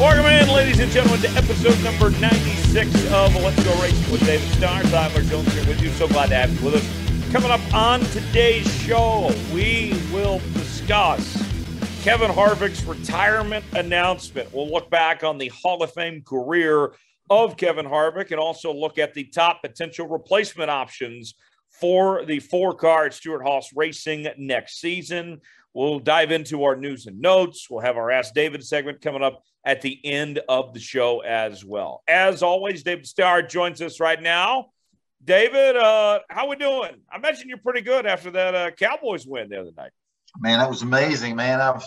Welcome 0.00 0.26
in, 0.26 0.48
ladies 0.48 0.80
and 0.80 0.90
gentlemen, 0.90 1.20
to 1.20 1.28
episode 1.36 1.80
number 1.84 2.10
96 2.18 2.92
of 3.12 3.36
Let's 3.36 3.62
Go 3.62 3.80
Racing 3.80 4.10
with 4.10 4.26
David 4.26 4.48
Starr. 4.48 4.82
Tyler 4.82 5.22
Jones 5.22 5.52
here 5.52 5.64
with 5.68 5.80
you. 5.80 5.90
So 5.90 6.08
glad 6.08 6.30
to 6.30 6.34
have 6.34 6.52
you 6.58 6.64
with 6.64 6.74
us. 6.74 7.32
Coming 7.32 7.52
up 7.52 7.60
on 7.72 8.00
today's 8.00 8.66
show, 8.82 9.32
we 9.54 9.96
will 10.12 10.40
discuss 10.54 11.40
Kevin 12.02 12.32
Harvick's 12.32 12.82
retirement 12.82 13.64
announcement. 13.74 14.52
We'll 14.52 14.68
look 14.68 14.90
back 14.90 15.22
on 15.22 15.38
the 15.38 15.52
Hall 15.54 15.84
of 15.84 15.92
Fame 15.92 16.22
career 16.22 16.94
of 17.28 17.56
Kevin 17.56 17.86
Harvick 17.86 18.32
and 18.32 18.40
also 18.40 18.74
look 18.74 18.98
at 18.98 19.14
the 19.14 19.22
top 19.22 19.62
potential 19.62 20.08
replacement 20.08 20.68
options 20.68 21.36
for 21.80 22.24
the 22.26 22.40
four 22.40 22.74
car 22.74 23.06
at 23.06 23.14
Stewart-Haas 23.14 23.70
Racing 23.74 24.26
next 24.36 24.80
season. 24.80 25.40
We'll 25.72 26.00
dive 26.00 26.32
into 26.32 26.64
our 26.64 26.74
news 26.74 27.06
and 27.06 27.20
notes. 27.20 27.68
We'll 27.70 27.80
have 27.80 27.96
our 27.96 28.10
Ask 28.10 28.34
David 28.34 28.64
segment 28.64 29.00
coming 29.00 29.22
up 29.22 29.42
at 29.64 29.82
the 29.82 30.00
end 30.04 30.40
of 30.48 30.74
the 30.74 30.80
show 30.80 31.20
as 31.20 31.64
well. 31.64 32.02
As 32.08 32.42
always, 32.42 32.82
David 32.82 33.06
Starr 33.06 33.42
joins 33.42 33.80
us 33.80 34.00
right 34.00 34.20
now. 34.20 34.70
David, 35.22 35.76
uh, 35.76 36.20
how 36.30 36.48
we 36.48 36.56
doing? 36.56 36.96
I 37.12 37.16
imagine 37.16 37.48
you're 37.48 37.58
pretty 37.58 37.82
good 37.82 38.06
after 38.06 38.30
that 38.30 38.54
uh, 38.54 38.70
Cowboys 38.72 39.26
win 39.26 39.50
the 39.50 39.60
other 39.60 39.70
night. 39.76 39.92
Man, 40.38 40.58
that 40.58 40.70
was 40.70 40.82
amazing, 40.82 41.36
man. 41.36 41.60
I 41.60 41.70
was, 41.70 41.86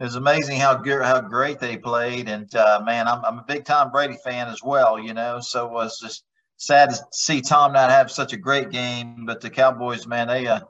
it 0.00 0.04
was 0.04 0.16
amazing 0.16 0.60
how 0.60 0.74
good, 0.74 1.02
how 1.02 1.20
great 1.20 1.58
they 1.60 1.76
played, 1.76 2.28
and 2.28 2.52
uh, 2.54 2.82
man, 2.84 3.08
I'm, 3.08 3.24
I'm 3.24 3.38
a 3.38 3.44
big 3.48 3.64
Tom 3.64 3.90
Brady 3.90 4.18
fan 4.22 4.48
as 4.48 4.62
well. 4.62 4.98
You 4.98 5.14
know, 5.14 5.40
so 5.40 5.66
it 5.66 5.72
was 5.72 5.98
just 5.98 6.24
sad 6.58 6.90
to 6.90 6.98
see 7.12 7.40
Tom 7.40 7.72
not 7.72 7.90
have 7.90 8.10
such 8.10 8.32
a 8.32 8.36
great 8.36 8.70
game, 8.70 9.24
but 9.26 9.40
the 9.40 9.48
Cowboys, 9.48 10.06
man, 10.06 10.28
they 10.28 10.46
uh, 10.46 10.60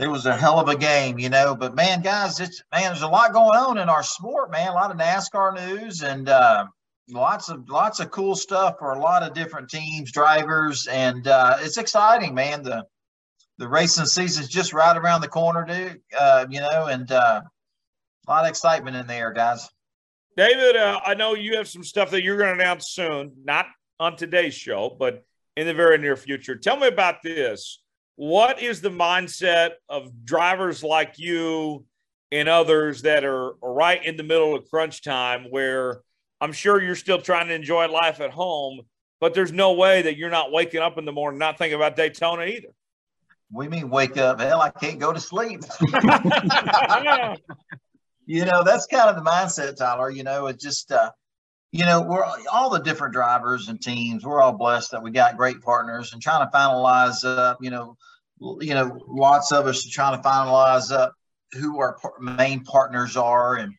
it 0.00 0.08
was 0.08 0.24
a 0.24 0.36
hell 0.36 0.58
of 0.58 0.68
a 0.68 0.76
game, 0.76 1.18
you 1.18 1.28
know. 1.28 1.54
But 1.54 1.74
man, 1.74 2.00
guys, 2.00 2.40
it's 2.40 2.62
man, 2.72 2.84
there's 2.84 3.02
a 3.02 3.08
lot 3.08 3.32
going 3.34 3.56
on 3.56 3.78
in 3.78 3.88
our 3.88 4.02
sport, 4.02 4.50
man. 4.50 4.68
A 4.68 4.74
lot 4.74 4.90
of 4.90 4.96
NASCAR 4.96 5.54
news 5.54 6.02
and 6.02 6.28
uh, 6.28 6.66
lots 7.10 7.50
of 7.50 7.68
lots 7.68 8.00
of 8.00 8.10
cool 8.10 8.34
stuff 8.34 8.76
for 8.78 8.92
a 8.92 8.98
lot 8.98 9.22
of 9.22 9.34
different 9.34 9.68
teams, 9.68 10.10
drivers, 10.10 10.86
and 10.86 11.28
uh, 11.28 11.58
it's 11.60 11.76
exciting, 11.76 12.34
man. 12.34 12.62
The 12.62 12.84
the 13.58 13.68
racing 13.68 14.06
season's 14.06 14.48
just 14.48 14.72
right 14.72 14.96
around 14.96 15.20
the 15.20 15.28
corner, 15.28 15.66
dude. 15.66 16.00
Uh, 16.18 16.46
you 16.48 16.60
know, 16.60 16.86
and 16.86 17.10
uh, 17.12 17.42
a 18.26 18.30
lot 18.30 18.44
of 18.44 18.48
excitement 18.48 18.96
in 18.96 19.06
there, 19.06 19.32
guys. 19.32 19.68
David, 20.36 20.76
uh, 20.76 21.00
I 21.04 21.12
know 21.12 21.34
you 21.34 21.56
have 21.56 21.68
some 21.68 21.84
stuff 21.84 22.10
that 22.12 22.22
you're 22.22 22.38
going 22.38 22.56
to 22.56 22.62
announce 22.62 22.88
soon, 22.88 23.32
not 23.44 23.66
on 23.98 24.16
today's 24.16 24.54
show, 24.54 24.96
but 24.98 25.24
in 25.56 25.66
the 25.66 25.74
very 25.74 25.98
near 25.98 26.16
future. 26.16 26.56
Tell 26.56 26.78
me 26.78 26.86
about 26.86 27.16
this 27.22 27.79
what 28.20 28.60
is 28.60 28.82
the 28.82 28.90
mindset 28.90 29.70
of 29.88 30.26
drivers 30.26 30.84
like 30.84 31.14
you 31.16 31.86
and 32.30 32.50
others 32.50 33.00
that 33.00 33.24
are 33.24 33.54
right 33.62 34.04
in 34.04 34.18
the 34.18 34.22
middle 34.22 34.54
of 34.54 34.68
crunch 34.68 35.02
time 35.02 35.46
where 35.48 36.02
I'm 36.38 36.52
sure 36.52 36.82
you're 36.82 36.96
still 36.96 37.22
trying 37.22 37.48
to 37.48 37.54
enjoy 37.54 37.88
life 37.88 38.20
at 38.20 38.30
home, 38.30 38.82
but 39.22 39.32
there's 39.32 39.52
no 39.52 39.72
way 39.72 40.02
that 40.02 40.18
you're 40.18 40.28
not 40.28 40.52
waking 40.52 40.82
up 40.82 40.98
in 40.98 41.06
the 41.06 41.12
morning 41.12 41.38
not 41.38 41.56
thinking 41.56 41.76
about 41.76 41.96
Daytona 41.96 42.44
either. 42.44 42.68
We 43.50 43.68
mean 43.68 43.88
wake 43.88 44.18
up. 44.18 44.38
Hell, 44.38 44.60
I 44.60 44.68
can't 44.68 44.98
go 44.98 45.14
to 45.14 45.20
sleep. 45.20 45.62
you 48.26 48.44
know, 48.44 48.62
that's 48.62 48.84
kind 48.84 49.08
of 49.08 49.16
the 49.16 49.22
mindset, 49.22 49.76
Tyler. 49.76 50.10
You 50.10 50.24
know, 50.24 50.48
it's 50.48 50.62
just, 50.62 50.92
uh, 50.92 51.10
you 51.72 51.86
know, 51.86 52.02
we're 52.02 52.26
all 52.52 52.68
the 52.68 52.80
different 52.80 53.14
drivers 53.14 53.70
and 53.70 53.80
teams. 53.80 54.26
We're 54.26 54.42
all 54.42 54.52
blessed 54.52 54.90
that 54.90 55.02
we 55.02 55.10
got 55.10 55.38
great 55.38 55.62
partners 55.62 56.12
and 56.12 56.20
trying 56.20 56.46
to 56.46 56.54
finalize, 56.54 57.24
uh, 57.24 57.54
you 57.62 57.70
know, 57.70 57.96
you 58.40 58.74
know, 58.74 58.98
lots 59.06 59.52
of 59.52 59.66
us 59.66 59.86
are 59.86 59.90
trying 59.90 60.20
to 60.20 60.28
finalize 60.28 60.90
up 60.90 61.14
who 61.52 61.78
our 61.78 61.98
main 62.20 62.64
partners 62.64 63.16
are 63.16 63.56
and 63.56 63.74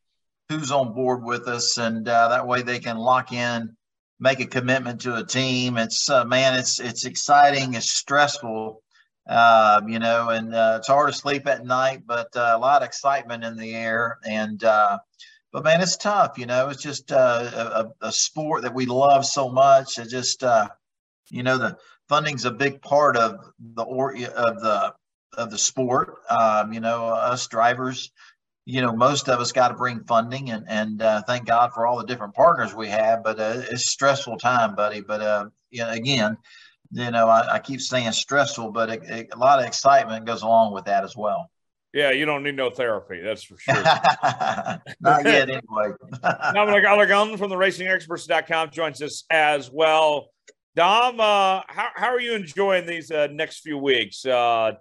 who's 0.49 0.71
on 0.71 0.93
board 0.93 1.23
with 1.23 1.47
us, 1.47 1.77
and 1.77 2.07
uh, 2.07 2.27
that 2.29 2.47
way 2.47 2.61
they 2.61 2.79
can 2.79 2.97
lock 2.97 3.31
in, 3.31 3.75
make 4.19 4.39
a 4.39 4.45
commitment 4.45 5.01
to 5.01 5.15
a 5.15 5.25
team. 5.25 5.77
It's 5.77 6.09
uh, 6.09 6.25
man, 6.25 6.59
it's 6.59 6.79
it's 6.79 7.05
exciting, 7.05 7.73
it's 7.73 7.89
stressful, 7.89 8.83
uh, 9.27 9.81
you 9.87 9.99
know, 9.99 10.29
and 10.29 10.53
uh, 10.53 10.75
it's 10.79 10.87
hard 10.87 11.11
to 11.11 11.17
sleep 11.17 11.47
at 11.47 11.65
night, 11.65 12.01
but 12.05 12.27
uh, 12.35 12.53
a 12.53 12.59
lot 12.59 12.81
of 12.81 12.87
excitement 12.87 13.43
in 13.43 13.55
the 13.55 13.73
air, 13.73 14.19
and 14.25 14.63
uh, 14.63 14.99
but 15.53 15.63
man, 15.63 15.81
it's 15.81 15.97
tough, 15.97 16.37
you 16.37 16.45
know. 16.45 16.69
It's 16.69 16.83
just 16.83 17.11
a, 17.11 17.89
a, 18.01 18.11
sport 18.11 18.61
that 18.63 18.73
we 18.73 18.85
love 18.85 19.25
so 19.25 19.49
much. 19.49 19.97
It 19.97 20.09
just 20.09 20.43
you 21.31 21.43
know 21.43 21.57
the 21.57 21.77
funding's 22.09 22.45
a 22.45 22.51
big 22.51 22.81
part 22.81 23.17
of 23.17 23.39
the 23.59 23.83
or 23.83 24.11
of 24.11 24.61
the 24.61 24.93
of 25.37 25.49
the 25.49 25.57
sport. 25.57 26.15
Um, 26.29 26.73
you 26.73 26.79
know, 26.79 27.05
us 27.05 27.47
drivers, 27.47 28.11
you 28.65 28.81
know, 28.81 28.93
most 28.93 29.29
of 29.29 29.39
us 29.39 29.51
got 29.51 29.69
to 29.69 29.73
bring 29.73 30.03
funding, 30.03 30.51
and 30.51 30.65
and 30.67 31.01
uh, 31.01 31.21
thank 31.23 31.45
God 31.45 31.71
for 31.73 31.87
all 31.87 31.97
the 31.97 32.05
different 32.05 32.35
partners 32.35 32.75
we 32.75 32.89
have. 32.89 33.23
But 33.23 33.39
uh, 33.39 33.61
it's 33.71 33.89
stressful 33.89 34.37
time, 34.37 34.75
buddy. 34.75 35.01
But 35.01 35.21
uh, 35.21 35.45
you 35.71 35.83
know, 35.83 35.89
again, 35.89 36.37
you 36.91 37.11
know, 37.11 37.27
I, 37.27 37.55
I 37.55 37.59
keep 37.59 37.81
saying 37.81 38.11
stressful, 38.11 38.71
but 38.71 38.89
it, 38.89 39.03
it, 39.03 39.27
a 39.33 39.37
lot 39.37 39.59
of 39.59 39.65
excitement 39.65 40.25
goes 40.25 40.41
along 40.41 40.73
with 40.73 40.85
that 40.85 41.03
as 41.03 41.15
well. 41.15 41.49
Yeah, 41.93 42.11
you 42.11 42.25
don't 42.25 42.43
need 42.43 42.55
no 42.55 42.69
therapy, 42.69 43.19
that's 43.21 43.43
for 43.43 43.57
sure. 43.57 43.73
Not 45.01 45.25
yet, 45.25 45.49
anyway. 45.49 45.91
Dominic 46.21 46.85
Allergon 46.85 47.37
from 47.37 47.49
the 47.49 47.57
RacingExperts.com 47.57 48.69
joins 48.71 49.01
us 49.01 49.25
as 49.29 49.69
well. 49.69 50.29
Dom, 50.75 51.19
uh, 51.19 51.61
how, 51.67 51.89
how 51.95 52.07
are 52.07 52.21
you 52.21 52.33
enjoying 52.33 52.85
these 52.85 53.11
uh, 53.11 53.27
next 53.31 53.59
few 53.59 53.77
weeks? 53.77 54.25
Uh, 54.25 54.73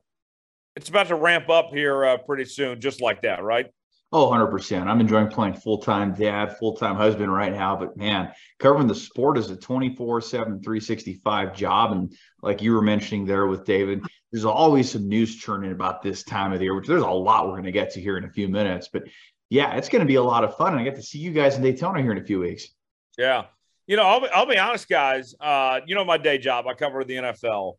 it's 0.77 0.89
about 0.89 1.09
to 1.09 1.17
ramp 1.17 1.49
up 1.49 1.71
here 1.71 2.05
uh, 2.05 2.17
pretty 2.19 2.45
soon, 2.45 2.81
just 2.81 3.03
like 3.03 3.23
that, 3.23 3.43
right? 3.43 3.67
Oh, 4.13 4.29
100%. 4.31 4.87
I'm 4.87 5.01
enjoying 5.01 5.29
playing 5.29 5.55
full 5.55 5.79
time 5.79 6.15
dad, 6.15 6.57
full 6.59 6.77
time 6.77 6.97
husband 6.97 7.33
right 7.33 7.53
now. 7.53 7.77
But 7.77 7.97
man, 7.97 8.33
covering 8.59 8.89
the 8.89 8.95
sport 8.95 9.39
is 9.39 9.51
a 9.51 9.57
24 9.57 10.21
7, 10.21 10.63
365 10.63 11.55
job. 11.55 11.93
And 11.93 12.13
like 12.43 12.63
you 12.63 12.73
were 12.73 12.83
mentioning 12.83 13.25
there 13.25 13.47
with 13.47 13.65
David, 13.65 14.03
there's 14.33 14.45
always 14.45 14.91
some 14.91 15.09
news 15.09 15.37
churning 15.37 15.73
about 15.73 16.03
this 16.03 16.25
time 16.25 16.53
of 16.53 16.59
the 16.59 16.65
year, 16.65 16.75
which 16.75 16.89
there's 16.89 17.03
a 17.03 17.09
lot 17.09 17.47
we're 17.47 17.53
going 17.53 17.65
to 17.65 17.73
get 17.73 17.93
to 17.93 18.01
here 18.01 18.17
in 18.17 18.25
a 18.25 18.31
few 18.31 18.49
minutes. 18.49 18.89
But 18.93 19.05
yeah, 19.49 19.77
it's 19.77 19.89
going 19.89 20.01
to 20.01 20.07
be 20.07 20.17
a 20.17 20.23
lot 20.23 20.45
of 20.45 20.57
fun. 20.57 20.73
And 20.73 20.81
I 20.81 20.85
get 20.85 20.97
to 20.97 21.03
see 21.03 21.19
you 21.19 21.33
guys 21.33 21.57
in 21.57 21.63
Daytona 21.63 22.03
here 22.03 22.13
in 22.13 22.19
a 22.19 22.25
few 22.25 22.41
weeks. 22.41 22.69
Yeah. 23.17 23.45
You 23.91 23.97
know, 23.97 24.05
I'll 24.05 24.21
be, 24.21 24.29
I'll 24.33 24.47
be 24.47 24.57
honest, 24.57 24.89
guys. 24.89 25.35
Uh, 25.41 25.81
you 25.85 25.97
know, 25.97 26.05
my 26.05 26.17
day 26.17 26.39
job, 26.39 26.69
I 26.69 26.75
cover 26.75 27.03
the 27.03 27.17
NFL, 27.17 27.75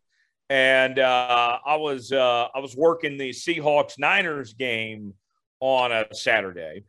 and 0.50 0.98
uh, 0.98 1.58
I 1.64 1.76
was 1.76 2.12
uh, 2.12 2.48
I 2.54 2.58
was 2.58 2.76
working 2.76 3.16
the 3.16 3.30
Seahawks 3.30 3.98
Niners 3.98 4.52
game 4.52 5.14
on 5.60 5.90
a 5.90 6.04
Saturday, 6.12 6.84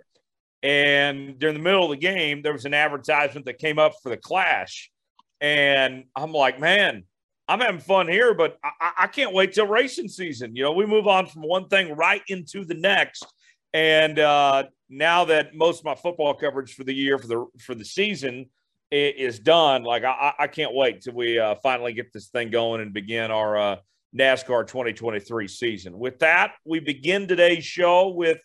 and 0.62 1.40
during 1.40 1.56
the 1.56 1.64
middle 1.64 1.86
of 1.86 1.92
the 1.92 1.96
game, 1.96 2.42
there 2.42 2.52
was 2.52 2.66
an 2.66 2.74
advertisement 2.74 3.46
that 3.46 3.60
came 3.60 3.80
up 3.80 3.94
for 4.04 4.10
the 4.10 4.18
Clash, 4.18 4.92
and 5.40 6.04
I'm 6.18 6.34
like, 6.34 6.60
man, 6.60 7.06
I'm 7.48 7.62
having 7.62 7.80
fun 7.80 8.10
here, 8.10 8.34
but 8.34 8.58
I, 8.62 8.92
I 8.98 9.08
can't 9.08 9.34
wait 9.34 9.54
till 9.54 9.68
racing 9.68 10.10
season. 10.10 10.54
You 10.54 10.64
know, 10.64 10.74
we 10.74 10.86
move 10.86 11.08
on 11.08 11.28
from 11.28 11.44
one 11.44 11.70
thing 11.70 11.96
right 11.96 12.24
into 12.28 12.66
the 12.66 12.76
next, 12.76 13.26
and 13.74 14.20
uh, 14.20 14.64
now 14.90 15.24
that 15.24 15.56
most 15.56 15.80
of 15.80 15.86
my 15.86 15.96
football 15.96 16.34
coverage 16.34 16.74
for 16.74 16.84
the 16.84 16.94
year 16.94 17.18
for 17.18 17.28
the 17.28 17.46
for 17.62 17.74
the 17.74 17.86
season 17.86 18.48
is 18.94 19.40
done, 19.40 19.84
like 19.84 20.04
I, 20.04 20.34
I 20.40 20.48
can't 20.48 20.74
wait 20.74 21.02
till 21.02 21.14
we 21.14 21.40
uh, 21.40 21.56
finally 21.56 21.94
get 21.94 22.14
this 22.14 22.28
thing 22.28 22.52
going 22.52 22.82
and 22.82 22.94
begin 22.94 23.32
our 23.32 23.58
uh, 23.58 23.76
NASCAR 24.18 24.68
2023 24.68 25.48
season. 25.48 25.98
With 25.98 26.20
that, 26.20 26.54
we 26.66 26.80
begin 26.80 27.28
today's 27.28 27.66
show 27.66 28.10
with 28.10 28.40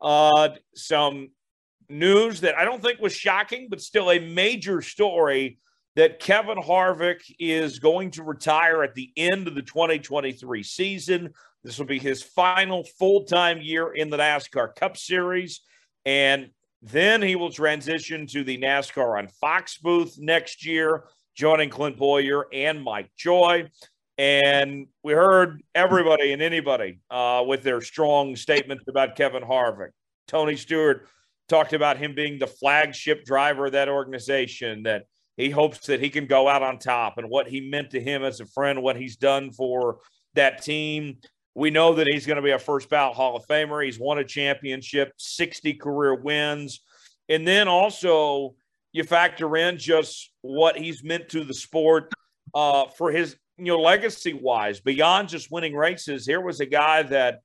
uh, 0.00 0.50
some 0.74 1.30
news 1.88 2.40
that 2.42 2.56
I 2.56 2.64
don't 2.64 2.82
think 2.82 3.00
was 3.00 3.14
shocking, 3.14 3.66
but 3.68 3.80
still 3.80 4.10
a 4.10 4.18
major 4.20 4.80
story 4.82 5.58
that 5.96 6.20
Kevin 6.20 6.58
Harvick 6.58 7.20
is 7.40 7.80
going 7.80 8.12
to 8.12 8.22
retire 8.22 8.84
at 8.84 8.94
the 8.94 9.10
end 9.16 9.48
of 9.48 9.56
the 9.56 9.62
2023 9.62 10.62
season. 10.62 11.30
This 11.64 11.76
will 11.76 11.86
be 11.86 11.98
his 11.98 12.22
final 12.22 12.84
full 12.98 13.24
time 13.24 13.60
year 13.60 13.92
in 13.92 14.10
the 14.10 14.18
NASCAR 14.18 14.76
Cup 14.76 14.96
Series. 14.96 15.62
And 16.04 16.50
then 16.82 17.22
he 17.22 17.36
will 17.36 17.50
transition 17.50 18.26
to 18.28 18.44
the 18.44 18.58
NASCAR 18.58 19.18
on 19.18 19.28
Fox 19.40 19.78
booth 19.78 20.16
next 20.18 20.64
year, 20.64 21.04
joining 21.34 21.70
Clint 21.70 21.96
Bowyer 21.96 22.46
and 22.52 22.82
Mike 22.82 23.10
Joy. 23.16 23.68
And 24.16 24.88
we 25.02 25.12
heard 25.12 25.62
everybody 25.74 26.32
and 26.32 26.42
anybody 26.42 27.00
uh, 27.10 27.44
with 27.46 27.62
their 27.62 27.80
strong 27.80 28.34
statements 28.36 28.84
about 28.88 29.16
Kevin 29.16 29.42
Harvick. 29.42 29.90
Tony 30.26 30.56
Stewart 30.56 31.06
talked 31.48 31.72
about 31.72 31.96
him 31.96 32.14
being 32.14 32.38
the 32.38 32.46
flagship 32.46 33.24
driver 33.24 33.66
of 33.66 33.72
that 33.72 33.88
organization, 33.88 34.82
that 34.82 35.04
he 35.36 35.50
hopes 35.50 35.86
that 35.86 36.00
he 36.00 36.10
can 36.10 36.26
go 36.26 36.48
out 36.48 36.62
on 36.62 36.78
top 36.78 37.16
and 37.16 37.30
what 37.30 37.48
he 37.48 37.70
meant 37.70 37.90
to 37.90 38.00
him 38.00 38.24
as 38.24 38.40
a 38.40 38.46
friend, 38.46 38.82
what 38.82 38.96
he's 38.96 39.16
done 39.16 39.52
for 39.52 40.00
that 40.34 40.62
team. 40.62 41.18
We 41.58 41.70
know 41.70 41.94
that 41.94 42.06
he's 42.06 42.24
going 42.24 42.36
to 42.36 42.42
be 42.42 42.52
a 42.52 42.58
first 42.58 42.88
ballot 42.88 43.16
Hall 43.16 43.36
of 43.36 43.44
Famer. 43.48 43.84
He's 43.84 43.98
won 43.98 44.18
a 44.18 44.24
championship, 44.24 45.12
60 45.16 45.74
career 45.74 46.14
wins. 46.14 46.82
And 47.28 47.44
then 47.44 47.66
also, 47.66 48.54
you 48.92 49.02
factor 49.02 49.56
in 49.56 49.76
just 49.76 50.30
what 50.42 50.78
he's 50.78 51.02
meant 51.02 51.30
to 51.30 51.42
the 51.42 51.52
sport 51.52 52.12
uh, 52.54 52.86
for 52.96 53.10
his, 53.10 53.34
you 53.56 53.64
know, 53.64 53.80
legacy 53.80 54.34
wise, 54.34 54.78
beyond 54.78 55.30
just 55.30 55.50
winning 55.50 55.74
races. 55.74 56.24
Here 56.24 56.40
was 56.40 56.60
a 56.60 56.66
guy 56.66 57.02
that 57.02 57.40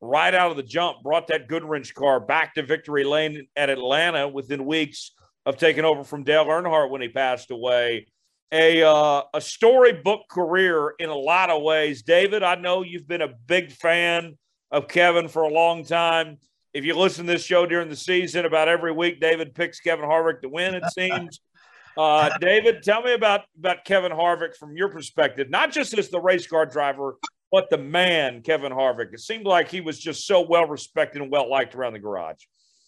right 0.00 0.34
out 0.34 0.50
of 0.50 0.56
the 0.56 0.62
jump, 0.62 1.02
brought 1.02 1.26
that 1.26 1.46
Goodwrench 1.46 1.92
car 1.92 2.20
back 2.20 2.54
to 2.54 2.62
victory 2.62 3.04
lane 3.04 3.48
at 3.54 3.68
Atlanta 3.68 4.28
within 4.28 4.64
weeks 4.64 5.12
of 5.44 5.58
taking 5.58 5.84
over 5.84 6.04
from 6.04 6.24
Dale 6.24 6.46
Earnhardt 6.46 6.88
when 6.88 7.02
he 7.02 7.08
passed 7.08 7.50
away. 7.50 8.06
A, 8.52 8.82
uh, 8.82 9.22
a 9.32 9.40
storybook 9.40 10.28
career 10.30 10.92
in 10.98 11.08
a 11.08 11.14
lot 11.14 11.48
of 11.48 11.62
ways. 11.62 12.02
David, 12.02 12.42
I 12.42 12.54
know 12.54 12.82
you've 12.82 13.08
been 13.08 13.22
a 13.22 13.32
big 13.46 13.72
fan 13.72 14.36
of 14.70 14.88
Kevin 14.88 15.28
for 15.28 15.42
a 15.42 15.48
long 15.48 15.84
time. 15.84 16.36
If 16.74 16.84
you 16.84 16.94
listen 16.94 17.26
to 17.26 17.32
this 17.32 17.44
show 17.44 17.66
during 17.66 17.88
the 17.88 17.96
season, 17.96 18.44
about 18.44 18.68
every 18.68 18.92
week, 18.92 19.20
David 19.20 19.54
picks 19.54 19.80
Kevin 19.80 20.04
Harvick 20.04 20.42
to 20.42 20.48
win, 20.48 20.74
it 20.74 20.84
seems. 20.92 21.40
Uh, 21.94 22.30
David, 22.38 22.82
tell 22.82 23.02
me 23.02 23.12
about, 23.12 23.42
about 23.58 23.84
Kevin 23.84 24.12
Harvick 24.12 24.56
from 24.56 24.74
your 24.74 24.88
perspective, 24.88 25.50
not 25.50 25.70
just 25.70 25.92
as 25.98 26.08
the 26.08 26.20
race 26.20 26.46
car 26.46 26.64
driver, 26.64 27.18
but 27.50 27.68
the 27.68 27.76
man, 27.76 28.40
Kevin 28.40 28.72
Harvick. 28.72 29.12
It 29.12 29.20
seemed 29.20 29.44
like 29.44 29.70
he 29.70 29.82
was 29.82 29.98
just 29.98 30.26
so 30.26 30.40
well 30.40 30.66
respected 30.66 31.20
and 31.20 31.30
well 31.30 31.50
liked 31.50 31.74
around 31.74 31.92
the 31.92 31.98
garage. 31.98 32.42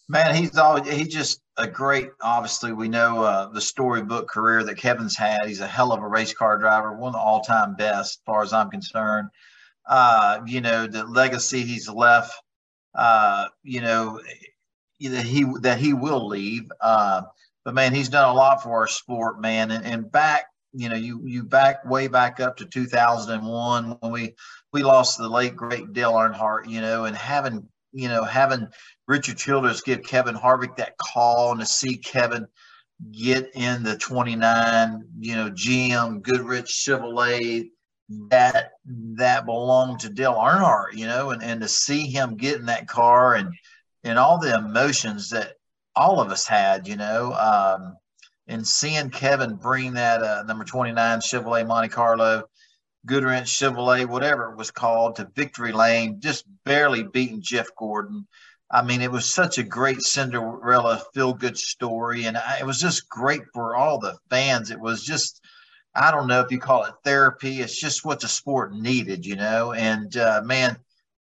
Man, 0.07 0.35
he's 0.35 0.57
always 0.57 0.87
he's 0.87 1.13
just 1.13 1.41
a 1.57 1.67
great. 1.67 2.09
Obviously, 2.21 2.73
we 2.73 2.87
know 2.87 3.23
uh, 3.23 3.47
the 3.49 3.61
storybook 3.61 4.27
career 4.27 4.63
that 4.63 4.77
Kevin's 4.77 5.15
had. 5.15 5.47
He's 5.47 5.61
a 5.61 5.67
hell 5.67 5.91
of 5.91 6.03
a 6.03 6.07
race 6.07 6.33
car 6.33 6.59
driver, 6.59 6.93
one 6.93 7.09
of 7.09 7.13
the 7.13 7.19
all-time 7.19 7.75
best, 7.75 8.19
as 8.19 8.21
far 8.25 8.43
as 8.43 8.53
I'm 8.53 8.69
concerned. 8.69 9.29
Uh, 9.87 10.41
you 10.45 10.61
know 10.61 10.85
the 10.85 11.03
legacy 11.05 11.63
he's 11.63 11.89
left. 11.89 12.33
Uh, 12.93 13.47
you 13.63 13.81
know 13.81 14.21
that 15.01 15.25
he 15.25 15.45
that 15.61 15.79
he 15.79 15.93
will 15.93 16.27
leave. 16.27 16.71
Uh, 16.81 17.23
but 17.63 17.73
man, 17.73 17.93
he's 17.93 18.09
done 18.09 18.29
a 18.29 18.33
lot 18.33 18.61
for 18.61 18.73
our 18.73 18.87
sport, 18.87 19.41
man. 19.41 19.71
And, 19.71 19.85
and 19.85 20.11
back, 20.11 20.45
you 20.71 20.87
know, 20.87 20.95
you 20.95 21.21
you 21.25 21.43
back 21.43 21.83
way 21.83 22.07
back 22.07 22.39
up 22.39 22.57
to 22.57 22.65
2001 22.65 23.97
when 23.99 24.11
we 24.11 24.35
we 24.71 24.83
lost 24.83 25.17
the 25.17 25.27
late 25.27 25.55
great 25.55 25.93
Dale 25.93 26.13
Earnhardt, 26.13 26.69
you 26.69 26.81
know, 26.81 27.05
and 27.05 27.15
having 27.15 27.67
you 27.95 28.07
know 28.07 28.23
having 28.23 28.67
Richard 29.07 29.37
Childress 29.37 29.81
give 29.81 30.03
Kevin 30.03 30.35
Harvick 30.35 30.77
that 30.77 30.97
call 30.97 31.51
and 31.51 31.59
to 31.59 31.65
see 31.65 31.97
Kevin 31.97 32.47
get 33.11 33.51
in 33.55 33.83
the 33.83 33.97
29, 33.97 35.03
you 35.19 35.35
know, 35.35 35.49
GM 35.51 36.21
Goodwrench 36.21 36.69
Chevrolet 36.69 37.69
that 38.29 38.73
that 39.15 39.45
belonged 39.45 39.99
to 40.01 40.09
Dale 40.09 40.35
Earnhardt, 40.35 40.93
you 40.93 41.07
know, 41.07 41.31
and, 41.31 41.43
and 41.43 41.61
to 41.61 41.67
see 41.67 42.05
him 42.07 42.35
get 42.35 42.59
in 42.59 42.67
that 42.67 42.87
car 42.87 43.35
and 43.35 43.53
and 44.03 44.19
all 44.19 44.37
the 44.37 44.55
emotions 44.55 45.29
that 45.31 45.53
all 45.95 46.21
of 46.21 46.29
us 46.29 46.45
had, 46.45 46.87
you 46.87 46.95
know, 46.95 47.33
um, 47.33 47.97
and 48.47 48.65
seeing 48.67 49.09
Kevin 49.09 49.55
bring 49.55 49.93
that 49.93 50.21
uh, 50.21 50.43
number 50.43 50.63
29 50.63 51.19
Chevrolet 51.19 51.65
Monte 51.65 51.89
Carlo, 51.89 52.43
Goodwrench 53.05 53.47
Chevrolet, 53.47 54.07
whatever 54.07 54.51
it 54.51 54.57
was 54.57 54.71
called, 54.71 55.15
to 55.15 55.29
victory 55.35 55.71
lane, 55.71 56.19
just 56.19 56.45
barely 56.63 57.03
beating 57.03 57.41
Jeff 57.41 57.67
Gordon. 57.77 58.27
I 58.71 58.81
mean, 58.81 59.01
it 59.01 59.11
was 59.11 59.31
such 59.31 59.57
a 59.57 59.63
great 59.63 60.01
Cinderella 60.01 61.01
feel 61.13 61.33
good 61.33 61.57
story. 61.57 62.25
And 62.25 62.37
I, 62.37 62.59
it 62.59 62.65
was 62.65 62.79
just 62.79 63.07
great 63.09 63.43
for 63.53 63.75
all 63.75 63.99
the 63.99 64.17
fans. 64.29 64.71
It 64.71 64.79
was 64.79 65.03
just, 65.03 65.41
I 65.93 66.11
don't 66.11 66.27
know 66.27 66.41
if 66.41 66.51
you 66.51 66.59
call 66.59 66.83
it 66.85 66.93
therapy. 67.03 67.61
It's 67.61 67.79
just 67.79 68.03
what 68.03 68.19
the 68.19 68.27
sport 68.27 68.73
needed, 68.73 69.25
you 69.25 69.35
know. 69.35 69.73
And 69.73 70.15
uh, 70.17 70.41
man, 70.43 70.77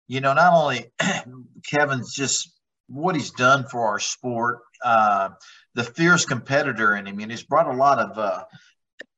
you 0.07 0.21
know, 0.21 0.33
not 0.33 0.53
only 0.53 0.91
Kevin's 1.69 2.13
just 2.13 2.53
what 2.87 3.15
he's 3.15 3.31
done 3.31 3.65
for 3.65 3.85
our 3.85 3.99
sport, 3.99 4.59
uh, 4.83 5.29
the 5.75 5.83
fierce 5.83 6.25
competitor 6.25 6.95
in 6.95 7.07
him, 7.07 7.19
and 7.19 7.31
he's 7.31 7.43
brought 7.43 7.67
a 7.67 7.77
lot 7.77 7.99
of 7.99 8.17
uh, 8.17 8.43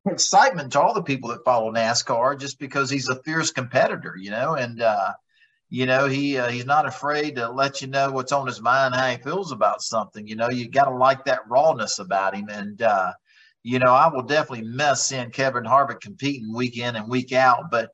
excitement 0.07 0.72
to 0.74 0.81
all 0.81 0.94
the 0.94 1.04
people 1.04 1.30
that 1.30 1.44
follow 1.44 1.72
NASCAR 1.72 2.40
just 2.40 2.60
because 2.60 2.90
he's 2.90 3.10
a 3.10 3.22
fierce 3.24 3.52
competitor, 3.52 4.16
you 4.18 4.31
know, 4.31 4.56
and 4.56 4.81
uh, 4.81 5.13
you 5.69 5.86
know 5.86 6.07
he 6.07 6.38
uh, 6.38 6.50
he's 6.50 6.66
not 6.66 6.88
afraid 6.88 7.36
to 7.36 7.50
let 7.50 7.81
you 7.81 7.88
know 7.88 8.12
what's 8.12 8.31
on 8.31 8.48
his 8.48 8.62
mind, 8.62 8.96
how 8.96 9.10
he 9.10 9.18
feels 9.18 9.52
about 9.52 9.81
something. 9.81 10.28
You 10.28 10.36
know, 10.36 10.50
you 10.50 10.69
got 10.69 10.86
to 10.86 10.96
like 10.96 11.25
that 11.25 11.48
rawness 11.50 12.00
about 12.00 12.36
him, 12.36 12.48
and 12.50 12.81
uh, 12.81 13.13
you 13.63 13.80
know, 13.80 13.92
I 13.92 14.07
will 14.13 14.24
definitely 14.24 14.68
miss 14.68 15.04
seeing 15.04 15.31
Kevin 15.31 15.63
Harvick 15.63 16.00
competing 16.00 16.54
week 16.54 16.78
in 16.78 16.96
and 16.96 17.10
week 17.10 17.34
out, 17.34 17.72
but 17.72 17.90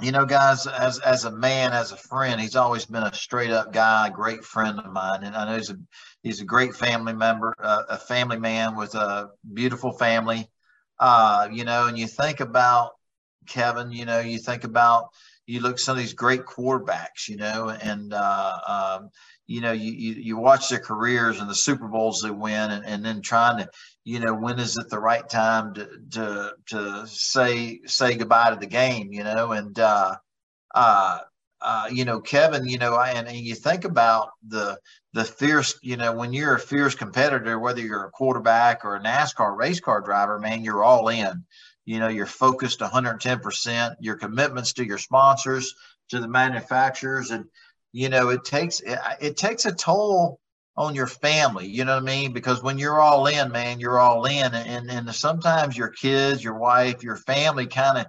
you 0.00 0.10
know, 0.10 0.24
guys, 0.24 0.66
as 0.66 0.98
as 1.00 1.24
a 1.24 1.30
man, 1.30 1.72
as 1.72 1.92
a 1.92 1.96
friend, 1.96 2.40
he's 2.40 2.56
always 2.56 2.86
been 2.86 3.02
a 3.02 3.14
straight 3.14 3.50
up 3.50 3.72
guy, 3.72 4.08
a 4.08 4.10
great 4.10 4.44
friend 4.44 4.78
of 4.78 4.92
mine, 4.92 5.22
and 5.22 5.36
I 5.36 5.44
know 5.44 5.56
he's 5.56 5.70
a 5.70 5.76
he's 6.22 6.40
a 6.40 6.44
great 6.44 6.74
family 6.74 7.12
member, 7.12 7.54
uh, 7.62 7.84
a 7.88 7.98
family 7.98 8.38
man 8.38 8.76
with 8.76 8.94
a 8.94 9.30
beautiful 9.52 9.92
family. 9.92 10.48
Uh, 11.02 11.48
you 11.52 11.64
know, 11.64 11.88
and 11.88 11.98
you 11.98 12.06
think 12.06 12.38
about 12.38 12.92
Kevin, 13.48 13.90
you 13.90 14.04
know, 14.04 14.20
you 14.20 14.38
think 14.38 14.62
about 14.62 15.08
you 15.46 15.58
look 15.58 15.80
some 15.80 15.96
of 15.96 15.98
these 15.98 16.12
great 16.12 16.44
quarterbacks, 16.44 17.28
you 17.28 17.36
know, 17.36 17.70
and 17.70 18.14
uh, 18.14 18.98
um, 19.00 19.10
you 19.48 19.60
know, 19.60 19.72
you, 19.72 19.90
you, 19.90 20.12
you 20.14 20.36
watch 20.36 20.68
their 20.68 20.78
careers 20.78 21.40
and 21.40 21.50
the 21.50 21.56
Super 21.56 21.88
Bowls 21.88 22.22
they 22.22 22.30
win, 22.30 22.70
and, 22.70 22.86
and 22.86 23.04
then 23.04 23.20
trying 23.20 23.58
to, 23.58 23.68
you 24.04 24.20
know, 24.20 24.32
when 24.32 24.60
is 24.60 24.76
it 24.76 24.90
the 24.90 25.00
right 25.00 25.28
time 25.28 25.74
to 25.74 25.88
to 26.12 26.52
to 26.66 27.06
say 27.08 27.80
say 27.84 28.14
goodbye 28.14 28.50
to 28.50 28.56
the 28.60 28.68
game, 28.68 29.12
you 29.12 29.24
know, 29.24 29.50
and 29.50 29.76
uh, 29.80 30.14
uh, 30.72 31.18
uh, 31.62 31.88
you 31.90 32.04
know, 32.04 32.20
Kevin, 32.20 32.66
you 32.66 32.78
know, 32.78 32.98
and, 32.98 33.28
and 33.28 33.36
you 33.36 33.54
think 33.54 33.84
about 33.84 34.30
the 34.46 34.78
the 35.14 35.24
fierce, 35.24 35.78
you 35.82 35.96
know, 35.96 36.12
when 36.12 36.32
you're 36.32 36.54
a 36.54 36.60
fierce 36.60 36.94
competitor, 36.94 37.58
whether 37.58 37.80
you're 37.80 38.06
a 38.06 38.10
quarterback 38.10 38.84
or 38.84 38.96
a 38.96 39.00
NASCAR 39.00 39.56
race 39.56 39.80
car 39.80 40.00
driver, 40.00 40.38
man, 40.38 40.64
you're 40.64 40.84
all 40.84 41.08
in. 41.08 41.44
You 41.84 41.98
know, 41.98 42.08
you're 42.08 42.26
focused 42.26 42.80
110%. 42.80 43.96
Your 44.00 44.16
commitments 44.16 44.72
to 44.74 44.86
your 44.86 44.98
sponsors, 44.98 45.74
to 46.10 46.20
the 46.20 46.28
manufacturers, 46.28 47.30
and 47.30 47.44
you 47.92 48.08
know 48.08 48.30
it 48.30 48.44
takes 48.44 48.80
it, 48.80 48.98
it 49.20 49.36
takes 49.36 49.66
a 49.66 49.72
toll 49.72 50.40
on 50.76 50.94
your 50.94 51.06
family 51.06 51.66
you 51.66 51.84
know 51.84 51.94
what 51.94 52.02
i 52.02 52.06
mean 52.06 52.32
because 52.32 52.62
when 52.62 52.78
you're 52.78 52.98
all 52.98 53.26
in 53.26 53.52
man 53.52 53.78
you're 53.78 53.98
all 53.98 54.24
in 54.24 54.54
and 54.54 54.90
and 54.90 55.14
sometimes 55.14 55.76
your 55.76 55.88
kids 55.88 56.42
your 56.42 56.58
wife 56.58 57.02
your 57.02 57.16
family 57.16 57.66
kind 57.66 57.98
of 57.98 58.06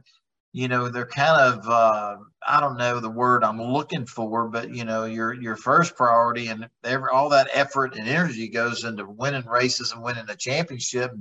you 0.54 0.68
know 0.68 0.88
they're 0.88 1.06
kind 1.06 1.42
of 1.42 1.68
uh, 1.68 2.16
i 2.48 2.60
don't 2.62 2.78
know 2.78 3.00
the 3.00 3.10
word 3.10 3.44
i'm 3.44 3.62
looking 3.62 4.06
for 4.06 4.48
but 4.48 4.70
you 4.70 4.86
know 4.86 5.04
your 5.06 5.34
your 5.34 5.56
first 5.56 5.96
priority 5.98 6.48
and 6.48 6.70
every, 6.84 7.10
all 7.12 7.28
that 7.28 7.50
effort 7.54 7.96
and 7.98 8.08
energy 8.08 8.48
goes 8.48 8.84
into 8.86 9.06
winning 9.06 9.46
races 9.46 9.92
and 9.92 10.02
winning 10.02 10.26
a 10.30 10.36
championship. 10.36 11.12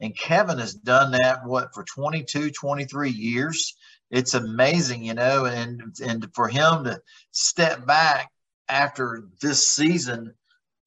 And 0.00 0.16
kevin 0.18 0.58
has 0.58 0.74
done 0.74 1.12
that 1.12 1.46
what 1.46 1.72
for 1.72 1.84
22 1.84 2.50
23 2.50 3.10
years? 3.10 3.76
It's 4.10 4.34
amazing, 4.34 5.04
you 5.04 5.14
know, 5.14 5.46
and 5.46 5.94
and 6.04 6.26
for 6.34 6.48
him 6.48 6.84
to 6.84 7.00
step 7.30 7.86
back 7.86 8.30
after 8.68 9.24
this 9.40 9.68
season 9.68 10.34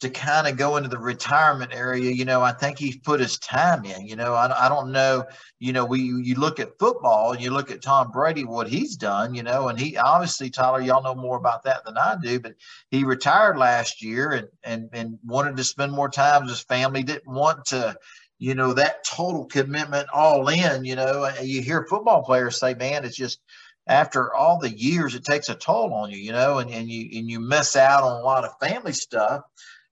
to 0.05 0.11
kind 0.11 0.47
of 0.47 0.55
go 0.55 0.77
into 0.77 0.87
the 0.87 0.99
retirement 0.99 1.73
area, 1.73 2.11
you 2.11 2.25
know, 2.25 2.41
I 2.41 2.51
think 2.51 2.77
he's 2.77 2.97
put 2.97 3.19
his 3.19 3.39
time 3.39 3.85
in. 3.85 4.05
You 4.05 4.15
know, 4.15 4.35
I, 4.35 4.67
I 4.67 4.69
don't 4.69 4.91
know, 4.91 5.25
you 5.59 5.73
know, 5.73 5.83
we 5.83 6.01
you 6.01 6.35
look 6.35 6.59
at 6.59 6.77
football 6.77 7.31
and 7.31 7.41
you 7.41 7.49
look 7.49 7.71
at 7.71 7.81
Tom 7.81 8.11
Brady, 8.11 8.43
what 8.43 8.69
he's 8.69 8.95
done, 8.95 9.33
you 9.33 9.41
know, 9.41 9.67
and 9.67 9.79
he 9.79 9.97
obviously 9.97 10.51
Tyler, 10.51 10.81
y'all 10.81 11.03
know 11.03 11.15
more 11.15 11.37
about 11.37 11.63
that 11.63 11.83
than 11.85 11.97
I 11.97 12.17
do, 12.21 12.39
but 12.39 12.53
he 12.91 13.03
retired 13.03 13.57
last 13.57 14.03
year 14.03 14.31
and 14.31 14.47
and 14.63 14.89
and 14.93 15.17
wanted 15.25 15.57
to 15.57 15.63
spend 15.63 15.91
more 15.91 16.09
time 16.09 16.43
with 16.43 16.51
his 16.51 16.61
family. 16.61 17.01
Didn't 17.01 17.27
want 17.27 17.65
to 17.65 17.97
you 18.37 18.53
know, 18.53 18.73
that 18.73 19.05
total 19.05 19.45
commitment 19.45 20.09
all 20.13 20.49
in, 20.49 20.83
you 20.83 20.95
know, 20.95 21.29
you 21.41 21.61
hear 21.61 21.87
football 21.89 22.21
players 22.21 22.59
say, 22.59 22.73
man, 22.73 23.05
it's 23.05 23.15
just 23.15 23.39
after 23.87 24.33
all 24.33 24.59
the 24.59 24.69
years, 24.69 25.15
it 25.15 25.23
takes 25.23 25.49
a 25.49 25.55
toll 25.55 25.93
on 25.93 26.09
you, 26.09 26.17
you 26.17 26.31
know, 26.31 26.57
and, 26.59 26.71
and 26.71 26.89
you, 26.89 27.19
and 27.19 27.29
you 27.29 27.39
miss 27.39 27.75
out 27.75 28.03
on 28.03 28.19
a 28.19 28.23
lot 28.23 28.43
of 28.43 28.51
family 28.59 28.93
stuff. 28.93 29.41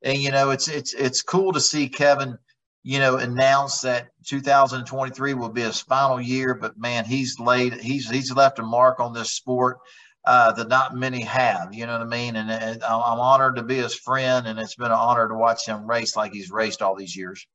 And, 0.04 0.18
you 0.18 0.32
know, 0.32 0.52
it's, 0.52 0.68
it's, 0.68 0.94
it's 0.94 1.22
cool 1.22 1.54
to 1.54 1.62
see 1.62 1.88
Kevin, 1.88 2.38
you 2.84 3.00
know, 3.00 3.18
announce 3.18 3.80
that 3.82 4.10
2023 4.26 5.34
will 5.34 5.50
be 5.50 5.62
his 5.62 5.80
final 5.80 6.20
year, 6.20 6.54
but 6.54 6.78
man, 6.78 7.06
he's 7.06 7.40
laid, 7.40 7.74
he's, 7.76 8.10
he's 8.10 8.34
left 8.34 8.60
a 8.60 8.64
mark 8.64 9.00
on 9.00 9.14
this 9.14 9.32
sport. 9.32 9.80
Uh, 10.26 10.54
that 10.54 10.70
not 10.70 10.96
many 10.96 11.20
have, 11.20 11.74
you 11.74 11.86
know 11.86 11.92
what 11.92 12.02
I 12.02 12.06
mean? 12.06 12.38
And, 12.38 12.50
I'm 12.50 13.20
honored 13.20 13.58
to 13.58 13.64
be 13.64 13.76
his 13.76 13.94
friend, 13.94 14.48
and 14.48 14.58
it's 14.58 14.76
been 14.76 14.86
an 14.86 14.94
honor 14.94 15.28
to 15.28 15.36
watch 15.36 15.66
him 15.68 15.86
race 15.86 16.16
like 16.16 16.32
he's 16.32 16.50
raced 16.50 16.82
all 16.82 16.96
these 16.96 17.14
years. 17.14 17.46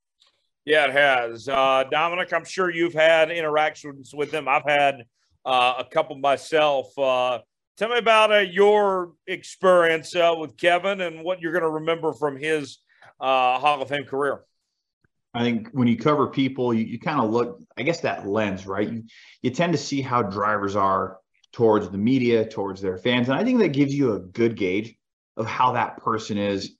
Yeah, 0.65 0.85
it 0.85 0.91
has. 0.91 1.49
Uh, 1.49 1.85
Dominic, 1.89 2.31
I'm 2.31 2.45
sure 2.45 2.69
you've 2.69 2.93
had 2.93 3.31
interactions 3.31 4.13
with 4.13 4.31
him. 4.31 4.47
I've 4.47 4.67
had 4.67 5.03
uh, 5.43 5.75
a 5.79 5.83
couple 5.83 6.15
myself. 6.19 6.95
Uh, 6.95 7.39
tell 7.79 7.89
me 7.89 7.97
about 7.97 8.31
uh, 8.31 8.39
your 8.39 9.13
experience 9.25 10.13
uh, 10.13 10.35
with 10.37 10.57
Kevin 10.57 10.99
and 10.99 11.23
what 11.23 11.39
you're 11.39 11.53
going 11.53 11.63
to 11.63 11.69
remember 11.69 12.11
from 12.11 12.35
his 12.35 12.79
uh, 13.21 13.57
Hall 13.57 13.81
of 13.81 13.87
Fame 13.87 14.03
career. 14.03 14.41
I 15.33 15.43
think 15.43 15.69
when 15.71 15.87
you 15.87 15.97
cover 15.97 16.27
people, 16.27 16.73
you, 16.73 16.83
you 16.83 16.99
kind 16.99 17.21
of 17.21 17.29
look, 17.31 17.61
I 17.77 17.83
guess 17.83 18.01
that 18.01 18.27
lens, 18.27 18.67
right? 18.67 18.91
You, 18.91 19.03
you 19.41 19.51
tend 19.51 19.71
to 19.71 19.77
see 19.77 20.01
how 20.01 20.23
drivers 20.23 20.75
are 20.75 21.19
towards 21.53 21.89
the 21.89 21.97
media, 21.97 22.47
towards 22.47 22.81
their 22.81 22.97
fans. 22.97 23.29
And 23.29 23.37
I 23.37 23.45
think 23.45 23.59
that 23.59 23.69
gives 23.69 23.93
you 23.93 24.13
a 24.13 24.19
good 24.19 24.57
gauge 24.57 24.95
of 25.37 25.45
how 25.45 25.71
that 25.71 25.97
person 25.97 26.37
is 26.37 26.75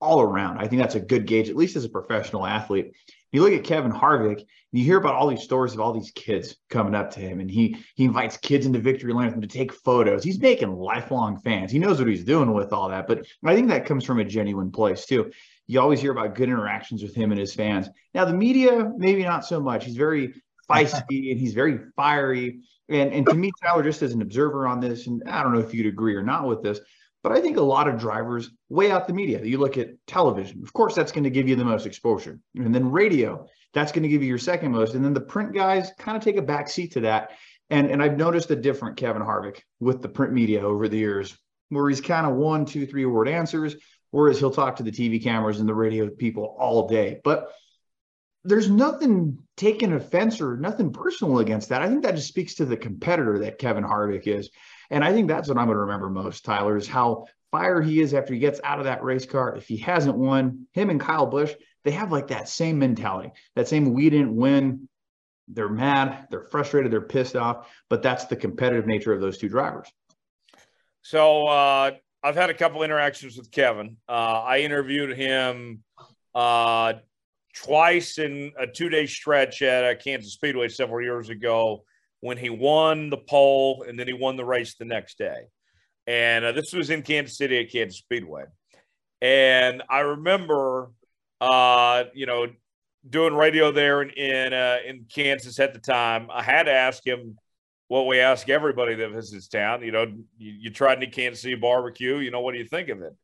all 0.00 0.22
around. 0.22 0.58
I 0.58 0.68
think 0.68 0.80
that's 0.80 0.94
a 0.94 1.00
good 1.00 1.26
gauge, 1.26 1.50
at 1.50 1.56
least 1.56 1.76
as 1.76 1.84
a 1.84 1.90
professional 1.90 2.46
athlete. 2.46 2.92
You 3.32 3.42
look 3.42 3.52
at 3.52 3.64
Kevin 3.64 3.92
Harvick, 3.92 4.38
and 4.38 4.46
you 4.72 4.84
hear 4.84 4.98
about 4.98 5.14
all 5.14 5.28
these 5.28 5.42
stories 5.42 5.72
of 5.72 5.80
all 5.80 5.92
these 5.92 6.10
kids 6.12 6.56
coming 6.68 6.94
up 6.94 7.10
to 7.12 7.20
him, 7.20 7.40
and 7.40 7.50
he 7.50 7.76
he 7.94 8.04
invites 8.04 8.36
kids 8.36 8.66
into 8.66 8.80
Victory 8.80 9.12
Lane 9.12 9.40
to 9.40 9.46
take 9.46 9.72
photos. 9.72 10.24
He's 10.24 10.40
making 10.40 10.74
lifelong 10.74 11.38
fans. 11.38 11.70
He 11.70 11.78
knows 11.78 11.98
what 11.98 12.08
he's 12.08 12.24
doing 12.24 12.52
with 12.52 12.72
all 12.72 12.88
that, 12.88 13.06
but 13.06 13.26
I 13.44 13.54
think 13.54 13.68
that 13.68 13.86
comes 13.86 14.04
from 14.04 14.18
a 14.18 14.24
genuine 14.24 14.72
place 14.72 15.06
too. 15.06 15.30
You 15.66 15.80
always 15.80 16.00
hear 16.00 16.12
about 16.12 16.34
good 16.34 16.48
interactions 16.48 17.02
with 17.02 17.14
him 17.14 17.30
and 17.30 17.38
his 17.38 17.54
fans. 17.54 17.88
Now 18.14 18.24
the 18.24 18.32
media, 18.32 18.90
maybe 18.96 19.22
not 19.22 19.44
so 19.44 19.60
much. 19.60 19.84
He's 19.84 19.96
very 19.96 20.34
feisty 20.70 21.30
and 21.30 21.38
he's 21.38 21.54
very 21.54 21.78
fiery. 21.94 22.60
And 22.88 23.12
and 23.12 23.26
to 23.26 23.34
me, 23.34 23.52
Tyler, 23.62 23.84
just 23.84 24.02
as 24.02 24.12
an 24.12 24.22
observer 24.22 24.66
on 24.66 24.80
this, 24.80 25.06
and 25.06 25.22
I 25.28 25.44
don't 25.44 25.52
know 25.52 25.60
if 25.60 25.72
you'd 25.72 25.86
agree 25.86 26.16
or 26.16 26.24
not 26.24 26.48
with 26.48 26.62
this, 26.62 26.80
but 27.22 27.32
I 27.32 27.40
think 27.40 27.56
a 27.56 27.62
lot 27.62 27.88
of 27.88 27.98
drivers 27.98 28.50
weigh 28.68 28.90
out 28.90 29.06
the 29.06 29.12
media. 29.12 29.42
You 29.44 29.58
look 29.58 29.76
at 29.76 29.90
television, 30.06 30.62
of 30.62 30.72
course, 30.72 30.94
that's 30.94 31.12
going 31.12 31.24
to 31.24 31.30
give 31.30 31.48
you 31.48 31.56
the 31.56 31.64
most 31.64 31.86
exposure. 31.86 32.40
And 32.54 32.74
then 32.74 32.90
radio, 32.90 33.46
that's 33.74 33.92
going 33.92 34.02
to 34.04 34.08
give 34.08 34.22
you 34.22 34.28
your 34.28 34.38
second 34.38 34.72
most. 34.72 34.94
And 34.94 35.04
then 35.04 35.14
the 35.14 35.20
print 35.20 35.52
guys 35.52 35.92
kind 35.98 36.16
of 36.16 36.22
take 36.22 36.36
a 36.36 36.42
back 36.42 36.68
seat 36.68 36.92
to 36.92 37.00
that. 37.00 37.32
And, 37.68 37.90
and 37.90 38.02
I've 38.02 38.16
noticed 38.16 38.50
a 38.50 38.56
different 38.56 38.96
Kevin 38.96 39.22
Harvick 39.22 39.60
with 39.78 40.02
the 40.02 40.08
print 40.08 40.32
media 40.32 40.62
over 40.62 40.88
the 40.88 40.98
years, 40.98 41.36
where 41.68 41.88
he's 41.88 42.00
kind 42.00 42.26
of 42.26 42.34
one, 42.34 42.64
two, 42.64 42.86
three 42.86 43.04
word 43.04 43.28
answers, 43.28 43.76
whereas 44.10 44.38
he'll 44.38 44.50
talk 44.50 44.76
to 44.76 44.82
the 44.82 44.90
TV 44.90 45.22
cameras 45.22 45.60
and 45.60 45.68
the 45.68 45.74
radio 45.74 46.08
people 46.08 46.56
all 46.58 46.88
day. 46.88 47.20
But 47.22 47.52
there's 48.44 48.70
nothing 48.70 49.38
taking 49.56 49.92
offense 49.92 50.40
or 50.40 50.56
nothing 50.56 50.92
personal 50.92 51.38
against 51.40 51.68
that. 51.68 51.82
I 51.82 51.88
think 51.88 52.02
that 52.02 52.16
just 52.16 52.28
speaks 52.28 52.54
to 52.54 52.64
the 52.64 52.76
competitor 52.76 53.40
that 53.40 53.58
Kevin 53.58 53.84
Harvick 53.84 54.26
is. 54.26 54.50
And 54.90 55.04
I 55.04 55.12
think 55.12 55.28
that's 55.28 55.48
what 55.48 55.56
I'm 55.56 55.66
going 55.66 55.76
to 55.76 55.82
remember 55.82 56.10
most, 56.10 56.44
Tyler, 56.44 56.76
is 56.76 56.88
how 56.88 57.26
fire 57.50 57.80
he 57.80 58.00
is 58.00 58.14
after 58.14 58.34
he 58.34 58.40
gets 58.40 58.60
out 58.64 58.78
of 58.78 58.84
that 58.84 59.02
race 59.02 59.26
car. 59.26 59.54
If 59.56 59.68
he 59.68 59.76
hasn't 59.76 60.16
won, 60.16 60.66
him 60.72 60.90
and 60.90 61.00
Kyle 61.00 61.26
Busch, 61.26 61.52
they 61.84 61.92
have 61.92 62.12
like 62.12 62.28
that 62.28 62.48
same 62.48 62.78
mentality, 62.78 63.30
that 63.56 63.68
same 63.68 63.92
we 63.94 64.10
didn't 64.10 64.34
win. 64.34 64.88
They're 65.48 65.68
mad, 65.68 66.28
they're 66.30 66.44
frustrated, 66.44 66.92
they're 66.92 67.00
pissed 67.00 67.34
off, 67.34 67.68
but 67.88 68.02
that's 68.02 68.26
the 68.26 68.36
competitive 68.36 68.86
nature 68.86 69.12
of 69.12 69.20
those 69.20 69.38
two 69.38 69.48
drivers. 69.48 69.88
So 71.02 71.46
uh, 71.46 71.92
I've 72.22 72.36
had 72.36 72.50
a 72.50 72.54
couple 72.54 72.82
interactions 72.82 73.36
with 73.36 73.50
Kevin. 73.50 73.96
Uh, 74.08 74.42
I 74.44 74.58
interviewed 74.58 75.16
him 75.16 75.82
uh, 76.34 76.94
twice 77.54 78.18
in 78.18 78.52
a 78.58 78.66
two 78.66 78.88
day 78.88 79.06
stretch 79.06 79.62
at 79.62 80.04
Kansas 80.04 80.34
Speedway 80.34 80.68
several 80.68 81.02
years 81.02 81.30
ago 81.30 81.84
when 82.20 82.36
he 82.36 82.50
won 82.50 83.10
the 83.10 83.16
pole 83.16 83.84
and 83.88 83.98
then 83.98 84.06
he 84.06 84.12
won 84.12 84.36
the 84.36 84.44
race 84.44 84.74
the 84.74 84.84
next 84.84 85.18
day. 85.18 85.42
And 86.06 86.44
uh, 86.44 86.52
this 86.52 86.72
was 86.72 86.90
in 86.90 87.02
Kansas 87.02 87.36
City 87.36 87.58
at 87.58 87.70
Kansas 87.70 87.98
Speedway. 87.98 88.44
And 89.20 89.82
I 89.88 90.00
remember, 90.00 90.90
uh, 91.40 92.04
you 92.14 92.26
know, 92.26 92.46
doing 93.08 93.34
radio 93.34 93.72
there 93.72 94.02
in 94.02 94.10
in, 94.10 94.52
uh, 94.52 94.78
in 94.86 95.06
Kansas 95.12 95.58
at 95.58 95.72
the 95.72 95.80
time. 95.80 96.28
I 96.32 96.42
had 96.42 96.64
to 96.64 96.72
ask 96.72 97.06
him 97.06 97.36
what 97.88 98.06
we 98.06 98.20
ask 98.20 98.48
everybody 98.48 98.94
that 98.94 99.10
visits 99.10 99.48
town. 99.48 99.82
You 99.82 99.92
know, 99.92 100.04
you, 100.38 100.52
you 100.52 100.70
tried 100.70 100.98
any 100.98 101.08
Kansas 101.08 101.42
City 101.42 101.56
barbecue. 101.56 102.18
You 102.18 102.30
know, 102.30 102.40
what 102.40 102.52
do 102.52 102.58
you 102.58 102.66
think 102.66 102.88
of 102.88 103.02
it? 103.02 103.14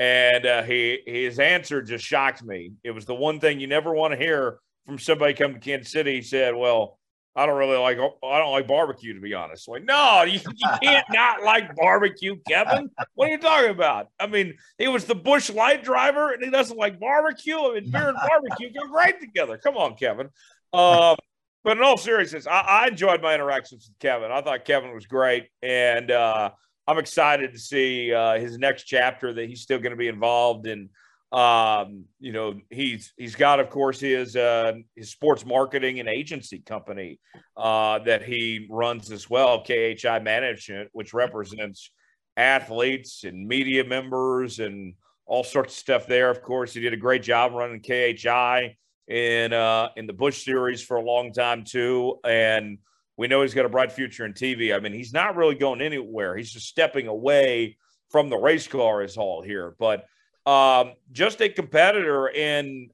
And 0.00 0.46
uh, 0.46 0.62
he 0.62 1.00
his 1.06 1.38
answer 1.38 1.82
just 1.82 2.04
shocked 2.04 2.44
me. 2.44 2.72
It 2.84 2.92
was 2.92 3.04
the 3.04 3.14
one 3.14 3.40
thing 3.40 3.58
you 3.58 3.66
never 3.66 3.92
want 3.92 4.12
to 4.12 4.18
hear 4.18 4.58
from 4.86 4.98
somebody 4.98 5.34
come 5.34 5.54
to 5.54 5.60
Kansas 5.60 5.92
City. 5.92 6.16
He 6.16 6.22
said, 6.22 6.54
"Well, 6.54 6.98
I 7.36 7.46
don't 7.46 7.56
really 7.56 7.76
like 7.76 7.98
I 7.98 8.38
don't 8.38 8.50
like 8.50 8.66
barbecue 8.66 9.14
to 9.14 9.20
be 9.20 9.34
honest. 9.34 9.68
Like, 9.68 9.84
no, 9.84 10.22
you, 10.22 10.40
you 10.40 10.68
can't 10.82 11.06
not 11.10 11.42
like 11.42 11.74
barbecue, 11.76 12.36
Kevin. 12.48 12.90
What 13.14 13.28
are 13.28 13.32
you 13.32 13.38
talking 13.38 13.70
about? 13.70 14.08
I 14.18 14.26
mean, 14.26 14.54
he 14.76 14.88
was 14.88 15.04
the 15.04 15.14
Busch 15.14 15.50
Light 15.50 15.84
driver 15.84 16.32
and 16.32 16.42
he 16.42 16.50
doesn't 16.50 16.76
like 16.76 16.98
barbecue. 16.98 17.56
I 17.56 17.74
mean, 17.74 17.90
beer 17.90 18.08
and 18.08 18.16
barbecue 18.16 18.72
go 18.72 18.88
great 18.88 19.20
together. 19.20 19.56
Come 19.58 19.76
on, 19.76 19.94
Kevin. 19.94 20.30
Um, 20.72 21.16
but 21.64 21.76
in 21.76 21.82
all 21.82 21.96
seriousness, 21.96 22.46
I, 22.46 22.60
I, 22.60 22.86
enjoyed 22.88 23.22
my 23.22 23.34
interactions 23.34 23.88
with 23.88 23.98
Kevin. 23.98 24.30
I 24.30 24.40
thought 24.40 24.64
Kevin 24.64 24.94
was 24.94 25.06
great, 25.06 25.48
and 25.62 26.10
uh, 26.10 26.50
I'm 26.86 26.98
excited 26.98 27.52
to 27.52 27.58
see 27.58 28.12
uh, 28.12 28.38
his 28.38 28.58
next 28.58 28.84
chapter 28.84 29.32
that 29.32 29.48
he's 29.48 29.60
still 29.60 29.78
going 29.78 29.90
to 29.90 29.96
be 29.96 30.08
involved 30.08 30.66
in 30.66 30.88
um, 31.30 32.06
you 32.20 32.32
know, 32.32 32.58
he's 32.70 33.12
he's 33.18 33.36
got, 33.36 33.60
of 33.60 33.68
course, 33.68 34.00
his 34.00 34.34
uh, 34.34 34.72
his 34.96 35.10
sports 35.10 35.44
marketing 35.44 36.00
and 36.00 36.08
agency 36.08 36.60
company 36.60 37.20
uh, 37.56 37.98
that 38.00 38.22
he 38.22 38.66
runs 38.70 39.10
as 39.10 39.28
well, 39.28 39.62
KHI 39.62 40.20
Management, 40.20 40.88
which 40.92 41.12
represents 41.12 41.90
athletes 42.36 43.24
and 43.24 43.46
media 43.46 43.84
members 43.84 44.58
and 44.58 44.94
all 45.26 45.44
sorts 45.44 45.74
of 45.74 45.78
stuff 45.78 46.06
there. 46.06 46.30
Of 46.30 46.40
course, 46.40 46.72
he 46.72 46.80
did 46.80 46.94
a 46.94 46.98
great 46.98 47.22
job 47.22 47.52
running 47.52 47.82
KHI 47.82 48.76
in 49.06 49.52
uh, 49.52 49.88
in 49.96 50.06
the 50.06 50.14
Busch 50.14 50.42
Series 50.44 50.82
for 50.82 50.96
a 50.96 51.04
long 51.04 51.34
time 51.34 51.64
too, 51.64 52.20
and 52.24 52.78
we 53.18 53.28
know 53.28 53.42
he's 53.42 53.52
got 53.52 53.66
a 53.66 53.70
bright 53.70 53.92
future 53.92 54.24
in 54.24 54.32
TV. 54.32 54.74
I 54.74 54.80
mean, 54.80 54.94
he's 54.94 55.12
not 55.12 55.36
really 55.36 55.56
going 55.56 55.82
anywhere. 55.82 56.36
He's 56.36 56.52
just 56.52 56.68
stepping 56.68 57.06
away 57.06 57.76
from 58.10 58.30
the 58.30 58.38
race 58.38 58.66
car 58.66 59.02
is 59.02 59.18
all 59.18 59.42
here, 59.42 59.74
but 59.78 60.06
um, 60.48 60.94
just 61.12 61.42
a 61.42 61.50
competitor 61.50 62.26
in, 62.28 62.88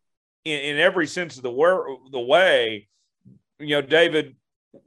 in, 0.45 0.61
in 0.61 0.79
every 0.79 1.07
sense 1.07 1.37
of 1.37 1.45
the 1.45 1.53
word, 1.53 1.87
the 2.11 2.19
way. 2.19 2.89
You 3.61 3.77
know, 3.77 3.83
David, 3.83 4.35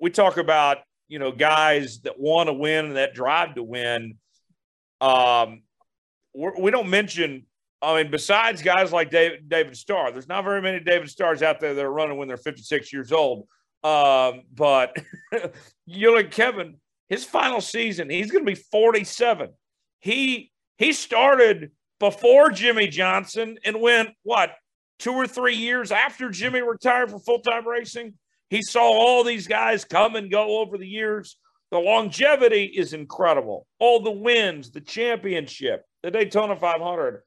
we 0.02 0.10
talk 0.10 0.36
about 0.36 0.80
you 1.08 1.18
know 1.18 1.32
guys 1.32 2.02
that 2.02 2.20
want 2.20 2.48
to 2.48 2.54
win 2.54 2.88
and 2.88 2.96
that 2.98 3.14
drive 3.14 3.56
to 3.56 3.64
win. 3.64 4.18
Um, 5.00 5.62
we 6.34 6.70
don't 6.70 6.90
mention. 6.90 7.46
I 7.82 8.02
mean, 8.02 8.12
besides 8.12 8.62
guys 8.62 8.92
like 8.92 9.12
David, 9.12 9.48
David 9.48 9.78
Starr, 9.78 10.12
there's 10.12 10.28
not 10.28 10.44
very 10.44 10.62
many 10.62 10.82
David 10.82 11.10
Starrs 11.10 11.42
out 11.42 11.62
there 11.62 11.74
that 11.74 11.86
are 11.86 11.94
running 11.94 12.18
when 12.18 12.28
they're 12.28 12.36
56 12.36 12.92
years 12.92 13.14
old. 13.14 13.48
Um, 13.84 14.42
but 14.54 14.98
you 15.86 16.14
look 16.14 16.32
Kevin, 16.32 16.76
his 17.08 17.24
final 17.24 17.62
season, 17.62 18.10
he's 18.10 18.30
going 18.30 18.44
to 18.44 18.52
be 18.52 18.60
47. 18.60 19.52
He 20.02 20.52
he 20.78 20.92
started 20.92 21.72
before 22.00 22.50
Jimmie 22.52 22.88
Johnson 22.88 23.58
and 23.64 23.82
went, 23.82 24.10
what, 24.24 24.52
two 25.00 25.14
or 25.14 25.28
three 25.28 25.56
years 25.56 25.92
after 25.92 26.30
Jimmie 26.30 26.62
retired 26.62 27.12
from 27.12 27.20
full 27.20 27.40
time 27.40 27.68
racing? 27.68 28.14
He 28.50 28.62
saw 28.62 28.82
all 28.82 29.24
these 29.24 29.48
guys 29.48 29.84
come 29.84 30.16
and 30.16 30.32
go 30.32 30.60
over 30.60 30.78
the 30.78 30.88
years. 30.88 31.38
The 31.72 31.80
longevity 31.80 32.64
is 32.64 32.94
incredible. 32.94 33.68
All 33.80 34.02
the 34.02 34.12
wins, 34.12 34.72
the 34.72 34.82
championship, 34.82 35.84
the 36.02 36.12
Daytona 36.12 36.56
500, 36.56 37.24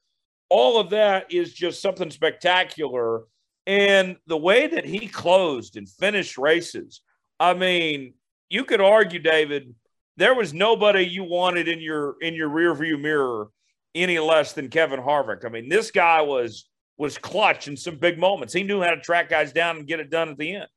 all 0.49 0.79
of 0.79 0.89
that 0.89 1.31
is 1.31 1.53
just 1.53 1.81
something 1.81 2.09
spectacular. 2.09 3.23
And 3.67 4.17
the 4.25 4.37
way 4.37 4.65
that 4.67 4.85
he 4.85 5.07
closed 5.07 5.77
and 5.77 5.87
finished 5.87 6.37
races, 6.39 7.01
I 7.39 7.53
mean, 7.53 8.15
you 8.49 8.65
could 8.65 8.81
argue, 8.81 9.19
David, 9.19 9.75
there 10.17 10.33
was 10.33 10.53
nobody 10.53 11.05
you 11.05 11.23
wanted 11.23 11.67
in 11.67 11.79
your 11.79 12.15
in 12.21 12.33
your 12.33 12.49
rearview 12.49 12.99
mirror 12.99 13.47
any 13.95 14.19
less 14.19 14.53
than 14.53 14.69
Kevin 14.69 14.99
Harvick. 14.99 15.45
I 15.45 15.49
mean, 15.49 15.69
this 15.69 15.91
guy 15.91 16.21
was 16.21 16.67
was 16.97 17.17
clutch 17.17 17.67
in 17.67 17.75
some 17.75 17.97
big 17.97 18.19
moments. 18.19 18.53
He 18.53 18.63
knew 18.63 18.81
how 18.81 18.91
to 18.91 19.01
track 19.01 19.29
guys 19.29 19.51
down 19.51 19.77
and 19.77 19.87
get 19.87 19.99
it 19.99 20.11
done 20.11 20.29
at 20.29 20.37
the 20.37 20.55
end. 20.55 20.67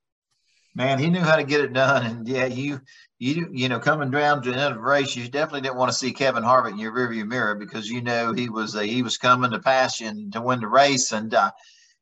Man, 0.75 0.99
he 0.99 1.09
knew 1.09 1.21
how 1.21 1.37
to 1.37 1.45
get 1.45 1.61
it 1.61 1.73
done. 1.73 2.05
And 2.05 2.29
yeah, 2.29 2.47
you 2.47 2.81
you 3.19 3.49
you 3.53 3.69
know 3.69 3.79
coming 3.79 4.11
down 4.11 4.43
to 4.43 4.51
the 4.51 4.57
end 4.57 4.73
of 4.73 4.75
the 4.75 4.81
race, 4.81 5.15
you 5.15 5.29
definitely 5.29 5.61
didn't 5.61 5.77
want 5.77 5.93
to 5.93 5.97
see 5.97 6.13
Kevin 6.13 6.43
Harvick 6.43 6.73
in 6.73 6.79
your 6.79 6.93
rearview 6.93 7.27
mirror 7.27 7.55
because 7.55 7.89
you 7.89 8.03
know 8.03 8.33
he 8.33 8.49
was 8.49 8.75
uh, 8.75 8.81
he 8.81 9.03
was 9.03 9.17
coming 9.17 9.53
to 9.53 9.61
pass 9.61 10.01
you 10.01 10.31
to 10.31 10.41
win 10.41 10.61
the 10.61 10.67
race. 10.67 11.13
And 11.13 11.33
uh, 11.33 11.53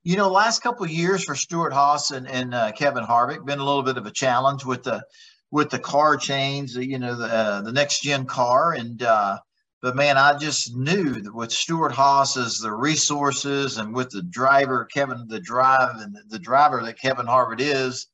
you 0.05 0.17
know, 0.17 0.31
last 0.31 0.63
couple 0.63 0.87
years 0.87 1.23
for 1.23 1.35
Stewart-Haas 1.35 2.11
and, 2.11 2.29
and 2.29 2.55
uh, 2.55 2.73
Kevin 2.73 3.05
Harvick 3.05 3.45
been 3.45 3.61
a 3.61 3.65
little 3.65 3.83
bit 3.83 3.99
of 3.99 4.07
a 4.07 4.11
challenge 4.11 4.65
with 4.65 4.85
the 4.85 5.05
with 5.51 5.69
the 5.69 5.79
car 5.79 6.17
change. 6.17 6.75
You 6.75 6.99
know, 6.99 7.15
the 7.15 7.27
uh, 7.27 7.61
the 7.63 7.73
next 7.73 8.03
gen 8.03 8.25
car 8.25 8.73
and 8.73 9.03
uh, 9.03 9.39
but 9.83 9.97
man, 9.97 10.17
I 10.17 10.39
just 10.39 10.77
knew 10.77 11.21
that 11.21 11.35
with 11.35 11.51
Stewart-Haas 11.51 12.37
as 12.37 12.59
the 12.61 12.73
resources 12.73 13.79
and 13.79 13.93
with 13.93 14.11
the 14.11 14.23
driver, 14.23 14.85
Kevin, 14.85 15.27
the 15.27 15.41
drive 15.41 15.97
and 15.97 16.17
the 16.29 16.39
driver 16.39 16.81
that 16.85 17.01
Kevin 17.01 17.27
Harvick 17.27 17.61
is, 17.61 18.07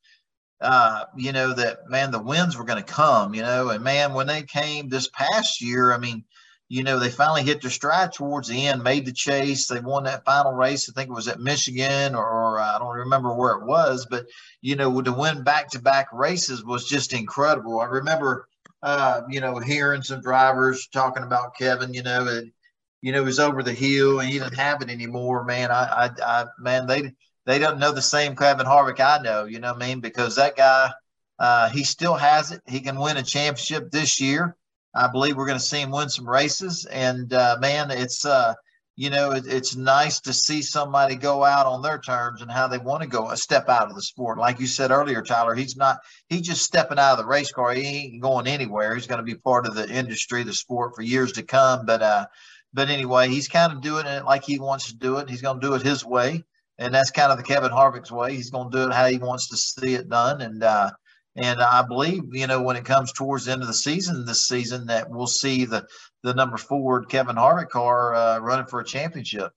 uh, 0.62 1.04
you 1.14 1.30
know, 1.30 1.52
that 1.52 1.88
man, 1.88 2.10
the 2.10 2.22
wins 2.22 2.56
were 2.56 2.64
going 2.64 2.82
to 2.82 2.92
come, 2.92 3.34
you 3.34 3.42
know, 3.42 3.68
and 3.68 3.84
man, 3.84 4.14
when 4.14 4.26
they 4.26 4.42
came 4.42 4.88
this 4.88 5.08
past 5.08 5.60
year, 5.60 5.92
I 5.92 5.98
mean, 5.98 6.24
you 6.70 6.82
know, 6.82 6.98
they 6.98 7.10
finally 7.10 7.42
hit 7.42 7.60
their 7.60 7.70
stride 7.70 8.12
towards 8.12 8.48
the 8.48 8.66
end, 8.66 8.82
made 8.82 9.06
the 9.06 9.12
chase. 9.12 9.66
They 9.66 9.80
won 9.80 10.04
that 10.04 10.24
final 10.24 10.52
race. 10.52 10.88
I 10.88 10.92
think 10.92 11.10
it 11.10 11.14
was 11.14 11.28
at 11.28 11.40
Michigan 11.40 12.14
or, 12.14 12.24
or 12.24 12.60
I 12.60 12.78
don't 12.78 12.96
remember 12.96 13.34
where 13.34 13.52
it 13.52 13.66
was, 13.66 14.06
but, 14.08 14.26
you 14.62 14.74
know, 14.76 15.00
to 15.00 15.12
win 15.12 15.42
back 15.44 15.68
to 15.70 15.80
back 15.80 16.08
races 16.12 16.64
was 16.64 16.86
just 16.86 17.12
incredible. 17.12 17.80
I 17.80 17.86
remember 17.86 18.48
uh, 18.82 19.22
you 19.28 19.40
know, 19.40 19.58
hearing 19.58 20.02
some 20.02 20.20
drivers 20.20 20.88
talking 20.88 21.22
about 21.22 21.56
Kevin, 21.56 21.94
you 21.94 22.02
know, 22.02 22.26
and, 22.28 22.52
you 23.00 23.12
know, 23.12 23.24
he's 23.24 23.38
over 23.38 23.62
the 23.62 23.72
hill 23.72 24.20
and 24.20 24.28
he 24.28 24.38
doesn't 24.38 24.56
have 24.56 24.82
it 24.82 24.90
anymore, 24.90 25.44
man. 25.44 25.70
I, 25.70 26.06
I, 26.06 26.10
I, 26.22 26.44
man, 26.58 26.86
they, 26.86 27.12
they 27.46 27.58
don't 27.58 27.78
know 27.78 27.92
the 27.92 28.02
same 28.02 28.36
Kevin 28.36 28.66
Harvick 28.66 29.00
I 29.00 29.22
know, 29.22 29.44
you 29.44 29.58
know 29.60 29.72
what 29.72 29.82
I 29.82 29.86
mean? 29.86 30.00
Because 30.00 30.36
that 30.36 30.56
guy, 30.56 30.90
uh, 31.38 31.70
he 31.70 31.84
still 31.84 32.14
has 32.14 32.52
it. 32.52 32.60
He 32.66 32.80
can 32.80 32.98
win 32.98 33.16
a 33.16 33.22
championship 33.22 33.90
this 33.90 34.20
year. 34.20 34.56
I 34.94 35.08
believe 35.08 35.36
we're 35.36 35.46
going 35.46 35.58
to 35.58 35.64
see 35.64 35.80
him 35.80 35.90
win 35.90 36.08
some 36.08 36.28
races. 36.28 36.84
And, 36.86 37.32
uh, 37.32 37.58
man, 37.60 37.90
it's, 37.90 38.24
uh, 38.24 38.54
you 38.98 39.10
know, 39.10 39.30
it, 39.30 39.46
it's 39.46 39.76
nice 39.76 40.18
to 40.18 40.32
see 40.32 40.60
somebody 40.60 41.14
go 41.14 41.44
out 41.44 41.66
on 41.66 41.82
their 41.82 42.00
terms 42.00 42.42
and 42.42 42.50
how 42.50 42.66
they 42.66 42.78
want 42.78 43.00
to 43.00 43.08
go 43.08 43.30
a 43.30 43.36
step 43.36 43.68
out 43.68 43.88
of 43.88 43.94
the 43.94 44.02
sport. 44.02 44.38
Like 44.38 44.58
you 44.58 44.66
said 44.66 44.90
earlier, 44.90 45.22
Tyler, 45.22 45.54
he's 45.54 45.76
not, 45.76 45.98
he's 46.28 46.40
just 46.40 46.64
stepping 46.64 46.98
out 46.98 47.12
of 47.12 47.18
the 47.18 47.24
race 47.24 47.52
car. 47.52 47.72
He 47.72 47.82
ain't 47.82 48.20
going 48.20 48.48
anywhere. 48.48 48.96
He's 48.96 49.06
going 49.06 49.20
to 49.20 49.24
be 49.24 49.36
part 49.36 49.68
of 49.68 49.76
the 49.76 49.88
industry, 49.88 50.42
the 50.42 50.52
sport 50.52 50.96
for 50.96 51.02
years 51.02 51.30
to 51.34 51.44
come. 51.44 51.86
But, 51.86 52.02
uh, 52.02 52.26
but 52.74 52.90
anyway, 52.90 53.28
he's 53.28 53.46
kind 53.46 53.72
of 53.72 53.82
doing 53.82 54.04
it 54.04 54.24
like 54.24 54.42
he 54.42 54.58
wants 54.58 54.88
to 54.88 54.96
do 54.96 55.18
it. 55.18 55.30
He's 55.30 55.42
going 55.42 55.60
to 55.60 55.66
do 55.68 55.74
it 55.74 55.82
his 55.82 56.04
way. 56.04 56.42
And 56.78 56.92
that's 56.92 57.12
kind 57.12 57.30
of 57.30 57.38
the 57.38 57.44
Kevin 57.44 57.70
Harvick's 57.70 58.10
way. 58.10 58.34
He's 58.34 58.50
going 58.50 58.72
to 58.72 58.76
do 58.76 58.90
it 58.90 58.92
how 58.92 59.06
he 59.06 59.18
wants 59.18 59.48
to 59.50 59.56
see 59.56 59.94
it 59.94 60.08
done. 60.08 60.40
And, 60.40 60.64
uh, 60.64 60.90
and 61.38 61.60
I 61.60 61.82
believe, 61.82 62.22
you 62.32 62.46
know, 62.46 62.62
when 62.62 62.76
it 62.76 62.84
comes 62.84 63.12
towards 63.12 63.44
the 63.44 63.52
end 63.52 63.62
of 63.62 63.68
the 63.68 63.74
season 63.74 64.24
this 64.24 64.46
season, 64.46 64.86
that 64.86 65.08
we'll 65.08 65.26
see 65.26 65.64
the 65.64 65.86
the 66.22 66.34
number 66.34 66.56
four 66.56 67.04
Kevin 67.04 67.36
Harvick 67.36 67.68
car 67.68 68.14
uh, 68.14 68.38
running 68.38 68.66
for 68.66 68.80
a 68.80 68.84
championship. 68.84 69.52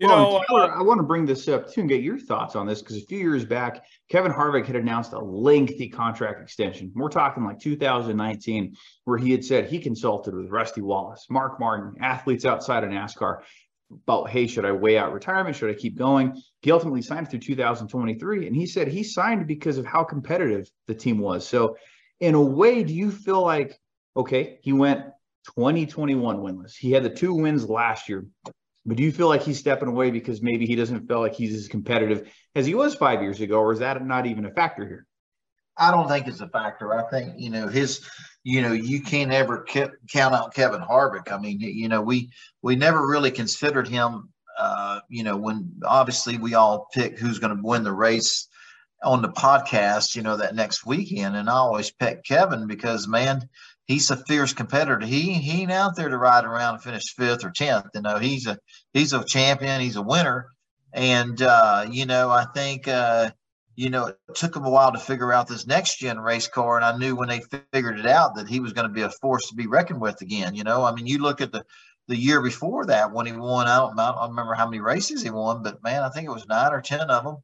You 0.00 0.06
well, 0.06 0.32
know, 0.32 0.44
Taylor, 0.48 0.72
I 0.72 0.82
want 0.82 0.98
to 0.98 1.04
bring 1.04 1.26
this 1.26 1.48
up 1.48 1.72
too 1.72 1.80
and 1.80 1.88
get 1.88 2.02
your 2.02 2.18
thoughts 2.18 2.54
on 2.54 2.66
this 2.66 2.80
because 2.80 2.96
a 2.96 3.06
few 3.06 3.18
years 3.18 3.44
back, 3.44 3.84
Kevin 4.08 4.30
Harvick 4.30 4.64
had 4.64 4.76
announced 4.76 5.12
a 5.12 5.18
lengthy 5.18 5.88
contract 5.88 6.40
extension. 6.40 6.92
We're 6.94 7.08
talking 7.08 7.44
like 7.44 7.58
2019, 7.58 8.76
where 9.04 9.18
he 9.18 9.32
had 9.32 9.44
said 9.44 9.66
he 9.66 9.80
consulted 9.80 10.34
with 10.34 10.50
Rusty 10.50 10.82
Wallace, 10.82 11.26
Mark 11.30 11.58
Martin, 11.58 12.00
athletes 12.00 12.44
outside 12.44 12.84
of 12.84 12.90
NASCAR 12.90 13.40
about, 13.90 14.30
hey, 14.30 14.46
should 14.46 14.64
I 14.64 14.72
weigh 14.72 14.98
out 14.98 15.12
retirement? 15.12 15.56
Should 15.56 15.70
I 15.70 15.74
keep 15.74 15.96
going? 15.96 16.40
He 16.62 16.70
ultimately 16.70 17.02
signed 17.02 17.30
through 17.30 17.40
2023. 17.40 18.46
And 18.46 18.56
he 18.56 18.66
said 18.66 18.88
he 18.88 19.02
signed 19.02 19.46
because 19.46 19.78
of 19.78 19.86
how 19.86 20.04
competitive 20.04 20.68
the 20.86 20.94
team 20.94 21.18
was. 21.18 21.46
So, 21.46 21.76
in 22.20 22.34
a 22.34 22.42
way, 22.42 22.82
do 22.82 22.92
you 22.92 23.10
feel 23.10 23.42
like, 23.42 23.78
okay, 24.16 24.58
he 24.62 24.72
went 24.72 25.04
2021 25.54 26.38
winless. 26.38 26.74
He 26.76 26.90
had 26.90 27.04
the 27.04 27.10
two 27.10 27.34
wins 27.34 27.68
last 27.68 28.08
year. 28.08 28.26
But 28.84 28.96
do 28.96 29.02
you 29.02 29.12
feel 29.12 29.28
like 29.28 29.42
he's 29.42 29.58
stepping 29.58 29.88
away 29.88 30.10
because 30.10 30.42
maybe 30.42 30.66
he 30.66 30.74
doesn't 30.74 31.06
feel 31.06 31.20
like 31.20 31.34
he's 31.34 31.54
as 31.54 31.68
competitive 31.68 32.32
as 32.54 32.66
he 32.66 32.74
was 32.74 32.94
five 32.94 33.22
years 33.22 33.40
ago, 33.40 33.58
or 33.58 33.72
is 33.72 33.80
that 33.80 34.04
not 34.04 34.26
even 34.26 34.46
a 34.46 34.50
factor 34.50 34.86
here? 34.86 35.06
I 35.76 35.90
don't 35.90 36.08
think 36.08 36.26
it's 36.26 36.40
a 36.40 36.48
factor. 36.48 36.94
I 36.94 37.08
think 37.08 37.34
you 37.36 37.50
know 37.50 37.68
his 37.68 38.08
you 38.44 38.62
know, 38.62 38.72
you 38.72 39.02
can't 39.02 39.32
ever 39.32 39.64
ke- 39.64 39.92
count 40.10 40.34
out 40.34 40.54
Kevin 40.54 40.80
Harvick. 40.80 41.32
I 41.32 41.38
mean, 41.38 41.60
you 41.60 41.88
know, 41.88 42.02
we 42.02 42.30
we 42.62 42.76
never 42.76 43.06
really 43.06 43.30
considered 43.30 43.88
him. 43.88 44.30
Uh, 44.58 45.00
you 45.08 45.22
know, 45.22 45.36
when 45.36 45.70
obviously 45.84 46.36
we 46.36 46.54
all 46.54 46.88
pick 46.92 47.18
who's 47.18 47.38
going 47.38 47.56
to 47.56 47.62
win 47.62 47.84
the 47.84 47.92
race 47.92 48.48
on 49.04 49.22
the 49.22 49.28
podcast. 49.28 50.16
You 50.16 50.22
know, 50.22 50.36
that 50.36 50.54
next 50.54 50.86
weekend, 50.86 51.36
and 51.36 51.48
I 51.48 51.54
always 51.54 51.90
pick 51.90 52.24
Kevin 52.24 52.66
because 52.66 53.06
man, 53.06 53.48
he's 53.86 54.10
a 54.10 54.16
fierce 54.16 54.52
competitor. 54.52 55.04
He 55.04 55.34
he 55.34 55.62
ain't 55.62 55.72
out 55.72 55.96
there 55.96 56.08
to 56.08 56.18
ride 56.18 56.44
around 56.44 56.74
and 56.74 56.82
finish 56.82 57.14
fifth 57.14 57.44
or 57.44 57.50
tenth. 57.50 57.86
You 57.94 58.02
know, 58.02 58.18
he's 58.18 58.46
a 58.46 58.58
he's 58.92 59.12
a 59.12 59.24
champion. 59.24 59.80
He's 59.80 59.96
a 59.96 60.02
winner. 60.02 60.46
And 60.92 61.40
uh, 61.42 61.86
you 61.90 62.06
know, 62.06 62.30
I 62.30 62.46
think 62.54 62.88
uh, 62.88 63.30
you 63.78 63.90
know, 63.90 64.06
it 64.06 64.18
took 64.34 64.56
him 64.56 64.64
a 64.64 64.70
while 64.70 64.90
to 64.90 64.98
figure 64.98 65.32
out 65.32 65.46
this 65.46 65.64
next 65.64 66.00
gen 66.00 66.18
race 66.18 66.48
car. 66.48 66.74
And 66.74 66.84
I 66.84 66.98
knew 66.98 67.14
when 67.14 67.28
they 67.28 67.42
figured 67.72 68.00
it 68.00 68.06
out 68.06 68.34
that 68.34 68.48
he 68.48 68.58
was 68.58 68.72
going 68.72 68.88
to 68.88 68.92
be 68.92 69.02
a 69.02 69.10
force 69.10 69.48
to 69.48 69.54
be 69.54 69.68
reckoned 69.68 70.00
with 70.00 70.20
again. 70.20 70.56
You 70.56 70.64
know, 70.64 70.82
I 70.82 70.92
mean, 70.92 71.06
you 71.06 71.18
look 71.18 71.40
at 71.40 71.52
the 71.52 71.64
the 72.08 72.16
year 72.16 72.42
before 72.42 72.86
that 72.86 73.12
when 73.12 73.26
he 73.26 73.32
won. 73.32 73.68
I 73.68 73.76
don't, 73.76 73.96
I 73.96 74.10
don't 74.10 74.30
remember 74.30 74.54
how 74.54 74.66
many 74.66 74.80
races 74.80 75.22
he 75.22 75.30
won, 75.30 75.62
but 75.62 75.80
man, 75.84 76.02
I 76.02 76.08
think 76.08 76.26
it 76.26 76.32
was 76.32 76.48
nine 76.48 76.72
or 76.72 76.80
ten 76.80 77.08
of 77.08 77.22
them, 77.22 77.36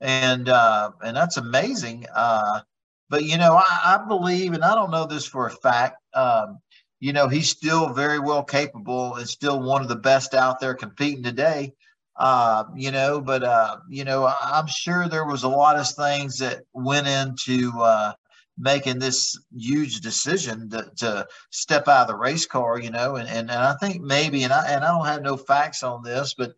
and 0.00 0.48
uh, 0.48 0.92
and 1.04 1.16
that's 1.16 1.38
amazing. 1.38 2.06
Uh, 2.14 2.60
but 3.08 3.24
you 3.24 3.36
know, 3.36 3.56
I, 3.56 3.98
I, 3.98 4.06
believe, 4.06 4.52
and 4.52 4.62
I 4.62 4.76
don't 4.76 4.92
know 4.92 5.06
this 5.06 5.26
for 5.26 5.48
a 5.48 5.50
fact. 5.50 5.96
Um, 6.14 6.60
you 7.00 7.12
know, 7.12 7.26
he's 7.26 7.50
still 7.50 7.92
very 7.92 8.20
well 8.20 8.44
capable 8.44 9.16
and 9.16 9.28
still 9.28 9.60
one 9.60 9.82
of 9.82 9.88
the 9.88 9.96
best 9.96 10.34
out 10.34 10.60
there 10.60 10.74
competing 10.74 11.24
today. 11.24 11.74
Uh, 12.20 12.64
you 12.76 12.90
know, 12.90 13.18
but 13.18 13.42
uh, 13.42 13.78
you 13.88 14.04
know, 14.04 14.30
I'm 14.42 14.66
sure 14.66 15.08
there 15.08 15.24
was 15.24 15.42
a 15.42 15.48
lot 15.48 15.78
of 15.78 15.88
things 15.88 16.36
that 16.38 16.60
went 16.74 17.06
into 17.06 17.72
uh, 17.80 18.12
making 18.58 18.98
this 18.98 19.40
huge 19.56 20.02
decision 20.02 20.68
to, 20.68 20.90
to, 20.98 21.26
step 21.50 21.88
out 21.88 22.02
of 22.02 22.08
the 22.08 22.14
race 22.14 22.44
car. 22.44 22.78
You 22.78 22.90
know, 22.90 23.16
and, 23.16 23.26
and 23.26 23.50
and 23.50 23.58
I 23.58 23.74
think 23.80 24.02
maybe, 24.02 24.42
and 24.42 24.52
I 24.52 24.66
and 24.68 24.84
I 24.84 24.88
don't 24.88 25.06
have 25.06 25.22
no 25.22 25.38
facts 25.38 25.82
on 25.82 26.02
this, 26.02 26.34
but 26.34 26.52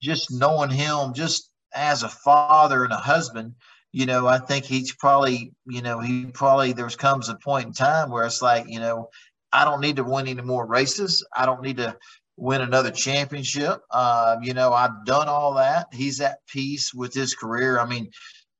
just 0.00 0.30
knowing 0.30 0.70
him, 0.70 1.12
just 1.14 1.50
as 1.74 2.04
a 2.04 2.08
father 2.08 2.84
and 2.84 2.92
a 2.92 2.96
husband, 2.96 3.56
you 3.90 4.06
know, 4.06 4.28
I 4.28 4.38
think 4.38 4.66
he's 4.66 4.94
probably, 4.94 5.52
you 5.66 5.82
know, 5.82 5.98
he 5.98 6.26
probably 6.26 6.72
there's 6.72 6.94
comes 6.94 7.28
a 7.28 7.34
point 7.34 7.66
in 7.66 7.72
time 7.72 8.10
where 8.10 8.24
it's 8.24 8.40
like, 8.40 8.66
you 8.68 8.78
know, 8.78 9.08
I 9.52 9.64
don't 9.64 9.80
need 9.80 9.96
to 9.96 10.04
win 10.04 10.28
any 10.28 10.42
more 10.42 10.64
races. 10.64 11.26
I 11.36 11.44
don't 11.44 11.62
need 11.62 11.78
to 11.78 11.96
win 12.38 12.60
another 12.60 12.90
championship. 12.90 13.82
Uh, 13.90 14.36
you 14.42 14.54
know, 14.54 14.72
I've 14.72 15.04
done 15.04 15.28
all 15.28 15.54
that. 15.54 15.88
He's 15.92 16.20
at 16.20 16.46
peace 16.46 16.94
with 16.94 17.12
his 17.12 17.34
career. 17.34 17.80
I 17.80 17.86
mean, 17.86 18.10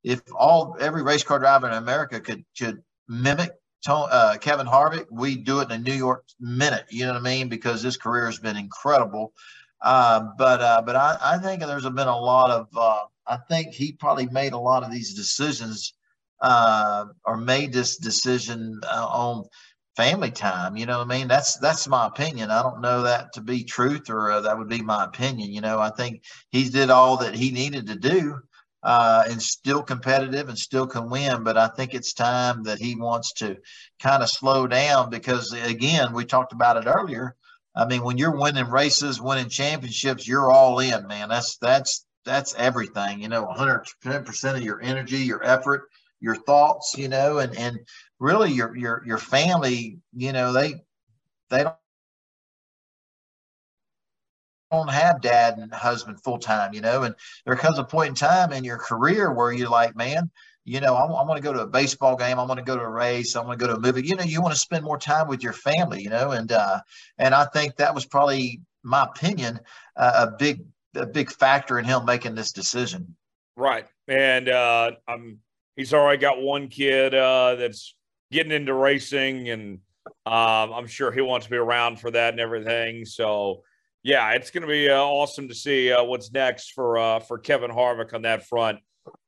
if 0.03 0.21
all 0.35 0.75
every 0.79 1.01
race 1.01 1.23
car 1.23 1.39
driver 1.39 1.67
in 1.67 1.73
America 1.73 2.19
could 2.19 2.45
could 2.57 2.83
mimic 3.07 3.51
uh, 3.87 4.37
Kevin 4.39 4.67
Harvick, 4.67 5.05
we 5.09 5.37
do 5.37 5.61
it 5.61 5.71
in 5.71 5.71
a 5.71 5.77
New 5.77 5.93
York 5.93 6.25
minute. 6.39 6.85
You 6.89 7.05
know 7.05 7.13
what 7.13 7.21
I 7.21 7.23
mean? 7.23 7.49
Because 7.49 7.81
his 7.81 7.97
career 7.97 8.25
has 8.25 8.37
been 8.37 8.57
incredible. 8.57 9.33
Uh, 9.81 10.27
but 10.37 10.61
uh, 10.61 10.81
but 10.85 10.95
I, 10.95 11.17
I 11.21 11.37
think 11.37 11.61
there's 11.61 11.89
been 11.89 12.07
a 12.07 12.19
lot 12.19 12.51
of. 12.51 12.67
Uh, 12.75 13.05
I 13.27 13.37
think 13.49 13.73
he 13.73 13.93
probably 13.93 14.27
made 14.27 14.53
a 14.53 14.57
lot 14.57 14.83
of 14.83 14.91
these 14.91 15.13
decisions 15.13 15.93
uh, 16.41 17.05
or 17.25 17.37
made 17.37 17.71
this 17.71 17.97
decision 17.97 18.79
uh, 18.83 19.07
on 19.07 19.45
family 19.99 20.31
time. 20.31 20.77
You 20.77 20.85
know 20.85 20.99
what 20.99 21.07
I 21.07 21.17
mean? 21.17 21.27
That's 21.27 21.57
that's 21.57 21.85
my 21.85 22.07
opinion. 22.07 22.51
I 22.51 22.63
don't 22.63 22.79
know 22.79 23.01
that 23.03 23.33
to 23.33 23.41
be 23.41 23.65
truth 23.65 24.09
or 24.09 24.31
uh, 24.31 24.39
that 24.41 24.57
would 24.57 24.69
be 24.69 24.81
my 24.81 25.03
opinion. 25.03 25.51
You 25.51 25.59
know, 25.59 25.79
I 25.79 25.89
think 25.89 26.23
he 26.51 26.69
did 26.69 26.89
all 26.89 27.17
that 27.17 27.35
he 27.35 27.51
needed 27.51 27.87
to 27.87 27.95
do 27.95 28.39
uh, 28.81 29.25
and 29.27 29.41
still 29.41 29.83
competitive 29.83 30.47
and 30.47 30.57
still 30.57 30.87
can 30.87 31.09
win. 31.09 31.43
But 31.43 31.57
I 31.57 31.67
think 31.67 31.93
it's 31.93 32.13
time 32.13 32.63
that 32.63 32.79
he 32.79 32.95
wants 32.95 33.33
to 33.33 33.57
kind 34.01 34.23
of 34.23 34.29
slow 34.29 34.67
down 34.67 35.09
because 35.09 35.51
again, 35.51 36.13
we 36.13 36.23
talked 36.23 36.53
about 36.53 36.77
it 36.77 36.87
earlier. 36.87 37.35
I 37.75 37.85
mean, 37.85 38.01
when 38.01 38.17
you're 38.17 38.37
winning 38.37 38.69
races, 38.69 39.19
winning 39.19 39.49
championships, 39.49 40.25
you're 40.25 40.49
all 40.49 40.79
in, 40.79 41.07
man. 41.07 41.27
That's 41.27 41.57
that's 41.57 42.05
that's 42.23 42.55
everything. 42.55 43.21
You 43.21 43.27
know, 43.27 43.43
110 43.43 44.23
percent 44.23 44.57
of 44.57 44.63
your 44.63 44.81
energy, 44.81 45.17
your 45.17 45.43
effort, 45.43 45.89
your 46.21 46.35
thoughts. 46.35 46.95
You 46.97 47.09
know, 47.09 47.39
and 47.39 47.53
and 47.57 47.79
really 48.19 48.51
your 48.51 48.75
your 48.75 49.03
your 49.05 49.17
family, 49.17 49.99
you 50.15 50.33
know, 50.33 50.53
they 50.53 50.75
they 51.49 51.63
don't 51.63 51.75
don't 54.71 54.89
have 54.89 55.21
dad 55.21 55.57
and 55.57 55.73
husband 55.73 56.21
full 56.21 56.37
time, 56.37 56.73
you 56.73 56.81
know, 56.81 57.03
and 57.03 57.15
there 57.45 57.55
comes 57.55 57.79
a 57.79 57.83
point 57.83 58.09
in 58.09 58.15
time 58.15 58.51
in 58.53 58.63
your 58.63 58.77
career 58.77 59.33
where 59.33 59.51
you're 59.51 59.69
like, 59.69 59.95
man, 59.95 60.29
you 60.63 60.79
know, 60.79 60.95
I, 60.95 61.05
want 61.05 61.37
to 61.37 61.41
go 61.41 61.51
to 61.51 61.61
a 61.61 61.67
baseball 61.67 62.15
game. 62.15 62.37
I 62.37 62.43
want 62.43 62.59
to 62.59 62.63
go 62.63 62.75
to 62.75 62.83
a 62.83 62.89
race. 62.89 63.35
I 63.35 63.41
want 63.41 63.59
to 63.59 63.65
go 63.65 63.71
to 63.71 63.77
a 63.77 63.79
movie. 63.79 64.05
You 64.05 64.15
know, 64.15 64.23
you 64.23 64.41
want 64.41 64.53
to 64.53 64.59
spend 64.59 64.83
more 64.83 64.99
time 64.99 65.27
with 65.27 65.41
your 65.41 65.53
family, 65.53 66.03
you 66.03 66.09
know, 66.09 66.31
and 66.31 66.51
uh, 66.51 66.79
and 67.17 67.33
I 67.33 67.45
think 67.45 67.77
that 67.77 67.95
was 67.95 68.05
probably 68.05 68.61
my 68.83 69.03
opinion 69.03 69.59
uh, 69.95 70.27
a 70.27 70.37
big 70.37 70.63
a 70.95 71.07
big 71.07 71.31
factor 71.31 71.79
in 71.79 71.85
him 71.85 72.05
making 72.05 72.35
this 72.35 72.51
decision. 72.51 73.15
Right, 73.55 73.87
and 74.07 74.47
uh, 74.49 74.91
I'm 75.07 75.39
he's 75.75 75.93
already 75.93 76.21
got 76.21 76.39
one 76.39 76.67
kid 76.67 77.15
uh, 77.15 77.55
that's 77.55 77.95
getting 78.31 78.51
into 78.51 78.73
racing, 78.73 79.49
and 79.49 79.79
um, 80.25 80.73
I'm 80.73 80.87
sure 80.87 81.11
he 81.11 81.21
wants 81.21 81.45
to 81.45 81.51
be 81.51 81.57
around 81.57 81.99
for 81.99 82.11
that 82.11 82.33
and 82.33 82.39
everything. 82.39 83.05
So, 83.05 83.63
yeah, 84.03 84.31
it's 84.31 84.51
going 84.51 84.61
to 84.61 84.67
be 84.67 84.89
uh, 84.89 84.97
awesome 84.97 85.47
to 85.47 85.55
see 85.55 85.91
uh, 85.91 86.03
what's 86.03 86.31
next 86.31 86.73
for 86.73 86.97
uh, 86.97 87.19
for 87.19 87.37
Kevin 87.37 87.71
Harvick 87.71 88.13
on 88.13 88.23
that 88.23 88.45
front. 88.47 88.79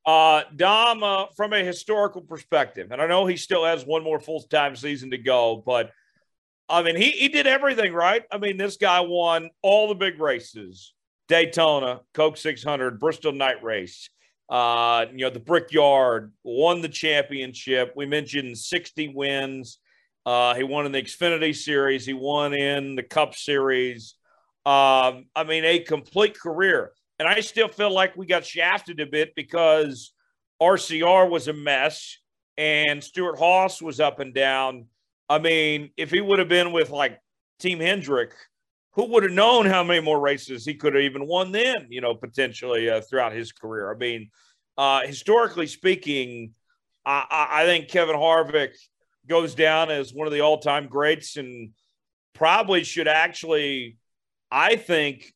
Uh, 0.05 0.43
Dom, 0.55 1.03
uh, 1.03 1.25
from 1.35 1.53
a 1.53 1.63
historical 1.63 2.21
perspective, 2.21 2.91
and 2.91 3.01
I 3.01 3.07
know 3.07 3.25
he 3.25 3.37
still 3.37 3.65
has 3.65 3.85
one 3.85 4.03
more 4.03 4.19
full 4.19 4.41
time 4.43 4.75
season 4.75 5.11
to 5.11 5.17
go, 5.17 5.61
but 5.65 5.91
I 6.71 6.83
mean, 6.83 6.95
he, 6.95 7.11
he 7.11 7.27
did 7.27 7.47
everything 7.47 7.93
right. 7.93 8.23
I 8.31 8.37
mean, 8.37 8.57
this 8.57 8.77
guy 8.77 9.01
won 9.01 9.49
all 9.61 9.89
the 9.89 9.95
big 9.95 10.19
races 10.19 10.93
Daytona, 11.27 12.01
Coke 12.13 12.37
600, 12.37 12.99
Bristol 12.99 13.31
Night 13.33 13.63
Race, 13.63 14.09
uh, 14.51 15.05
you 15.13 15.19
know, 15.19 15.29
the 15.29 15.39
Brickyard 15.39 16.33
won 16.43 16.81
the 16.81 16.89
championship. 16.89 17.93
We 17.95 18.05
mentioned 18.05 18.57
60 18.57 19.07
wins. 19.15 19.79
Uh, 20.25 20.53
he 20.55 20.63
won 20.63 20.85
in 20.85 20.91
the 20.91 21.01
Xfinity 21.01 21.55
Series. 21.55 22.05
He 22.05 22.13
won 22.13 22.53
in 22.53 22.95
the 22.95 23.03
Cup 23.03 23.33
Series. 23.33 24.15
Um, 24.65 25.27
I 25.35 25.45
mean, 25.47 25.63
a 25.63 25.79
complete 25.79 26.37
career. 26.37 26.91
And 27.17 27.29
I 27.29 27.39
still 27.39 27.69
feel 27.69 27.91
like 27.91 28.17
we 28.17 28.25
got 28.25 28.45
shafted 28.45 28.99
a 28.99 29.05
bit 29.05 29.33
because 29.35 30.11
RCR 30.61 31.29
was 31.29 31.47
a 31.47 31.53
mess 31.53 32.17
and 32.57 33.01
Stewart-Haas 33.01 33.81
was 33.81 34.01
up 34.01 34.19
and 34.19 34.33
down. 34.33 34.87
I 35.29 35.39
mean, 35.39 35.91
if 35.95 36.11
he 36.11 36.19
would 36.19 36.39
have 36.39 36.49
been 36.49 36.73
with 36.73 36.89
like 36.89 37.19
Team 37.59 37.79
Hendrick, 37.79 38.33
who 38.93 39.05
would 39.05 39.23
have 39.23 39.31
known 39.31 39.65
how 39.65 39.83
many 39.83 40.01
more 40.01 40.19
races 40.19 40.65
he 40.65 40.73
could 40.73 40.93
have 40.93 41.03
even 41.03 41.25
won 41.25 41.51
then, 41.51 41.87
you 41.89 42.01
know, 42.01 42.13
potentially 42.13 42.89
uh, 42.89 43.01
throughout 43.01 43.31
his 43.31 43.51
career? 43.51 43.91
I 43.91 43.97
mean, 43.97 44.29
uh, 44.77 45.01
historically 45.05 45.67
speaking, 45.67 46.51
I, 47.05 47.47
I, 47.51 47.65
think 47.65 47.87
Kevin 47.87 48.15
Harvick 48.15 48.75
goes 49.27 49.55
down 49.55 49.89
as 49.89 50.13
one 50.13 50.27
of 50.27 50.33
the 50.33 50.41
all 50.41 50.59
time 50.59 50.87
greats 50.87 51.37
and 51.37 51.71
probably 52.33 52.83
should 52.83 53.07
actually, 53.07 53.97
I 54.51 54.75
think, 54.75 55.33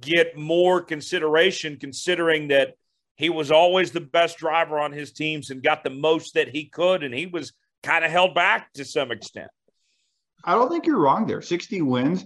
get 0.00 0.36
more 0.36 0.80
consideration 0.80 1.76
considering 1.78 2.48
that 2.48 2.74
he 3.16 3.28
was 3.28 3.50
always 3.50 3.90
the 3.90 4.00
best 4.00 4.38
driver 4.38 4.80
on 4.80 4.92
his 4.92 5.12
teams 5.12 5.50
and 5.50 5.62
got 5.62 5.84
the 5.84 5.90
most 5.90 6.34
that 6.34 6.48
he 6.48 6.64
could, 6.64 7.02
and 7.02 7.14
he 7.14 7.26
was 7.26 7.52
kind 7.82 8.04
of 8.04 8.10
held 8.10 8.34
back 8.34 8.72
to 8.72 8.84
some 8.84 9.10
extent. 9.10 9.50
I 10.42 10.54
don't 10.54 10.70
think 10.70 10.86
you're 10.86 10.98
wrong 10.98 11.26
there. 11.26 11.42
60 11.42 11.82
wins, 11.82 12.24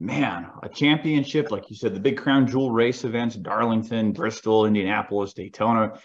man, 0.00 0.48
a 0.62 0.68
championship, 0.68 1.50
like 1.50 1.70
you 1.70 1.76
said, 1.76 1.94
the 1.94 2.00
big 2.00 2.18
crown 2.18 2.46
jewel 2.46 2.70
race 2.70 3.04
events, 3.04 3.36
Darlington, 3.36 4.12
Bristol, 4.12 4.66
Indianapolis, 4.66 5.32
Daytona. 5.32 5.98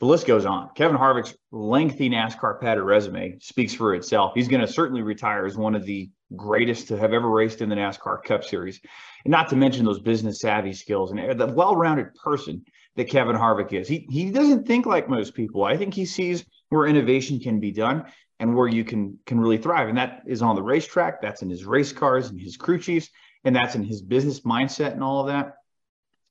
The 0.00 0.06
list 0.06 0.26
goes 0.26 0.46
on. 0.46 0.70
Kevin 0.74 0.96
Harvick's 0.96 1.34
lengthy 1.52 2.10
NASCAR 2.10 2.60
padded 2.60 2.82
resume 2.82 3.38
speaks 3.40 3.72
for 3.72 3.94
itself. 3.94 4.32
He's 4.34 4.48
going 4.48 4.60
to 4.60 4.66
certainly 4.66 5.02
retire 5.02 5.46
as 5.46 5.56
one 5.56 5.76
of 5.76 5.84
the 5.84 6.10
greatest 6.34 6.88
to 6.88 6.96
have 6.96 7.12
ever 7.12 7.30
raced 7.30 7.60
in 7.60 7.68
the 7.68 7.76
NASCAR 7.76 8.24
Cup 8.24 8.42
Series. 8.42 8.80
And 9.24 9.30
not 9.30 9.48
to 9.50 9.56
mention 9.56 9.84
those 9.84 10.00
business 10.00 10.40
savvy 10.40 10.72
skills 10.72 11.12
and 11.12 11.38
the 11.38 11.46
well 11.46 11.76
rounded 11.76 12.14
person 12.16 12.64
that 12.96 13.08
Kevin 13.08 13.36
Harvick 13.36 13.72
is. 13.72 13.86
He, 13.86 14.06
he 14.10 14.30
doesn't 14.30 14.66
think 14.66 14.86
like 14.86 15.08
most 15.08 15.34
people. 15.34 15.64
I 15.64 15.76
think 15.76 15.94
he 15.94 16.04
sees 16.04 16.44
where 16.70 16.86
innovation 16.86 17.38
can 17.38 17.60
be 17.60 17.70
done 17.70 18.06
and 18.42 18.56
where 18.56 18.66
you 18.66 18.82
can 18.82 19.16
can 19.24 19.38
really 19.38 19.56
thrive. 19.56 19.88
And 19.88 19.96
that 19.96 20.24
is 20.26 20.42
on 20.42 20.56
the 20.56 20.62
racetrack, 20.62 21.22
that's 21.22 21.42
in 21.42 21.48
his 21.48 21.64
race 21.64 21.92
cars 21.92 22.28
and 22.28 22.40
his 22.40 22.56
crew 22.56 22.76
chiefs, 22.76 23.08
and 23.44 23.54
that's 23.54 23.76
in 23.76 23.84
his 23.84 24.02
business 24.02 24.40
mindset 24.40 24.92
and 24.92 25.02
all 25.02 25.20
of 25.20 25.28
that. 25.28 25.54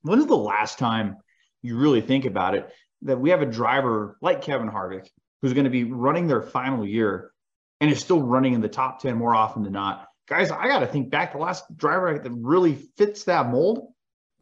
When 0.01 0.19
is 0.19 0.27
the 0.27 0.35
last 0.35 0.77
time 0.77 1.17
you 1.61 1.77
really 1.77 2.01
think 2.01 2.25
about 2.25 2.53
it 2.53 2.69
that 3.03 3.21
we 3.21 3.29
have 3.29 3.41
a 3.41 3.45
driver 3.45 4.17
like 4.21 4.41
Kevin 4.41 4.69
Harvick 4.69 5.07
who's 5.41 5.53
going 5.53 5.63
to 5.63 5.69
be 5.69 5.85
running 5.85 6.27
their 6.27 6.41
final 6.41 6.85
year 6.85 7.31
and 7.79 7.89
is 7.89 8.01
still 8.01 8.21
running 8.21 8.53
in 8.53 8.61
the 8.61 8.67
top 8.67 9.01
10 9.01 9.15
more 9.15 9.33
often 9.33 9.63
than 9.63 9.71
not? 9.71 10.05
Guys, 10.27 10.51
I 10.51 10.67
got 10.67 10.79
to 10.79 10.87
think 10.87 11.11
back 11.11 11.31
the 11.31 11.37
last 11.37 11.63
driver 11.77 12.19
that 12.19 12.31
really 12.31 12.75
fits 12.97 13.23
that 13.23 13.49
mold 13.49 13.87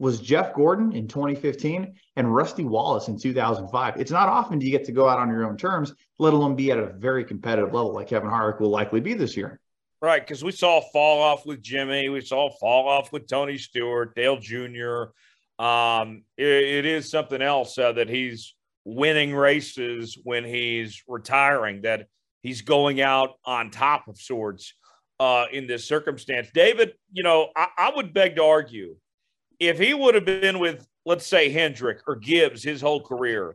was 0.00 0.18
Jeff 0.18 0.54
Gordon 0.54 0.92
in 0.92 1.06
2015 1.06 1.94
and 2.16 2.34
Rusty 2.34 2.64
Wallace 2.64 3.08
in 3.08 3.18
2005. 3.18 4.00
It's 4.00 4.10
not 4.10 4.30
often 4.30 4.58
do 4.58 4.64
you 4.64 4.72
get 4.72 4.86
to 4.86 4.92
go 4.92 5.06
out 5.06 5.18
on 5.18 5.28
your 5.28 5.44
own 5.44 5.58
terms, 5.58 5.92
let 6.18 6.32
alone 6.32 6.56
be 6.56 6.72
at 6.72 6.78
a 6.78 6.86
very 6.86 7.22
competitive 7.22 7.74
level 7.74 7.92
like 7.92 8.08
Kevin 8.08 8.30
Harvick 8.30 8.60
will 8.60 8.70
likely 8.70 9.00
be 9.00 9.12
this 9.12 9.36
year. 9.36 9.60
Right, 10.00 10.26
because 10.26 10.42
we 10.42 10.52
saw 10.52 10.78
a 10.78 10.82
fall 10.90 11.20
off 11.20 11.44
with 11.44 11.60
Jimmy, 11.60 12.08
we 12.08 12.22
saw 12.22 12.48
a 12.48 12.52
fall 12.58 12.88
off 12.88 13.12
with 13.12 13.28
Tony 13.28 13.58
Stewart, 13.58 14.14
Dale 14.14 14.38
Jr. 14.38 15.12
Um, 15.62 16.24
it, 16.38 16.46
it 16.46 16.86
is 16.86 17.10
something 17.10 17.42
else 17.42 17.76
uh, 17.76 17.92
that 17.92 18.08
he's 18.08 18.54
winning 18.86 19.34
races 19.34 20.16
when 20.24 20.44
he's 20.44 21.02
retiring. 21.06 21.82
That 21.82 22.06
he's 22.42 22.62
going 22.62 23.02
out 23.02 23.34
on 23.44 23.70
top 23.70 24.08
of 24.08 24.18
sorts 24.18 24.72
uh, 25.18 25.44
in 25.52 25.66
this 25.66 25.86
circumstance. 25.86 26.48
David, 26.54 26.94
you 27.12 27.22
know, 27.22 27.50
I, 27.54 27.66
I 27.76 27.92
would 27.94 28.14
beg 28.14 28.36
to 28.36 28.44
argue 28.44 28.96
if 29.60 29.78
he 29.78 29.94
would 29.94 30.14
have 30.14 30.24
been 30.24 30.58
with, 30.58 30.86
let's 31.04 31.26
say, 31.26 31.50
Hendrick 31.50 32.00
or 32.06 32.16
Gibbs 32.16 32.62
his 32.62 32.80
whole 32.80 33.00
career, 33.00 33.54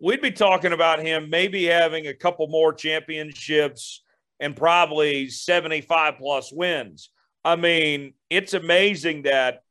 we'd 0.00 0.20
be 0.20 0.32
talking 0.32 0.72
about 0.72 0.98
him 0.98 1.30
maybe 1.30 1.64
having 1.64 2.08
a 2.08 2.14
couple 2.14 2.48
more 2.48 2.74
championships 2.74 4.02
and 4.40 4.54
probably 4.54 5.28
75 5.30 6.18
plus 6.18 6.52
wins. 6.52 7.10
I 7.44 7.56
mean, 7.56 8.14
it's 8.28 8.54
amazing 8.54 9.22
that 9.22 9.62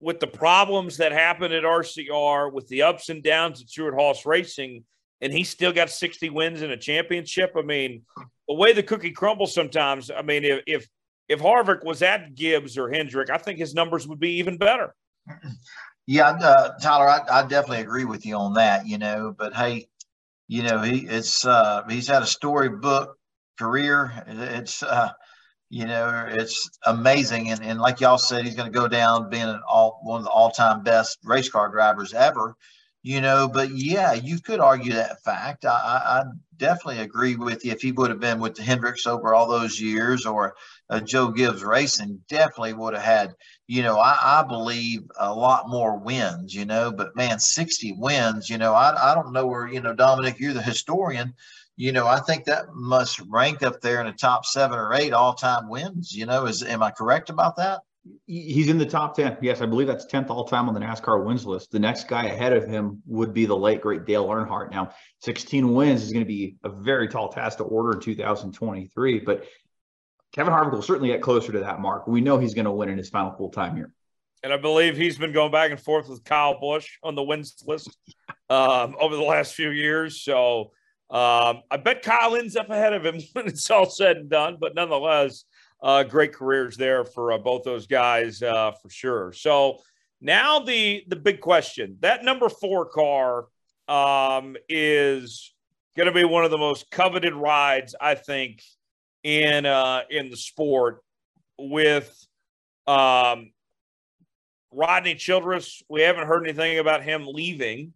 with 0.00 0.18
the 0.18 0.26
problems 0.26 0.96
that 0.96 1.12
happened 1.12 1.54
at 1.54 1.62
RCR, 1.62 2.52
with 2.52 2.66
the 2.68 2.82
ups 2.82 3.10
and 3.10 3.22
downs 3.22 3.60
at 3.60 3.68
Stewart-Haas 3.68 4.26
Racing, 4.26 4.84
and 5.20 5.32
he 5.32 5.44
still 5.44 5.72
got 5.72 5.90
60 5.90 6.30
wins 6.30 6.62
in 6.62 6.72
a 6.72 6.76
championship. 6.76 7.52
I 7.56 7.62
mean, 7.62 8.02
the 8.48 8.54
way 8.54 8.72
the 8.72 8.82
cookie 8.82 9.12
crumbles 9.12 9.54
sometimes, 9.54 10.10
I 10.10 10.22
mean, 10.22 10.44
if, 10.44 10.62
if 10.66 10.88
if 11.28 11.40
Harvick 11.40 11.84
was 11.84 12.02
at 12.02 12.34
Gibbs 12.34 12.76
or 12.76 12.90
Hendrick, 12.90 13.30
I 13.30 13.38
think 13.38 13.58
his 13.58 13.74
numbers 13.74 14.06
would 14.06 14.20
be 14.20 14.38
even 14.38 14.58
better. 14.58 14.94
Yeah, 16.06 16.30
uh, 16.30 16.78
Tyler, 16.80 17.08
I, 17.08 17.20
I, 17.30 17.42
definitely 17.42 17.82
agree 17.82 18.04
with 18.04 18.26
you 18.26 18.34
on 18.34 18.54
that. 18.54 18.86
You 18.86 18.98
know, 18.98 19.34
but 19.36 19.54
hey, 19.54 19.86
you 20.48 20.64
know, 20.64 20.80
he 20.82 21.06
it's 21.06 21.46
uh, 21.46 21.84
he's 21.88 22.08
had 22.08 22.22
a 22.22 22.26
storybook 22.26 23.16
career. 23.58 24.12
It's 24.26 24.82
uh, 24.82 25.12
you 25.70 25.86
know, 25.86 26.26
it's 26.28 26.70
amazing, 26.84 27.50
and, 27.50 27.62
and 27.62 27.80
like 27.80 28.00
y'all 28.00 28.18
said, 28.18 28.44
he's 28.44 28.56
going 28.56 28.70
to 28.70 28.78
go 28.78 28.88
down 28.88 29.30
being 29.30 29.44
an 29.44 29.62
all 29.66 30.00
one 30.02 30.18
of 30.18 30.24
the 30.24 30.30
all 30.30 30.50
time 30.50 30.82
best 30.82 31.18
race 31.24 31.48
car 31.48 31.68
drivers 31.70 32.12
ever 32.14 32.56
you 33.02 33.20
know, 33.20 33.48
but 33.48 33.70
yeah, 33.70 34.12
you 34.12 34.40
could 34.40 34.60
argue 34.60 34.92
that 34.92 35.22
fact. 35.24 35.64
I, 35.64 35.70
I, 35.70 36.22
definitely 36.56 36.98
agree 36.98 37.34
with 37.34 37.64
you. 37.64 37.72
If 37.72 37.82
he 37.82 37.90
would 37.90 38.10
have 38.10 38.20
been 38.20 38.38
with 38.38 38.54
the 38.54 38.62
Hendricks 38.62 39.08
over 39.08 39.34
all 39.34 39.48
those 39.48 39.80
years 39.80 40.24
or 40.24 40.54
uh, 40.88 41.00
Joe 41.00 41.32
Gibbs 41.32 41.64
Racing, 41.64 42.20
definitely 42.28 42.74
would 42.74 42.94
have 42.94 43.02
had, 43.02 43.34
you 43.72 43.82
know, 43.82 43.96
I, 43.96 44.40
I, 44.40 44.42
believe 44.42 45.10
a 45.18 45.34
lot 45.34 45.70
more 45.70 45.96
wins, 45.96 46.54
you 46.54 46.66
know, 46.66 46.92
but 46.92 47.16
man, 47.16 47.38
60 47.38 47.92
wins, 47.92 48.50
you 48.50 48.58
know, 48.58 48.74
I, 48.74 49.12
I 49.12 49.14
don't 49.14 49.32
know 49.32 49.46
where, 49.46 49.66
you 49.66 49.80
know, 49.80 49.94
Dominic, 49.94 50.38
you're 50.38 50.52
the 50.52 50.60
historian. 50.60 51.32
You 51.76 51.92
know, 51.92 52.06
I 52.06 52.20
think 52.20 52.44
that 52.44 52.74
must 52.74 53.18
rank 53.30 53.62
up 53.62 53.80
there 53.80 54.00
in 54.00 54.06
the 54.08 54.12
top 54.12 54.44
seven 54.44 54.78
or 54.78 54.92
eight 54.92 55.14
all 55.14 55.32
time 55.32 55.70
wins. 55.70 56.12
You 56.12 56.26
know, 56.26 56.44
is 56.44 56.62
am 56.62 56.82
I 56.82 56.90
correct 56.90 57.30
about 57.30 57.56
that? 57.56 57.80
He's 58.26 58.68
in 58.68 58.76
the 58.76 58.84
top 58.84 59.16
10. 59.16 59.38
Yes, 59.40 59.62
I 59.62 59.66
believe 59.66 59.86
that's 59.86 60.04
10th 60.04 60.28
all 60.28 60.44
time 60.44 60.68
on 60.68 60.74
the 60.74 60.80
NASCAR 60.80 61.24
wins 61.24 61.46
list. 61.46 61.70
The 61.70 61.78
next 61.78 62.08
guy 62.08 62.26
ahead 62.26 62.52
of 62.52 62.68
him 62.68 63.00
would 63.06 63.32
be 63.32 63.46
the 63.46 63.56
late, 63.56 63.80
great 63.80 64.04
Dale 64.04 64.26
Earnhardt. 64.26 64.70
Now, 64.70 64.92
16 65.20 65.72
wins 65.72 66.02
is 66.02 66.12
going 66.12 66.24
to 66.24 66.28
be 66.28 66.56
a 66.62 66.68
very 66.68 67.08
tall 67.08 67.30
task 67.30 67.56
to 67.58 67.64
order 67.64 67.92
in 67.92 68.00
2023, 68.00 69.20
but 69.20 69.44
Kevin 70.32 70.52
Harvick 70.52 70.72
will 70.72 70.82
certainly 70.82 71.08
get 71.08 71.20
closer 71.20 71.52
to 71.52 71.60
that 71.60 71.80
mark. 71.80 72.06
We 72.06 72.20
know 72.20 72.38
he's 72.38 72.54
going 72.54 72.64
to 72.64 72.72
win 72.72 72.88
in 72.88 72.98
his 72.98 73.10
final 73.10 73.32
full 73.32 73.50
time 73.50 73.76
year. 73.76 73.92
And 74.42 74.52
I 74.52 74.56
believe 74.56 74.96
he's 74.96 75.18
been 75.18 75.32
going 75.32 75.52
back 75.52 75.70
and 75.70 75.80
forth 75.80 76.08
with 76.08 76.24
Kyle 76.24 76.58
Busch 76.58 76.98
on 77.02 77.14
the 77.14 77.22
wins 77.22 77.62
list 77.66 77.96
um, 78.50 78.96
over 79.00 79.14
the 79.14 79.22
last 79.22 79.54
few 79.54 79.70
years. 79.70 80.22
So 80.22 80.72
um, 81.10 81.62
I 81.70 81.76
bet 81.82 82.02
Kyle 82.02 82.34
ends 82.34 82.56
up 82.56 82.70
ahead 82.70 82.92
of 82.92 83.04
him 83.04 83.20
when 83.34 83.46
it's 83.46 83.70
all 83.70 83.88
said 83.88 84.16
and 84.16 84.30
done. 84.30 84.56
But 84.58 84.74
nonetheless, 84.74 85.44
uh, 85.82 86.02
great 86.04 86.32
careers 86.32 86.76
there 86.76 87.04
for 87.04 87.32
uh, 87.32 87.38
both 87.38 87.64
those 87.64 87.86
guys 87.86 88.42
uh, 88.42 88.72
for 88.72 88.88
sure. 88.88 89.32
So 89.32 89.78
now 90.20 90.60
the 90.60 91.04
the 91.08 91.16
big 91.16 91.40
question: 91.40 91.98
that 92.00 92.24
number 92.24 92.48
four 92.48 92.86
car 92.86 93.46
um, 93.88 94.56
is 94.68 95.52
going 95.96 96.06
to 96.06 96.12
be 96.12 96.24
one 96.24 96.44
of 96.44 96.50
the 96.50 96.58
most 96.58 96.90
coveted 96.90 97.34
rides, 97.34 97.94
I 98.00 98.14
think, 98.14 98.62
in 99.22 99.66
uh, 99.66 100.02
in 100.10 100.30
the 100.30 100.36
sport. 100.36 101.02
With 101.58 102.10
um, 102.86 103.52
Rodney 104.72 105.14
Childers, 105.14 105.82
we 105.88 106.00
haven't 106.00 106.26
heard 106.26 106.44
anything 106.44 106.78
about 106.78 107.02
him 107.02 107.26
leaving 107.26 107.92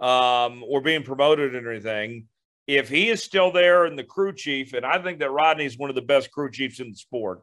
um, 0.00 0.62
or 0.66 0.80
being 0.80 1.02
promoted 1.02 1.54
or 1.54 1.70
anything 1.70 2.26
if 2.66 2.88
he 2.88 3.08
is 3.08 3.22
still 3.22 3.52
there 3.52 3.84
and 3.84 3.98
the 3.98 4.04
crew 4.04 4.32
chief, 4.32 4.72
and 4.72 4.84
I 4.84 5.00
think 5.00 5.20
that 5.20 5.30
Rodney 5.30 5.64
is 5.64 5.78
one 5.78 5.88
of 5.88 5.96
the 5.96 6.02
best 6.02 6.30
crew 6.32 6.50
chiefs 6.50 6.80
in 6.80 6.90
the 6.90 6.96
sport, 6.96 7.42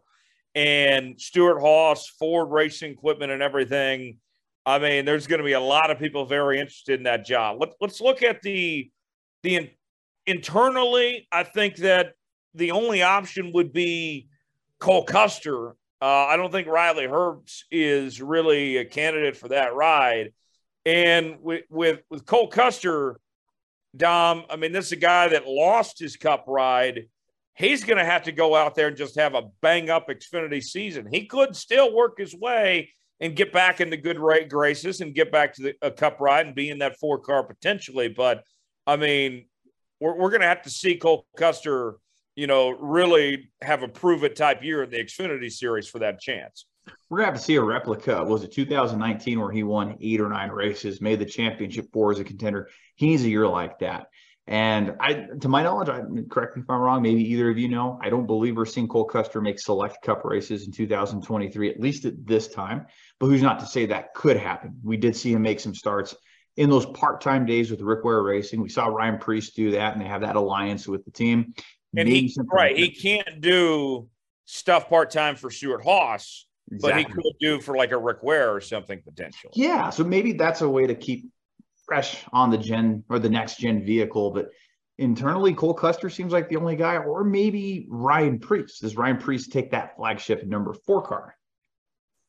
and 0.54 1.20
Stewart-Haas, 1.20 2.08
Ford 2.20 2.52
Racing 2.52 2.92
Equipment, 2.92 3.32
and 3.32 3.42
everything. 3.42 4.18
I 4.66 4.80
mean, 4.80 5.06
there's 5.06 5.28
going 5.28 5.40
to 5.40 5.46
be 5.46 5.54
a 5.54 5.60
lot 5.60 5.92
of 5.92 6.00
people 6.00 6.26
very 6.26 6.60
interested 6.60 7.00
in 7.00 7.04
that 7.04 7.26
job. 7.26 7.58
Let, 7.60 7.74
let's 7.82 8.02
look 8.02 8.24
at 8.24 8.42
the 8.42 8.90
the 9.44 9.56
in, 9.56 9.70
internally. 10.26 11.28
I 11.32 11.44
think 11.44 11.78
that 11.78 12.14
the 12.56 12.72
only 12.72 13.02
option 13.02 13.52
would 13.54 13.74
be 13.74 14.28
Cole 14.80 15.04
Custer. 15.04 15.70
Uh, 16.02 16.26
I 16.28 16.36
don't 16.36 16.52
think 16.52 16.68
Riley 16.68 17.06
Herbst 17.06 17.64
is 17.72 18.22
really 18.22 18.78
a 18.78 18.86
candidate 18.86 19.38
for 19.38 19.50
that 19.50 19.74
ride. 19.74 20.34
And 20.86 21.38
with 21.42 21.64
with, 21.70 22.02
with 22.10 22.26
Cole 22.26 22.48
Custer, 22.48 23.20
Dom, 23.96 24.44
I 24.50 24.56
mean, 24.56 24.72
this 24.72 24.88
is 24.88 24.92
a 24.94 24.98
guy 24.98 25.30
that 25.30 25.48
lost 25.48 26.00
his 26.00 26.18
cup 26.18 26.46
ride. 26.48 27.08
He's 27.56 27.84
going 27.84 28.00
to 28.00 28.06
have 28.06 28.24
to 28.24 28.32
go 28.32 28.56
out 28.56 28.74
there 28.76 28.88
and 28.88 28.98
just 28.98 29.20
have 29.20 29.36
a 29.36 29.44
bang 29.62 29.90
up 29.90 30.10
Xfinity 30.10 30.64
season. 30.64 31.08
He 31.10 31.28
could 31.28 31.56
still 31.56 31.94
work 31.94 32.18
his 32.18 32.36
way 32.36 32.90
and 33.20 33.36
get 33.36 33.54
back 33.54 33.80
into 33.80 33.96
good 33.96 34.20
rate 34.20 34.50
graces 34.50 35.00
and 35.00 35.14
get 35.14 35.32
back 35.32 35.54
to 35.54 35.62
the, 35.62 35.76
a 35.82 35.92
cup 35.92 36.20
ride 36.20 36.48
and 36.48 36.56
be 36.56 36.70
in 36.70 36.80
that 36.80 37.00
four 37.00 37.20
car 37.20 37.44
potentially. 37.44 38.10
But 38.10 38.44
I 38.88 38.98
mean, 38.98 39.46
we're, 40.00 40.16
we're 40.16 40.30
going 40.30 40.42
to 40.42 40.48
have 40.48 40.64
to 40.64 40.70
see 40.70 40.98
Cole 40.98 41.26
Custer, 41.38 41.98
you 42.36 42.48
know, 42.48 42.70
really 42.70 43.50
have 43.62 43.84
a 43.84 43.88
prove 43.88 44.24
it 44.24 44.36
type 44.36 44.64
year 44.64 44.84
in 44.84 44.90
the 44.90 44.98
Xfinity 44.98 45.52
series 45.52 45.88
for 45.88 46.00
that 46.00 46.20
chance. 46.20 46.66
We're 47.10 47.20
gonna 47.20 47.32
have 47.32 47.40
to 47.40 47.44
see 47.44 47.56
a 47.56 47.62
replica. 47.62 48.24
Was 48.24 48.44
it 48.44 48.52
2019 48.52 49.40
where 49.40 49.52
he 49.52 49.64
won 49.64 49.98
eight 50.02 50.20
or 50.20 50.30
nine 50.30 50.50
races, 50.50 51.00
made 51.00 51.20
the 51.20 51.26
championship 51.26 51.88
four 51.94 52.12
as 52.12 52.20
a 52.20 52.24
contender? 52.24 52.70
He 52.96 53.08
needs 53.08 53.24
a 53.24 53.30
year 53.30 53.48
like 53.48 53.80
that. 53.80 54.08
And 54.46 54.98
I, 55.00 55.28
to 55.40 55.48
my 55.48 55.64
knowledge, 55.64 55.88
I 55.88 56.02
correct 56.30 56.58
me 56.58 56.64
if 56.64 56.70
I'm 56.70 56.82
wrong. 56.82 57.02
Maybe 57.02 57.24
either 57.32 57.50
of 57.50 57.58
you 57.58 57.70
know. 57.70 57.98
I 58.02 58.10
don't 58.10 58.26
believe 58.26 58.58
we're 58.58 58.66
seeing 58.66 58.90
Cole 58.90 59.06
Custer 59.06 59.40
make 59.40 59.58
select 59.58 60.02
Cup 60.04 60.26
races 60.26 60.66
in 60.66 60.74
2023, 60.74 61.70
at 61.70 61.80
least 61.80 62.04
at 62.04 62.26
this 62.26 62.50
time. 62.50 62.88
But 63.20 63.28
who's 63.28 63.42
not 63.42 63.60
to 63.60 63.66
say 63.66 63.86
that 63.86 64.14
could 64.14 64.36
happen? 64.36 64.80
We 64.84 64.98
did 64.98 65.16
see 65.16 65.32
him 65.32 65.44
make 65.44 65.62
some 65.62 65.74
starts 65.74 66.14
in 66.58 66.70
those 66.70 66.86
part-time 66.86 67.46
days 67.46 67.72
with 67.72 67.82
Rick 67.82 68.04
Ware 68.04 68.22
Racing. 68.22 68.62
We 68.62 68.70
saw 68.70 68.88
Ryan 68.88 69.18
Preece 69.18 69.52
do 69.52 69.72
that, 69.72 69.94
and 69.94 70.02
they 70.02 70.08
have 70.08 70.22
that 70.22 70.36
alliance 70.36 70.88
with 70.88 71.06
the 71.06 71.12
team. 71.12 71.54
And 71.96 72.08
he 72.08 72.36
right, 72.52 72.76
he 72.76 72.90
can't 72.90 73.40
do 73.42 74.08
stuff 74.46 74.90
part-time 74.90 75.36
for 75.36 75.52
Stewart-Haas 75.52 76.48
exactly. 76.72 77.04
but 77.04 77.10
he 77.10 77.14
could 77.14 77.40
do 77.40 77.62
for 77.62 77.76
like 77.76 77.92
a 77.92 77.98
Rick 77.98 78.24
Ware 78.24 78.54
or 78.54 78.62
something 78.62 79.02
potential. 79.02 79.52
Yeah, 79.54 79.90
so 79.90 80.04
maybe 80.04 80.34
that's 80.34 80.62
a 80.62 80.70
way 80.70 80.88
to 80.88 80.96
keep 80.96 81.32
fresh 81.86 82.24
on 82.32 82.50
the 82.50 82.58
gen 82.58 83.04
or 83.10 83.20
the 83.20 83.30
next 83.30 83.60
gen 83.60 83.84
vehicle. 83.84 84.32
But 84.32 84.50
internally, 84.98 85.54
Cole 85.54 85.74
Custer 85.74 86.10
seems 86.10 86.32
like 86.32 86.50
the 86.50 86.56
only 86.56 86.76
guy, 86.76 86.98
or 86.98 87.24
maybe 87.24 87.88
Ryan 87.90 88.40
Preece. 88.40 88.80
Does 88.80 88.96
Ryan 88.96 89.18
Preece 89.18 89.48
take 89.48 89.72
that 89.72 89.96
flagship 89.96 90.46
number 90.46 90.74
four 90.74 91.02
car? 91.02 91.36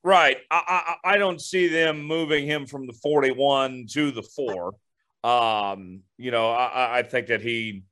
Right. 0.02 0.36
I, 0.50 0.96
I, 1.04 1.14
I 1.14 1.16
don't 1.16 1.40
see 1.40 1.68
them 1.68 2.02
moving 2.02 2.46
him 2.46 2.66
from 2.66 2.86
the 2.86 2.92
41 2.92 3.86
to 3.92 4.10
the 4.10 4.22
four. 4.22 4.74
Um, 5.22 6.00
you 6.18 6.30
know, 6.30 6.50
I, 6.50 6.98
I 6.98 7.02
think 7.02 7.28
that 7.28 7.40
he, 7.40 7.84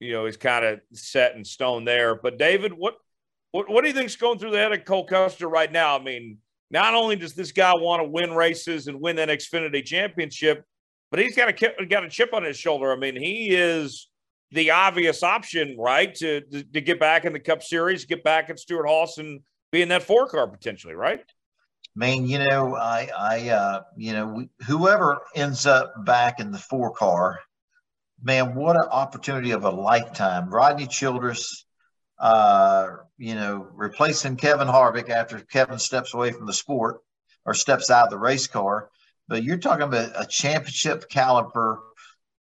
you 0.00 0.12
know, 0.12 0.26
is 0.26 0.36
kind 0.36 0.64
of 0.64 0.80
set 0.92 1.36
in 1.36 1.44
stone 1.44 1.84
there. 1.84 2.16
But 2.16 2.38
David, 2.38 2.72
what, 2.72 2.96
what 3.52 3.68
what 3.68 3.82
do 3.82 3.88
you 3.88 3.94
think's 3.94 4.16
going 4.16 4.38
through 4.38 4.50
the 4.50 4.58
head 4.58 4.72
of 4.72 4.84
Cole 4.84 5.06
Custer 5.06 5.48
right 5.48 5.70
now? 5.70 5.96
I 5.96 6.02
mean, 6.02 6.38
not 6.70 6.94
only 6.94 7.16
does 7.16 7.34
this 7.34 7.52
guy 7.52 7.74
want 7.74 8.02
to 8.02 8.08
win 8.08 8.32
races 8.32 8.86
and 8.86 9.00
win 9.00 9.16
that 9.16 9.28
Xfinity 9.28 9.84
championship, 9.84 10.64
but 11.10 11.20
he's 11.20 11.36
got 11.36 11.48
a 11.48 11.86
got 11.86 12.04
a 12.04 12.08
chip 12.08 12.32
on 12.32 12.42
his 12.42 12.56
shoulder. 12.56 12.92
I 12.92 12.96
mean, 12.96 13.16
he 13.16 13.50
is 13.50 14.08
the 14.52 14.70
obvious 14.70 15.22
option, 15.22 15.76
right, 15.78 16.14
to 16.16 16.40
to, 16.40 16.62
to 16.62 16.80
get 16.80 16.98
back 16.98 17.24
in 17.24 17.32
the 17.32 17.40
Cup 17.40 17.62
Series, 17.62 18.04
get 18.04 18.24
back 18.24 18.50
at 18.50 18.58
Stewart-Haas, 18.58 19.18
and 19.18 19.40
be 19.72 19.82
in 19.82 19.88
that 19.88 20.02
four 20.02 20.26
car 20.28 20.46
potentially, 20.46 20.94
right? 20.94 21.20
I 21.96 21.98
mean, 21.98 22.26
you 22.26 22.38
know, 22.38 22.76
I, 22.76 23.10
I, 23.18 23.48
uh, 23.48 23.82
you 23.96 24.12
know, 24.12 24.46
whoever 24.66 25.22
ends 25.34 25.66
up 25.66 25.92
back 26.04 26.38
in 26.38 26.52
the 26.52 26.58
four 26.58 26.92
car, 26.92 27.40
man, 28.22 28.54
what 28.54 28.76
an 28.76 28.88
opportunity 28.90 29.52
of 29.52 29.64
a 29.64 29.70
lifetime. 29.70 30.50
Rodney 30.50 30.86
Childers, 30.86 31.66
uh, 32.18 32.96
you 33.18 33.34
know, 33.34 33.66
replacing 33.72 34.36
Kevin 34.36 34.68
Harvick 34.68 35.08
after 35.08 35.40
Kevin 35.40 35.78
steps 35.78 36.14
away 36.14 36.32
from 36.32 36.46
the 36.46 36.52
sport 36.52 37.00
or 37.44 37.54
steps 37.54 37.90
out 37.90 38.04
of 38.04 38.10
the 38.10 38.18
race 38.18 38.46
car. 38.46 38.90
But 39.28 39.44
you're 39.44 39.58
talking 39.58 39.84
about 39.84 40.12
a 40.16 40.26
championship 40.26 41.08
caliber 41.08 41.80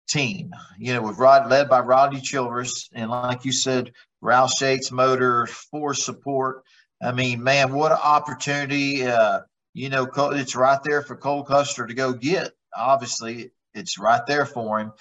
team, 0.08 0.52
you 0.80 0.94
know, 0.94 1.02
with 1.02 1.18
Rod 1.18 1.50
led 1.50 1.70
by 1.70 1.82
Rodney 1.82 2.22
Childers, 2.22 2.90
and 2.94 3.12
like 3.12 3.46
you 3.46 3.52
said, 3.52 3.92
Roush 4.24 4.62
Yates 4.62 4.92
Motor, 4.92 5.48
for 5.48 5.94
Support. 5.94 6.63
I 7.02 7.12
mean, 7.12 7.44
man, 7.44 7.74
what 7.74 7.92
an 7.92 8.00
opportunity. 8.02 9.06
Uh, 9.06 9.42
you 9.74 9.90
know, 9.90 10.10
it's 10.32 10.56
right 10.56 10.82
there 10.84 11.04
for 11.04 11.16
Cole 11.16 11.44
Custer 11.44 11.86
to 11.86 11.94
go 11.94 12.13
get. 12.13 12.54
Obviously, 12.76 13.52
it's 13.76 14.00
right 14.00 14.26
there 14.26 14.46
for 14.46 14.80
him. 14.80 14.92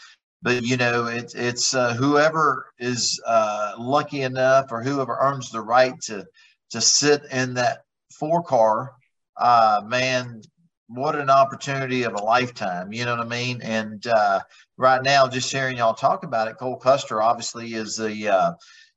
But, 0.43 0.63
you 0.63 0.77
know, 0.77 1.07
it's, 1.07 1.35
it's 1.35 1.75
uh, 1.75 1.95
whoever 1.95 2.67
is 2.79 3.21
uh, 3.27 3.75
lucky 3.79 4.23
enough 4.23 4.67
or 4.71 4.83
whoever 4.83 5.17
earns 5.21 5.51
the 5.51 5.61
right 5.61 5.95
to, 6.03 6.27
to 6.71 6.81
sit 6.81 7.23
in 7.33 7.55
that 7.55 7.85
four 8.13 8.43
car, 8.43 8.93
uh, 9.37 9.83
man, 9.85 10.43
what 10.89 11.17
an 11.17 11.31
opportunity 11.31 12.05
of 12.05 12.15
a 12.15 12.23
lifetime. 12.23 12.93
You 12.93 13.05
know 13.05 13.17
what 13.17 13.27
I 13.27 13.29
mean? 13.29 13.61
And 13.63 14.07
uh, 14.07 14.41
right 14.77 15.03
now, 15.03 15.27
just 15.27 15.51
hearing 15.51 15.79
y'all 15.79 15.95
talk 15.95 16.23
about 16.23 16.49
it, 16.49 16.59
Cole 16.59 16.77
Custer 16.77 17.21
obviously 17.21 17.75
is 17.75 17.97
the 17.97 18.29
uh, 18.29 18.53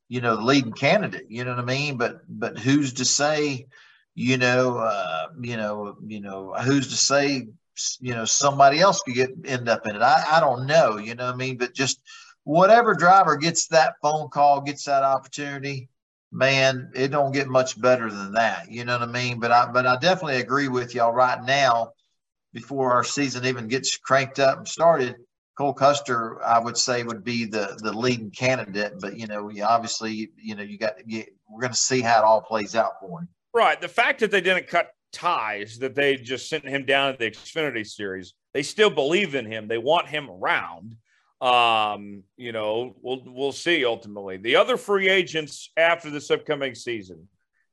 you 0.10 0.22
know, 0.22 0.36
the 0.36 0.42
leading 0.42 0.74
candidate. 0.74 1.28
You 1.30 1.46
know 1.46 1.52
what 1.52 1.60
I 1.60 1.66
mean? 1.66 1.98
But 1.98 2.22
but 2.28 2.58
who's 2.58 2.94
to 2.94 3.06
say, 3.06 3.68
you 4.16 4.38
know, 4.38 4.78
uh, 4.78 5.28
you 5.40 5.56
know, 5.56 5.96
you 6.06 6.20
know, 6.20 6.54
who's 6.54 6.90
to 6.90 6.96
say, 6.96 7.48
you 8.00 8.14
know, 8.14 8.26
somebody 8.26 8.80
else 8.80 9.02
could 9.02 9.16
get 9.16 9.32
end 9.46 9.70
up 9.70 9.86
in 9.88 9.96
it? 9.96 10.02
I, 10.02 10.24
I 10.38 10.40
don't 10.40 10.66
know. 10.66 10.98
You 10.98 11.16
know 11.16 11.26
what 11.26 11.36
I 11.36 11.38
mean? 11.38 11.58
But 11.58 11.74
just 11.74 12.02
whatever 12.44 12.94
driver 12.94 13.38
gets 13.38 13.68
that 13.68 13.96
phone 14.02 14.30
call, 14.30 14.62
gets 14.62 14.86
that 14.86 15.04
opportunity, 15.04 15.90
man, 16.32 16.92
it 16.96 17.10
don't 17.10 17.32
get 17.32 17.48
much 17.48 17.80
better 17.80 18.10
than 18.10 18.34
that. 18.34 18.72
You 18.72 18.86
know 18.86 19.00
what 19.00 19.08
I 19.08 19.12
mean? 19.12 19.40
But 19.40 19.52
I 19.52 19.72
but 19.72 19.86
I 19.86 19.98
definitely 19.98 20.38
agree 20.38 20.68
with 20.68 20.96
y'all 20.96 21.14
right 21.14 21.44
now. 21.44 21.94
Before 22.52 22.92
our 22.94 23.04
season 23.04 23.46
even 23.46 23.68
gets 23.68 23.96
cranked 23.96 24.40
up 24.40 24.58
and 24.58 24.68
started, 24.68 25.18
Cole 25.56 25.74
Custer, 25.74 26.44
I 26.44 26.58
would 26.58 26.78
say, 26.78 27.04
would 27.04 27.24
be 27.24 27.46
the 27.46 27.78
the 27.84 27.94
leading 27.94 28.32
candidate. 28.32 28.94
But 29.00 29.18
you 29.18 29.28
know, 29.28 29.50
you 29.50 29.64
obviously, 29.64 30.32
you 30.36 30.56
know, 30.56 30.64
you 30.64 30.80
got 30.80 30.96
we're 31.06 31.62
going 31.62 31.74
to 31.74 31.78
see 31.78 32.02
how 32.02 32.20
it 32.20 32.24
all 32.24 32.42
plays 32.42 32.76
out 32.76 32.94
for 33.00 33.20
him. 33.20 33.28
Right. 33.54 33.80
The 33.80 33.88
fact 33.88 34.22
that 34.22 34.32
they 34.32 34.42
didn't 34.42 34.68
cut 34.68 34.92
ties, 35.12 35.80
that 35.80 35.96
they 35.96 36.16
just 36.16 36.50
sent 36.50 36.68
him 36.68 36.86
down 36.86 37.14
to 37.14 37.20
the 37.20 37.32
Xfinity 37.32 37.86
Series, 37.86 38.34
they 38.54 38.64
still 38.64 38.90
believe 38.90 39.36
in 39.36 39.46
him. 39.46 39.68
They 39.68 39.78
want 39.78 40.08
him 40.08 40.30
around. 40.30 40.96
Um, 41.42 42.24
you 42.36 42.52
know, 42.52 42.96
we'll 43.02 43.22
we'll 43.26 43.52
see 43.52 43.86
ultimately. 43.86 44.38
The 44.38 44.58
other 44.58 44.76
free 44.76 45.08
agents 45.08 45.72
after 45.78 46.10
this 46.10 46.30
upcoming 46.30 46.76
season, 46.76 47.28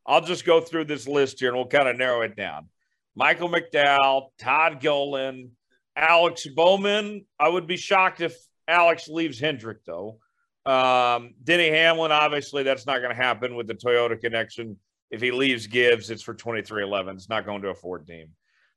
I'll 0.07 0.21
just 0.21 0.45
go 0.45 0.61
through 0.61 0.85
this 0.85 1.09
list 1.09 1.41
here 1.41 1.49
and 1.49 1.57
we'll 1.57 1.67
kind 1.67 1.89
of 1.89 1.97
narrow 1.97 2.23
it 2.23 2.37
down. 2.37 2.69
Michael 3.17 3.49
McDowell, 3.49 4.29
Todd 4.39 4.81
Gilliland, 4.81 5.51
Alex 5.97 6.47
Bowman. 6.47 7.25
I 7.41 7.49
would 7.49 7.67
be 7.67 7.77
shocked 7.77 8.21
if 8.21 8.37
Alex 8.69 9.09
leaves 9.09 9.41
Hendrick, 9.41 9.85
though. 9.85 10.19
Um, 10.65 11.35
Denny 11.43 11.71
Hamlin, 11.71 12.13
obviously, 12.13 12.63
that's 12.63 12.87
not 12.87 12.99
going 12.99 13.15
to 13.15 13.23
happen 13.23 13.55
with 13.55 13.67
the 13.67 13.75
Toyota 13.75 14.21
connection. 14.21 14.77
If 15.11 15.21
he 15.21 15.31
leaves 15.31 15.67
Gibbs, 15.67 16.11
it's 16.11 16.23
for 16.23 16.35
2311. 16.35 17.17
It's 17.17 17.29
not 17.29 17.47
going 17.47 17.63
to 17.63 17.69
a 17.69 17.75
Ford 17.75 18.07
team. 18.07 18.29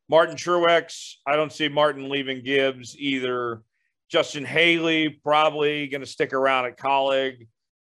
Martin 0.09 0.35
Truex, 0.35 1.13
I 1.25 1.35
don't 1.35 1.51
see 1.51 1.67
Martin 1.67 2.09
leaving 2.09 2.43
Gibbs 2.43 2.95
either. 2.97 3.61
Justin 4.09 4.43
Haley, 4.43 5.09
probably 5.09 5.87
going 5.87 6.01
to 6.01 6.07
stick 6.07 6.33
around 6.33 6.65
at 6.65 6.77
Kaulig. 6.77 7.47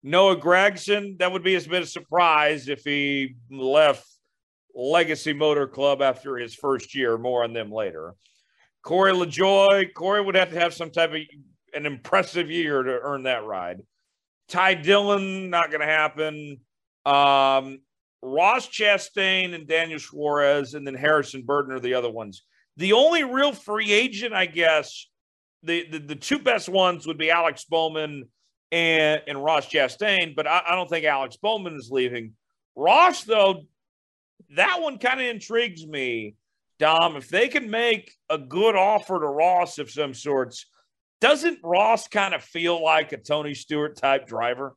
Noah 0.04 0.36
Gragson, 0.36 1.18
that 1.20 1.32
would 1.32 1.44
be 1.44 1.56
a 1.56 1.62
bit 1.62 1.84
of 1.84 1.90
surprise 1.90 2.68
if 2.68 2.84
he 2.84 3.36
left 3.50 4.06
Legacy 4.76 5.32
Motor 5.32 5.68
Club 5.68 6.02
after 6.02 6.38
his 6.38 6.54
first 6.54 6.96
year. 6.96 7.18
More 7.18 7.44
on 7.44 7.54
them 7.54 7.72
later. 7.72 8.16
Corey 8.84 9.14
LaJoie, 9.14 9.94
Corey 9.94 10.22
would 10.22 10.36
have 10.36 10.52
to 10.52 10.60
have 10.60 10.74
some 10.74 10.90
type 10.90 11.12
of 11.12 11.22
an 11.74 11.86
impressive 11.86 12.50
year 12.50 12.82
to 12.82 13.00
earn 13.00 13.24
that 13.24 13.46
ride. 13.46 13.82
Ty 14.50 14.76
Dillon, 14.76 15.50
not 15.50 15.70
going 15.70 15.82
to 15.82 15.88
happen. 15.88 16.60
Um, 17.06 17.80
Ross 18.22 18.68
Chastain 18.68 19.54
and 19.54 19.68
Daniel 19.68 20.00
Suarez, 20.00 20.74
and 20.74 20.86
then 20.86 20.94
Harrison 20.94 21.44
Burton 21.44 21.74
are 21.74 21.80
the 21.80 21.94
other 21.94 22.10
ones. 22.10 22.44
The 22.78 22.94
only 22.94 23.24
real 23.24 23.52
free 23.52 23.92
agent, 23.92 24.34
I 24.34 24.46
guess, 24.46 25.08
the, 25.64 25.88
the, 25.90 26.00
the 26.00 26.16
two 26.16 26.40
best 26.40 26.70
ones 26.70 27.06
would 27.08 27.18
be 27.18 27.32
Alex 27.32 27.66
Bowman 27.66 28.26
and, 28.72 29.22
and 29.28 29.44
Ross 29.44 29.68
Chastain, 29.68 30.36
but 30.36 30.48
I, 30.48 30.62
I 30.70 30.76
don't 30.76 30.90
think 30.90 31.06
Alex 31.06 31.38
Bowman 31.38 31.76
is 31.76 31.90
leaving. 31.92 32.34
Ross, 32.76 33.24
though, 33.24 33.64
that 34.56 34.82
one 34.82 34.98
kind 34.98 35.20
of 35.20 35.28
intrigues 35.28 35.86
me 35.86 36.36
Dom, 36.82 37.16
if 37.16 37.30
they 37.30 37.48
can 37.48 37.70
make 37.70 38.18
a 38.28 38.40
good 38.40 38.76
offer 38.76 39.20
to 39.20 39.28
Ross 39.28 39.78
of 39.78 39.92
some 39.92 40.16
sorts, 40.16 40.66
doesn't 41.20 41.60
Ross 41.64 42.08
kind 42.08 42.34
of 42.34 42.44
feel 42.44 42.84
like 42.84 43.12
a 43.12 43.18
Tony 43.18 43.54
Stewart 43.54 43.96
type 43.96 44.26
driver? 44.26 44.76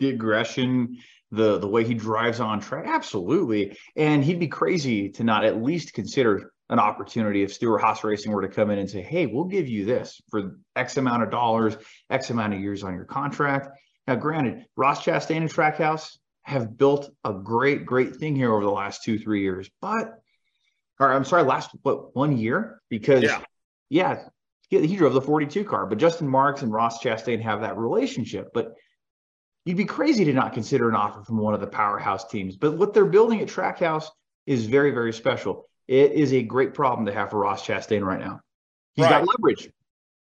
The 0.00 0.08
aggression, 0.08 0.96
the 1.32 1.58
the 1.58 1.66
way 1.66 1.82
he 1.84 1.94
drives 1.94 2.38
on 2.38 2.60
track, 2.60 2.84
absolutely. 2.86 3.76
And 3.96 4.22
he'd 4.22 4.38
be 4.38 4.48
crazy 4.48 5.08
to 5.10 5.24
not 5.24 5.44
at 5.44 5.62
least 5.62 5.94
consider 5.94 6.52
an 6.68 6.78
opportunity 6.78 7.42
if 7.42 7.52
Stewart-Haas 7.52 8.04
Racing 8.04 8.32
were 8.32 8.42
to 8.42 8.48
come 8.48 8.70
in 8.70 8.78
and 8.78 8.88
say, 8.88 9.02
"Hey, 9.02 9.26
we'll 9.26 9.44
give 9.44 9.66
you 9.66 9.84
this 9.84 10.20
for 10.30 10.58
X 10.76 10.96
amount 10.98 11.22
of 11.22 11.30
dollars, 11.30 11.76
X 12.10 12.30
amount 12.30 12.54
of 12.54 12.60
years 12.60 12.84
on 12.84 12.94
your 12.94 13.06
contract." 13.06 13.68
Now, 14.06 14.14
granted, 14.16 14.66
Ross 14.76 15.04
Chastain 15.04 15.38
and 15.38 15.50
Trackhouse 15.50 16.18
have 16.42 16.76
built 16.76 17.10
a 17.24 17.32
great, 17.32 17.86
great 17.86 18.16
thing 18.16 18.36
here 18.36 18.52
over 18.52 18.64
the 18.64 18.70
last 18.70 19.02
two, 19.04 19.18
three 19.18 19.42
years, 19.42 19.70
but 19.80 20.14
or 21.00 21.12
I'm 21.12 21.24
sorry, 21.24 21.44
last 21.44 21.70
what 21.82 22.14
one 22.14 22.36
year 22.36 22.80
because 22.90 23.22
yeah, 23.22 23.40
yeah 23.88 24.18
he 24.68 24.96
drove 24.96 25.12
the 25.12 25.20
42 25.20 25.64
car, 25.64 25.86
but 25.86 25.98
Justin 25.98 26.28
Marks 26.28 26.62
and 26.62 26.72
Ross 26.72 27.02
Chastain 27.02 27.42
have 27.42 27.60
that 27.60 27.76
relationship. 27.76 28.48
But 28.54 28.74
you'd 29.64 29.76
be 29.76 29.84
crazy 29.84 30.24
to 30.24 30.32
not 30.32 30.52
consider 30.52 30.88
an 30.88 30.94
offer 30.94 31.22
from 31.22 31.38
one 31.38 31.54
of 31.54 31.60
the 31.60 31.66
powerhouse 31.66 32.28
teams. 32.28 32.56
But 32.56 32.76
what 32.76 32.94
they're 32.94 33.04
building 33.04 33.40
at 33.40 33.48
Trackhouse 33.48 34.06
is 34.46 34.66
very, 34.66 34.90
very 34.90 35.12
special. 35.12 35.66
It 35.88 36.12
is 36.12 36.32
a 36.32 36.42
great 36.42 36.74
problem 36.74 37.06
to 37.06 37.12
have 37.12 37.30
for 37.30 37.38
Ross 37.38 37.66
Chastain 37.66 38.02
right 38.02 38.20
now. 38.20 38.40
He's 38.94 39.04
right. 39.04 39.24
got 39.24 39.28
leverage. 39.28 39.70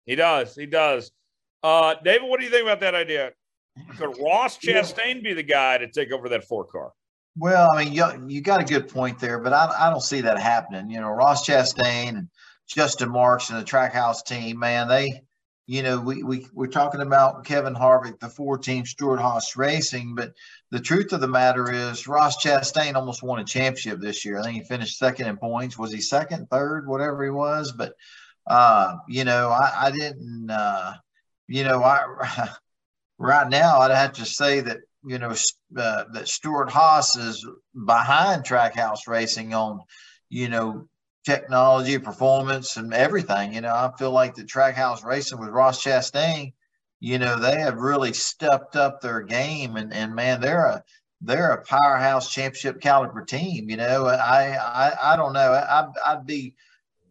He 0.07 0.16
does. 0.16 0.55
He 0.55 0.66
does. 0.66 1.12
Uh, 1.62 1.95
David, 2.03 2.29
what 2.29 2.40
do 2.40 2.45
you 2.45 2.51
think 2.51 2.62
about 2.62 2.81
that 2.81 2.95
idea? 2.95 3.33
Could 3.97 4.19
Ross 4.21 4.59
Chastain 4.59 5.16
yeah. 5.16 5.21
be 5.23 5.35
the 5.35 5.43
guy 5.43 5.79
to 5.79 5.88
take 5.88 6.12
over 6.12 6.29
that 6.31 6.45
four 6.45 6.64
car? 6.64 6.93
Well, 7.37 7.71
I 7.73 7.85
mean, 7.85 7.93
you, 7.93 8.05
you 8.29 8.40
got 8.40 8.61
a 8.61 8.64
good 8.64 8.88
point 8.88 9.19
there, 9.19 9.38
but 9.38 9.53
I, 9.53 9.73
I 9.79 9.90
don't 9.90 10.03
see 10.03 10.21
that 10.23 10.38
happening. 10.38 10.90
You 10.90 11.01
know, 11.01 11.11
Ross 11.11 11.47
Chastain 11.47 12.09
and 12.09 12.29
Justin 12.66 13.11
Marks 13.11 13.51
and 13.51 13.59
the 13.59 13.64
Trackhouse 13.64 14.25
team, 14.25 14.59
man, 14.59 14.88
they, 14.88 15.23
you 15.70 15.85
know, 15.85 16.00
we, 16.00 16.24
we, 16.24 16.48
we're 16.52 16.66
talking 16.66 17.00
about 17.00 17.44
Kevin 17.44 17.76
Harvick, 17.76 18.18
the 18.18 18.28
four 18.28 18.59
team 18.59 18.85
Stewart-Haas 18.85 19.56
Racing, 19.56 20.16
but 20.16 20.35
the 20.72 20.80
truth 20.80 21.12
of 21.12 21.20
the 21.20 21.28
matter 21.28 21.70
is 21.70 22.09
Ross 22.09 22.44
Chastain 22.44 22.96
almost 22.96 23.22
won 23.22 23.38
a 23.38 23.44
championship 23.44 24.00
this 24.00 24.24
year. 24.24 24.40
I 24.40 24.42
think 24.42 24.56
he 24.56 24.64
finished 24.64 24.98
second 24.98 25.28
in 25.28 25.37
points. 25.37 25.78
Was 25.78 25.92
he 25.92 26.00
second, 26.00 26.50
third, 26.50 26.88
whatever 26.88 27.22
he 27.22 27.30
was? 27.30 27.70
But, 27.70 27.94
uh, 28.48 28.96
you 29.06 29.22
know, 29.22 29.50
I, 29.50 29.87
I 29.87 29.90
didn't, 29.92 30.50
uh, 30.50 30.94
you 31.46 31.62
know, 31.62 31.85
I, 31.85 32.48
right 33.18 33.48
now 33.48 33.78
I'd 33.78 33.92
have 33.92 34.14
to 34.14 34.24
say 34.24 34.59
that 34.62 34.78
you 35.06 35.20
know 35.20 35.30
uh, 35.30 36.04
that 36.12 36.26
Stewart-Haas 36.26 37.14
is 37.14 37.46
behind 37.87 38.42
Trackhouse 38.42 39.06
Racing 39.06 39.54
on 39.54 39.80
you 40.28 40.48
know 40.48 40.88
technology, 41.24 41.98
performance, 41.98 42.76
and 42.76 42.92
everything. 42.94 43.54
You 43.54 43.61
know, 43.61 43.74
I 43.74 43.92
feel 43.98 44.11
like 44.11 44.35
the 44.35 44.44
Trackhouse 44.44 45.04
Racing 45.04 45.38
with 45.38 45.50
Ross 45.50 45.83
Chastain, 45.83 46.52
you 47.00 47.18
know, 47.18 47.38
they 47.38 47.59
have 47.61 47.78
really 47.78 48.12
stepped 48.12 48.76
up 48.76 49.00
their 49.00 49.22
game, 49.22 49.76
and 49.76 49.92
and 49.92 50.14
man, 50.14 50.40
they're 50.40 50.66
a 50.66 50.85
they're 51.20 51.52
a 51.52 51.64
powerhouse 51.64 52.30
championship 52.33 52.80
caliber 52.80 53.24
team. 53.24 53.70
You 53.70 53.76
know, 53.76 54.06
I 54.06 54.56
I, 54.56 55.14
I 55.14 55.16
don't 55.16 55.33
know. 55.33 55.52
I, 55.52 55.87
I'd 56.06 56.26
be 56.26 56.54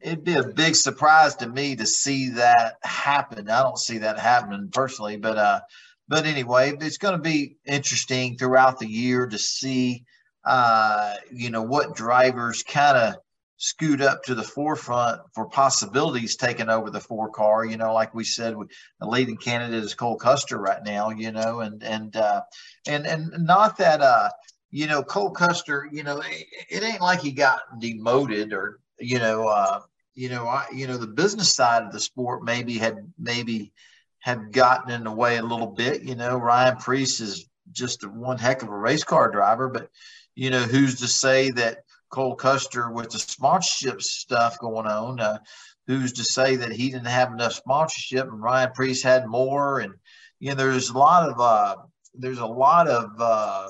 it'd 0.01 0.23
be 0.23 0.35
a 0.35 0.43
big 0.43 0.75
surprise 0.75 1.35
to 1.35 1.47
me 1.47 1.75
to 1.75 1.85
see 1.85 2.29
that 2.29 2.77
happen. 2.83 3.49
I 3.49 3.61
don't 3.61 3.77
see 3.77 3.99
that 3.99 4.19
happening 4.19 4.69
personally, 4.71 5.17
but 5.17 5.37
uh, 5.37 5.61
but 6.07 6.25
anyway, 6.25 6.73
it's 6.79 6.97
going 6.97 7.15
to 7.15 7.21
be 7.21 7.57
interesting 7.65 8.37
throughout 8.37 8.79
the 8.79 8.87
year 8.87 9.27
to 9.27 9.37
see, 9.37 10.05
uh, 10.43 11.15
you 11.31 11.49
know, 11.51 11.61
what 11.61 11.95
drivers 11.95 12.63
kind 12.63 12.97
of 12.97 13.15
scoot 13.59 14.01
up 14.01 14.23
to 14.23 14.33
the 14.33 14.43
forefront 14.43 15.21
for 15.35 15.45
possibilities 15.49 16.37
taking 16.37 16.69
over 16.69 16.89
the 16.89 16.99
four 16.99 17.29
car. 17.29 17.65
You 17.65 17.77
know, 17.77 17.93
like 17.93 18.15
we 18.15 18.23
said, 18.23 18.55
the 18.99 19.07
leading 19.07 19.37
candidate 19.37 19.83
is 19.83 19.93
Cole 19.93 20.15
Custer 20.15 20.57
right 20.57 20.83
now. 20.83 21.11
You 21.11 21.31
know, 21.31 21.59
and 21.59 21.83
and 21.83 22.15
uh, 22.15 22.41
and 22.87 23.05
and 23.05 23.31
not 23.45 23.77
that 23.77 24.01
uh, 24.01 24.29
you 24.71 24.87
know, 24.87 25.03
Cole 25.03 25.31
Custer. 25.31 25.87
You 25.91 26.03
know, 26.03 26.21
it, 26.21 26.47
it 26.69 26.83
ain't 26.83 27.01
like 27.01 27.19
he 27.19 27.31
got 27.31 27.79
demoted 27.79 28.53
or 28.53 28.79
you 28.99 29.19
know, 29.19 29.47
uh, 29.47 29.81
you 30.15 30.29
know, 30.29 30.47
I 30.47 30.65
you 30.73 30.87
know 30.87 30.97
the 30.97 31.07
business 31.07 31.53
side 31.53 31.83
of 31.83 31.91
the 31.91 31.99
sport 31.99 32.43
maybe 32.43 32.77
had 32.77 33.11
maybe 33.19 33.73
had 34.19 34.51
gotten 34.51 34.91
in 34.91 35.03
the 35.03 35.11
way 35.11 35.37
a 35.37 35.43
little 35.43 35.67
bit. 35.67 36.03
You 36.03 36.15
know, 36.15 36.37
Ryan 36.37 36.77
Preece 36.77 37.19
is 37.19 37.45
just 37.73 38.07
one 38.07 38.37
heck 38.37 38.63
of 38.63 38.69
a 38.69 38.77
race 38.77 39.03
car 39.03 39.29
driver, 39.29 39.67
but 39.67 39.89
you 40.33 40.49
know, 40.49 40.61
who's 40.61 41.01
to 41.01 41.07
say 41.07 41.51
that 41.51 41.83
Cole 42.09 42.35
Custer 42.35 42.91
with 42.91 43.09
the 43.09 43.19
sponsorship 43.19 44.01
stuff 44.01 44.59
going 44.59 44.87
on. 44.87 45.19
Uh, 45.19 45.39
who's 45.87 46.13
to 46.13 46.23
say 46.23 46.55
that 46.55 46.71
he 46.71 46.89
didn't 46.89 47.07
have 47.07 47.31
enough 47.31 47.53
sponsorship 47.53 48.27
and 48.27 48.41
Ryan 48.41 48.71
Preece 48.73 49.01
had 49.01 49.27
more? 49.27 49.79
And 49.79 49.93
you 50.39 50.49
know, 50.49 50.55
there's 50.55 50.89
a 50.89 50.97
lot 50.97 51.29
of 51.29 51.39
uh, 51.39 51.75
there's 52.13 52.39
a 52.39 52.45
lot 52.45 52.87
of 52.87 53.11
uh, 53.19 53.69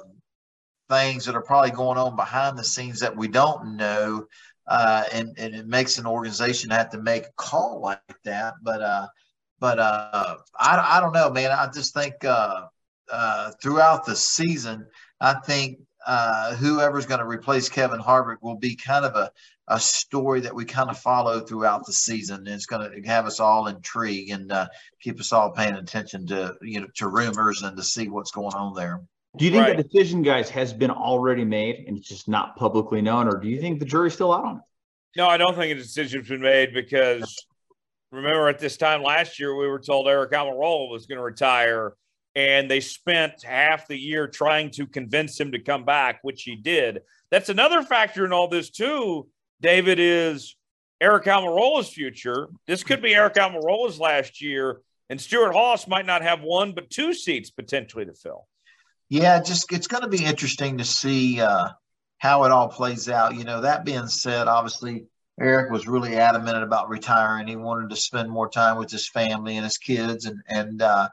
things 0.90 1.26
that 1.26 1.36
are 1.36 1.42
probably 1.42 1.72
going 1.72 1.98
on 1.98 2.16
behind 2.16 2.58
the 2.58 2.64
scenes 2.64 3.00
that 3.00 3.16
we 3.16 3.28
don't 3.28 3.78
know. 3.78 4.26
Uh, 4.68 5.04
and, 5.12 5.34
and 5.40 5.56
it 5.56 5.66
makes 5.66 5.98
an 5.98 6.06
organization 6.06 6.70
have 6.70 6.92
to 6.92 7.02
make 7.02 7.26
a 7.26 7.32
call 7.38 7.82
like 7.82 8.02
that. 8.24 8.54
But 8.62 8.82
uh, 8.82 9.08
but 9.60 9.80
uh, 9.80 10.38
I, 10.58 10.98
I 10.98 11.00
don't 11.02 11.14
know, 11.14 11.30
man. 11.30 11.52
I 11.52 11.70
just 11.74 11.94
think 11.94 12.24
uh, 12.24 12.66
uh, 13.12 13.52
throughout 13.62 14.06
the 14.06 14.16
season, 14.16 14.86
I 15.20 15.34
think 15.34 15.80
uh, 16.06 16.56
whoever's 16.56 17.06
going 17.06 17.20
to 17.20 17.26
replace 17.26 17.70
Kevin 17.70 18.00
Harvick 18.00 18.38
will 18.42 18.58
be 18.58 18.76
kind 18.76 19.06
of 19.06 19.16
a, 19.16 19.32
a 19.68 19.80
story 19.80 20.42
that 20.42 20.56
we 20.56 20.66
kind 20.66 20.90
of 20.90 20.98
follow 20.98 21.40
throughout 21.40 21.86
the 21.86 21.94
season. 21.94 22.38
And 22.38 22.48
it's 22.48 22.66
going 22.66 22.90
to 22.90 23.08
have 23.08 23.26
us 23.26 23.40
all 23.40 23.68
intrigued 23.68 24.32
and 24.32 24.52
uh, 24.52 24.68
keep 25.02 25.20
us 25.20 25.32
all 25.32 25.52
paying 25.52 25.76
attention 25.76 26.28
to 26.28 26.56
you 26.62 26.82
know 26.82 26.88
to 26.96 27.08
rumors 27.08 27.62
and 27.62 27.78
to 27.78 27.84
see 27.84 28.08
what's 28.10 28.32
going 28.32 28.54
on 28.54 28.74
there. 28.74 29.02
Do 29.38 29.46
you 29.46 29.52
think 29.52 29.68
right. 29.68 29.78
that 29.78 29.92
decision, 29.92 30.24
guys, 30.24 30.50
has 30.50 30.74
been 30.74 30.90
already 30.90 31.46
made 31.46 31.86
and 31.88 31.98
it's 31.98 32.08
just 32.08 32.28
not 32.28 32.56
publicly 32.56 33.02
known, 33.02 33.28
or 33.28 33.38
do 33.38 33.48
you 33.48 33.62
think 33.62 33.80
the 33.80 33.86
jury's 33.86 34.14
still 34.14 34.34
out 34.34 34.44
on 34.44 34.56
it? 34.58 34.64
No, 35.18 35.28
I 35.28 35.38
don't 35.38 35.56
think 35.56 35.72
a 35.72 35.76
decision's 35.76 36.28
been 36.28 36.42
made 36.42 36.74
because 36.74 37.46
remember 38.12 38.48
at 38.48 38.60
this 38.60 38.78
time 38.78 39.04
last 39.04 39.40
year 39.40 39.56
we 39.56 39.68
were 39.68 39.80
told 39.80 40.08
Aric 40.08 40.32
Almirola 40.32 40.90
was 40.90 41.06
going 41.06 41.18
to 41.18 41.24
retire 41.24 41.94
and 42.36 42.70
they 42.70 42.80
spent 42.80 43.44
half 43.44 43.88
the 43.88 43.98
year 43.98 44.28
trying 44.28 44.72
to 44.72 44.86
convince 44.86 45.40
him 45.40 45.52
to 45.52 45.60
come 45.60 45.84
back, 45.84 46.20
which 46.22 46.44
he 46.44 46.56
did. 46.56 47.02
That's 47.32 47.50
another 47.50 47.84
factor 47.84 48.26
in 48.26 48.34
all 48.34 48.48
this 48.48 48.70
too. 48.70 49.28
David 49.62 50.00
is 50.00 50.56
Aric 51.02 51.24
Almirola's 51.26 51.90
future. 51.90 52.50
This 52.68 52.84
could 52.84 53.02
be 53.02 53.12
Aric 53.14 53.36
Almirola's 53.36 54.00
last 54.00 54.42
year, 54.42 54.82
and 55.10 55.20
Stewart-Haas 55.20 55.88
might 55.88 56.06
not 56.06 56.22
have 56.22 56.42
one 56.42 56.74
but 56.74 56.90
two 56.90 57.14
seats 57.14 57.50
potentially 57.50 58.06
to 58.06 58.14
fill. 58.14 58.48
Yeah, 59.10 59.42
just 59.42 59.72
it's 59.74 59.88
going 59.88 60.04
to 60.04 60.10
be 60.10 60.24
interesting 60.24 60.78
to 60.78 60.86
see 60.86 61.42
uh, 61.42 61.70
how 62.20 62.44
it 62.44 62.52
all 62.52 62.68
plays 62.68 63.10
out. 63.10 63.36
You 63.36 63.44
know, 63.44 63.62
that 63.62 63.86
being 63.86 64.08
said, 64.08 64.48
obviously 64.48 65.08
Aric 65.42 65.72
was 65.72 65.88
really 65.88 66.16
adamant 66.18 66.62
about 66.62 66.90
retiring. 66.90 67.48
He 67.48 67.56
wanted 67.56 67.90
to 67.90 67.96
spend 67.96 68.30
more 68.30 68.50
time 68.50 68.78
with 68.78 68.92
his 68.92 69.10
family 69.10 69.56
and 69.56 69.64
his 69.64 69.78
kids, 69.78 70.26
and 70.26 70.40
and 70.48 70.82
uh, 70.82 71.10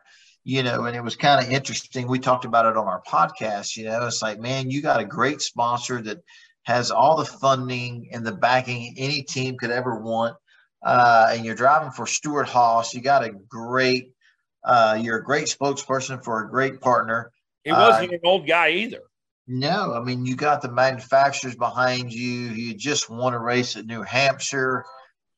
you 0.46 0.62
know, 0.62 0.84
and 0.84 0.96
it 0.96 1.02
was 1.02 1.16
kind 1.16 1.44
of 1.44 1.52
interesting. 1.52 2.06
We 2.06 2.20
talked 2.20 2.44
about 2.44 2.66
it 2.66 2.76
on 2.76 2.86
our 2.86 3.02
podcast. 3.02 3.76
You 3.76 3.86
know, 3.86 4.06
it's 4.06 4.22
like, 4.22 4.38
man, 4.38 4.70
you 4.70 4.80
got 4.80 5.00
a 5.00 5.04
great 5.04 5.42
sponsor 5.42 6.00
that 6.02 6.22
has 6.62 6.92
all 6.92 7.16
the 7.16 7.24
funding 7.24 8.10
and 8.12 8.24
the 8.24 8.30
backing 8.30 8.94
any 8.96 9.22
team 9.22 9.58
could 9.58 9.72
ever 9.72 9.98
want. 9.98 10.36
Uh, 10.84 11.32
and 11.32 11.44
you're 11.44 11.56
driving 11.56 11.90
for 11.90 12.06
Stewart-Haas. 12.06 12.94
You 12.94 13.00
got 13.00 13.24
a 13.24 13.30
great, 13.30 14.12
uh, 14.62 14.96
you're 15.02 15.18
a 15.18 15.24
great 15.24 15.46
spokesperson 15.46 16.22
for 16.22 16.44
a 16.44 16.48
great 16.48 16.80
partner. 16.80 17.32
He 17.64 17.72
wasn't 17.72 18.12
uh, 18.12 18.14
an 18.14 18.20
old 18.22 18.46
guy 18.46 18.70
either. 18.70 19.00
No, 19.48 19.94
I 19.94 20.04
mean, 20.04 20.26
you 20.26 20.36
got 20.36 20.62
the 20.62 20.70
manufacturers 20.70 21.56
behind 21.56 22.12
you. 22.12 22.22
You 22.22 22.74
just 22.74 23.10
won 23.10 23.34
a 23.34 23.38
race 23.40 23.74
at 23.74 23.84
New 23.84 24.02
Hampshire. 24.02 24.84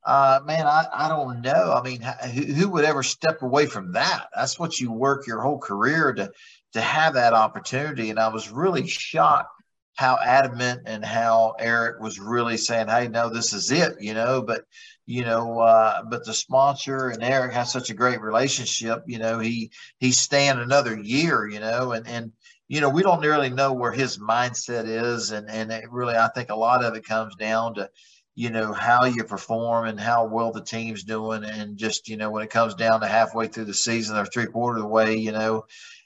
Uh, 0.09 0.41
man, 0.47 0.67
I, 0.67 0.87
I 0.91 1.09
don't 1.11 1.43
know. 1.43 1.75
I 1.75 1.83
mean, 1.83 2.01
who, 2.01 2.41
who 2.55 2.69
would 2.71 2.87
ever 2.87 3.03
step 3.03 3.43
away 3.43 3.67
from 3.67 3.93
that? 3.93 4.29
That's 4.35 4.59
what 4.59 4.81
you 4.81 4.91
work 4.91 5.27
your 5.27 5.43
whole 5.43 5.59
career 5.59 6.15
to 6.15 6.33
to 6.73 6.81
have 6.81 7.13
that 7.13 7.35
opportunity. 7.35 8.09
And 8.09 8.19
I 8.19 8.29
was 8.29 8.51
really 8.51 8.87
shocked 8.87 9.51
how 9.97 10.19
adamant 10.25 10.85
and 10.87 11.05
how 11.05 11.57
Aric 11.61 12.01
was 12.01 12.19
really 12.19 12.57
saying, 12.57 12.89
"Hey, 12.89 13.09
no, 13.09 13.29
this 13.29 13.53
is 13.53 13.71
it," 13.71 13.97
you 14.01 14.15
know. 14.15 14.41
But 14.41 14.65
you 15.05 15.27
know, 15.27 15.61
uh, 15.61 16.03
but 16.05 16.25
the 16.25 16.33
sponsor 16.33 17.11
and 17.11 17.23
Aric 17.23 17.53
has 17.53 17.71
such 17.71 17.91
a 17.91 17.95
great 17.95 18.23
relationship. 18.23 19.03
You 19.07 19.19
know, 19.19 19.39
he 19.41 19.71
he's 19.99 20.19
staying 20.19 20.59
another 20.59 20.99
year. 20.99 21.47
You 21.47 21.61
know, 21.61 21.93
and 21.93 22.09
and 22.09 22.33
you 22.67 22.81
know, 22.81 22.89
we 22.89 23.03
don't 23.03 23.21
really 23.21 23.51
know 23.51 23.75
where 23.75 23.93
his 23.93 24.17
mindset 24.17 24.87
is, 24.87 25.33
and 25.33 25.51
and 25.51 25.71
it 25.71 25.91
really, 25.91 26.17
I 26.17 26.29
think 26.29 26.49
a 26.49 26.57
lot 26.57 26.83
of 26.83 26.95
it 26.95 27.05
comes 27.05 27.37
down 27.37 27.75
to 27.75 27.91
you 28.39 28.51
know 28.51 28.73
how 28.73 29.05
you 29.05 29.25
perform 29.25 29.89
and 29.89 29.99
how 29.99 30.25
well 30.25 30.53
the 30.53 30.63
team's 30.63 31.03
doing 31.03 31.43
and 31.43 31.77
just 31.77 32.09
you 32.09 32.17
know 32.17 32.31
when 32.31 32.45
it 32.45 32.51
comes 32.51 32.77
down 32.77 33.01
to 33.01 33.07
halfway 33.09 33.49
through 33.49 33.65
the 33.65 33.75
season 33.75 34.17
or 34.17 34.25
three 34.25 34.47
quarter 34.47 34.77
of 34.77 34.83
the 34.85 34.89
way 34.89 35.17
you 35.17 35.33
know 35.33 35.65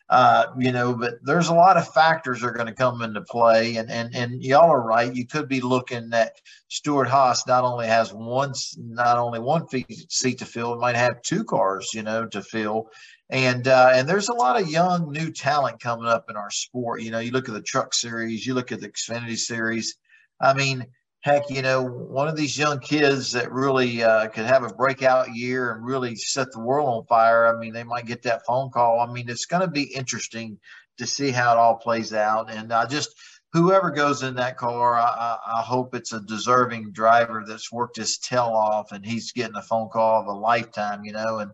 uh, 0.08 0.46
you 0.58 0.72
know 0.72 0.94
but 0.94 1.16
there's 1.22 1.48
a 1.48 1.54
lot 1.54 1.76
of 1.76 1.92
factors 1.92 2.40
that 2.40 2.46
are 2.46 2.52
going 2.52 2.66
to 2.66 2.72
come 2.72 3.02
into 3.02 3.20
play 3.20 3.76
and 3.76 3.90
and 3.90 4.14
and 4.14 4.42
y'all 4.42 4.70
are 4.70 4.80
right. 4.80 5.14
You 5.14 5.26
could 5.26 5.46
be 5.46 5.60
looking 5.60 6.10
at 6.14 6.32
Stewart-Haas 6.68 7.46
not 7.46 7.64
only 7.64 7.86
has 7.86 8.14
one 8.14 8.54
not 8.78 9.18
only 9.18 9.38
one 9.38 9.66
seat 10.08 10.38
to 10.38 10.46
fill 10.46 10.72
it 10.72 10.80
might 10.80 10.96
have 10.96 11.20
two 11.20 11.44
cars 11.44 11.90
you 11.92 12.02
know 12.02 12.26
to 12.28 12.40
fill. 12.40 12.88
And 13.28 13.68
uh, 13.68 13.90
and 13.92 14.08
there's 14.08 14.30
a 14.30 14.34
lot 14.34 14.60
of 14.60 14.70
young 14.70 15.12
new 15.12 15.32
talent 15.32 15.80
coming 15.80 16.06
up 16.06 16.30
in 16.30 16.36
our 16.36 16.50
sport. 16.50 17.02
You 17.02 17.10
know 17.10 17.18
you 17.18 17.30
look 17.30 17.48
at 17.48 17.54
the 17.54 17.62
truck 17.62 17.92
series 17.92 18.46
you 18.46 18.54
look 18.54 18.72
at 18.72 18.80
the 18.80 18.88
xfinity 18.88 19.36
series. 19.36 19.96
I 20.40 20.54
mean 20.54 20.86
heck, 21.22 21.48
you 21.48 21.62
know, 21.62 21.82
one 21.82 22.26
of 22.26 22.36
these 22.36 22.58
young 22.58 22.80
kids 22.80 23.30
that 23.32 23.50
really 23.50 24.02
uh, 24.02 24.28
could 24.28 24.44
have 24.44 24.64
a 24.64 24.74
breakout 24.74 25.32
year 25.34 25.72
and 25.72 25.84
really 25.84 26.16
set 26.16 26.50
the 26.50 26.60
world 26.60 26.88
on 26.88 27.06
fire. 27.06 27.46
I 27.46 27.58
mean, 27.58 27.72
they 27.72 27.84
might 27.84 28.06
get 28.06 28.22
that 28.22 28.44
phone 28.44 28.70
call. 28.70 29.00
I 29.00 29.10
mean, 29.10 29.28
it's 29.28 29.46
going 29.46 29.62
to 29.62 29.70
be 29.70 29.84
interesting 29.84 30.58
to 30.98 31.06
see 31.06 31.30
how 31.30 31.52
it 31.52 31.58
all 31.58 31.76
plays 31.76 32.12
out. 32.12 32.52
And 32.52 32.72
I 32.72 32.86
just, 32.86 33.14
whoever 33.52 33.90
goes 33.90 34.24
in 34.24 34.34
that 34.34 34.56
car, 34.56 34.96
I, 34.98 35.38
I, 35.46 35.62
hope 35.62 35.94
it's 35.94 36.12
a 36.12 36.20
deserving 36.20 36.90
driver 36.90 37.44
that's 37.46 37.70
worked 37.70 37.96
his 37.96 38.18
tail 38.18 38.52
off 38.54 38.90
and 38.90 39.06
he's 39.06 39.30
getting 39.30 39.56
a 39.56 39.62
phone 39.62 39.90
call 39.90 40.20
of 40.20 40.26
a 40.26 40.32
lifetime, 40.32 41.04
you 41.04 41.12
know, 41.12 41.38
and, 41.38 41.52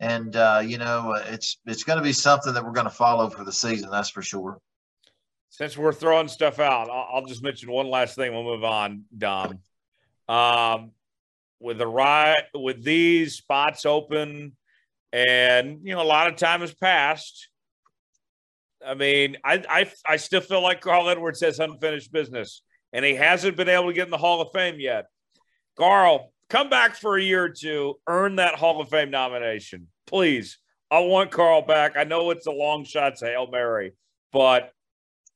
and, 0.00 0.34
uh, 0.34 0.62
you 0.64 0.78
know, 0.78 1.14
it's, 1.26 1.58
it's 1.66 1.84
going 1.84 1.98
to 1.98 2.02
be 2.02 2.14
something 2.14 2.54
that 2.54 2.64
we're 2.64 2.72
going 2.72 2.84
to 2.84 2.90
follow 2.90 3.28
for 3.28 3.44
the 3.44 3.52
season. 3.52 3.90
That's 3.90 4.10
for 4.10 4.22
sure 4.22 4.58
since 5.50 5.76
we're 5.76 5.92
throwing 5.92 6.28
stuff 6.28 6.60
out, 6.60 6.88
I'll, 6.88 7.26
just 7.26 7.42
mention 7.42 7.70
one 7.70 7.88
last 7.88 8.14
thing. 8.14 8.32
We'll 8.32 8.44
move 8.44 8.64
on, 8.64 9.04
Dom. 9.16 9.58
Um, 10.28 10.92
with 11.58 11.78
the 11.78 11.88
right, 11.88 12.44
with 12.54 12.82
these 12.84 13.34
spots 13.34 13.84
open, 13.84 14.56
and 15.12 15.80
you 15.82 15.92
know, 15.92 16.02
a 16.02 16.04
lot 16.04 16.28
of 16.28 16.36
time 16.36 16.60
has 16.60 16.72
passed. 16.72 17.48
I 18.86 18.94
mean, 18.94 19.36
I 19.44 19.62
I, 19.68 19.92
I 20.06 20.16
still 20.16 20.40
feel 20.40 20.62
like 20.62 20.80
Carl 20.80 21.10
Edwards 21.10 21.40
has 21.40 21.58
unfinished 21.58 22.12
business, 22.12 22.62
and 22.92 23.04
he 23.04 23.16
hasn't 23.16 23.56
been 23.56 23.68
able 23.68 23.88
to 23.88 23.92
get 23.92 24.06
in 24.06 24.10
the 24.10 24.18
Hall 24.18 24.40
of 24.40 24.52
Fame 24.54 24.78
yet. 24.78 25.06
Carl, 25.76 26.32
come 26.48 26.70
back 26.70 26.94
for 26.94 27.18
a 27.18 27.22
year 27.22 27.44
or 27.44 27.50
two, 27.50 27.98
earn 28.06 28.36
that 28.36 28.54
Hall 28.54 28.80
of 28.80 28.88
Fame 28.88 29.10
nomination, 29.10 29.88
please. 30.06 30.58
I 30.92 31.00
want 31.00 31.32
Carl 31.32 31.62
back. 31.62 31.96
I 31.96 32.04
know 32.04 32.30
it's 32.30 32.46
a 32.46 32.52
long 32.52 32.84
shot 32.84 33.16
to 33.16 33.26
Hail 33.26 33.48
Mary, 33.50 33.92
but 34.32 34.72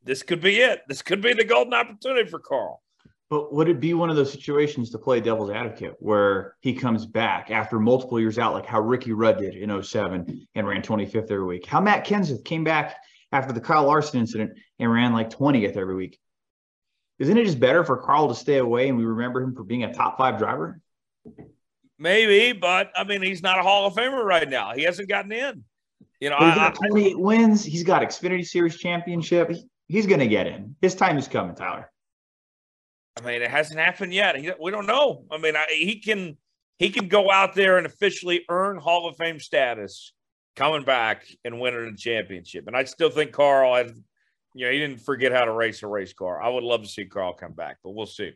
this 0.05 0.23
could 0.23 0.41
be 0.41 0.61
it. 0.61 0.83
This 0.89 1.03
could 1.03 1.21
be 1.21 1.33
the 1.33 1.45
golden 1.45 1.75
opportunity 1.75 2.29
for 2.29 2.39
Carl. 2.39 2.83
But 3.31 3.53
would 3.53 3.69
it 3.69 3.81
be 3.81 3.95
one 3.95 4.11
of 4.11 4.17
those 4.17 4.31
situations 4.31 4.91
to 4.91 4.99
play 4.99 5.21
devil's 5.21 5.51
advocate 5.51 5.97
where 5.99 6.57
he 6.61 6.75
comes 6.75 7.07
back 7.07 7.51
after 7.51 7.81
multiple 7.81 8.21
years 8.21 8.39
out, 8.39 8.53
like 8.53 8.67
how 8.67 8.81
Ricky 8.81 9.13
Rudd 9.13 9.39
did 9.39 9.57
in 9.57 9.83
07 9.83 10.47
and 10.55 10.69
ran 10.69 10.83
25th 10.83 11.31
every 11.31 11.45
week? 11.45 11.67
How 11.67 11.81
Matt 11.81 12.07
Kenseth 12.07 12.45
came 12.45 12.65
back 12.65 12.97
after 13.35 13.53
the 13.53 13.61
Kyle 13.61 13.85
Larson 13.85 14.21
incident 14.21 14.53
and 14.79 14.93
ran 14.93 15.13
like 15.13 15.31
20th 15.31 15.77
every 15.77 15.97
week. 15.97 16.19
Isn't 17.19 17.37
it 17.37 17.45
just 17.45 17.61
better 17.61 17.85
for 17.85 17.97
Carl 17.97 18.29
to 18.29 18.35
stay 18.35 18.59
away 18.59 18.89
and 18.89 18.97
we 18.97 19.05
remember 19.05 19.43
him 19.43 19.55
for 19.55 19.65
being 19.65 19.85
a 19.85 19.93
top 19.93 20.17
five 20.17 20.39
driver? 20.39 20.81
Maybe, 21.99 22.53
but 22.53 22.91
I 22.97 23.05
mean, 23.05 23.23
he's 23.23 23.43
not 23.43 23.59
a 23.59 23.63
Hall 23.63 23.87
of 23.87 23.95
Famer 23.95 24.23
right 24.25 24.49
now. 24.49 24.73
He 24.75 24.83
hasn't 24.83 25.09
gotten 25.09 25.33
in. 25.33 25.65
You 26.21 26.31
know, 26.31 26.39
he's 26.39 26.55
got 26.55 26.75
28 26.75 27.13
I, 27.13 27.15
wins. 27.17 27.65
He's 27.65 27.83
got 27.83 28.03
Xfinity 28.03 28.47
Series 28.47 28.79
championship. 28.79 29.51
He, 29.51 29.65
he's 29.89 30.07
going 30.07 30.21
to 30.21 30.27
get 30.27 30.47
in. 30.47 30.77
His 30.81 30.95
time 30.95 31.19
is 31.19 31.29
coming, 31.29 31.55
Tyler. 31.55 31.91
I 33.17 33.25
mean, 33.25 33.43
it 33.43 33.51
hasn't 33.51 33.79
happened 33.79 34.13
yet. 34.13 34.37
He, 34.37 34.51
we 34.61 34.71
don't 34.71 34.87
know. 34.87 35.25
I 35.31 35.39
mean, 35.39 35.57
I, 35.57 35.67
he 35.69 36.01
can 36.01 36.37
he 36.79 36.91
can 36.91 37.09
go 37.09 37.31
out 37.31 37.55
there 37.55 37.79
and 37.79 37.87
officially 37.87 38.45
earn 38.49 38.77
Hall 38.77 39.09
of 39.09 39.17
Fame 39.17 39.39
status 39.39 40.13
coming 40.57 40.85
back 40.85 41.27
and 41.45 41.61
winning 41.61 41.87
a 41.87 41.97
championship. 41.97 42.67
And 42.67 42.77
I 42.77 42.85
still 42.85 43.11
think 43.11 43.33
Carl 43.33 43.75
had, 43.77 43.95
you 44.55 44.67
know, 44.67 44.73
he 44.73 44.79
didn't 44.79 45.01
forget 45.01 45.33
how 45.33 45.45
to 45.45 45.53
race 45.53 45.83
a 45.83 45.87
race 45.87 46.13
car. 46.13 46.43
I 46.43 46.49
would 46.49 46.65
love 46.65 46.83
to 46.83 46.89
see 46.89 47.05
Carl 47.05 47.33
come 47.33 47.53
back, 47.53 47.79
but 47.85 47.91
we'll 47.91 48.07
see. 48.07 48.33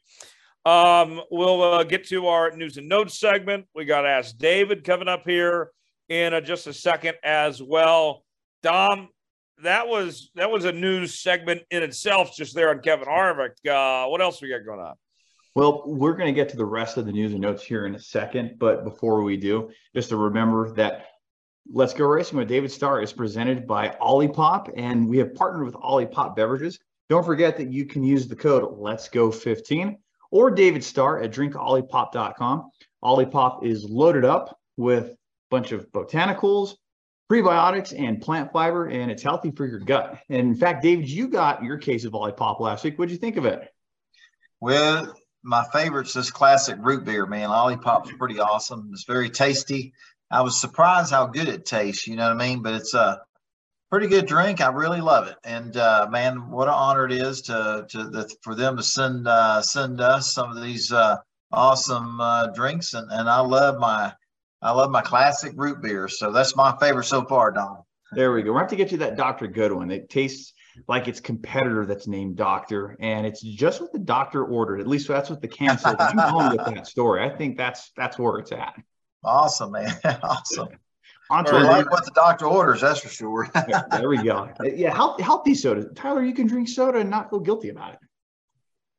Um, 0.64 1.20
we'll 1.30 1.62
uh, 1.62 1.84
get 1.84 2.06
to 2.08 2.26
our 2.26 2.50
news 2.56 2.76
and 2.76 2.88
notes 2.88 3.18
segment. 3.18 3.66
We 3.74 3.84
got 3.84 4.02
to 4.02 4.08
ask 4.08 4.36
David 4.36 4.84
coming 4.84 5.08
up 5.08 5.22
here 5.24 5.70
in 6.08 6.34
uh, 6.34 6.40
just 6.40 6.66
a 6.66 6.72
second 6.72 7.16
as 7.22 7.62
well. 7.62 8.24
Dom, 8.62 9.08
that 9.62 9.88
was 9.88 10.30
that 10.34 10.50
was 10.50 10.64
a 10.64 10.72
news 10.72 11.18
segment 11.18 11.62
in 11.70 11.82
itself, 11.82 12.34
just 12.36 12.54
there 12.54 12.70
on 12.70 12.80
Kevin 12.80 13.06
Harvick. 13.06 13.50
Uh, 13.66 14.08
what 14.08 14.20
else 14.20 14.40
we 14.40 14.48
got 14.48 14.64
going 14.64 14.80
on? 14.80 14.94
Well, 15.54 15.82
we're 15.86 16.12
going 16.12 16.32
to 16.32 16.38
get 16.38 16.48
to 16.50 16.56
the 16.56 16.64
rest 16.64 16.98
of 16.98 17.06
the 17.06 17.12
news 17.12 17.32
and 17.32 17.40
notes 17.40 17.64
here 17.64 17.86
in 17.86 17.94
a 17.94 18.00
second, 18.00 18.58
but 18.58 18.84
before 18.84 19.22
we 19.22 19.36
do, 19.36 19.70
just 19.94 20.10
to 20.10 20.16
remember 20.16 20.72
that 20.74 21.06
Let's 21.70 21.94
Go 21.94 22.06
Racing 22.06 22.38
with 22.38 22.48
David 22.48 22.70
Starr 22.70 23.02
is 23.02 23.12
presented 23.12 23.66
by 23.66 23.96
Olipop, 24.00 24.72
and 24.76 25.08
we 25.08 25.18
have 25.18 25.34
partnered 25.34 25.66
with 25.66 25.74
Olipop 25.74 26.36
Beverages. 26.36 26.78
Don't 27.08 27.26
forget 27.26 27.56
that 27.56 27.72
you 27.72 27.86
can 27.86 28.04
use 28.04 28.28
the 28.28 28.36
code 28.36 28.76
Let's 28.78 29.08
Go 29.08 29.30
15 29.32 29.98
or 30.30 30.50
David 30.50 30.84
Starr 30.84 31.22
at 31.22 31.32
drinkolipop.com. 31.32 32.70
Olipop 33.02 33.64
is 33.64 33.84
loaded 33.84 34.24
up 34.24 34.58
with 34.76 35.06
a 35.06 35.16
bunch 35.50 35.72
of 35.72 35.90
botanicals, 35.90 36.74
prebiotics, 37.30 37.98
and 37.98 38.20
plant 38.20 38.52
fiber, 38.52 38.86
and 38.86 39.10
it's 39.10 39.22
healthy 39.22 39.50
for 39.50 39.66
your 39.66 39.80
gut. 39.80 40.18
And 40.28 40.40
in 40.40 40.54
fact, 40.54 40.82
David, 40.82 41.08
you 41.08 41.28
got 41.28 41.62
your 41.62 41.76
case 41.76 42.04
of 42.04 42.12
Olipop 42.12 42.60
last 42.60 42.84
week. 42.84 42.98
What'd 42.98 43.12
you 43.12 43.18
think 43.18 43.36
of 43.36 43.44
it? 43.44 43.72
Well, 44.60 45.14
my 45.42 45.64
favorite's 45.72 46.14
this 46.14 46.30
classic 46.30 46.76
root 46.80 47.04
beer, 47.04 47.26
man. 47.26 47.48
Olipop's 47.48 48.12
pretty 48.18 48.40
awesome. 48.40 48.90
It's 48.92 49.04
very 49.04 49.30
tasty. 49.30 49.92
I 50.30 50.42
was 50.42 50.60
surprised 50.60 51.10
how 51.10 51.26
good 51.26 51.48
it 51.48 51.64
tastes. 51.64 52.06
You 52.06 52.16
know 52.16 52.24
what 52.24 52.42
I 52.42 52.48
mean? 52.48 52.62
But 52.62 52.74
it's 52.74 52.94
a 52.94 53.20
pretty 53.90 54.08
good 54.08 54.26
drink. 54.26 54.60
I 54.60 54.68
really 54.68 55.00
love 55.00 55.28
it. 55.28 55.36
And 55.44 55.76
uh, 55.76 56.08
man, 56.10 56.50
what 56.50 56.68
an 56.68 56.74
honor 56.74 57.06
it 57.06 57.12
is 57.12 57.42
to 57.42 57.86
to 57.88 58.04
the, 58.04 58.34
for 58.42 58.54
them 58.54 58.76
to 58.76 58.82
send 58.82 59.26
uh, 59.26 59.62
send 59.62 60.00
us 60.00 60.32
some 60.32 60.50
of 60.54 60.62
these 60.62 60.92
uh, 60.92 61.16
awesome 61.52 62.20
uh, 62.20 62.48
drinks. 62.48 62.94
And, 62.94 63.10
and 63.10 63.28
I 63.28 63.40
love 63.40 63.78
my 63.78 64.12
I 64.60 64.72
love 64.72 64.90
my 64.90 65.02
classic 65.02 65.52
root 65.56 65.80
beer. 65.82 66.08
So 66.08 66.32
that's 66.32 66.56
my 66.56 66.76
favorite 66.80 67.04
so 67.04 67.24
far, 67.24 67.50
Don. 67.52 67.82
There 68.12 68.32
we 68.32 68.42
go. 68.42 68.52
We're 68.52 68.60
have 68.60 68.68
to 68.68 68.76
get 68.76 68.90
you 68.90 68.98
that 68.98 69.16
Dr. 69.16 69.46
Goodwin. 69.46 69.90
It 69.90 70.08
tastes 70.08 70.54
like 70.86 71.08
its 71.08 71.20
competitor 71.20 71.84
that's 71.84 72.06
named 72.06 72.36
Doctor, 72.36 72.96
and 73.00 73.26
it's 73.26 73.42
just 73.42 73.80
what 73.80 73.92
the 73.92 73.98
doctor 73.98 74.44
ordered. 74.44 74.80
At 74.80 74.86
least 74.86 75.08
that's 75.08 75.28
what 75.28 75.42
the 75.42 75.48
can 75.48 75.78
said. 75.78 75.96
You 76.00 76.16
go 76.16 76.48
with 76.50 76.74
that 76.74 76.86
story. 76.86 77.22
I 77.22 77.28
think 77.28 77.56
that's 77.56 77.92
that's 77.96 78.18
where 78.18 78.38
it's 78.38 78.52
at. 78.52 78.74
Awesome, 79.24 79.72
man. 79.72 79.94
awesome. 80.22 80.68
On 81.30 81.44
to 81.44 81.58
like 81.58 81.90
what 81.90 82.06
the 82.06 82.10
doctor 82.12 82.46
orders, 82.46 82.80
that's 82.80 83.00
for 83.00 83.08
sure. 83.08 83.50
yeah, 83.68 83.82
there 83.90 84.08
we 84.08 84.22
go. 84.22 84.50
Yeah, 84.62 84.94
healthy, 84.94 85.22
healthy 85.22 85.54
soda. 85.54 85.84
Tyler, 85.94 86.22
you 86.22 86.32
can 86.32 86.46
drink 86.46 86.68
soda 86.68 87.00
and 87.00 87.10
not 87.10 87.28
feel 87.28 87.40
guilty 87.40 87.68
about 87.68 87.94
it. 87.94 87.98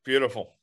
Beautiful. 0.05 0.55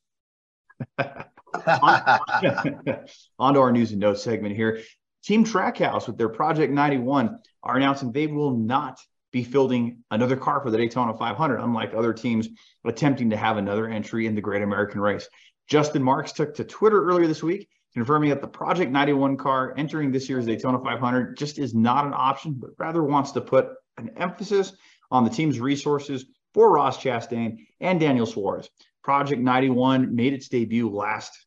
on, 3.39 3.55
to 3.55 3.61
our 3.61 3.73
news 3.73 3.93
and 3.93 4.01
notes 4.01 4.23
segment 4.23 4.57
here. 4.57 4.83
Team 5.25 5.45
Trackhouse 5.45 6.07
with 6.07 6.19
their 6.19 6.29
Project 6.29 6.73
91 6.73 7.39
are 7.63 7.77
announcing 7.77 8.13
they 8.13 8.27
will 8.27 8.57
not 8.57 8.99
be 9.33 9.45
fielding 9.45 10.05
another 10.11 10.37
car 10.37 10.61
for 10.61 10.71
the 10.71 10.79
Daytona 10.79 11.17
500, 11.17 11.59
unlike 11.59 11.95
other 11.95 12.13
teams 12.13 12.49
attempting 12.85 13.31
to 13.31 13.37
have 13.37 13.57
another 13.57 13.89
entry 13.89 14.27
in 14.27 14.35
the 14.35 14.41
Great 14.41 14.63
American 14.63 15.01
Race. 15.01 15.29
Justin 15.69 16.03
Marks 16.03 16.33
took 16.33 16.55
to 16.55 16.65
Twitter 16.65 17.05
earlier 17.05 17.27
this 17.27 17.43
week 17.43 17.69
confirming 17.97 18.29
that 18.29 18.43
the 18.43 18.47
Project 18.47 18.93
91 18.93 19.39
car 19.39 19.73
entering 19.79 20.11
this 20.11 20.29
year's 20.29 20.45
Daytona 20.45 20.79
500 20.79 21.35
just 21.35 21.59
is 21.59 21.75
not 21.75 22.05
an 22.05 22.13
option, 22.15 22.53
but 22.53 22.69
rather 22.77 23.03
wants 23.03 23.33
to 23.33 23.41
put 23.41 23.69
an 23.97 24.11
emphasis 24.19 24.75
on 25.11 25.25
the 25.25 25.31
team's 25.31 25.59
resources 25.59 26.27
for 26.53 26.71
Ross 26.71 27.03
Chastain 27.03 27.57
and 27.81 27.99
Daniel 27.99 28.27
Suarez. 28.27 28.69
Project 29.03 29.41
91 29.41 30.15
made 30.15 30.35
its 30.35 30.49
debut 30.49 30.91
last 30.91 31.46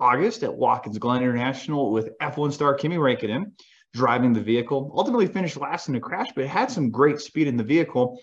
August 0.00 0.42
at 0.42 0.54
Watkins 0.54 0.98
Glen 0.98 1.22
International 1.22 1.92
with 1.92 2.16
F1 2.18 2.52
star 2.52 2.74
Kimi 2.74 2.96
Räikkönen 2.96 3.52
driving 3.92 4.32
the 4.32 4.40
vehicle. 4.40 4.92
Ultimately 4.96 5.26
finished 5.26 5.56
last 5.56 5.88
in 5.88 5.94
a 5.96 6.00
crash, 6.00 6.28
but 6.34 6.46
had 6.46 6.70
some 6.70 6.90
great 6.90 7.20
speed 7.20 7.48
in 7.48 7.56
the 7.56 7.64
vehicle. 7.64 8.18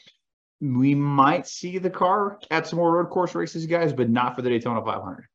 We 0.59 0.95
might 0.95 1.47
see 1.47 1.77
the 1.77 1.89
car 1.89 2.39
at 2.49 2.67
some 2.67 2.77
more 2.77 2.93
road 2.93 3.09
course 3.09 3.35
races, 3.35 3.65
guys, 3.65 3.93
but 3.93 4.09
not 4.09 4.35
for 4.35 4.41
the 4.41 4.49
Daytona 4.49 4.83
500. 4.83 5.27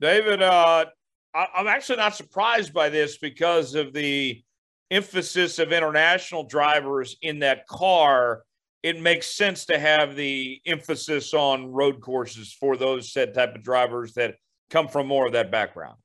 David, 0.00 0.42
uh, 0.42 0.86
I, 1.34 1.46
I'm 1.54 1.68
actually 1.68 1.96
not 1.96 2.16
surprised 2.16 2.74
by 2.74 2.88
this 2.88 3.18
because 3.18 3.74
of 3.74 3.92
the 3.92 4.42
emphasis 4.90 5.58
of 5.58 5.72
international 5.72 6.44
drivers 6.44 7.16
in 7.22 7.38
that 7.38 7.66
car. 7.66 8.42
It 8.82 9.00
makes 9.00 9.28
sense 9.28 9.64
to 9.66 9.78
have 9.78 10.16
the 10.16 10.60
emphasis 10.66 11.32
on 11.32 11.70
road 11.70 12.00
courses 12.00 12.52
for 12.52 12.76
those 12.76 13.12
said 13.12 13.32
type 13.32 13.54
of 13.54 13.62
drivers 13.62 14.12
that 14.14 14.34
come 14.72 14.88
from 14.88 15.06
more 15.06 15.26
of 15.26 15.32
that 15.34 15.50
background. 15.50 15.98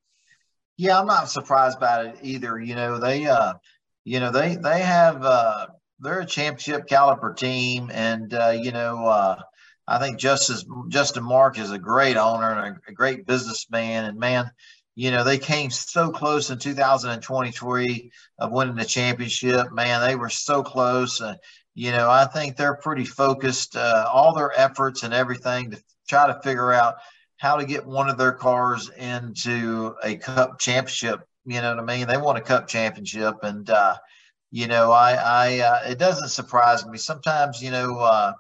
Yeah, 0.77 0.99
I'm 0.99 1.07
not 1.07 1.29
surprised 1.29 1.79
by 1.79 2.07
it 2.07 2.17
either. 2.21 2.59
You 2.59 2.75
know, 2.75 2.99
they, 2.99 3.25
uh, 3.25 3.53
you 4.03 4.19
know, 4.19 4.31
they 4.31 4.55
they 4.57 4.81
have 4.81 5.23
uh, 5.23 5.67
they're 5.99 6.19
a 6.19 6.25
championship 6.25 6.87
caliber 6.87 7.33
team, 7.33 7.89
and 7.91 8.31
uh, 8.33 8.49
you 8.49 8.71
know, 8.71 9.05
uh, 9.07 9.41
I 9.87 9.97
think 9.97 10.19
Justice 10.19 10.65
Justin 10.89 11.23
Mark 11.23 11.57
is 11.57 11.71
a 11.71 11.79
great 11.79 12.17
owner 12.17 12.51
and 12.51 12.75
a, 12.75 12.91
a 12.91 12.93
great 12.93 13.25
businessman. 13.25 14.05
And 14.05 14.19
man, 14.19 14.51
you 14.95 15.09
know, 15.09 15.23
they 15.23 15.39
came 15.39 15.71
so 15.71 16.11
close 16.11 16.51
in 16.51 16.59
2023 16.59 18.11
of 18.39 18.51
winning 18.51 18.75
the 18.75 18.85
championship. 18.85 19.71
Man, 19.71 20.07
they 20.07 20.15
were 20.15 20.29
so 20.29 20.61
close. 20.61 21.21
Uh, 21.21 21.35
you 21.73 21.91
know, 21.91 22.09
I 22.09 22.25
think 22.25 22.55
they're 22.55 22.75
pretty 22.75 23.05
focused, 23.05 23.75
uh, 23.75 24.07
all 24.11 24.33
their 24.33 24.51
efforts 24.59 25.03
and 25.03 25.13
everything 25.13 25.71
to 25.71 25.83
try 26.07 26.25
to 26.25 26.41
figure 26.41 26.73
out 26.73 26.95
how 27.37 27.57
to 27.57 27.65
get 27.65 27.85
one 27.85 28.09
of 28.09 28.17
their 28.17 28.33
cars 28.33 28.89
into 28.97 29.95
a 30.03 30.15
cup 30.15 30.59
championship. 30.59 31.21
You 31.45 31.61
know 31.61 31.75
what 31.75 31.89
I 31.89 31.97
mean? 31.97 32.07
They 32.07 32.17
want 32.17 32.37
a 32.37 32.41
cup 32.41 32.67
championship. 32.67 33.35
And, 33.43 33.69
uh, 33.69 33.95
you 34.51 34.67
know, 34.67 34.91
I, 34.91 35.13
I, 35.13 35.59
uh, 35.59 35.79
it 35.91 35.99
doesn't 35.99 36.29
surprise 36.29 36.85
me. 36.85 36.97
Sometimes, 36.97 37.61
you 37.61 37.71
know, 37.71 37.99
uh, 37.99 38.33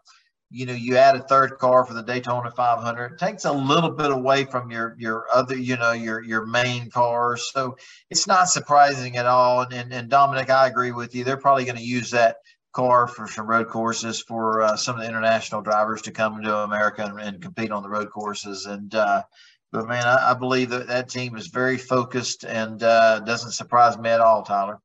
you 0.49 0.65
know 0.65 0.73
you 0.73 0.95
add 0.95 1.15
a 1.15 1.23
third 1.23 1.57
car 1.57 1.85
for 1.85 1.93
the 1.93 2.01
Daytona 2.01 2.49
500 2.51 3.13
it 3.13 3.19
takes 3.19 3.45
a 3.45 3.51
little 3.51 3.89
bit 3.89 4.11
away 4.11 4.45
from 4.45 4.71
your 4.71 4.95
your 4.97 5.25
other 5.33 5.57
you 5.57 5.75
know 5.75 5.91
your 5.91 6.23
your 6.23 6.45
main 6.45 6.89
cars 6.89 7.49
so 7.51 7.75
it's 8.09 8.27
not 8.27 8.49
surprising 8.49 9.17
at 9.17 9.25
all 9.25 9.61
and 9.61 9.73
and, 9.73 9.91
and 9.91 10.09
Dominic 10.09 10.49
I 10.49 10.67
agree 10.67 10.91
with 10.91 11.13
you 11.13 11.23
they're 11.23 11.37
probably 11.37 11.65
going 11.65 11.77
to 11.77 11.83
use 11.83 12.11
that 12.11 12.37
car 12.73 13.07
for 13.07 13.27
some 13.27 13.47
road 13.47 13.67
courses 13.67 14.21
for 14.21 14.61
uh, 14.61 14.77
some 14.77 14.95
of 14.95 15.01
the 15.01 15.07
international 15.07 15.61
drivers 15.61 16.01
to 16.03 16.11
come 16.11 16.41
to 16.41 16.57
America 16.57 17.03
and, 17.03 17.19
and 17.19 17.41
compete 17.41 17.71
on 17.71 17.83
the 17.83 17.89
road 17.89 18.09
courses. 18.11 18.65
And 18.65 18.93
uh, 18.93 19.23
but 19.71 19.87
man 19.87 20.03
I, 20.03 20.31
I, 20.31 20.33
believe 20.33 20.69
that 20.69 20.87
that 20.87 21.09
team 21.09 21.35
is 21.35 21.47
very 21.47 21.77
focused 21.77 22.43
and 22.43 22.81
uh, 22.83 23.19
doesn't 23.21 23.51
surprise 23.51 23.97
me 23.97 24.09
at 24.09 24.21
all 24.21 24.43
Tyler. 24.43 24.79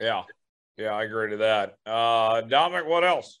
Yeah. 0.00 0.22
Yeah 0.76 0.94
I 0.94 1.04
agree 1.04 1.30
to 1.30 1.36
that. 1.38 1.76
Uh, 1.86 2.40
Dominic 2.42 2.86
what 2.86 3.04
else? 3.04 3.38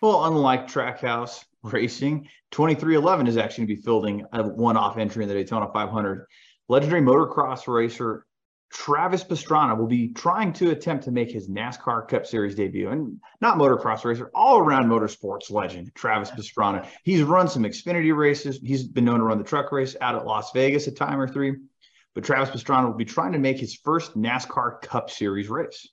Well, 0.00 0.26
unlike 0.26 0.68
Trackhouse 0.68 1.44
Racing, 1.64 2.28
23XI 2.52 3.26
is 3.26 3.36
actually 3.36 3.66
going 3.66 3.68
to 3.68 3.76
be 3.76 3.82
fielding 3.82 4.24
a 4.32 4.44
one-off 4.44 4.96
entry 4.96 5.24
in 5.24 5.28
the 5.28 5.34
Daytona 5.34 5.68
500. 5.72 6.26
Legendary 6.68 7.02
motocross 7.02 7.66
racer 7.66 8.24
Travis 8.70 9.24
Pastrana 9.24 9.76
will 9.76 9.86
be 9.86 10.08
trying 10.08 10.52
to 10.54 10.70
attempt 10.70 11.04
to 11.04 11.10
make 11.10 11.30
his 11.30 11.48
NASCAR 11.48 12.06
Cup 12.06 12.26
Series 12.26 12.54
debut, 12.54 12.90
and 12.90 13.18
not 13.40 13.56
motocross 13.56 14.04
racer, 14.04 14.30
all-around 14.34 14.88
motorsports 14.88 15.50
legend 15.50 15.90
Travis 15.94 16.30
Pastrana. 16.30 16.86
He's 17.02 17.22
run 17.22 17.48
some 17.48 17.62
Xfinity 17.62 18.14
races. 18.14 18.60
He's 18.62 18.84
been 18.84 19.06
known 19.06 19.18
to 19.18 19.24
run 19.24 19.38
the 19.38 19.44
truck 19.44 19.72
race 19.72 19.96
out 20.00 20.14
at 20.14 20.26
Las 20.26 20.52
Vegas 20.52 20.86
a 20.86 20.92
time 20.92 21.18
or 21.18 21.28
three. 21.28 21.56
But 22.14 22.24
Travis 22.24 22.50
Pastrana 22.50 22.86
will 22.86 22.94
be 22.94 23.04
trying 23.04 23.32
to 23.32 23.38
make 23.38 23.58
his 23.58 23.74
first 23.74 24.16
NASCAR 24.16 24.82
Cup 24.82 25.08
Series 25.08 25.48
race. 25.48 25.88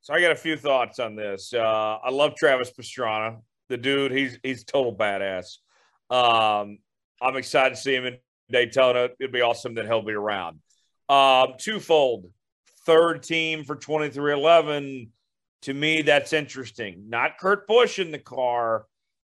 So 0.00 0.14
I 0.14 0.20
got 0.20 0.32
a 0.32 0.36
few 0.36 0.56
thoughts 0.56 0.98
on 0.98 1.14
this. 1.14 1.54
Uh, 1.54 1.98
I 2.02 2.10
love 2.10 2.34
Travis 2.34 2.72
Pastrana, 2.72 3.40
the 3.68 3.76
dude. 3.76 4.10
He's 4.10 4.36
he's 4.42 4.64
total 4.64 4.96
badass. 4.96 5.58
Um, 6.10 6.78
I'm 7.20 7.36
excited 7.36 7.76
to 7.76 7.80
see 7.80 7.94
him 7.94 8.06
in 8.06 8.18
Daytona. 8.50 9.10
It'd 9.20 9.32
be 9.32 9.42
awesome 9.42 9.74
that 9.74 9.86
he'll 9.86 10.02
be 10.02 10.12
around. 10.12 10.58
Um, 11.12 11.56
twofold, 11.58 12.30
third 12.86 13.22
team 13.22 13.64
for 13.64 13.76
23XI. 13.76 15.10
to 15.60 15.74
me, 15.74 16.00
that's 16.00 16.32
interesting. 16.32 17.04
Not 17.06 17.36
Kurt 17.38 17.66
Busch 17.66 17.98
in 17.98 18.10
the 18.10 18.18
car, 18.18 18.86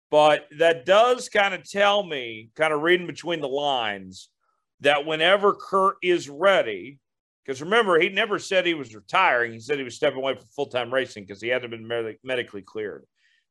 but 0.10 0.48
that 0.60 0.86
does 0.86 1.28
kind 1.28 1.54
of 1.54 1.70
tell 1.70 2.02
me, 2.02 2.52
kind 2.56 2.72
of 2.72 2.84
reading 2.84 3.06
between 3.06 3.42
the 3.42 3.50
lines, 3.50 4.30
that 4.80 5.06
whenever 5.06 5.54
Kurt 5.54 5.98
is 6.02 6.30
ready, 6.30 7.00
because 7.44 7.62
remember, 7.62 8.00
he 8.00 8.08
never 8.08 8.40
said 8.40 8.66
he 8.66 8.76
was 8.76 8.96
retiring. 8.96 9.52
He 9.52 9.60
said 9.60 9.78
he 9.78 9.84
was 9.84 9.98
stepping 9.98 10.20
away 10.20 10.36
from 10.36 10.46
full 10.56 10.68
time 10.68 10.94
racing 10.94 11.26
because 11.26 11.42
he 11.42 11.50
hadn't 11.50 11.72
been 11.72 11.86
med- 11.86 12.18
medically 12.24 12.62
cleared. 12.62 13.06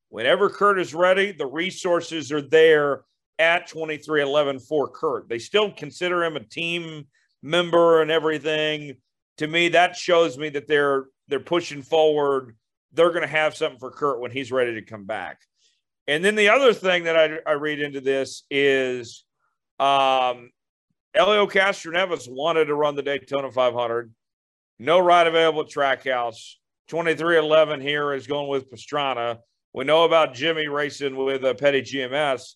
Whenever 0.09 0.49
Kurt 0.49 0.79
is 0.79 0.95
ready, 0.95 1.33
the 1.33 1.45
resources 1.45 2.31
are 2.31 2.41
there 2.41 3.03
at 3.37 3.69
23XI 3.69 4.67
for 4.67 4.89
Kurt. 4.89 5.29
They 5.29 5.37
still 5.37 5.71
consider 5.71 6.23
him 6.23 6.35
a 6.35 6.43
team 6.43 7.05
member 7.43 8.01
and 8.01 8.09
everything. 8.09 8.95
To 9.37 9.47
me, 9.47 9.69
that 9.69 9.95
shows 9.95 10.37
me 10.37 10.49
that 10.49 10.67
they're 10.67 11.05
they're 11.27 11.39
pushing 11.39 11.83
forward. 11.83 12.55
They're 12.93 13.09
going 13.09 13.21
to 13.21 13.27
have 13.27 13.55
something 13.55 13.79
for 13.79 13.91
Kurt 13.91 14.19
when 14.19 14.31
he's 14.31 14.51
ready 14.51 14.75
to 14.75 14.81
come 14.81 15.05
back. 15.05 15.39
And 16.07 16.23
then 16.23 16.35
the 16.35 16.49
other 16.49 16.73
thing 16.73 17.05
that 17.05 17.17
I, 17.17 17.49
I 17.49 17.53
read 17.53 17.79
into 17.79 18.01
this 18.01 18.43
is 18.51 19.23
um, 19.79 20.51
Helio 21.13 21.47
Castroneves 21.47 22.27
wanted 22.29 22.65
to 22.65 22.75
run 22.75 22.95
the 22.95 23.01
Daytona 23.01 23.51
500. 23.51 24.13
No 24.79 24.99
ride 24.99 25.27
available 25.27 25.61
at 25.61 25.69
Trackhouse. 25.69 26.55
23XI 26.89 27.81
here 27.81 28.13
is 28.13 28.27
going 28.27 28.49
with 28.49 28.69
Pastrana. 28.69 29.37
We 29.73 29.85
know 29.85 30.03
about 30.03 30.33
Jimmie 30.33 30.67
racing 30.67 31.15
with 31.15 31.43
a 31.45 31.55
Petty 31.55 31.81
GMS. 31.81 32.55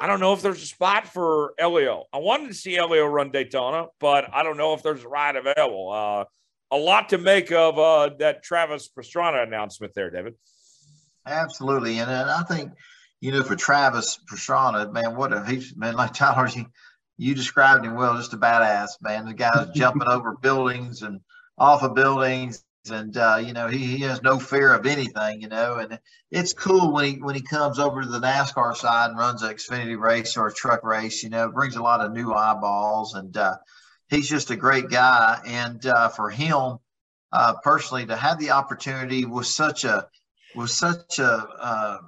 I 0.00 0.06
don't 0.06 0.18
know 0.18 0.32
if 0.32 0.40
there's 0.40 0.62
a 0.62 0.66
spot 0.66 1.06
for 1.06 1.52
Helio. 1.58 2.06
I 2.10 2.18
wanted 2.18 2.48
to 2.48 2.54
see 2.54 2.72
Helio 2.72 3.04
run 3.04 3.30
Daytona, 3.30 3.86
but 4.00 4.32
I 4.32 4.42
don't 4.42 4.56
know 4.56 4.72
if 4.72 4.82
there's 4.82 5.04
a 5.04 5.08
ride 5.08 5.36
available. 5.36 5.92
Uh, 5.92 6.24
a 6.74 6.78
lot 6.78 7.10
to 7.10 7.18
make 7.18 7.52
of 7.52 7.78
uh, 7.78 8.10
that 8.18 8.42
Travis 8.42 8.88
Pastrana 8.88 9.42
announcement 9.42 9.92
there, 9.94 10.10
David. 10.10 10.34
Absolutely, 11.26 11.98
and, 11.98 12.10
and 12.10 12.30
I 12.30 12.42
think 12.44 12.72
you 13.20 13.30
know 13.32 13.42
for 13.42 13.56
Travis 13.56 14.18
Pastrana, 14.30 14.90
man, 14.90 15.16
what 15.16 15.34
a 15.34 15.44
he's 15.44 15.76
man 15.76 15.94
like 15.94 16.14
Tyler. 16.14 16.48
You, 16.56 16.66
you 17.18 17.34
described 17.34 17.84
him 17.84 17.96
well, 17.96 18.16
just 18.16 18.32
a 18.32 18.38
badass 18.38 18.92
man. 19.02 19.26
The 19.26 19.34
guy's 19.34 19.68
jumping 19.74 20.08
over 20.08 20.38
buildings 20.40 21.02
and 21.02 21.20
off 21.58 21.82
of 21.82 21.94
buildings 21.94 22.64
and 22.88 23.16
uh, 23.16 23.38
you 23.44 23.52
know 23.52 23.68
he, 23.68 23.78
he 23.78 23.98
has 23.98 24.22
no 24.22 24.38
fear 24.38 24.72
of 24.72 24.86
anything 24.86 25.42
you 25.42 25.48
know 25.48 25.76
and 25.76 25.98
it's 26.30 26.54
cool 26.54 26.92
when 26.92 27.04
he 27.04 27.12
when 27.20 27.34
he 27.34 27.42
comes 27.42 27.78
over 27.78 28.00
to 28.00 28.08
the 28.08 28.20
nascar 28.20 28.74
side 28.74 29.10
and 29.10 29.18
runs 29.18 29.42
an 29.42 29.52
xfinity 29.52 29.98
race 29.98 30.36
or 30.36 30.46
a 30.46 30.52
truck 30.52 30.82
race 30.82 31.22
you 31.22 31.28
know 31.28 31.50
brings 31.50 31.76
a 31.76 31.82
lot 31.82 32.00
of 32.00 32.12
new 32.12 32.32
eyeballs 32.32 33.14
and 33.14 33.36
uh, 33.36 33.56
he's 34.08 34.28
just 34.28 34.50
a 34.50 34.56
great 34.56 34.88
guy 34.88 35.38
and 35.44 35.84
uh, 35.84 36.08
for 36.08 36.30
him 36.30 36.78
uh, 37.32 37.54
personally 37.62 38.06
to 38.06 38.16
have 38.16 38.38
the 38.38 38.50
opportunity 38.50 39.26
with 39.26 39.46
such 39.46 39.84
a 39.84 40.06
with 40.56 40.70
such 40.70 41.18
a 41.18 41.46
uh, 41.60 41.98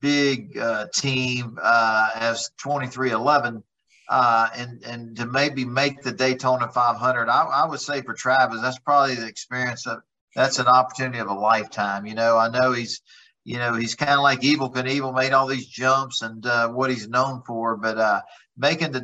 big 0.00 0.58
uh, 0.58 0.86
team 0.92 1.58
as 1.62 2.50
23XI 2.60 3.62
uh, 4.08 4.48
and 4.56 4.82
and 4.84 5.16
to 5.16 5.26
maybe 5.26 5.64
make 5.64 6.02
the 6.02 6.12
Daytona 6.12 6.68
500. 6.68 7.28
I, 7.28 7.42
I, 7.42 7.66
would 7.66 7.80
say 7.80 8.00
for 8.02 8.14
Travis, 8.14 8.60
that's 8.62 8.78
probably 8.78 9.16
the 9.16 9.26
experience 9.26 9.86
of 9.86 10.00
that's 10.34 10.58
an 10.58 10.66
opportunity 10.66 11.18
of 11.18 11.28
a 11.28 11.34
lifetime. 11.34 12.06
You 12.06 12.14
know, 12.14 12.36
I 12.36 12.48
know 12.48 12.72
he's, 12.72 13.00
you 13.44 13.58
know, 13.58 13.74
he's 13.74 13.94
kind 13.94 14.12
of 14.12 14.20
like 14.20 14.40
Evel 14.40 14.72
Knievel, 14.72 15.14
made 15.14 15.32
all 15.32 15.46
these 15.46 15.66
jumps 15.66 16.22
and 16.22 16.44
uh, 16.44 16.68
what 16.68 16.90
he's 16.90 17.08
known 17.08 17.42
for, 17.46 17.76
but 17.76 17.98
uh, 17.98 18.20
making 18.56 18.92
the 18.92 19.00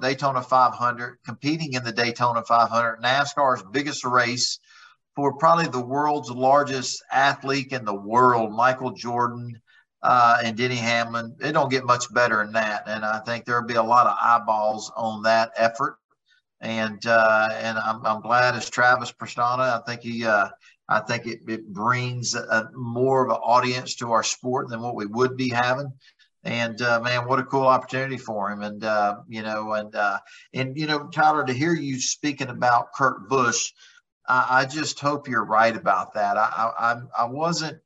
Daytona 0.00 0.42
500, 0.42 1.18
competing 1.24 1.74
in 1.74 1.84
the 1.84 1.92
Daytona 1.92 2.42
500, 2.42 3.00
NASCAR's 3.02 3.62
biggest 3.72 4.04
race 4.04 4.58
for 5.14 5.36
probably 5.36 5.68
the 5.68 5.84
world's 5.84 6.30
largest 6.30 7.02
athlete 7.10 7.72
in 7.72 7.84
the 7.84 7.94
world, 7.94 8.52
Michael 8.52 8.92
Jordan 8.92 9.60
uh, 10.02 10.38
and 10.42 10.56
Denny 10.56 10.76
Hamlin. 10.76 11.36
It 11.40 11.52
don't 11.52 11.70
get 11.70 11.84
much 11.84 12.12
better 12.12 12.38
than 12.44 12.52
that, 12.54 12.84
and 12.86 13.04
I 13.04 13.20
think 13.20 13.44
there'll 13.44 13.66
be 13.66 13.74
a 13.74 13.82
lot 13.82 14.06
of 14.06 14.16
eyeballs 14.20 14.90
on 14.96 15.22
that 15.22 15.52
effort 15.56 15.98
and 16.62 17.04
uh, 17.06 17.48
and 17.52 17.76
I'm, 17.76 18.06
I'm 18.06 18.22
glad 18.22 18.54
as 18.54 18.70
Travis 18.70 19.12
Pastrana. 19.12 19.80
I 19.80 19.82
think 19.84 20.02
he 20.02 20.24
uh, 20.24 20.48
I 20.88 21.00
think 21.00 21.26
it, 21.26 21.40
it 21.48 21.66
brings 21.72 22.34
a, 22.34 22.70
more 22.74 23.24
of 23.24 23.30
an 23.30 23.42
audience 23.42 23.96
to 23.96 24.12
our 24.12 24.22
sport 24.22 24.68
than 24.68 24.80
what 24.80 24.94
we 24.94 25.06
would 25.06 25.36
be 25.36 25.50
having. 25.50 25.92
And 26.44 26.80
uh, 26.80 27.00
man, 27.00 27.26
what 27.26 27.40
a 27.40 27.44
cool 27.44 27.66
opportunity 27.66 28.16
for 28.16 28.50
him. 28.50 28.62
And 28.62 28.84
uh, 28.84 29.16
you 29.28 29.42
know, 29.42 29.72
and 29.72 29.94
uh, 29.94 30.18
and 30.54 30.76
you 30.76 30.86
know, 30.86 31.08
Tyler, 31.08 31.44
to 31.44 31.52
hear 31.52 31.74
you 31.74 32.00
speaking 32.00 32.48
about 32.48 32.92
Kurt 32.94 33.28
Busch, 33.28 33.72
I, 34.28 34.46
I 34.60 34.64
just 34.64 35.00
hope 35.00 35.28
you're 35.28 35.44
right 35.44 35.76
about 35.76 36.14
that. 36.14 36.36
I 36.36 36.70
I, 36.78 37.00
I 37.18 37.24
wasn't 37.24 37.78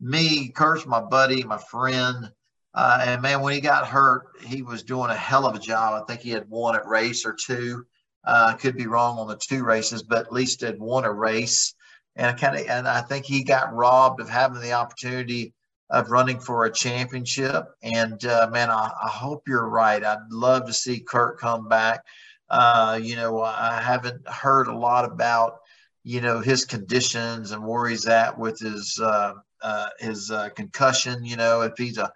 me. 0.00 0.48
Kurt's 0.48 0.86
my 0.86 1.00
buddy, 1.00 1.44
my 1.44 1.58
friend. 1.58 2.32
Uh, 2.74 3.04
and 3.06 3.20
man, 3.20 3.42
when 3.42 3.52
he 3.52 3.60
got 3.60 3.86
hurt, 3.86 4.28
he 4.46 4.62
was 4.62 4.82
doing 4.82 5.10
a 5.10 5.14
hell 5.14 5.46
of 5.46 5.54
a 5.54 5.58
job. 5.58 6.02
I 6.02 6.06
think 6.06 6.22
he 6.22 6.30
had 6.30 6.48
won 6.48 6.74
a 6.74 6.82
race 6.88 7.26
or 7.26 7.34
two. 7.34 7.84
Uh, 8.24 8.54
could 8.54 8.76
be 8.76 8.86
wrong 8.86 9.18
on 9.18 9.26
the 9.26 9.36
two 9.36 9.64
races, 9.64 10.02
but 10.02 10.26
at 10.26 10.32
least 10.32 10.60
had 10.60 10.78
won 10.78 11.04
a 11.04 11.12
race. 11.12 11.74
And 12.14 12.26
I 12.26 12.32
kind 12.32 12.56
of, 12.56 12.66
and 12.66 12.86
I 12.86 13.00
think 13.00 13.24
he 13.24 13.42
got 13.42 13.74
robbed 13.74 14.20
of 14.20 14.28
having 14.28 14.60
the 14.60 14.72
opportunity 14.72 15.54
of 15.92 16.10
running 16.10 16.40
for 16.40 16.64
a 16.64 16.72
championship. 16.72 17.66
And 17.82 18.24
uh, 18.24 18.48
man, 18.50 18.70
I, 18.70 18.90
I, 19.02 19.08
hope 19.08 19.46
you're 19.46 19.68
right. 19.68 20.02
I'd 20.02 20.30
love 20.30 20.66
to 20.66 20.72
see 20.72 21.00
Kurt 21.00 21.38
come 21.38 21.68
back. 21.68 22.00
Uh, 22.48 22.98
you 23.00 23.14
know, 23.14 23.42
I 23.42 23.80
haven't 23.80 24.26
heard 24.26 24.68
a 24.68 24.76
lot 24.76 25.04
about, 25.04 25.58
you 26.02 26.20
know, 26.20 26.40
his 26.40 26.64
conditions 26.64 27.50
and 27.50 27.66
where 27.66 27.88
he's 27.88 28.06
at 28.06 28.38
with 28.38 28.58
his 28.58 28.98
uh, 29.02 29.34
uh 29.62 29.88
his 29.98 30.30
uh, 30.30 30.48
concussion. 30.50 31.24
You 31.24 31.36
know, 31.36 31.60
if 31.60 31.74
he's 31.76 31.98
a 31.98 32.12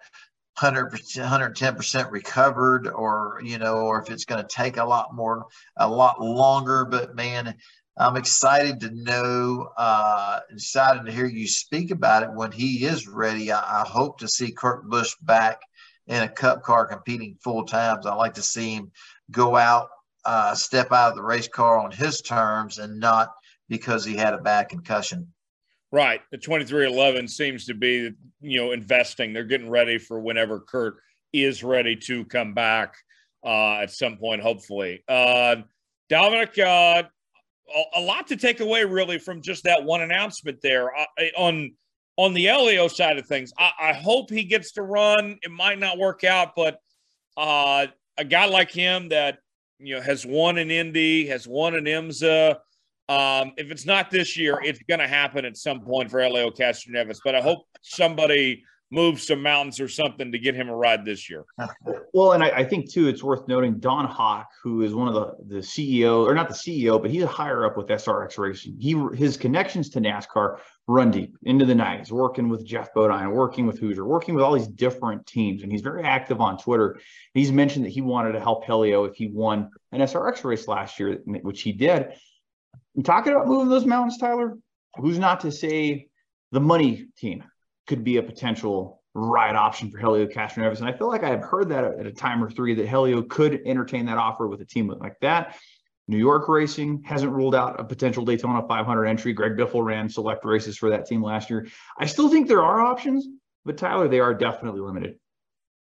100 0.59 0.91
110% 0.91 2.11
recovered 2.11 2.87
or 2.87 3.39
you 3.43 3.57
know 3.59 3.77
or 3.77 4.01
if 4.01 4.09
it's 4.09 4.25
going 4.25 4.41
to 4.41 4.55
take 4.55 4.77
a 4.77 4.83
lot 4.83 5.13
more 5.13 5.45
a 5.77 5.87
lot 5.87 6.21
longer. 6.21 6.85
But 6.85 7.15
man 7.15 7.55
i'm 7.99 8.15
excited 8.15 8.79
to 8.79 8.91
know 8.91 9.69
uh 9.75 10.39
excited 10.51 11.03
to 11.03 11.11
hear 11.11 11.25
you 11.25 11.47
speak 11.47 11.89
about 11.91 12.23
it 12.23 12.33
when 12.33 12.51
he 12.51 12.85
is 12.85 13.07
ready. 13.07 13.51
I, 13.51 13.81
I 13.81 13.85
hope 13.87 14.19
to 14.19 14.27
see 14.27 14.51
kurt 14.51 14.89
busch 14.89 15.15
back 15.21 15.61
in 16.07 16.23
a 16.23 16.29
cup 16.29 16.63
car 16.63 16.85
competing 16.85 17.37
full 17.43 17.65
times. 17.65 18.05
I 18.05 18.15
like 18.15 18.35
to 18.35 18.41
see 18.41 18.75
him 18.75 18.91
go 19.29 19.55
out 19.55 19.89
uh, 20.25 20.55
step 20.55 20.91
out 20.91 21.11
of 21.11 21.15
the 21.15 21.23
race 21.23 21.47
car 21.47 21.79
on 21.79 21.91
his 21.91 22.21
terms 22.21 22.79
and 22.79 22.99
not 22.99 23.31
because 23.69 24.03
he 24.03 24.15
had 24.15 24.33
a 24.33 24.39
bad 24.39 24.69
concussion 24.69 25.33
Right. 25.91 26.21
The 26.31 26.37
23XI 26.37 27.29
seems 27.29 27.65
to 27.65 27.73
be, 27.73 28.11
you 28.41 28.59
know, 28.59 28.71
investing. 28.71 29.31
They're 29.31 29.45
getting 29.45 29.69
ready 29.69 29.97
for 29.97 30.19
whenever 30.19 30.59
Kurt 30.59 30.97
is 31.31 31.63
ready 31.63 31.95
to 31.95 32.25
come 32.25 32.53
back 32.53 32.95
uh, 33.45 33.75
at 33.75 33.91
some 33.91 34.17
point, 34.17 34.41
hopefully. 34.41 35.03
Uh, 35.07 35.57
Dominic, 36.09 36.57
uh, 36.59 37.03
a, 37.95 38.01
lot 38.01 38.27
to 38.27 38.35
take 38.35 38.59
away 38.59 38.83
really 38.83 39.19
from 39.19 39.41
just 39.41 39.63
that 39.63 39.83
one 39.83 40.01
announcement 40.01 40.59
there 40.61 40.95
uh, 40.95 41.05
on 41.37 41.71
on 42.17 42.33
the 42.33 42.41
Helio 42.41 42.87
side 42.87 43.17
of 43.17 43.27
things. 43.27 43.53
I, 43.59 43.71
I, 43.79 43.93
hope 43.93 44.31
he 44.31 44.43
gets 44.43 44.71
to 44.73 44.81
run. 44.81 45.37
It 45.43 45.51
might 45.51 45.77
not 45.77 45.99
work 45.99 46.23
out, 46.23 46.53
but 46.55 46.79
uh, 47.35 47.87
a 48.17 48.25
guy 48.25 48.45
like 48.45 48.71
him 48.71 49.09
that 49.09 49.39
you 49.79 49.95
know 49.95 50.01
has 50.01 50.25
won 50.25 50.57
an 50.57 50.71
Indy, 50.71 51.27
has 51.27 51.47
won 51.47 51.75
an 51.75 51.85
IMSA, 51.85 52.57
um, 53.09 53.53
if 53.57 53.71
it's 53.71 53.85
not 53.85 54.11
this 54.11 54.37
year, 54.37 54.59
it's 54.63 54.79
going 54.87 54.99
to 54.99 55.07
happen 55.07 55.45
at 55.45 55.57
some 55.57 55.81
point 55.81 56.11
for 56.11 56.21
Helio 56.21 56.49
Castroneves. 56.49 57.19
But 57.23 57.35
I 57.35 57.41
hope 57.41 57.65
somebody 57.81 58.63
moves 58.91 59.27
some 59.27 59.41
mountains 59.41 59.79
or 59.79 59.87
something 59.87 60.31
to 60.31 60.39
get 60.39 60.55
him 60.55 60.69
a 60.69 60.75
ride 60.75 61.03
this 61.03 61.29
year. 61.29 61.45
Well, 62.13 62.31
and 62.33 62.43
I, 62.43 62.49
I, 62.49 62.63
think 62.63 62.89
too, 62.91 63.07
it's 63.07 63.21
worth 63.21 63.47
noting 63.47 63.79
Don 63.79 64.05
Hawk, 64.05 64.49
who 64.63 64.81
is 64.81 64.95
one 64.95 65.07
of 65.07 65.13
the 65.13 65.55
the 65.55 65.61
CEO, 65.61 66.25
or 66.25 66.33
not 66.33 66.47
the 66.47 66.53
CEO, 66.53 67.01
but 67.01 67.11
he's 67.11 67.23
a 67.23 67.27
higher 67.27 67.65
up 67.65 67.77
with 67.77 67.87
SRX 67.87 68.37
Racing. 68.37 68.77
He 68.79 68.95
his 69.15 69.37
connections 69.37 69.89
to 69.89 70.01
NASCAR 70.01 70.59
run 70.87 71.11
deep 71.11 71.37
into 71.43 71.65
the 71.65 71.73
90s, 71.73 72.11
working 72.11 72.47
with 72.47 72.65
Geoff 72.65 72.93
Bodine, 72.93 73.31
working 73.31 73.67
with 73.67 73.77
Hoosier, 73.77 74.05
working 74.05 74.35
with 74.35 74.43
all 74.43 74.53
these 74.53 74.67
different 74.67 75.25
teams, 75.27 75.63
and 75.63 75.71
he's 75.71 75.81
very 75.81 76.03
active 76.03 76.39
on 76.39 76.57
Twitter. 76.57 76.99
He's 77.33 77.51
mentioned 77.51 77.85
that 77.85 77.89
he 77.89 78.01
wanted 78.01 78.31
to 78.31 78.39
help 78.39 78.65
Helio 78.65 79.03
if 79.03 79.15
he 79.15 79.27
won 79.27 79.69
an 79.91 79.99
SRX 79.99 80.43
race 80.43 80.67
last 80.67 80.99
year, 80.99 81.19
which 81.25 81.61
he 81.61 81.73
did 81.73 82.13
talking 83.03 83.33
about 83.33 83.47
moving 83.47 83.69
those 83.69 83.85
mountains, 83.85 84.17
Tyler, 84.17 84.57
who's 84.95 85.19
not 85.19 85.41
to 85.41 85.51
say 85.51 86.07
the 86.51 86.59
money 86.59 87.07
team 87.17 87.43
could 87.87 88.03
be 88.03 88.17
a 88.17 88.23
potential 88.23 89.01
ride 89.13 89.55
option 89.55 89.89
for 89.89 89.97
Helio 89.97 90.27
Castroneves. 90.27 90.79
And 90.79 90.87
I 90.87 90.93
feel 90.93 91.07
like 91.07 91.23
I 91.23 91.29
have 91.29 91.41
heard 91.41 91.69
that 91.69 91.83
at 91.83 92.05
a 92.05 92.11
time 92.11 92.43
or 92.43 92.51
three 92.51 92.75
that 92.75 92.87
Helio 92.87 93.23
could 93.23 93.61
entertain 93.65 94.05
that 94.05 94.17
offer 94.17 94.47
with 94.47 94.61
a 94.61 94.65
team 94.65 94.87
like 94.87 95.19
that. 95.21 95.57
New 96.07 96.17
York 96.17 96.47
Racing 96.47 97.03
hasn't 97.03 97.31
ruled 97.31 97.55
out 97.55 97.79
a 97.79 97.83
potential 97.83 98.23
Daytona 98.23 98.65
500 98.65 99.05
entry. 99.05 99.33
Greg 99.33 99.57
Biffle 99.57 99.83
ran 99.83 100.07
select 100.07 100.45
races 100.45 100.77
for 100.77 100.89
that 100.89 101.05
team 101.05 101.21
last 101.21 101.49
year. 101.49 101.67
I 101.99 102.05
still 102.05 102.29
think 102.29 102.47
there 102.47 102.63
are 102.63 102.79
options, 102.79 103.27
but 103.65 103.77
Tyler, 103.77 104.07
they 104.07 104.19
are 104.19 104.33
definitely 104.33 104.79
limited. 104.79 105.15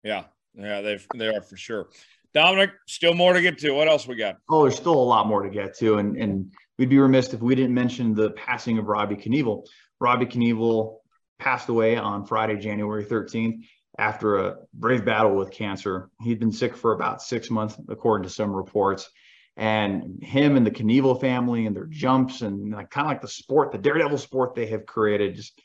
Yeah, 0.03 0.23
yeah, 0.55 0.81
they 0.81 0.99
they 1.15 1.27
are 1.27 1.41
for 1.41 1.57
sure. 1.57 1.89
Dominic, 2.33 2.71
still 2.87 3.13
more 3.13 3.33
to 3.33 3.41
get 3.41 3.59
to. 3.59 3.71
What 3.71 3.87
else 3.87 4.07
we 4.07 4.15
got? 4.15 4.37
Oh, 4.49 4.63
there's 4.63 4.75
still 4.75 4.93
a 4.93 4.95
lot 4.95 5.27
more 5.27 5.43
to 5.43 5.49
get 5.49 5.77
to, 5.79 5.97
and 5.97 6.17
and 6.17 6.51
we'd 6.77 6.89
be 6.89 6.99
remiss 6.99 7.33
if 7.33 7.41
we 7.41 7.55
didn't 7.55 7.73
mention 7.73 8.13
the 8.13 8.31
passing 8.31 8.77
of 8.77 8.87
Robbie 8.87 9.15
Knievel. 9.15 9.65
Robbie 9.99 10.25
Knievel 10.25 10.97
passed 11.39 11.69
away 11.69 11.97
on 11.97 12.25
Friday, 12.25 12.57
January 12.57 13.05
13th 13.05 13.63
after 13.97 14.37
a 14.37 14.57
brave 14.73 15.05
battle 15.05 15.35
with 15.35 15.51
cancer. 15.51 16.09
He'd 16.21 16.39
been 16.39 16.51
sick 16.51 16.75
for 16.75 16.93
about 16.93 17.21
six 17.21 17.49
months, 17.49 17.77
according 17.89 18.27
to 18.27 18.33
some 18.33 18.55
reports. 18.55 19.09
And 19.55 20.21
him 20.21 20.55
and 20.55 20.65
the 20.65 20.71
Knievel 20.71 21.19
family 21.19 21.65
and 21.65 21.75
their 21.75 21.87
jumps 21.87 22.41
and 22.41 22.71
like, 22.71 22.91
kind 22.91 23.07
of 23.07 23.11
like 23.11 23.21
the 23.21 23.27
sport, 23.27 23.71
the 23.71 23.79
daredevil 23.79 24.19
sport 24.19 24.53
they 24.53 24.67
have 24.67 24.85
created, 24.85 25.35
just 25.35 25.59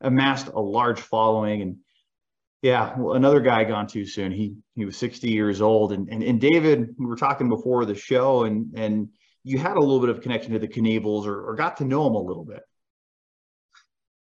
amassed 0.00 0.48
a 0.48 0.60
large 0.60 1.00
following. 1.00 1.62
And 1.62 1.76
yeah, 2.60 2.98
well, 2.98 3.14
another 3.14 3.38
guy 3.38 3.62
gone 3.62 3.86
too 3.86 4.04
soon. 4.04 4.32
He 4.32 4.56
he 4.74 4.84
was 4.84 4.96
60 4.96 5.30
years 5.30 5.60
old. 5.60 5.92
And 5.92 6.08
and, 6.08 6.24
and 6.24 6.40
David, 6.40 6.96
we 6.98 7.06
were 7.06 7.14
talking 7.14 7.48
before 7.48 7.84
the 7.84 7.94
show, 7.94 8.44
and 8.44 8.76
and 8.76 9.10
you 9.46 9.58
had 9.58 9.76
a 9.76 9.80
little 9.80 10.00
bit 10.00 10.08
of 10.08 10.22
connection 10.22 10.52
to 10.54 10.58
the 10.58 10.66
Knievels 10.66 11.24
or, 11.24 11.40
or 11.50 11.54
got 11.54 11.76
to 11.76 11.84
know 11.84 12.02
them 12.02 12.16
a 12.16 12.20
little 12.20 12.44
bit. 12.44 12.62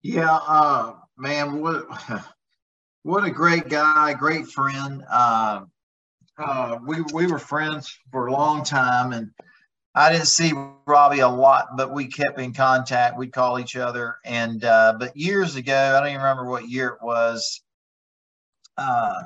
Yeah, 0.03 0.39
uh, 0.47 0.93
man, 1.19 1.61
what 1.61 1.85
what 3.03 3.25
a 3.25 3.31
great 3.31 3.69
guy, 3.69 4.15
great 4.15 4.47
friend. 4.47 5.03
Uh, 5.11 5.63
uh, 6.39 6.79
we 6.87 7.03
we 7.13 7.27
were 7.27 7.41
friends 7.41 7.99
for 8.13 8.29
a 8.29 8.33
long 8.33 8.63
time, 8.63 9.13
and 9.13 9.33
I 9.97 10.13
didn't 10.13 10.29
see 10.29 10.53
Robbie 10.87 11.21
a 11.21 11.29
lot, 11.29 11.77
but 11.77 11.93
we 11.93 12.07
kept 12.07 12.39
in 12.39 12.55
contact. 12.55 13.19
We'd 13.19 13.33
call 13.33 13.59
each 13.59 13.75
other, 13.75 14.19
and 14.25 14.65
uh, 14.65 14.95
but 14.97 15.17
years 15.17 15.57
ago, 15.57 15.75
I 15.77 15.99
don't 15.99 16.11
even 16.11 16.21
remember 16.21 16.49
what 16.49 16.69
year 16.69 16.91
it 16.91 17.03
was. 17.03 17.61
Uh, 18.79 19.23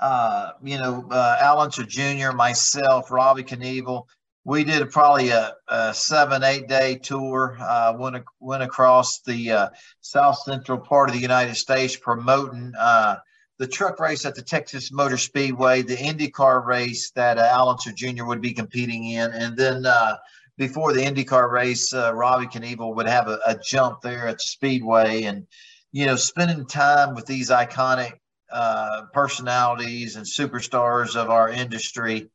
uh, 0.00 0.52
you 0.62 0.78
know, 0.78 1.06
uh, 1.10 1.36
Al 1.40 1.60
Unser 1.60 1.84
Jr., 1.84 2.32
myself, 2.32 3.10
Robbie 3.10 3.42
Knievel, 3.42 4.04
we 4.44 4.64
did 4.64 4.90
probably 4.90 5.30
a, 5.30 5.54
a, 5.68 5.92
seven, 5.92 6.42
eight 6.42 6.68
day 6.68 6.96
tour. 6.96 7.56
Uh, 7.60 7.94
went 7.98 8.24
went 8.40 8.62
across 8.62 9.20
the 9.20 9.52
uh, 9.52 9.68
south 10.00 10.38
central 10.42 10.78
part 10.78 11.08
of 11.08 11.14
the 11.14 11.20
United 11.20 11.56
States 11.56 11.96
promoting 11.96 12.72
uh, 12.78 13.16
the 13.58 13.66
truck 13.66 13.98
race 14.00 14.24
at 14.24 14.34
the 14.34 14.42
Texas 14.42 14.92
Motor 14.92 15.18
Speedway, 15.18 15.82
the 15.82 15.96
IndyCar 15.96 16.64
race 16.64 17.10
that 17.10 17.38
uh, 17.38 17.48
Al 17.50 17.68
Unser 17.68 17.92
Jr. 17.92 18.24
would 18.24 18.40
be 18.40 18.52
competing 18.52 19.04
in, 19.10 19.32
and 19.32 19.56
then 19.56 19.84
uh, 19.84 20.16
before 20.56 20.92
the 20.92 21.02
IndyCar 21.02 21.50
race, 21.50 21.92
uh, 21.92 22.14
Robbie 22.14 22.46
Knievel 22.46 22.94
would 22.94 23.08
have 23.08 23.28
a, 23.28 23.38
a, 23.46 23.56
jump 23.56 24.00
there 24.00 24.26
at 24.26 24.38
the 24.38 24.44
Speedway, 24.44 25.22
and 25.22 25.46
you 25.92 26.06
know, 26.06 26.16
spending 26.16 26.66
time 26.66 27.14
with 27.14 27.26
these 27.26 27.50
iconic 27.50 28.12
uh, 28.52 29.02
personalities 29.12 30.16
and 30.16 30.26
superstars 30.26 31.16
of 31.16 31.30
our 31.30 31.48
industry. 31.48 32.28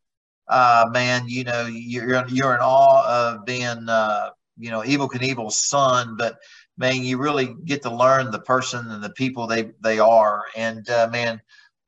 Uh, 0.48 0.86
man, 0.91 1.24
you 1.28 1.44
know, 1.44 1.66
you're 1.68 2.28
you're 2.28 2.54
in 2.54 2.62
awe 2.62 3.34
of 3.34 3.46
being, 3.46 3.88
uh, 3.89 4.30
you 4.58 4.70
know, 4.72 4.82
Evel 4.82 5.10
Knievel's 5.10 5.58
son, 5.58 6.16
but 6.18 6.38
man, 6.78 7.04
you 7.04 7.18
really 7.18 7.56
get 7.66 7.82
to 7.84 7.94
learn 7.96 8.32
the 8.32 8.39
person 8.39 8.89
and 8.91 9.04
the 9.04 9.12
people 9.12 9.48
they 9.48 9.72
they 9.82 10.00
are. 10.00 10.44
And 10.56 10.88
uh, 10.89 11.08
man, 11.12 11.41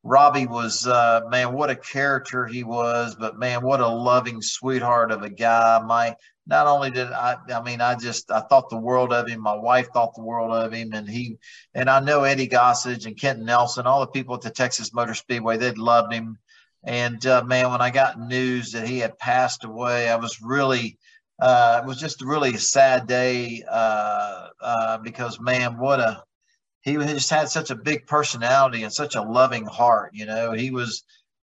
Robbie 0.03 0.45
was 0.45 0.85
uh, 0.87 1.21
man, 1.29 1.53
what 1.53 1.69
a 1.69 1.75
character 1.75 2.45
he 2.45 2.63
was, 2.63 3.15
but 3.15 3.39
man, 3.39 3.63
what 3.63 3.81
a 3.81 3.87
loving 3.87 4.41
sweetheart 4.41 5.11
of 5.11 5.23
a 5.23 5.29
guy. 5.29 5.81
My 5.85 6.15
not 6.47 6.67
only 6.67 6.91
did 6.91 7.07
I, 7.11 7.37
I 7.53 7.61
mean, 7.61 7.81
I 7.81 7.95
just 7.95 8.31
I 8.31 8.41
thought 8.41 8.69
the 8.69 8.77
world 8.77 9.11
of 9.11 9.27
him. 9.27 9.41
My 9.41 9.55
wife 9.55 9.89
thought 9.93 10.13
the 10.15 10.21
world 10.23 10.51
of 10.51 10.71
him, 10.73 10.93
and 10.93 11.09
he 11.09 11.37
and 11.73 11.89
I 11.89 11.99
know 11.99 12.23
Eddie 12.23 12.47
Gossage 12.47 13.05
and 13.05 13.19
Kenton 13.19 13.45
Nelson, 13.45 13.87
all 13.87 14.01
the 14.01 14.07
people 14.07 14.35
at 14.35 14.41
the 14.41 14.51
Texas 14.51 14.93
Motor 14.93 15.15
Speedway, 15.15 15.57
they 15.57 15.71
loved 15.71 16.13
him. 16.13 16.37
And 16.85 17.25
uh, 17.25 17.43
man, 17.43 17.71
when 17.71 17.81
I 17.81 17.89
got 17.89 18.19
news 18.19 18.71
that 18.71 18.87
he 18.87 18.99
had 18.99 19.17
passed 19.17 19.63
away, 19.63 20.09
I 20.09 20.15
was 20.15 20.41
really 20.41 20.97
uh, 21.39 21.81
it 21.83 21.87
was 21.87 21.99
just 21.99 22.21
really 22.21 22.53
a 22.53 22.59
sad 22.59 23.07
day 23.07 23.63
uh, 23.69 24.47
uh, 24.61 24.97
because 24.99 25.39
man, 25.39 25.77
what 25.77 25.99
a 25.99 26.23
he 26.81 26.93
just 26.93 27.31
had 27.31 27.49
such 27.49 27.71
a 27.71 27.75
big 27.75 28.05
personality 28.05 28.83
and 28.83 28.93
such 28.93 29.15
a 29.15 29.21
loving 29.21 29.65
heart. 29.65 30.11
You 30.13 30.27
know, 30.27 30.51
he 30.51 30.69
was 30.69 31.03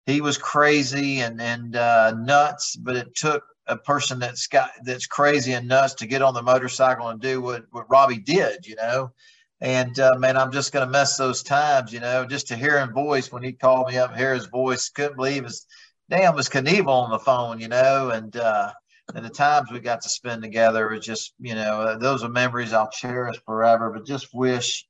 he 0.06 0.20
was 0.20 0.36
crazy 0.36 1.20
and 1.20 1.40
and 1.40 1.76
uh, 1.76 2.12
nuts, 2.16 2.76
but 2.76 2.96
it 2.96 3.14
took 3.14 3.44
a 3.66 3.76
person 3.76 4.18
that's 4.18 4.48
got 4.48 4.70
that's 4.84 5.06
crazy 5.06 5.52
and 5.52 5.68
nuts 5.68 5.94
to 5.94 6.06
get 6.06 6.22
on 6.22 6.34
the 6.34 6.42
motorcycle 6.42 7.08
and 7.08 7.20
do 7.20 7.40
what 7.40 7.64
what 7.70 7.88
Robbie 7.88 8.18
did. 8.18 8.66
You 8.66 8.76
know. 8.76 9.12
And 9.60 9.98
uh, 9.98 10.14
man, 10.18 10.36
I'm 10.36 10.52
just 10.52 10.72
going 10.72 10.86
to 10.86 10.92
miss 10.92 11.16
those 11.16 11.42
times, 11.42 11.92
you 11.92 12.00
know, 12.00 12.24
just 12.24 12.48
to 12.48 12.56
hear 12.56 12.80
his 12.80 12.90
voice 12.90 13.30
when 13.30 13.42
he 13.42 13.52
called 13.52 13.88
me 13.88 13.98
up, 13.98 14.16
hear 14.16 14.34
his 14.34 14.46
voice, 14.46 14.88
couldn't 14.88 15.16
believe 15.16 15.44
his 15.44 15.66
damn 16.08 16.34
was 16.34 16.48
Knievel 16.48 16.88
on 16.88 17.10
the 17.10 17.18
phone, 17.18 17.60
you 17.60 17.68
know, 17.68 18.10
and 18.10 18.36
uh, 18.36 18.72
and 19.14 19.24
the 19.24 19.30
times 19.30 19.70
we 19.70 19.80
got 19.80 20.00
to 20.02 20.08
spend 20.08 20.42
together 20.42 20.88
was 20.88 21.04
just, 21.04 21.34
you 21.40 21.54
know, 21.54 21.80
uh, 21.80 21.98
those 21.98 22.22
are 22.24 22.28
memories 22.28 22.72
I'll 22.72 22.90
cherish 22.90 23.36
forever. 23.44 23.90
But 23.90 24.06
just 24.06 24.28
wish, 24.32 24.86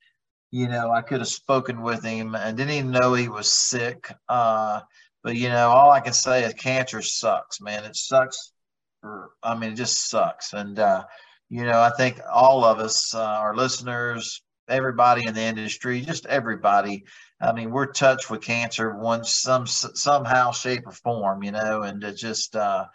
you 0.50 0.68
know, 0.68 0.90
I 0.90 1.02
could 1.02 1.20
have 1.20 1.28
spoken 1.28 1.82
with 1.82 2.04
him 2.04 2.34
and 2.34 2.56
didn't 2.56 2.72
even 2.72 2.90
know 2.90 3.14
he 3.14 3.28
was 3.28 3.52
sick. 3.52 4.12
Uh, 4.28 4.80
but 5.22 5.36
you 5.36 5.48
know, 5.48 5.68
all 5.68 5.90
I 5.90 6.00
can 6.00 6.12
say 6.12 6.44
is 6.44 6.54
cancer 6.54 7.02
sucks, 7.02 7.60
man. 7.60 7.84
It 7.84 7.96
sucks. 7.96 8.52
For, 9.00 9.30
I 9.42 9.56
mean, 9.56 9.72
it 9.72 9.76
just 9.76 10.08
sucks. 10.10 10.52
And 10.52 10.78
uh, 10.78 11.04
you 11.48 11.64
know, 11.64 11.80
I 11.80 11.90
think 11.90 12.20
all 12.32 12.64
of 12.64 12.78
us, 12.78 13.14
uh, 13.14 13.22
our 13.22 13.56
listeners, 13.56 14.42
everybody 14.70 15.26
in 15.26 15.34
the 15.34 15.42
industry, 15.42 16.00
just 16.00 16.26
everybody. 16.26 17.04
I 17.40 17.52
mean, 17.52 17.70
we're 17.70 17.92
touched 17.92 18.30
with 18.30 18.42
cancer 18.42 18.96
one 18.96 19.24
some 19.24 19.66
somehow, 19.66 20.52
shape, 20.52 20.86
or 20.86 20.92
form, 20.92 21.42
you 21.42 21.52
know, 21.52 21.82
and 21.82 22.02
it 22.04 22.14
just 22.14 22.54
uh, 22.56 22.86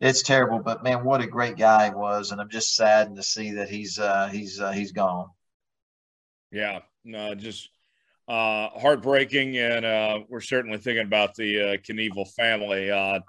it's 0.00 0.22
terrible. 0.22 0.58
But 0.58 0.82
man, 0.82 1.04
what 1.04 1.20
a 1.20 1.26
great 1.26 1.56
guy 1.56 1.88
he 1.88 1.94
was, 1.94 2.32
and 2.32 2.40
I'm 2.40 2.50
just 2.50 2.74
saddened 2.74 3.16
to 3.16 3.22
see 3.22 3.52
that 3.52 3.70
he's 3.70 3.98
uh, 3.98 4.28
he's 4.32 4.60
uh, 4.60 4.72
he's 4.72 4.92
gone. 4.92 5.28
Yeah, 6.50 6.80
no, 7.04 7.34
just 7.34 7.70
uh, 8.28 8.68
heartbreaking, 8.70 9.56
and 9.56 9.84
uh, 9.84 10.20
we're 10.28 10.40
certainly 10.40 10.78
thinking 10.78 11.06
about 11.06 11.34
the 11.34 11.60
uh, 11.60 11.76
Knievel 11.76 12.30
family. 12.32 12.90
Uh, 12.90 13.20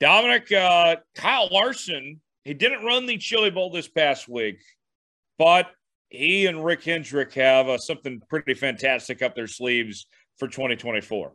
Dominic 0.00 0.50
uh, 0.52 0.96
Kyle 1.14 1.48
Larson, 1.50 2.20
he 2.44 2.54
didn't 2.54 2.84
run 2.84 3.06
the 3.06 3.18
Chili 3.18 3.50
Bowl 3.50 3.70
this 3.70 3.88
past 3.88 4.28
week, 4.28 4.60
but 5.38 5.70
he 6.08 6.46
and 6.46 6.64
Rick 6.64 6.84
Hendrick 6.84 7.32
have 7.34 7.68
uh, 7.68 7.78
something 7.78 8.20
pretty 8.28 8.54
fantastic 8.54 9.22
up 9.22 9.34
their 9.34 9.46
sleeves 9.46 10.06
for 10.38 10.48
2024. 10.48 11.32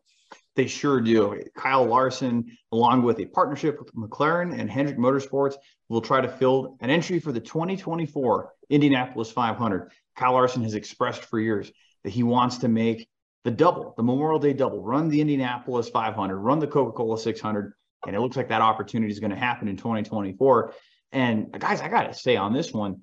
They 0.56 0.68
sure 0.68 1.00
do. 1.00 1.42
Kyle 1.56 1.86
Larson, 1.86 2.58
along 2.72 3.04
with 3.04 3.20
a 3.20 3.26
partnership 3.26 3.80
with 3.80 3.94
McLaren 3.96 4.58
and 4.58 4.70
Hendrick 4.70 4.98
Motorsports, 4.98 5.56
will 5.88 6.02
try 6.02 6.22
to 6.22 6.28
fill 6.28 6.78
an 6.82 6.90
entry 6.90 7.20
for 7.20 7.32
the 7.32 7.40
2024 7.40 8.52
Indianapolis 8.70 9.32
500. 9.32 9.92
Kyle 10.16 10.34
Larson 10.34 10.64
has 10.64 10.74
expressed 10.74 11.24
for 11.24 11.40
years 11.40 11.72
that 12.04 12.12
he 12.12 12.24
wants 12.24 12.58
to 12.60 12.68
make 12.68 13.08
the 13.44 13.52
double, 13.52 13.94
the 13.98 14.04
Memorial 14.04 14.40
Day 14.40 14.54
double, 14.54 14.82
run 14.82 15.10
the 15.10 15.22
Indianapolis 15.22 15.90
500, 15.90 16.38
run 16.38 16.60
the 16.60 16.68
Coca 16.68 16.92
Cola 16.92 17.18
600. 17.18 17.74
And 18.06 18.16
it 18.16 18.20
looks 18.20 18.36
like 18.36 18.50
that 18.50 18.62
opportunity 18.62 19.12
is 19.12 19.20
going 19.20 19.32
to 19.32 19.38
happen 19.38 19.68
in 19.68 19.78
2024. 19.78 20.74
And 21.12 21.52
guys, 21.60 21.82
I 21.82 21.88
got 21.88 22.04
to 22.04 22.14
say 22.14 22.36
on 22.36 22.54
this 22.54 22.74
one, 22.74 23.02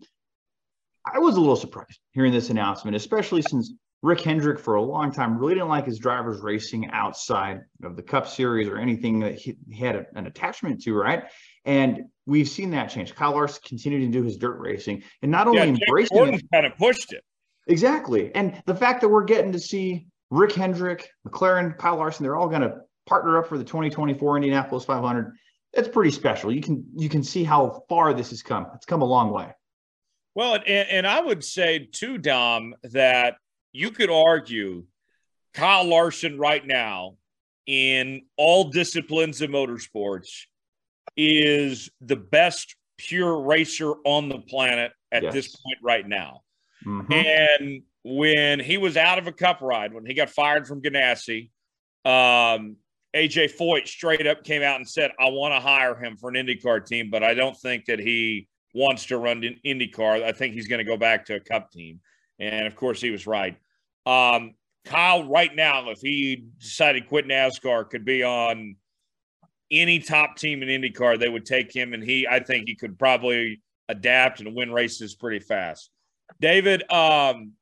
I 1.04 1.18
was 1.18 1.36
a 1.36 1.40
little 1.40 1.56
surprised 1.56 2.00
hearing 2.12 2.32
this 2.32 2.50
announcement, 2.50 2.96
especially 2.96 3.42
since 3.42 3.72
Rick 4.02 4.20
Hendrick, 4.20 4.60
for 4.60 4.76
a 4.76 4.82
long 4.82 5.10
time, 5.10 5.38
really 5.38 5.54
didn't 5.54 5.68
like 5.68 5.86
his 5.86 5.98
drivers 5.98 6.40
racing 6.40 6.90
outside 6.92 7.62
of 7.82 7.96
the 7.96 8.02
Cup 8.02 8.28
Series 8.28 8.68
or 8.68 8.78
anything 8.78 9.20
that 9.20 9.34
he, 9.34 9.56
he 9.68 9.84
had 9.84 9.96
a, 9.96 10.06
an 10.14 10.26
attachment 10.26 10.82
to, 10.82 10.94
right? 10.94 11.24
And 11.64 12.04
we've 12.24 12.48
seen 12.48 12.70
that 12.70 12.90
change. 12.90 13.14
Kyle 13.14 13.32
Larson 13.32 13.60
continued 13.66 14.00
to 14.00 14.18
do 14.18 14.22
his 14.22 14.36
dirt 14.36 14.60
racing 14.60 15.02
and 15.22 15.30
not 15.30 15.48
only 15.48 15.58
yeah, 15.58 15.64
embracing 15.64 16.34
it, 16.34 16.42
kind 16.52 16.66
of 16.66 16.76
pushed 16.76 17.12
it. 17.12 17.24
Exactly. 17.66 18.34
And 18.34 18.62
the 18.66 18.74
fact 18.74 19.00
that 19.00 19.08
we're 19.08 19.24
getting 19.24 19.52
to 19.52 19.58
see 19.58 20.06
Rick 20.30 20.52
Hendrick, 20.52 21.10
McLaren, 21.26 21.76
Kyle 21.76 21.96
Larson, 21.96 22.22
they're 22.22 22.36
all 22.36 22.48
going 22.48 22.62
to 22.62 22.76
partner 23.06 23.38
up 23.38 23.48
for 23.48 23.58
the 23.58 23.64
2024 23.64 24.36
Indianapolis 24.36 24.84
500. 24.84 25.34
That's 25.74 25.88
pretty 25.88 26.10
special. 26.10 26.52
You 26.52 26.62
can 26.62 26.84
you 26.96 27.08
can 27.08 27.22
see 27.22 27.44
how 27.44 27.82
far 27.88 28.14
this 28.14 28.30
has 28.30 28.42
come. 28.42 28.66
It's 28.74 28.86
come 28.86 29.02
a 29.02 29.06
long 29.06 29.30
way. 29.30 29.52
Well, 30.38 30.54
and, 30.54 30.88
and 30.88 31.04
I 31.04 31.20
would 31.20 31.42
say 31.42 31.88
too, 31.90 32.16
Dom, 32.16 32.72
that 32.84 33.38
you 33.72 33.90
could 33.90 34.08
argue 34.08 34.84
Kyle 35.52 35.82
Larson 35.82 36.38
right 36.38 36.64
now 36.64 37.16
in 37.66 38.22
all 38.36 38.70
disciplines 38.70 39.42
of 39.42 39.50
motorsports 39.50 40.28
is 41.16 41.90
the 42.00 42.14
best 42.14 42.76
pure 42.98 43.40
racer 43.40 43.94
on 44.04 44.28
the 44.28 44.38
planet 44.38 44.92
at 45.10 45.24
yes. 45.24 45.32
this 45.32 45.56
point 45.56 45.78
right 45.82 46.06
now. 46.06 46.42
Mm-hmm. 46.86 47.12
And 47.12 47.82
when 48.04 48.60
he 48.60 48.76
was 48.76 48.96
out 48.96 49.18
of 49.18 49.26
a 49.26 49.32
cup 49.32 49.60
ride, 49.60 49.92
when 49.92 50.06
he 50.06 50.14
got 50.14 50.30
fired 50.30 50.68
from 50.68 50.80
Ganassi, 50.80 51.50
um, 52.04 52.76
AJ 53.12 53.56
Foyt 53.58 53.88
straight 53.88 54.28
up 54.28 54.44
came 54.44 54.62
out 54.62 54.76
and 54.76 54.88
said, 54.88 55.10
I 55.18 55.30
want 55.30 55.52
to 55.52 55.58
hire 55.58 55.96
him 55.96 56.16
for 56.16 56.30
an 56.30 56.36
IndyCar 56.36 56.86
team, 56.86 57.10
but 57.10 57.24
I 57.24 57.34
don't 57.34 57.56
think 57.56 57.86
that 57.86 57.98
he 57.98 58.46
wants 58.74 59.06
to 59.06 59.18
run 59.18 59.44
in 59.44 59.56
IndyCar. 59.64 60.22
I 60.22 60.32
think 60.32 60.54
he's 60.54 60.68
going 60.68 60.78
to 60.78 60.90
go 60.90 60.96
back 60.96 61.26
to 61.26 61.36
a 61.36 61.40
cup 61.40 61.70
team. 61.70 62.00
And 62.38 62.66
of 62.66 62.76
course, 62.76 63.00
he 63.00 63.10
was 63.10 63.26
right. 63.26 63.56
Um, 64.06 64.54
Kyle, 64.84 65.28
right 65.28 65.54
now, 65.54 65.90
if 65.90 66.00
he 66.00 66.46
decided 66.58 67.02
to 67.02 67.08
quit 67.08 67.26
NASCAR, 67.26 67.90
could 67.90 68.04
be 68.04 68.22
on 68.22 68.76
any 69.70 69.98
top 69.98 70.36
team 70.36 70.62
in 70.62 70.68
IndyCar. 70.68 71.18
They 71.18 71.28
would 71.28 71.44
take 71.44 71.74
him, 71.74 71.92
and 71.92 72.02
he, 72.02 72.26
I 72.26 72.40
think, 72.40 72.68
he 72.68 72.74
could 72.74 72.98
probably 72.98 73.60
adapt 73.88 74.40
and 74.40 74.54
win 74.54 74.72
races 74.72 75.14
pretty 75.14 75.40
fast. 75.40 75.90
David, 76.40 76.82
um, 76.90 77.52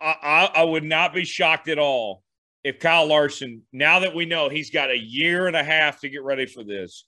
I, 0.00 0.50
I 0.54 0.62
would 0.64 0.84
not 0.84 1.12
be 1.12 1.24
shocked 1.24 1.68
at 1.68 1.78
all 1.78 2.22
if 2.64 2.78
Kyle 2.78 3.06
Larson, 3.06 3.62
now 3.72 4.00
that 4.00 4.14
we 4.14 4.26
know 4.26 4.48
he's 4.48 4.70
got 4.70 4.90
a 4.90 4.98
year 4.98 5.46
and 5.46 5.56
a 5.56 5.64
half 5.64 6.00
to 6.00 6.08
get 6.08 6.22
ready 6.22 6.46
for 6.46 6.64
this, 6.64 7.04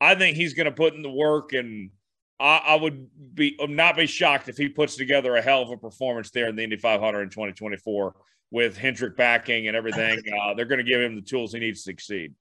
I 0.00 0.14
think 0.14 0.36
he's 0.36 0.54
going 0.54 0.66
to 0.66 0.72
put 0.72 0.94
in 0.94 1.02
the 1.02 1.10
work, 1.10 1.52
and 1.52 1.90
I, 2.40 2.62
I 2.68 2.74
would 2.74 3.08
be 3.34 3.56
not 3.60 3.96
be 3.96 4.06
shocked 4.06 4.48
if 4.48 4.56
he 4.56 4.68
puts 4.68 4.96
together 4.96 5.36
a 5.36 5.42
hell 5.42 5.62
of 5.62 5.70
a 5.70 5.76
performance 5.76 6.30
there 6.30 6.48
in 6.48 6.56
the 6.56 6.64
Indy 6.64 6.76
500 6.76 7.22
in 7.22 7.28
2024 7.28 8.14
with 8.50 8.76
Hendrick 8.76 9.16
backing 9.16 9.68
and 9.68 9.76
everything. 9.76 10.18
Uh, 10.40 10.54
they're 10.54 10.64
going 10.64 10.78
to 10.78 10.90
give 10.90 11.00
him 11.00 11.14
the 11.14 11.22
tools 11.22 11.52
he 11.52 11.60
needs 11.60 11.80
to 11.80 11.90
succeed. 11.90 12.34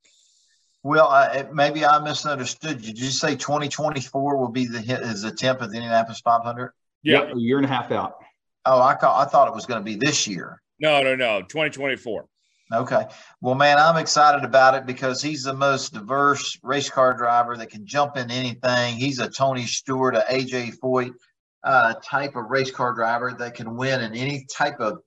Well, 0.84 1.10
uh, 1.10 1.44
maybe 1.52 1.86
I 1.86 2.00
misunderstood. 2.00 2.82
Did 2.82 2.98
you 2.98 3.10
say 3.10 3.36
2024 3.36 4.38
will 4.38 4.48
be 4.48 4.66
the 4.66 4.80
his 4.80 5.26
attempt 5.26 5.62
at 5.62 5.70
the 5.70 5.76
Indianapolis 5.76 6.22
500? 6.22 6.72
Yeah, 7.04 7.24
yep, 7.24 7.36
a 7.36 7.40
year 7.40 7.58
and 7.58 7.66
a 7.66 7.70
half 7.70 7.92
out. 7.92 8.16
Oh, 8.66 8.80
I, 8.80 8.94
I 8.94 9.26
thought 9.26 9.48
it 9.48 9.54
was 9.54 9.66
going 9.66 9.80
to 9.80 9.84
be 9.84 9.96
this 9.96 10.28
year. 10.28 10.62
No, 10.80 11.02
no, 11.04 11.16
no, 11.16 11.42
2024. 11.42 12.26
Okay. 12.72 13.06
Well, 13.42 13.56
man, 13.56 13.80
I'm 13.80 13.98
excited 13.98 14.44
about 14.44 14.76
it 14.76 14.86
because 14.86 15.24
he's 15.24 15.44
the 15.44 15.56
most 15.56 15.94
diverse 15.94 16.60
race 16.62 16.90
car 16.90 17.16
driver 17.16 17.58
that 17.58 17.72
can 17.72 17.86
jump 17.86 18.16
in 18.16 18.30
anything. 18.30 18.96
He's 18.96 19.20
a 19.20 19.28
Tony 19.30 19.66
Stewart, 19.66 20.16
a 20.16 20.24
AJ 20.30 20.78
Foyt 20.78 21.12
uh, 21.64 21.96
type 22.04 22.36
of 22.36 22.46
race 22.50 22.70
car 22.70 22.94
driver 22.94 23.34
that 23.40 23.56
can 23.56 23.76
win 23.76 24.02
in 24.02 24.16
any 24.16 24.46
type 24.56 24.80
of 24.80 25.00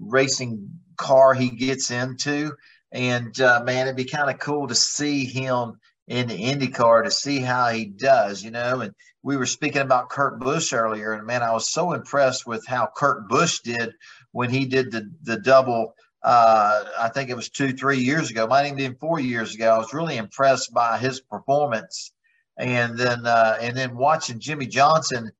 racing 0.00 0.68
car 0.96 1.34
he 1.34 1.50
gets 1.50 1.92
into. 1.92 2.52
And 2.90 3.38
uh, 3.40 3.62
man, 3.64 3.86
it'd 3.86 3.96
be 3.96 4.04
kind 4.04 4.30
of 4.30 4.40
cool 4.40 4.66
to 4.66 4.74
see 4.74 5.24
him 5.24 5.78
in 6.08 6.28
the 6.28 6.38
IndyCar 6.38 7.04
to 7.04 7.10
see 7.10 7.38
how 7.38 7.68
he 7.68 7.86
does, 7.86 8.42
you 8.42 8.50
know. 8.50 8.80
And 8.80 8.92
we 9.22 9.36
were 9.36 9.46
speaking 9.46 9.82
about 9.82 10.10
Kurt 10.10 10.38
Busch 10.40 10.72
earlier, 10.72 11.12
and 11.12 11.26
man, 11.26 11.42
I 11.42 11.52
was 11.52 11.70
so 11.70 11.92
impressed 11.92 12.46
with 12.46 12.66
how 12.66 12.90
Kurt 12.94 13.28
Busch 13.28 13.60
did 13.60 13.92
when 14.32 14.50
he 14.50 14.66
did 14.66 14.90
the 14.90 15.10
the 15.22 15.38
double 15.38 15.94
uh, 16.24 16.84
I 16.98 17.10
think 17.10 17.28
it 17.28 17.36
was 17.36 17.50
two, 17.50 17.74
three 17.74 17.98
years 17.98 18.30
ago, 18.30 18.46
might 18.46 18.64
even 18.64 18.78
been 18.78 18.96
four 18.96 19.20
years 19.20 19.54
ago. 19.54 19.74
I 19.74 19.78
was 19.78 19.92
really 19.92 20.16
impressed 20.16 20.72
by 20.72 20.96
his 20.96 21.20
performance, 21.20 22.12
and 22.56 22.98
then 22.98 23.26
uh, 23.26 23.58
and 23.60 23.76
then 23.76 23.94
watching 23.94 24.40
Jimmie 24.40 24.66
Johnson 24.66 25.30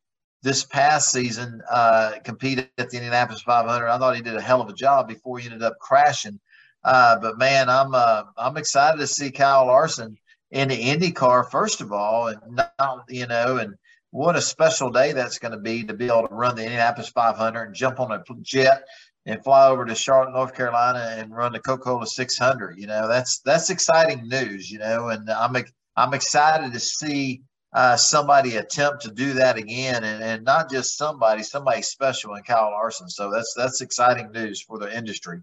this 0.43 0.63
past 0.63 1.11
season 1.11 1.63
uh, 1.71 2.13
compete 2.23 2.59
at 2.59 2.91
the 2.91 2.97
Indianapolis 2.99 3.41
500. 3.41 3.89
I 3.89 3.99
thought 3.99 4.15
he 4.15 4.21
did 4.21 4.37
a 4.37 4.43
hell 4.43 4.61
of 4.61 4.69
a 4.69 4.75
job 4.75 5.09
before 5.09 5.39
he 5.39 5.47
ended 5.47 5.63
up 5.63 5.79
crashing. 5.79 6.39
Uh, 6.85 7.19
but 7.19 7.39
man, 7.39 7.71
I'm 7.71 7.95
uh, 7.95 8.25
I'm 8.37 8.59
excited 8.59 8.99
to 8.99 9.07
see 9.07 9.31
Kyle 9.31 9.67
Larson 9.67 10.19
in 10.51 10.69
the 10.69 10.77
IndyCar 10.79 11.51
first 11.51 11.81
of 11.81 11.93
all, 11.93 12.29
and 12.29 12.61
not, 12.79 13.05
you 13.09 13.27
know, 13.27 13.57
and 13.57 13.75
what 14.11 14.37
a 14.37 14.43
special 14.43 14.91
day 14.91 15.13
that's 15.13 15.39
going 15.39 15.53
to 15.53 15.59
be 15.59 15.83
to 15.83 15.95
be 15.95 16.07
able 16.07 16.29
to 16.29 16.35
run 16.35 16.57
the 16.57 16.63
Indianapolis 16.63 17.09
500 17.09 17.63
and 17.63 17.75
jump 17.75 17.99
on 17.99 18.13
a 18.13 18.23
jet 18.43 18.85
and 19.27 19.43
fly 19.43 19.69
over 19.69 19.85
to 19.85 19.95
Charlotte, 19.95 20.33
North 20.33 20.55
Carolina, 20.55 21.15
and 21.17 21.35
run 21.35 21.53
the 21.53 21.61
Coca-Cola 21.61 22.07
600. 22.07 22.79
You 22.79 22.87
know, 22.87 23.09
that's 23.09 23.39
that's 23.41 23.71
exciting 23.71 24.29
news. 24.29 24.71
You 24.71 24.79
know, 24.79 25.09
and 25.09 25.29
I'm 25.31 25.57
I'm 25.97 26.15
excited 26.15 26.73
to 26.73 26.81
see 26.81 27.43
uh, 27.73 27.97
somebody 27.97 28.57
attempt 28.57 29.03
to 29.03 29.11
do 29.11 29.33
that 29.35 29.57
again, 29.57 30.05
and, 30.05 30.23
and 30.23 30.45
not 30.45 30.71
just 30.71 30.97
somebody, 30.97 31.43
somebody 31.43 31.83
special 31.83 32.35
in 32.35 32.43
Kyle 32.45 32.71
Larson. 32.71 33.09
So 33.09 33.31
that's 33.31 33.55
that's 33.57 33.81
exciting 33.81 34.31
news 34.33 34.61
for 34.61 34.79
the 34.79 34.95
industry. 34.97 35.41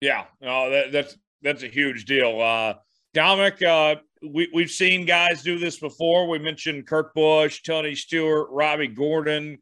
Yeah, 0.00 0.24
no, 0.40 0.70
that, 0.70 0.92
that's 0.92 1.16
that's 1.42 1.62
a 1.62 1.68
huge 1.68 2.04
deal. 2.06 2.40
Uh, 2.40 2.74
Dominic, 3.14 3.60
uh, 3.62 3.96
we, 4.22 4.48
we've 4.54 4.70
seen 4.70 5.04
guys 5.04 5.42
do 5.42 5.58
this 5.58 5.78
before. 5.78 6.28
We 6.28 6.38
mentioned 6.38 6.86
Kurt 6.86 7.12
Busch, 7.14 7.62
Tony 7.62 7.94
Stewart, 7.94 8.48
Robby 8.50 8.88
Gordon. 8.88 9.58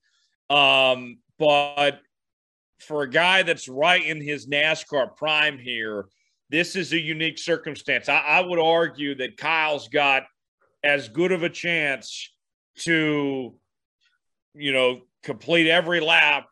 Um, 0.48 1.18
but 1.38 2.00
for 2.82 3.02
a 3.02 3.10
guy 3.10 3.42
that's 3.42 3.68
right 3.68 4.04
in 4.04 4.20
his 4.20 4.46
NASCAR 4.46 5.16
prime 5.16 5.58
here, 5.58 6.06
this 6.50 6.76
is 6.76 6.92
a 6.92 7.00
unique 7.00 7.38
circumstance. 7.38 8.08
I, 8.08 8.18
I, 8.18 8.40
would 8.40 8.58
argue 8.58 9.14
that 9.16 9.36
Kyle's 9.36 9.88
got 9.88 10.24
as 10.82 11.08
good 11.08 11.32
of 11.32 11.42
a 11.42 11.48
chance 11.48 12.32
to, 12.78 13.54
you 14.54 14.72
know, 14.72 15.02
complete 15.22 15.68
every 15.68 16.00
lap 16.00 16.46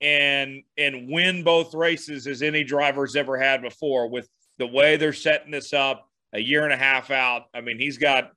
and 0.00 0.62
and 0.78 1.10
win 1.10 1.44
both 1.44 1.74
races 1.74 2.26
as 2.26 2.42
any 2.42 2.64
driver's 2.64 3.16
ever 3.16 3.38
had 3.38 3.62
before. 3.62 4.08
With 4.08 4.28
the 4.58 4.66
way 4.66 4.96
they're 4.96 5.12
setting 5.12 5.50
this 5.50 5.72
up, 5.72 6.08
a 6.32 6.40
year 6.40 6.64
and 6.64 6.72
a 6.72 6.76
half 6.76 7.10
out. 7.10 7.44
I 7.54 7.60
mean, 7.60 7.78
he's 7.78 7.98
got 7.98 8.30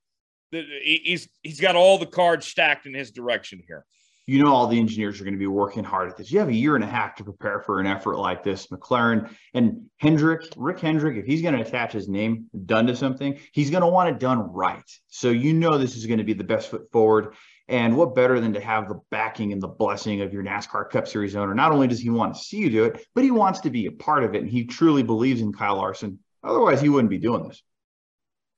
he's 0.51 1.29
he's 1.41 1.59
got 1.59 1.75
all 1.75 1.97
the 1.97 2.05
cards 2.05 2.47
stacked 2.47 2.85
in 2.85 2.93
his 2.93 3.11
direction 3.11 3.61
here 3.67 3.85
you 4.27 4.43
know 4.43 4.53
all 4.53 4.67
the 4.67 4.77
engineers 4.77 5.19
are 5.19 5.23
going 5.23 5.33
to 5.33 5.39
be 5.39 5.47
working 5.47 5.85
hard 5.85 6.09
at 6.09 6.17
this. 6.17 6.29
You 6.29 6.39
have 6.39 6.49
a 6.49 6.53
year 6.53 6.75
and 6.75 6.83
a 6.83 6.87
half 6.87 7.15
to 7.15 7.23
prepare 7.23 7.61
for 7.61 7.79
an 7.79 7.87
effort 7.87 8.17
like 8.17 8.43
this. 8.43 8.67
McLaren 8.67 9.33
and 9.53 9.85
Hendrick, 9.97 10.49
Rick 10.57 10.79
Hendrick, 10.79 11.17
if 11.17 11.25
he's 11.25 11.41
going 11.41 11.55
to 11.55 11.61
attach 11.61 11.93
his 11.93 12.09
name 12.09 12.47
done 12.65 12.87
to 12.87 12.95
something, 12.95 13.39
he's 13.53 13.69
going 13.69 13.81
to 13.81 13.87
want 13.87 14.09
it 14.09 14.19
done 14.19 14.51
right. 14.51 14.83
So 15.07 15.29
you 15.29 15.53
know 15.53 15.77
this 15.77 15.95
is 15.95 16.05
going 16.05 16.17
to 16.17 16.25
be 16.25 16.33
the 16.33 16.43
best 16.43 16.69
foot 16.69 16.91
forward. 16.91 17.35
And 17.69 17.95
what 17.95 18.15
better 18.15 18.39
than 18.39 18.53
to 18.53 18.61
have 18.61 18.89
the 18.89 18.99
backing 19.11 19.53
and 19.53 19.61
the 19.61 19.67
blessing 19.67 20.21
of 20.21 20.33
your 20.33 20.43
NASCAR 20.43 20.89
Cup 20.89 21.07
Series 21.07 21.35
owner? 21.35 21.55
Not 21.55 21.71
only 21.71 21.87
does 21.87 21.99
he 21.99 22.09
want 22.09 22.35
to 22.35 22.39
see 22.39 22.57
you 22.57 22.69
do 22.69 22.83
it, 22.83 23.05
but 23.15 23.23
he 23.23 23.31
wants 23.31 23.61
to 23.61 23.69
be 23.69 23.85
a 23.85 23.91
part 23.91 24.23
of 24.23 24.35
it. 24.35 24.41
And 24.41 24.49
he 24.49 24.65
truly 24.65 25.03
believes 25.03 25.41
in 25.41 25.53
Kyle 25.53 25.77
Larson. 25.77 26.19
Otherwise, 26.43 26.81
he 26.81 26.89
wouldn't 26.89 27.09
be 27.09 27.17
doing 27.17 27.47
this. 27.47 27.61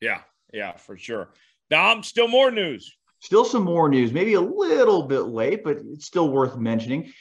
Yeah, 0.01 0.21
yeah, 0.51 0.77
for 0.77 0.97
sure. 0.97 1.29
Dom, 1.69 2.03
still 2.03 2.27
more 2.27 2.51
news. 2.51 2.95
Still 3.19 3.43
some 3.43 3.63
more 3.63 3.89
news, 3.89 4.13
maybe 4.13 4.35
a 4.35 4.41
little 4.41 5.03
bit 5.03 5.21
late, 5.21 5.63
but 5.63 5.77
it's 5.77 6.05
still 6.05 6.29
worth 6.29 6.57
mentioning. 6.57 7.11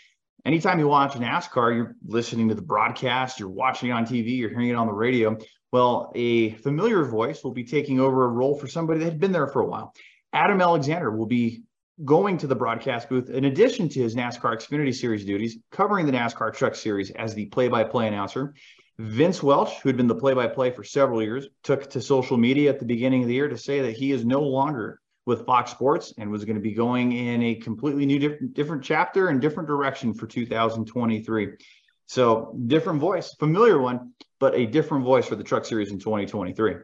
Anytime 0.44 0.78
you 0.78 0.86
watch 0.86 1.14
NASCAR, 1.14 1.74
you're 1.74 1.96
listening 2.06 2.48
to 2.48 2.54
the 2.54 2.62
broadcast, 2.62 3.40
you're 3.40 3.48
watching 3.48 3.90
it 3.90 3.92
on 3.92 4.06
TV, 4.06 4.38
you're 4.38 4.50
hearing 4.50 4.68
it 4.68 4.74
on 4.74 4.86
the 4.86 4.92
radio. 4.92 5.36
Well, 5.72 6.12
a 6.14 6.52
familiar 6.52 7.04
voice 7.04 7.42
will 7.42 7.52
be 7.52 7.64
taking 7.64 8.00
over 8.00 8.24
a 8.24 8.28
role 8.28 8.56
for 8.56 8.68
somebody 8.68 9.00
that 9.00 9.06
had 9.06 9.20
been 9.20 9.32
there 9.32 9.48
for 9.48 9.60
a 9.60 9.66
while. 9.66 9.92
Adam 10.32 10.60
Alexander 10.60 11.10
will 11.10 11.26
be 11.26 11.62
going 12.04 12.38
to 12.38 12.46
the 12.46 12.54
broadcast 12.54 13.08
booth 13.08 13.28
in 13.28 13.46
addition 13.46 13.88
to 13.88 14.00
his 14.00 14.14
NASCAR 14.14 14.56
Xfinity 14.56 14.94
Series 14.94 15.24
duties, 15.24 15.58
covering 15.72 16.06
the 16.06 16.12
NASCAR 16.12 16.54
Truck 16.54 16.76
Series 16.76 17.10
as 17.10 17.34
the 17.34 17.46
play 17.46 17.66
by 17.66 17.82
play 17.82 18.06
announcer. 18.06 18.54
Vince 19.00 19.42
Welch, 19.42 19.80
who 19.80 19.88
had 19.88 19.96
been 19.96 20.06
the 20.06 20.14
play 20.14 20.34
by 20.34 20.46
play 20.46 20.70
for 20.70 20.84
several 20.84 21.22
years, 21.22 21.48
took 21.64 21.90
to 21.90 22.00
social 22.00 22.36
media 22.36 22.70
at 22.70 22.78
the 22.78 22.86
beginning 22.86 23.22
of 23.22 23.28
the 23.28 23.34
year 23.34 23.48
to 23.48 23.58
say 23.58 23.80
that 23.80 23.96
he 23.96 24.12
is 24.12 24.24
no 24.24 24.40
longer 24.40 25.00
with 25.28 25.44
Fox 25.44 25.70
Sports 25.70 26.14
and 26.16 26.30
was 26.30 26.46
going 26.46 26.56
to 26.56 26.62
be 26.62 26.72
going 26.72 27.12
in 27.12 27.42
a 27.42 27.54
completely 27.56 28.06
new 28.06 28.18
different, 28.18 28.54
different 28.54 28.82
chapter 28.82 29.28
and 29.28 29.42
different 29.42 29.68
direction 29.68 30.14
for 30.14 30.26
2023. 30.26 31.50
So 32.06 32.56
different 32.66 32.98
voice, 32.98 33.34
familiar 33.34 33.78
one, 33.78 34.14
but 34.40 34.54
a 34.54 34.64
different 34.64 35.04
voice 35.04 35.26
for 35.28 35.36
the 35.36 35.44
Truck 35.44 35.66
Series 35.66 35.92
in 35.92 35.98
2023. 35.98 36.76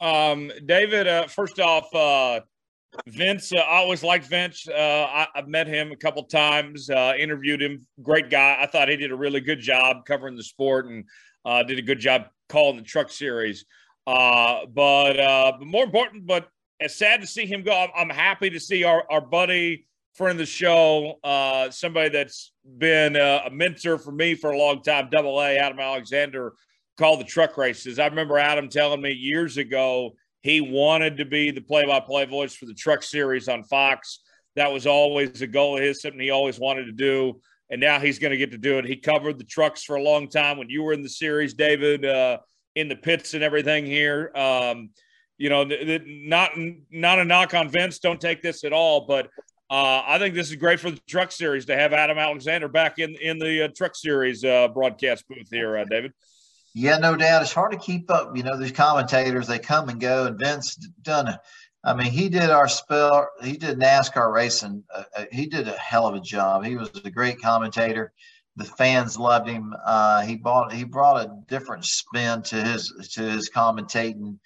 Um, 0.00 0.50
David, 0.64 1.06
uh, 1.06 1.26
first 1.26 1.60
off, 1.60 1.94
uh, 1.94 2.40
Vince, 3.06 3.52
uh, 3.52 3.58
I 3.58 3.76
always 3.76 4.02
liked 4.02 4.28
Vince. 4.28 4.66
Uh, 4.66 4.72
I, 4.74 5.26
have 5.34 5.48
met 5.48 5.66
him 5.66 5.92
a 5.92 5.96
couple 5.96 6.22
times, 6.24 6.88
uh, 6.88 7.12
interviewed 7.18 7.60
him. 7.60 7.86
Great 8.02 8.30
guy. 8.30 8.56
I 8.58 8.66
thought 8.66 8.88
he 8.88 8.96
did 8.96 9.12
a 9.12 9.16
really 9.16 9.40
good 9.40 9.60
job 9.60 10.06
covering 10.06 10.36
the 10.36 10.42
sport 10.42 10.86
and 10.86 11.04
uh, 11.44 11.62
did 11.62 11.78
a 11.78 11.82
good 11.82 11.98
job 11.98 12.28
calling 12.48 12.76
the 12.76 12.82
Truck 12.82 13.10
Series. 13.10 13.66
Uh, 14.06 14.66
but 14.66 15.18
uh, 15.18 15.52
but 15.58 15.66
more 15.66 15.84
important, 15.84 16.26
but 16.26 16.48
it's 16.80 16.96
sad 16.96 17.20
to 17.20 17.26
see 17.26 17.46
him 17.46 17.62
go. 17.62 17.86
I'm, 17.94 18.10
happy 18.10 18.50
to 18.50 18.60
see 18.60 18.84
our, 18.84 19.04
our 19.10 19.20
buddy, 19.20 19.86
friend 20.14 20.32
of 20.32 20.38
the 20.38 20.46
show, 20.46 21.18
uh, 21.24 21.70
somebody 21.70 22.08
that's 22.08 22.52
been 22.78 23.16
uh, 23.16 23.42
a 23.46 23.50
mentor 23.50 23.98
for 23.98 24.12
me 24.12 24.34
for 24.34 24.50
a 24.50 24.58
long 24.58 24.82
time, 24.82 25.08
Double 25.10 25.40
A, 25.40 25.56
Adam 25.56 25.80
Alexander, 25.80 26.54
call 26.96 27.16
the 27.16 27.24
truck 27.24 27.56
races. 27.56 27.98
I 27.98 28.06
remember 28.06 28.38
Adam 28.38 28.68
telling 28.68 29.02
me 29.02 29.12
years 29.12 29.56
ago 29.56 30.14
he 30.42 30.60
wanted 30.60 31.16
to 31.16 31.24
be 31.24 31.50
the 31.50 31.60
play-by-play 31.60 32.26
voice 32.26 32.54
for 32.54 32.66
the 32.66 32.74
Truck 32.74 33.02
Series 33.02 33.48
on 33.48 33.64
Fox. 33.64 34.20
That 34.56 34.70
was 34.70 34.86
always 34.86 35.42
a 35.42 35.46
goal 35.46 35.76
of 35.76 35.82
his, 35.82 36.02
something 36.02 36.20
he 36.20 36.30
always 36.30 36.60
wanted 36.60 36.84
to 36.84 36.92
do, 36.92 37.40
and 37.70 37.80
now 37.80 37.98
he's 37.98 38.18
going 38.18 38.30
to 38.30 38.36
get 38.36 38.52
to 38.52 38.58
do 38.58 38.78
it. 38.78 38.84
He 38.84 38.96
covered 38.96 39.38
the 39.38 39.44
trucks 39.44 39.82
for 39.82 39.96
a 39.96 40.02
long 40.02 40.28
time 40.28 40.58
when 40.58 40.68
you 40.68 40.82
were 40.82 40.92
in 40.92 41.02
the 41.02 41.08
series, 41.08 41.54
David, 41.54 42.04
uh, 42.04 42.38
in 42.76 42.88
the 42.88 42.96
pits 42.96 43.34
and 43.34 43.42
everything 43.42 43.86
here. 43.86 44.30
Um, 44.36 44.90
you 45.38 45.50
know, 45.50 45.64
not 46.06 46.52
not 46.90 47.18
a 47.18 47.24
knock 47.24 47.54
on 47.54 47.68
Vince. 47.68 47.98
Don't 47.98 48.20
take 48.20 48.42
this 48.42 48.64
at 48.64 48.72
all, 48.72 49.06
but 49.06 49.28
uh, 49.70 50.02
I 50.06 50.18
think 50.18 50.34
this 50.34 50.50
is 50.50 50.56
great 50.56 50.78
for 50.78 50.90
the 50.90 51.00
Truck 51.08 51.32
Series 51.32 51.64
to 51.66 51.76
have 51.76 51.92
Adam 51.92 52.18
Alexander 52.18 52.68
back 52.68 52.98
in 52.98 53.16
in 53.16 53.38
the 53.38 53.64
uh, 53.64 53.68
Truck 53.74 53.96
Series 53.96 54.44
uh, 54.44 54.68
broadcast 54.68 55.26
booth 55.28 55.48
here, 55.50 55.76
uh, 55.76 55.84
David. 55.84 56.12
Yeah, 56.74 56.98
no 56.98 57.16
doubt. 57.16 57.42
It's 57.42 57.52
hard 57.52 57.72
to 57.72 57.78
keep 57.78 58.10
up. 58.10 58.36
You 58.36 58.42
know, 58.42 58.56
these 58.58 58.72
commentators 58.72 59.46
they 59.46 59.58
come 59.58 59.88
and 59.88 60.00
go, 60.00 60.26
and 60.26 60.38
Vince 60.38 60.76
done. 61.02 61.36
I 61.82 61.94
mean, 61.94 62.10
he 62.10 62.28
did 62.28 62.50
our 62.50 62.68
spell. 62.68 63.28
He 63.42 63.56
did 63.56 63.78
NASCAR 63.78 64.32
racing. 64.32 64.84
Uh, 64.94 65.04
uh, 65.16 65.24
he 65.30 65.46
did 65.46 65.68
a 65.68 65.72
hell 65.72 66.06
of 66.06 66.14
a 66.14 66.20
job. 66.20 66.64
He 66.64 66.76
was 66.76 66.90
a 67.04 67.10
great 67.10 67.40
commentator. 67.40 68.12
The 68.56 68.64
fans 68.64 69.18
loved 69.18 69.48
him. 69.48 69.74
he 70.26 70.36
bought. 70.36 70.72
He 70.72 70.84
brought 70.84 71.24
a 71.24 71.32
different 71.48 71.84
spin 71.84 72.42
to 72.42 72.62
his 72.62 72.92
to 73.14 73.22
his 73.22 73.50
commentating. 73.50 74.38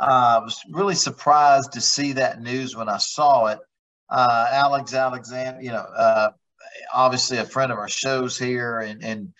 Uh, 0.00 0.38
I 0.40 0.44
was 0.44 0.60
really 0.70 0.94
surprised 0.94 1.72
to 1.72 1.80
see 1.80 2.14
that 2.14 2.40
news 2.40 2.74
when 2.74 2.88
I 2.88 2.98
saw 2.98 3.46
it. 3.46 3.58
uh, 4.10 4.48
Alex 4.52 4.94
Alexander, 4.94 5.62
you 5.62 5.70
know, 5.70 5.86
uh, 5.96 6.30
obviously 6.92 7.38
a 7.38 7.44
friend 7.44 7.72
of 7.72 7.78
our 7.78 7.88
shows 7.88 8.38
here 8.38 8.80
and, 8.80 9.02
and 9.04 9.32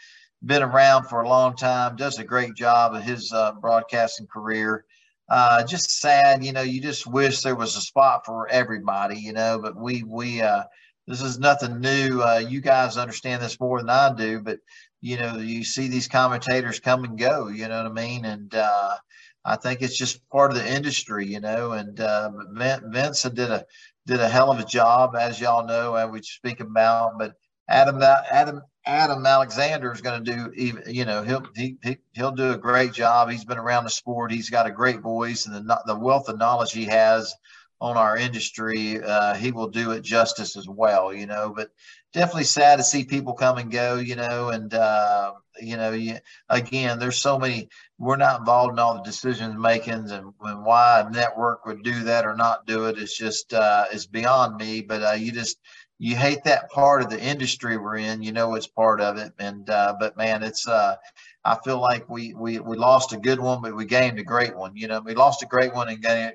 been 0.43 0.63
around 0.63 1.05
for 1.05 1.23
a 1.23 1.29
long 1.29 1.57
time, 1.57 1.97
does 1.97 2.19
a 2.19 2.25
great 2.25 2.55
job 2.55 2.95
of 2.95 3.03
his 3.03 3.33
uh, 3.33 3.53
broadcasting 3.61 4.27
career. 4.27 4.85
Uh, 5.29 5.65
just 5.65 5.91
sad, 6.01 6.45
you 6.45 6.53
know, 6.53 6.63
you 6.63 6.81
just 6.81 7.07
wish 7.07 7.43
there 7.43 7.55
was 7.55 7.77
a 7.77 7.81
spot 7.81 8.27
for 8.27 8.49
everybody, 8.49 9.19
you 9.19 9.33
know, 9.33 9.59
but 9.61 9.77
we, 9.77 10.03
we, 10.05 10.41
uh, 10.43 10.63
this 11.07 11.23
is 11.23 11.39
nothing 11.39 11.81
new. 11.81 12.21
Uh, 12.23 12.39
you 12.39 12.61
guys 12.61 12.97
understand 12.97 13.43
this 13.43 13.59
more 13.61 13.81
than 13.81 13.91
I 13.91 14.13
do, 14.15 14.41
but 14.41 14.59
you 15.03 15.17
know, 15.17 15.39
you 15.39 15.65
see 15.65 15.89
these 15.89 16.09
commentators 16.09 16.81
come 16.81 17.05
and 17.05 17.19
go, 17.19 17.49
you 17.49 17.69
know 17.69 17.83
what 17.83 17.91
I 17.91 17.95
mean? 17.95 18.25
And, 18.25 18.55
uh, 18.55 18.97
I 19.45 19.57
think 19.57 19.83
it's 19.83 19.97
just 19.97 20.29
part 20.29 20.51
of 20.51 20.59
the 20.59 20.73
industry, 20.73 21.27
you 21.27 21.41
know, 21.41 21.73
and, 21.73 21.99
uh, 22.01 22.31
Vince 22.53 23.23
did 23.23 23.51
a, 23.51 23.65
did 24.07 24.21
a 24.21 24.29
hell 24.29 24.51
of 24.51 24.59
a 24.59 24.65
job, 24.65 25.15
as 25.17 25.41
y'all 25.41 25.67
know, 25.67 25.95
and 25.97 26.13
we 26.13 26.23
speak 26.23 26.61
about. 26.61 27.19
But 27.19 27.35
Adam, 27.69 28.03
Adam, 28.03 28.63
Adam 28.87 29.25
Alexander 29.25 29.93
is 29.93 30.01
going 30.01 30.25
to 30.25 30.35
do 30.35 30.53
even, 30.57 30.83
you 30.87 31.05
know, 31.05 31.23
he'll 31.23 31.45
he, 31.55 31.77
he'll 32.13 32.33
do 32.33 32.53
a 32.53 32.59
great 32.59 32.93
job. 32.93 33.31
He's 33.31 33.45
been 33.45 33.59
around 33.59 33.85
the 33.85 33.91
sport. 33.91 34.33
He's 34.33 34.51
got 34.51 34.67
a 34.67 34.73
great 34.73 35.01
voice, 35.01 35.47
and 35.47 35.55
the 35.55 35.83
the 35.87 35.99
wealth 35.99 36.29
of 36.29 36.39
knowledge 36.39 36.73
he 36.73 36.87
has 36.87 37.33
on 37.81 37.97
our 37.97 38.17
industry, 38.17 39.01
uh, 39.03 39.35
he 39.35 39.53
will 39.53 39.69
do 39.69 39.93
it 39.93 40.03
justice 40.03 40.57
as 40.57 40.67
well. 40.69 41.13
You 41.15 41.27
know, 41.27 41.53
but 41.55 41.71
definitely 42.13 42.45
sad 42.45 42.77
to 42.77 42.83
see 42.83 43.05
people 43.05 43.35
come 43.35 43.59
and 43.59 43.71
go. 43.71 43.97
You 43.97 44.17
know, 44.17 44.49
and 44.49 44.73
uh, 44.75 45.35
you 45.61 45.77
know, 45.77 45.93
you, 45.93 46.19
again, 46.49 46.99
there's 46.99 47.21
so 47.21 47.39
many. 47.39 47.69
We're 47.99 48.17
not 48.17 48.41
involved 48.41 48.73
in 48.73 48.79
all 48.79 48.95
the 48.95 49.03
decision 49.03 49.61
makings, 49.61 50.11
and, 50.11 50.33
and, 50.41 50.65
why 50.65 51.01
a 51.01 51.11
network 51.11 51.67
would 51.67 51.83
do 51.83 52.05
that 52.05 52.25
or 52.25 52.35
not 52.35 52.67
do 52.67 52.87
it. 52.87 52.97
it 52.97 53.03
is 53.03 53.15
just 53.15 53.53
uh, 53.53 53.85
is 53.93 54.07
beyond 54.07 54.57
me. 54.57 54.81
But 54.83 55.03
uh, 55.03 55.13
you 55.13 55.33
just 55.33 55.59
you 55.99 56.17
hate 56.17 56.45
that 56.45 56.71
part 56.71 57.03
of 57.03 57.11
the 57.11 57.21
industry 57.21 57.77
we're 57.77 57.97
in. 57.97 58.23
You 58.23 58.33
know, 58.33 58.55
it's 58.55 58.67
part 58.67 59.01
of 59.01 59.19
it, 59.19 59.33
and 59.39 59.69
uh, 59.69 59.95
but 59.99 60.17
man, 60.17 60.43
it's. 60.43 60.67
Uh, 60.67 60.97
I 61.45 61.57
feel 61.65 61.81
like 61.81 62.09
we, 62.09 62.35
we 62.35 62.61
we 62.61 62.77
lost 62.77 63.13
a 63.13 63.17
good 63.17 63.41
one, 63.41 63.63
but 63.63 63.75
we 63.75 63.87
gained 63.87 64.19
a 64.19 64.23
great 64.23 64.55
one. 64.55 64.77
You 64.77 64.89
know, 64.89 65.01
we 65.01 65.15
lost 65.15 65.43
a 65.43 65.47
great 65.47 65.75
one 65.75 65.89
and 65.89 66.05
and, 66.05 66.35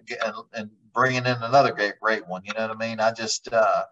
and 0.53 0.69
bringing 0.93 1.25
in 1.25 1.37
another 1.43 1.71
great 1.73 1.99
great 2.01 2.27
one. 2.27 2.41
You 2.43 2.53
know 2.53 2.67
what 2.67 2.77
I 2.77 2.87
mean? 2.87 2.99
I 2.99 3.11
just 3.11 3.51
uh, 3.53 3.83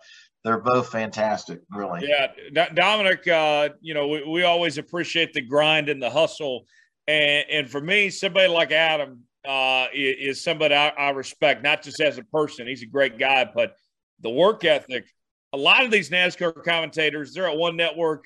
they're 0.44 0.60
both 0.60 0.90
fantastic, 0.90 1.62
really. 1.72 2.08
Yeah, 2.08 2.68
Dominic. 2.74 3.28
Uh, 3.28 3.70
you 3.82 3.94
know, 3.94 4.08
we, 4.08 4.24
we 4.24 4.44
always 4.44 4.78
appreciate 4.78 5.34
the 5.34 5.42
grind 5.42 5.90
and 5.90 6.02
the 6.02 6.10
hustle, 6.10 6.66
and 7.08 7.46
and 7.50 7.70
for 7.70 7.82
me, 7.82 8.10
somebody 8.10 8.48
like 8.48 8.72
Adam 8.72 9.24
uh, 9.48 9.88
is, 9.94 10.44
somebody 10.44 10.76
I, 10.76 10.90
I 10.90 11.10
respect, 11.12 11.64
not 11.64 11.84
just 11.84 12.00
as 12.00 12.18
a 12.18 12.24
person. 12.24 12.68
He's 12.68 12.84
a 12.84 12.88
great 12.88 13.18
guy, 13.18 13.50
but 13.54 13.76
the 14.22 14.30
work 14.30 14.64
ethic. 14.64 15.06
A 15.54 15.58
lot 15.58 15.86
of 15.86 15.92
these 15.92 16.10
NASCAR 16.10 16.64
commentators, 16.64 17.34
they're 17.34 17.48
at 17.48 17.58
one 17.58 17.76
network 17.76 18.26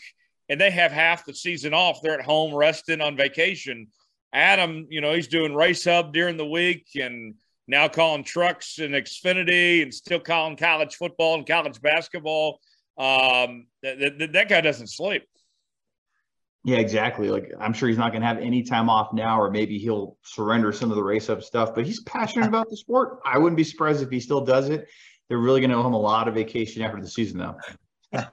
and 0.50 0.62
they 0.62 0.72
have 0.72 0.92
half 0.92 1.26
the 1.26 1.34
season 1.34 1.74
off. 1.74 2.00
They're 2.02 2.20
at 2.20 2.26
home 2.26 2.54
resting 2.54 3.02
on 3.02 3.18
vacation. 3.18 3.88
Adam, 4.32 4.88
you 4.90 5.02
know, 5.02 5.14
he's 5.14 5.28
doing 5.28 5.54
race 5.54 5.84
hub 5.84 6.14
during 6.14 6.38
the 6.38 6.46
week 6.46 6.88
and 6.96 7.36
now 7.68 7.88
calling 7.88 8.24
trucks 8.24 8.80
and 8.80 8.94
Xfinity 8.94 9.84
and 9.84 9.94
still 9.94 10.20
calling 10.20 10.56
college 10.56 10.96
football 10.96 11.36
and 11.36 11.46
college 11.46 11.82
basketball. 11.82 12.60
Um, 12.98 13.68
that, 13.84 14.00
that, 14.00 14.34
that 14.34 14.50
guy 14.50 14.62
doesn't 14.62 14.88
sleep. 14.88 15.24
Yeah, 16.64 16.78
exactly. 16.78 17.30
Like 17.30 17.52
I'm 17.60 17.74
sure 17.74 17.88
he's 17.88 17.98
not 17.98 18.12
going 18.12 18.22
to 18.22 18.28
have 18.28 18.40
any 18.40 18.64
time 18.64 18.90
off 18.90 19.14
now, 19.14 19.40
or 19.40 19.52
maybe 19.52 19.78
he'll 19.78 20.18
surrender 20.24 20.74
some 20.74 20.90
of 20.90 20.98
the 20.98 21.04
race 21.04 21.28
hub 21.28 21.44
stuff. 21.44 21.74
But 21.76 21.86
he's 21.86 22.02
passionate 22.04 22.48
about 22.48 22.70
the 22.70 22.78
sport. 22.78 23.20
I 23.24 23.38
wouldn't 23.38 23.58
be 23.58 23.64
surprised 23.64 24.02
if 24.02 24.10
he 24.10 24.20
still 24.20 24.42
does 24.42 24.70
it. 24.70 24.88
They're 25.30 25.38
really 25.38 25.62
going 25.62 25.72
to 25.72 25.78
owe 25.78 25.86
him 25.86 25.94
a 25.94 26.00
lot 26.00 26.28
of 26.28 26.34
vacation 26.34 26.82
after 26.82 27.00
the 27.00 27.08
season, 27.08 27.40
though. 27.40 27.56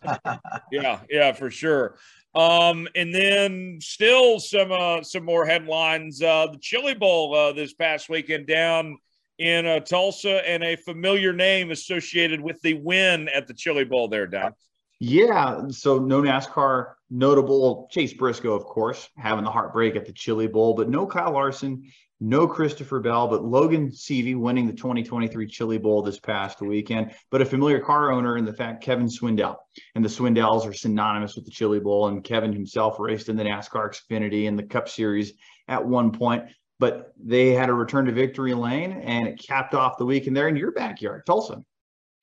yeah, 0.72 1.01
yeah, 1.11 1.32
for 1.32 1.51
sure. 1.51 1.97
Um, 2.35 2.89
and 2.97 3.14
then 3.14 3.78
still 3.80 4.41
some 4.41 4.72
uh, 4.72 5.03
some 5.03 5.24
more 5.24 5.47
headlines. 5.47 6.20
Uh, 6.20 6.49
the 6.51 6.59
Chili 6.59 6.95
Bowl 6.95 7.35
uh, 7.35 7.53
this 7.53 7.72
past 7.74 8.09
weekend 8.09 8.47
down 8.47 8.99
in 9.39 9.66
uh, 9.66 9.80
Tulsa 9.80 10.49
and 10.49 10.62
a 10.62 10.76
familiar 10.76 11.32
name 11.32 11.70
associated 11.70 12.41
with 12.41 12.61
the 12.62 12.74
win 12.74 13.28
at 13.28 13.47
the 13.47 13.55
Chili 13.55 13.85
Bowl 13.85 14.09
there, 14.09 14.26
Doc. 14.26 14.55
Yeah. 15.01 15.68
So 15.68 15.99
no 15.99 16.22
NASCAR 16.22 16.95
notable. 17.11 17.89
Chase 17.91 18.12
Briscoe, 18.12 18.55
of 18.55 18.64
course, 18.64 19.09
having 19.16 19.45
the 19.45 19.51
heartbreak 19.51 19.97
at 19.97 20.07
the 20.07 20.12
Chili 20.12 20.47
Bowl, 20.47 20.74
but 20.74 20.89
no 20.89 21.07
Kyle 21.07 21.32
Larson, 21.32 21.91
no 22.20 22.47
Christopher 22.47 23.01
Bell, 23.01 23.26
but 23.26 23.45
Logan 23.45 23.91
Seavey 23.91 24.37
winning 24.37 24.66
the 24.66 24.72
2023 24.72 25.47
Chili 25.47 25.78
Bowl 25.78 26.01
this 26.01 26.20
past 26.20 26.61
weekend. 26.61 27.12
But 27.30 27.43
a 27.43 27.45
familiar 27.45 27.80
car 27.80 28.12
owner 28.12 28.37
in 28.37 28.45
the 28.45 28.53
fact 28.53 28.85
Kevin 28.85 29.09
Swindell. 29.09 29.57
And 29.95 30.05
the 30.05 30.09
Swindells 30.09 30.66
are 30.66 30.72
synonymous 30.72 31.35
with 31.35 31.45
the 31.45 31.51
Chili 31.51 31.80
Bowl. 31.80 32.07
And 32.09 32.22
Kevin 32.22 32.53
himself 32.53 32.99
raced 32.99 33.28
in 33.28 33.37
the 33.37 33.45
NASCAR 33.45 33.91
Xfinity 33.91 34.49
and 34.49 34.59
the 34.59 34.62
Cup 34.62 34.89
Series 34.89 35.32
at 35.68 35.85
one 35.85 36.12
point 36.12 36.45
but 36.78 37.12
they 37.22 37.50
had 37.50 37.68
a 37.68 37.72
return 37.72 38.04
to 38.06 38.12
victory 38.12 38.54
lane 38.54 38.92
and 38.92 39.26
it 39.26 39.38
capped 39.38 39.74
off 39.74 39.98
the 39.98 40.04
weekend 40.04 40.36
there 40.36 40.48
in 40.48 40.56
your 40.56 40.72
backyard, 40.72 41.24
Tulsa. 41.26 41.62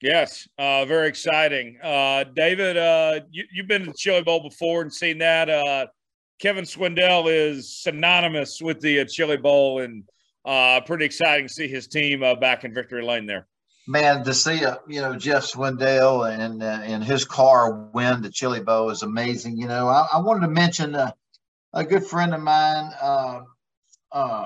Yes, 0.02 0.48
uh, 0.58 0.84
very 0.86 1.08
exciting. 1.08 1.78
Uh, 1.82 2.24
David, 2.36 2.76
uh, 2.76 3.20
you, 3.30 3.46
have 3.58 3.68
been 3.68 3.82
to 3.82 3.92
the 3.92 3.98
Chili 3.98 4.24
Bowl 4.24 4.42
before 4.42 4.82
and 4.82 4.92
seen 4.92 5.20
that. 5.20 5.48
Uh, 5.48 5.86
Kevin 6.40 6.66
Swindell 6.66 7.28
is 7.32 7.78
synonymous 7.84 8.62
with 8.62 8.82
the 8.82 9.02
uh, 9.02 9.06
Chili 9.06 9.38
Bowl, 9.38 9.82
and 9.82 10.04
uh, 10.44 10.82
pretty 10.82 11.06
exciting 11.06 11.48
to 11.48 11.54
see 11.54 11.68
his 11.68 11.88
team 11.88 12.22
back 12.40 12.64
in 12.64 12.74
victory 12.74 13.04
lane 13.04 13.28
there. 13.28 13.48
Man, 13.88 14.24
to 14.24 14.34
see 14.34 14.64
you 14.88 15.02
know 15.02 15.16
Jeff 15.16 15.44
Swindell 15.44 16.32
and 16.34 16.64
and 16.64 17.04
his 17.04 17.24
car 17.24 17.90
win 17.94 18.24
the 18.24 18.32
Chili 18.32 18.60
Bowl 18.60 18.90
is 18.90 19.04
amazing. 19.04 19.56
You 19.58 19.68
know, 19.68 19.88
I, 19.88 20.08
I 20.14 20.20
wanted 20.20 20.42
to 20.42 20.52
mention 20.52 20.96
a 20.96 21.84
good 21.84 22.06
friend 22.06 22.34
of 22.34 22.42
mine 22.42 22.92
uh, 24.12 24.46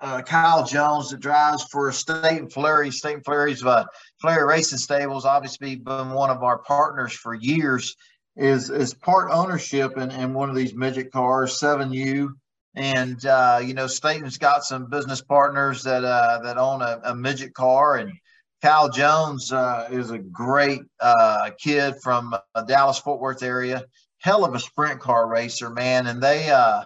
uh, 0.00 0.22
Kyle 0.22 0.64
Jones 0.64 1.10
that 1.10 1.20
drives 1.20 1.64
for 1.64 1.90
Staten 1.92 2.48
Flurry. 2.50 2.90
Staten 2.90 3.22
Flurry's 3.22 3.64
uh, 3.64 3.84
Flurry 4.20 4.46
Racing 4.46 4.78
Stables, 4.78 5.24
obviously 5.24 5.76
been 5.76 6.10
one 6.10 6.30
of 6.30 6.42
our 6.42 6.58
partners 6.58 7.12
for 7.12 7.34
years. 7.34 7.96
Is 8.36 8.68
is 8.68 8.92
part 8.92 9.30
ownership 9.32 9.96
in, 9.96 10.10
in 10.10 10.34
one 10.34 10.50
of 10.50 10.56
these 10.56 10.74
midget 10.74 11.10
cars, 11.10 11.58
seven 11.58 11.90
U, 11.90 12.36
and 12.74 13.24
uh, 13.24 13.60
you 13.64 13.72
know 13.72 13.86
Staten's 13.86 14.36
got 14.36 14.62
some 14.62 14.90
business 14.90 15.22
partners 15.22 15.82
that 15.84 16.04
uh, 16.04 16.40
that 16.42 16.58
own 16.58 16.82
a, 16.82 17.00
a 17.04 17.14
midget 17.14 17.54
car, 17.54 17.96
and 17.96 18.12
Kyle 18.60 18.90
Jones 18.90 19.52
uh, 19.52 19.88
is 19.90 20.10
a 20.10 20.18
great 20.18 20.82
uh, 21.00 21.50
kid 21.58 21.94
from 22.02 22.34
uh, 22.54 22.62
Dallas 22.64 22.98
Fort 22.98 23.20
Worth 23.20 23.42
area, 23.42 23.86
hell 24.18 24.44
of 24.44 24.54
a 24.54 24.60
sprint 24.60 25.00
car 25.00 25.26
racer, 25.26 25.70
man, 25.70 26.06
and 26.06 26.22
they 26.22 26.50
uh, 26.50 26.82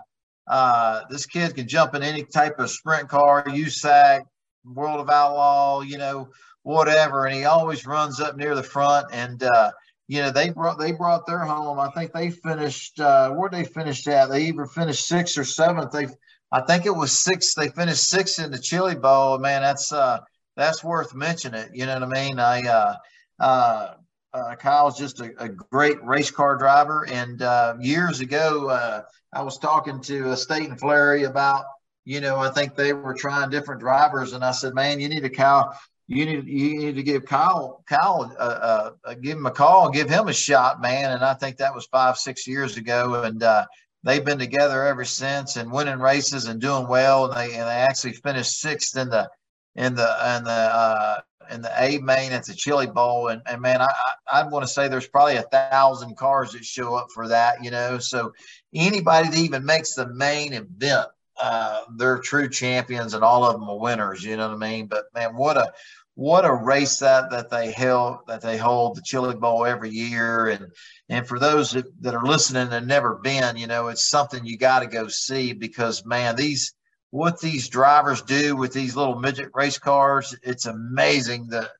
uh, 0.51 1.03
this 1.09 1.27
kid 1.27 1.55
can 1.55 1.69
jump 1.69 1.95
in 1.95 2.03
any 2.03 2.25
type 2.25 2.59
of 2.59 2.69
sprint 2.69 3.09
car, 3.09 3.45
USAC, 3.45 4.23
World 4.65 4.99
of 4.99 5.09
Outlaw, 5.09 5.83
you 5.83 5.97
know, 5.97 6.29
whatever. 6.65 7.27
And 7.27 7.37
he 7.37 7.45
always 7.45 7.87
runs 7.87 8.21
up 8.21 8.37
near 8.37 8.57
the 8.57 8.63
front. 8.63 9.07
And, 9.13 9.41
uh, 9.45 9.71
you 10.09 10.21
know, 10.21 10.33
they 10.33 10.51
brought 10.51 10.77
they 10.77 10.91
brought 10.91 11.25
their 11.25 11.39
home. 11.39 11.79
I 11.79 11.89
think 11.91 12.13
they 12.13 12.31
finished 12.31 12.99
uh, 12.99 13.31
where 13.31 13.49
they 13.49 13.63
finished 13.63 14.09
at. 14.09 14.29
They 14.29 14.47
either 14.47 14.67
finished 14.67 15.07
sixth 15.07 15.39
or 15.39 15.45
seventh. 15.45 15.93
They, 15.93 16.09
I 16.51 16.63
think 16.63 16.85
it 16.85 16.97
was 16.97 17.17
sixth. 17.17 17.55
They 17.55 17.69
finished 17.69 18.09
sixth 18.09 18.41
in 18.41 18.51
the 18.51 18.59
Chili 18.59 18.97
Bowl. 18.97 19.39
Man, 19.39 19.63
that's 19.63 19.93
uh, 19.93 20.19
that's 20.57 20.83
worth 20.83 21.15
mentioning. 21.15 21.61
It. 21.61 21.71
You 21.75 21.87
know 21.87 21.95
what 21.95 22.17
I 22.17 22.27
mean? 22.27 22.41
I 22.41 22.61
uh, 22.63 22.97
uh, 23.39 23.95
uh, 24.33 24.57
Kyle's 24.57 24.99
just 24.99 25.21
a, 25.21 25.33
a, 25.39 25.49
great 25.49 26.03
race 26.05 26.31
car 26.31 26.57
driver. 26.57 27.07
And 27.09 27.43
uh, 27.43 27.75
years 27.81 28.21
ago, 28.21 28.69
uh, 28.69 29.03
I 29.33 29.43
was 29.43 29.59
talking 29.59 30.01
to 30.03 30.33
a 30.33 30.37
Staten 30.37 30.77
Flurry 30.77 31.25
about, 31.25 31.65
you 32.05 32.21
know, 32.21 32.39
I 32.39 32.51
think 32.51 32.75
they 32.75 32.93
were 32.93 33.15
trying 33.15 33.51
different 33.51 33.81
drivers, 33.81 34.33
and 34.33 34.45
I 34.45 34.51
said, 34.51 34.75
man, 34.75 35.01
you 35.01 35.09
need 35.09 35.25
a 35.25 35.31
Kyle. 35.31 35.79
You 36.09 36.27
need 36.27 36.49
you 36.49 36.79
need 36.79 36.97
to 36.97 37.05
give 37.05 37.25
Kyle 37.25 37.85
Kyle 37.89 38.35
uh, 38.37 38.43
uh, 38.43 38.91
uh, 39.05 39.15
give 39.15 39.39
him 39.39 39.47
a 39.47 39.51
call, 39.53 39.91
give 39.91 40.09
him 40.09 40.27
a 40.27 40.33
shot, 40.33 40.81
man. 40.81 41.13
And 41.13 41.23
I 41.25 41.35
think 41.35 41.59
that 41.59 41.73
was 41.73 41.87
five 41.87 42.17
six 42.17 42.49
years 42.49 42.77
ago, 42.77 43.23
and 43.23 43.41
uh, 43.45 43.65
they've 44.03 44.25
been 44.25 44.41
together 44.41 44.85
ever 44.87 45.05
since 45.05 45.57
and 45.57 45.71
winning 45.71 46.01
races 46.01 46.47
and 46.47 46.61
doing 46.61 46.89
well. 46.89 47.27
And 47.27 47.35
they 47.37 47.55
and 47.57 47.69
they 47.69 47.75
actually 47.75 48.15
finished 48.15 48.59
sixth 48.59 48.97
in 48.97 49.09
the 49.09 49.31
in 49.77 49.95
the 49.95 50.37
in 50.37 50.43
the 50.43 50.51
uh, 50.51 51.21
in 51.51 51.63
the 51.63 51.73
A 51.83 51.99
main 51.99 52.33
at 52.33 52.47
the 52.47 52.55
Chili 52.55 52.87
Bowl, 52.87 53.29
and, 53.29 53.43
and 53.47 53.61
man, 53.61 53.81
I 53.81 53.87
I, 54.31 54.41
I 54.41 54.49
want 54.49 54.65
to 54.65 54.73
say 54.73 54.89
there's 54.89 55.09
probably 55.09 55.37
a 55.37 55.43
thousand 55.43 56.17
cars 56.17 56.53
that 56.53 56.65
show 56.65 56.95
up 56.95 57.09
for 57.15 57.29
that, 57.29 57.63
you 57.63 57.71
know. 57.71 57.99
So 57.99 58.33
anybody 58.75 59.29
that 59.29 59.39
even 59.39 59.65
makes 59.65 59.95
the 59.95 60.09
main 60.09 60.53
event, 60.53 61.09
uh, 61.41 61.83
they're 61.97 62.19
true 62.19 62.49
champions, 62.49 63.15
and 63.15 63.25
all 63.25 63.45
of 63.45 63.55
them 63.55 63.69
are 63.69 63.79
winners. 63.79 64.25
You 64.25 64.37
know 64.37 64.49
what 64.49 64.55
I 64.55 64.71
mean? 64.71 64.87
But 64.87 65.05
man, 65.15 65.37
what 65.37 65.57
a 65.57 65.73
what 66.15 66.45
a 66.45 66.55
race 66.55 66.99
that 66.99 67.31
that 67.31 67.51
they 67.51 67.71
held 67.73 68.19
that 68.27 68.43
they 68.43 68.57
hold 68.57 68.97
the 68.97 69.03
Chili 69.03 69.35
Bowl 69.35 69.65
every 69.65 69.91
year, 69.91 70.49
and 70.49 70.67
and 71.09 71.27
for 71.27 71.39
those 71.39 71.73
that, 71.73 71.87
that 72.03 72.15
are 72.15 72.27
listening 72.27 72.73
and 72.73 72.87
never 72.87 73.17
been, 73.17 73.57
you 73.57 73.67
know, 73.67 73.89
it's 73.89 74.09
something 74.09 74.45
you 74.45 74.57
got 74.59 74.81
to 74.81 74.87
go 74.87 75.09
see 75.09 75.53
because 75.53 76.05
man, 76.05 76.37
these 76.37 76.75
what 77.11 77.41
these 77.41 77.69
drivers 77.69 78.23
do 78.23 78.57
with 78.57 78.73
these 78.73 78.97
little 78.97 79.19
midget 79.19 79.51
race 79.55 79.79
cars, 79.79 80.37
it's 80.43 80.67
amazing 80.67 81.49
the 81.49 81.71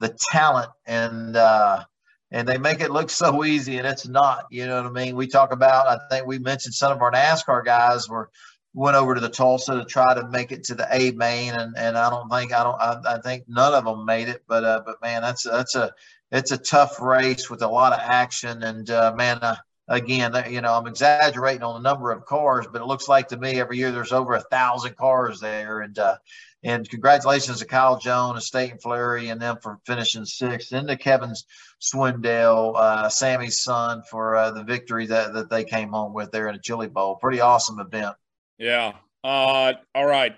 the 0.00 0.16
talent 0.30 0.70
and 0.86 1.36
uh, 1.36 1.84
and 2.30 2.46
they 2.46 2.58
make 2.58 2.80
it 2.80 2.90
look 2.90 3.10
so 3.10 3.44
easy, 3.44 3.78
and 3.78 3.86
it's 3.86 4.08
not. 4.08 4.46
You 4.50 4.66
know 4.66 4.82
what 4.82 4.90
I 4.90 4.92
mean? 4.92 5.16
We 5.16 5.26
talk 5.26 5.52
about. 5.52 5.86
I 5.86 5.98
think 6.08 6.26
we 6.26 6.38
mentioned 6.38 6.74
some 6.74 6.92
of 6.92 7.02
our 7.02 7.12
NASCAR 7.12 7.64
guys 7.64 8.08
were 8.08 8.30
went 8.74 8.96
over 8.96 9.14
to 9.14 9.20
the 9.20 9.28
Tulsa 9.28 9.74
to 9.76 9.84
try 9.84 10.14
to 10.14 10.28
make 10.28 10.52
it 10.52 10.64
to 10.64 10.74
the 10.74 10.86
A 10.90 11.12
main, 11.12 11.54
and 11.54 11.76
and 11.76 11.98
I 11.98 12.08
don't 12.10 12.30
think 12.30 12.52
I 12.52 12.62
don't 12.64 12.80
I, 12.80 13.16
I 13.16 13.20
think 13.20 13.44
none 13.48 13.74
of 13.74 13.84
them 13.84 14.04
made 14.04 14.28
it. 14.28 14.42
But 14.48 14.64
uh, 14.64 14.82
but 14.86 15.02
man, 15.02 15.22
that's 15.22 15.42
that's 15.42 15.74
a 15.74 15.92
it's 16.30 16.52
a 16.52 16.58
tough 16.58 17.00
race 17.00 17.50
with 17.50 17.62
a 17.62 17.68
lot 17.68 17.92
of 17.92 18.00
action, 18.00 18.62
and 18.62 18.88
uh, 18.90 19.12
man. 19.16 19.38
Uh, 19.42 19.56
again, 19.88 20.34
you 20.50 20.60
know, 20.60 20.74
I'm 20.74 20.86
exaggerating 20.86 21.62
on 21.62 21.82
the 21.82 21.88
number 21.88 22.10
of 22.10 22.24
cars, 22.24 22.66
but 22.70 22.82
it 22.82 22.86
looks 22.86 23.08
like 23.08 23.28
to 23.28 23.36
me 23.36 23.60
every 23.60 23.78
year 23.78 23.90
there's 23.90 24.12
over 24.12 24.34
a 24.34 24.40
thousand 24.40 24.96
cars 24.96 25.40
there. 25.40 25.80
And 25.80 25.98
uh, 25.98 26.16
and 26.64 26.88
congratulations 26.88 27.60
to 27.60 27.66
Kyle 27.66 27.98
Jones 27.98 28.46
Staten 28.46 28.78
Flurry 28.78 29.28
and 29.28 29.40
them 29.40 29.58
for 29.62 29.78
finishing 29.86 30.24
sixth, 30.24 30.72
and 30.72 30.88
to 30.88 30.96
Kevin 30.96 31.32
Swindell, 31.80 32.74
uh, 32.76 33.08
Sammy's 33.08 33.62
son, 33.62 34.02
for 34.10 34.34
uh, 34.34 34.50
the 34.50 34.64
victory 34.64 35.06
that, 35.06 35.32
that 35.34 35.50
they 35.50 35.62
came 35.62 35.90
home 35.90 36.12
with 36.12 36.32
there 36.32 36.48
in 36.48 36.56
a 36.56 36.60
Chili 36.60 36.88
Bowl. 36.88 37.14
Pretty 37.14 37.40
awesome 37.40 37.78
event. 37.78 38.16
Yeah. 38.58 38.94
Uh, 39.22 39.74
all 39.94 40.06
right. 40.06 40.34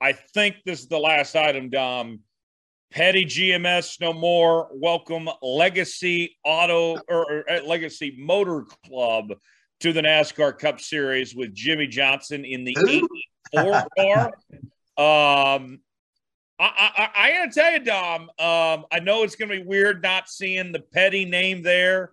I 0.00 0.12
think 0.12 0.56
this 0.64 0.80
is 0.80 0.88
the 0.88 0.98
last 0.98 1.36
item, 1.36 1.68
Dom. 1.68 2.20
Petty 2.90 3.24
GMS 3.24 4.00
no 4.00 4.12
more. 4.12 4.68
Welcome 4.72 5.28
Legacy 5.42 6.36
Auto 6.44 6.98
or, 7.08 7.32
or 7.32 7.50
uh, 7.50 7.62
Legacy 7.64 8.16
Motor 8.18 8.64
Club 8.86 9.34
to 9.80 9.92
the 9.92 10.00
NASCAR 10.00 10.58
Cup 10.58 10.80
Series 10.80 11.34
with 11.34 11.54
Jimmie 11.54 11.86
Johnson 11.86 12.44
in 12.44 12.64
the 12.64 12.76
84 13.52 13.86
car. 13.98 14.26
Um, 14.96 15.80
I, 16.60 16.90
I, 16.96 17.08
I 17.14 17.32
gotta 17.32 17.52
tell 17.52 17.72
you, 17.72 17.78
Dom. 17.80 18.22
Um, 18.22 18.86
I 18.90 19.00
know 19.00 19.22
it's 19.22 19.36
gonna 19.36 19.56
be 19.56 19.62
weird 19.62 20.02
not 20.02 20.28
seeing 20.28 20.72
the 20.72 20.80
Petty 20.80 21.24
name 21.24 21.62
there, 21.62 22.12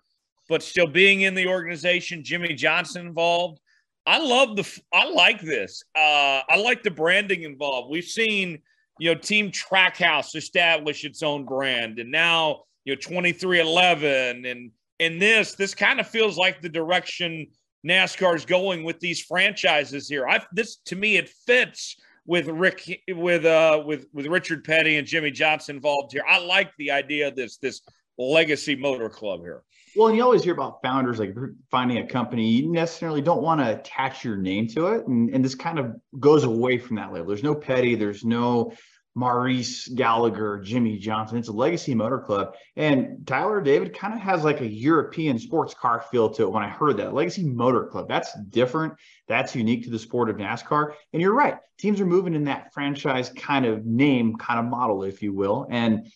but 0.49 0.61
still 0.61 0.87
being 0.87 1.21
in 1.21 1.33
the 1.33 1.47
organization, 1.47 2.23
Jimmie 2.23 2.53
Johnson 2.53 3.07
involved. 3.07 3.59
I 4.05 4.19
love 4.19 4.55
the. 4.55 4.81
I 4.93 5.09
like 5.09 5.41
this. 5.41 5.83
Uh, 5.95 6.41
I 6.47 6.57
like 6.57 6.83
the 6.83 6.91
branding 6.91 7.41
involved. 7.41 7.89
We've 7.89 8.03
seen, 8.03 8.61
you 8.99 9.13
know, 9.13 9.19
Team 9.19 9.51
Trackhouse 9.51 10.35
establish 10.35 11.03
its 11.03 11.23
own 11.23 11.45
brand, 11.45 11.99
and 11.99 12.11
now 12.11 12.63
you 12.85 12.93
know, 12.93 12.99
23XI, 12.99 14.49
and 14.49 14.71
and 14.99 15.21
this, 15.21 15.55
this 15.55 15.75
kind 15.75 15.99
of 15.99 16.07
feels 16.07 16.37
like 16.37 16.61
the 16.61 16.69
direction 16.69 17.47
NASCAR 17.85 18.35
is 18.35 18.45
going 18.45 18.83
with 18.83 18.99
these 18.99 19.21
franchises 19.21 20.07
here. 20.07 20.27
I 20.27 20.41
this 20.53 20.77
to 20.85 20.95
me, 20.95 21.17
it 21.17 21.29
fits 21.45 21.97
with 22.25 22.47
Rick 22.47 23.01
with 23.09 23.45
uh 23.45 23.83
with 23.85 24.07
with 24.13 24.25
Richard 24.27 24.63
Petty 24.63 24.97
and 24.97 25.07
Jimmie 25.07 25.31
Johnson 25.31 25.75
involved 25.75 26.11
here. 26.11 26.23
I 26.27 26.39
like 26.39 26.71
the 26.77 26.91
idea 26.91 27.27
of 27.27 27.35
this 27.35 27.57
this 27.57 27.81
legacy 28.17 28.75
motor 28.75 29.09
club 29.09 29.41
here. 29.41 29.63
Well, 29.95 30.07
and 30.09 30.17
you 30.17 30.23
always 30.23 30.43
hear 30.43 30.53
about 30.53 30.81
founders 30.81 31.19
like 31.19 31.33
finding 31.71 31.99
a 31.99 32.07
company, 32.07 32.49
you 32.49 32.71
necessarily 32.71 33.21
don't 33.21 33.41
want 33.41 33.61
to 33.61 33.79
attach 33.79 34.25
your 34.25 34.35
name 34.35 34.67
to 34.69 34.87
it. 34.87 35.07
And, 35.07 35.29
and 35.29 35.43
this 35.43 35.55
kind 35.55 35.79
of 35.79 35.95
goes 36.19 36.43
away 36.43 36.77
from 36.77 36.97
that 36.97 37.13
label. 37.13 37.27
There's 37.27 37.43
no 37.43 37.55
Petty, 37.55 37.95
there's 37.95 38.25
no 38.25 38.73
Maurice 39.15 39.87
Gallagher, 39.87 40.59
Jimmie 40.59 40.97
Johnson. 40.97 41.37
It's 41.37 41.47
a 41.47 41.53
legacy 41.53 41.95
motor 41.95 42.19
club. 42.19 42.55
And 42.75 43.25
Tyler 43.25 43.61
David 43.61 43.97
kind 43.97 44.13
of 44.13 44.19
has 44.19 44.43
like 44.43 44.59
a 44.59 44.67
European 44.67 45.39
sports 45.39 45.73
car 45.73 46.03
feel 46.11 46.29
to 46.31 46.43
it 46.43 46.51
when 46.51 46.63
I 46.63 46.67
heard 46.67 46.97
that. 46.97 47.13
Legacy 47.13 47.45
Motor 47.45 47.85
Club. 47.85 48.09
That's 48.09 48.37
different. 48.49 48.93
That's 49.29 49.55
unique 49.55 49.85
to 49.85 49.89
the 49.89 49.99
sport 49.99 50.29
of 50.29 50.35
NASCAR. 50.35 50.93
And 51.13 51.21
you're 51.21 51.33
right. 51.33 51.57
Teams 51.77 52.01
are 52.01 52.05
moving 52.05 52.33
in 52.33 52.43
that 52.45 52.73
franchise 52.73 53.29
kind 53.29 53.65
of 53.65 53.85
name, 53.85 54.35
kind 54.35 54.59
of 54.59 54.65
model, 54.65 55.03
if 55.03 55.21
you 55.21 55.33
will. 55.33 55.65
And 55.69 56.11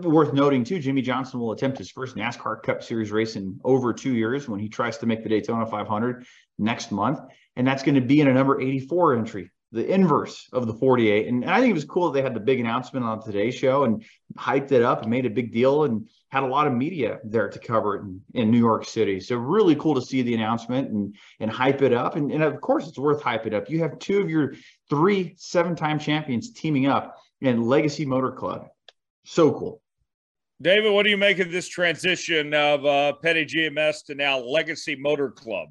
worth 0.00 0.32
noting 0.32 0.64
too, 0.64 0.78
Jimmie 0.78 1.02
Johnson 1.02 1.40
will 1.40 1.52
attempt 1.52 1.78
his 1.78 1.90
first 1.90 2.16
NASCAR 2.16 2.62
Cup 2.62 2.82
Series 2.82 3.10
race 3.10 3.36
in 3.36 3.60
over 3.64 3.92
two 3.92 4.14
years 4.14 4.48
when 4.48 4.60
he 4.60 4.68
tries 4.68 4.98
to 4.98 5.06
make 5.06 5.22
the 5.22 5.28
Daytona 5.28 5.66
500 5.66 6.26
next 6.58 6.92
month. 6.92 7.20
And 7.56 7.66
that's 7.66 7.82
going 7.82 7.94
to 7.94 8.00
be 8.00 8.20
in 8.20 8.28
a 8.28 8.34
number 8.34 8.60
84 8.60 9.16
entry 9.16 9.50
the 9.72 9.86
inverse 9.92 10.48
of 10.52 10.66
the 10.66 10.74
48. 10.74 11.26
And 11.26 11.44
I 11.44 11.60
think 11.60 11.70
it 11.70 11.74
was 11.74 11.84
cool 11.84 12.10
that 12.10 12.18
they 12.18 12.22
had 12.22 12.34
the 12.34 12.40
big 12.40 12.60
announcement 12.60 13.04
on 13.04 13.22
today's 13.22 13.54
show 13.54 13.84
and 13.84 14.04
hyped 14.38 14.72
it 14.72 14.82
up 14.82 15.02
and 15.02 15.10
made 15.10 15.26
a 15.26 15.30
big 15.30 15.52
deal 15.52 15.84
and 15.84 16.08
had 16.28 16.44
a 16.44 16.46
lot 16.46 16.66
of 16.66 16.72
media 16.72 17.18
there 17.24 17.48
to 17.48 17.58
cover 17.58 17.96
it 17.96 18.02
in, 18.02 18.20
in 18.34 18.50
New 18.50 18.58
York 18.58 18.84
City. 18.84 19.18
So 19.18 19.36
really 19.36 19.74
cool 19.74 19.94
to 19.96 20.02
see 20.02 20.22
the 20.22 20.34
announcement 20.34 20.90
and 20.90 21.16
and 21.40 21.50
hype 21.50 21.82
it 21.82 21.92
up. 21.92 22.16
And, 22.16 22.30
and 22.30 22.42
of 22.42 22.60
course 22.60 22.86
it's 22.86 22.98
worth 22.98 23.22
hyping 23.22 23.54
up. 23.54 23.68
You 23.68 23.80
have 23.80 23.98
two 23.98 24.20
of 24.20 24.30
your 24.30 24.54
three 24.88 25.34
seven-time 25.36 25.98
champions 25.98 26.52
teaming 26.52 26.86
up 26.86 27.16
in 27.40 27.62
Legacy 27.62 28.06
Motor 28.06 28.32
Club. 28.32 28.68
So 29.26 29.52
cool. 29.52 29.82
David, 30.62 30.92
what 30.92 31.02
do 31.02 31.10
you 31.10 31.16
make 31.16 31.40
of 31.40 31.50
this 31.50 31.68
transition 31.68 32.54
of 32.54 32.86
uh, 32.86 33.12
Petty 33.14 33.44
GMS 33.44 34.04
to 34.06 34.14
now 34.14 34.38
Legacy 34.38 34.94
Motor 34.94 35.30
Club? 35.30 35.68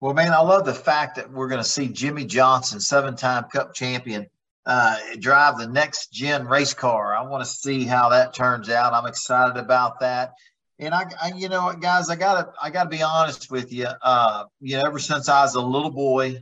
Well, 0.00 0.14
man, 0.14 0.32
I 0.32 0.40
love 0.40 0.64
the 0.64 0.72
fact 0.72 1.16
that 1.16 1.30
we're 1.30 1.48
going 1.48 1.62
to 1.62 1.68
see 1.68 1.88
Jimmie 1.88 2.24
Johnson, 2.24 2.78
seven-time 2.78 3.44
Cup 3.52 3.74
champion, 3.74 4.28
uh, 4.66 4.98
drive 5.18 5.58
the 5.58 5.66
next 5.66 6.12
gen 6.12 6.46
race 6.46 6.72
car. 6.72 7.14
I 7.14 7.22
want 7.22 7.44
to 7.44 7.50
see 7.50 7.84
how 7.84 8.08
that 8.10 8.32
turns 8.32 8.70
out. 8.70 8.94
I'm 8.94 9.06
excited 9.06 9.58
about 9.58 9.98
that. 10.00 10.32
And 10.78 10.94
I, 10.94 11.06
I 11.20 11.32
you 11.36 11.48
know 11.48 11.72
guys, 11.80 12.08
I 12.08 12.16
gotta, 12.16 12.52
I 12.60 12.70
gotta 12.70 12.88
be 12.88 13.02
honest 13.02 13.50
with 13.50 13.72
you. 13.72 13.88
Uh, 14.02 14.44
you 14.60 14.76
know, 14.76 14.84
ever 14.86 14.98
since 14.98 15.28
I 15.28 15.42
was 15.42 15.54
a 15.54 15.60
little 15.60 15.90
boy, 15.90 16.40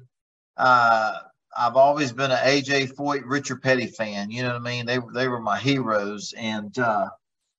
uh, 0.56 1.14
I've 1.56 1.76
always 1.76 2.12
been 2.12 2.30
an 2.30 2.38
AJ 2.38 2.94
Foyt, 2.94 3.22
Richard 3.24 3.62
Petty 3.62 3.86
fan. 3.86 4.30
You 4.30 4.42
know 4.42 4.48
what 4.48 4.62
I 4.62 4.64
mean? 4.64 4.86
They, 4.86 4.98
they 5.14 5.28
were 5.28 5.40
my 5.40 5.58
heroes, 5.58 6.32
and 6.36 6.76
uh, 6.78 7.08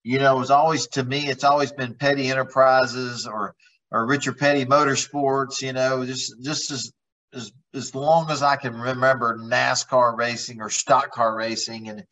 you 0.04 0.20
know, 0.20 0.36
it 0.36 0.40
was 0.40 0.52
always 0.52 0.88
to 0.90 1.04
me, 1.04 1.28
it's 1.28 1.44
always 1.44 1.72
been 1.72 1.96
Petty 1.96 2.30
Enterprises 2.30 3.28
or 3.28 3.56
or 3.92 4.06
Richard 4.08 4.38
Petty 4.40 4.66
Motorsports, 4.66 5.62
you 5.62 5.74
know, 5.74 6.06
just 6.06 6.34
just 6.42 6.72
as 6.72 6.92
as 7.34 7.52
as 7.74 7.96
long 7.96 8.30
as 8.32 8.42
I 8.42 8.56
can 8.56 8.76
remember 8.76 9.38
NASCAR 9.38 10.18
racing 10.18 10.62
or 10.62 10.70
stock 10.70 11.12
car 11.12 11.36
racing, 11.36 11.90
and 11.90 12.04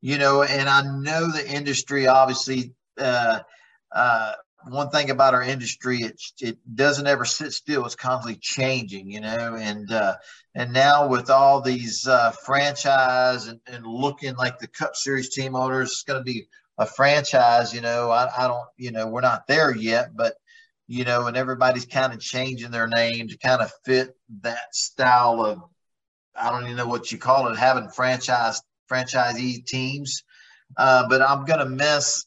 you 0.00 0.18
know, 0.18 0.42
and 0.42 0.68
I 0.68 0.82
know 0.82 1.30
the 1.30 1.48
industry 1.48 2.06
obviously. 2.06 2.72
Uh, 2.98 3.40
uh, 3.92 4.32
one 4.68 4.90
thing 4.90 5.10
about 5.10 5.34
our 5.34 5.42
industry, 5.42 6.02
it 6.02 6.20
it 6.40 6.58
doesn't 6.74 7.06
ever 7.06 7.24
sit 7.24 7.52
still. 7.52 7.86
It's 7.86 7.94
constantly 7.94 8.38
changing, 8.40 9.10
you 9.10 9.20
know, 9.20 9.56
and 9.56 9.90
uh, 9.92 10.16
and 10.54 10.72
now 10.72 11.08
with 11.08 11.30
all 11.30 11.60
these 11.60 12.06
uh, 12.06 12.30
franchise 12.30 13.46
and, 13.46 13.60
and 13.66 13.86
looking 13.86 14.36
like 14.36 14.58
the 14.58 14.66
Cup 14.66 14.96
Series 14.96 15.34
team 15.34 15.54
owners, 15.54 15.90
it's 15.90 16.02
going 16.02 16.20
to 16.20 16.24
be 16.24 16.48
a 16.78 16.86
franchise. 16.86 17.74
You 17.74 17.80
know, 17.80 18.10
I, 18.10 18.28
I 18.36 18.46
don't, 18.48 18.68
you 18.76 18.92
know, 18.92 19.06
we're 19.06 19.20
not 19.20 19.46
there 19.46 19.74
yet, 19.74 20.16
but 20.16 20.34
you 20.86 21.04
know, 21.04 21.26
and 21.26 21.36
everybody's 21.36 21.86
kind 21.86 22.12
of 22.12 22.18
changing 22.20 22.72
their 22.72 22.88
name 22.88 23.28
to 23.28 23.38
kind 23.38 23.62
of 23.62 23.70
fit 23.84 24.16
that 24.40 24.74
style 24.74 25.44
of, 25.44 25.62
I 26.34 26.50
don't 26.50 26.64
even 26.64 26.76
know 26.76 26.88
what 26.88 27.12
you 27.12 27.18
call 27.18 27.46
it, 27.46 27.56
having 27.56 27.88
franchise 27.88 28.60
franchisee 28.90 29.64
teams. 29.64 30.24
Uh, 30.76 31.08
but 31.08 31.22
I'm 31.22 31.44
going 31.44 31.60
to 31.60 31.66
miss 31.66 32.26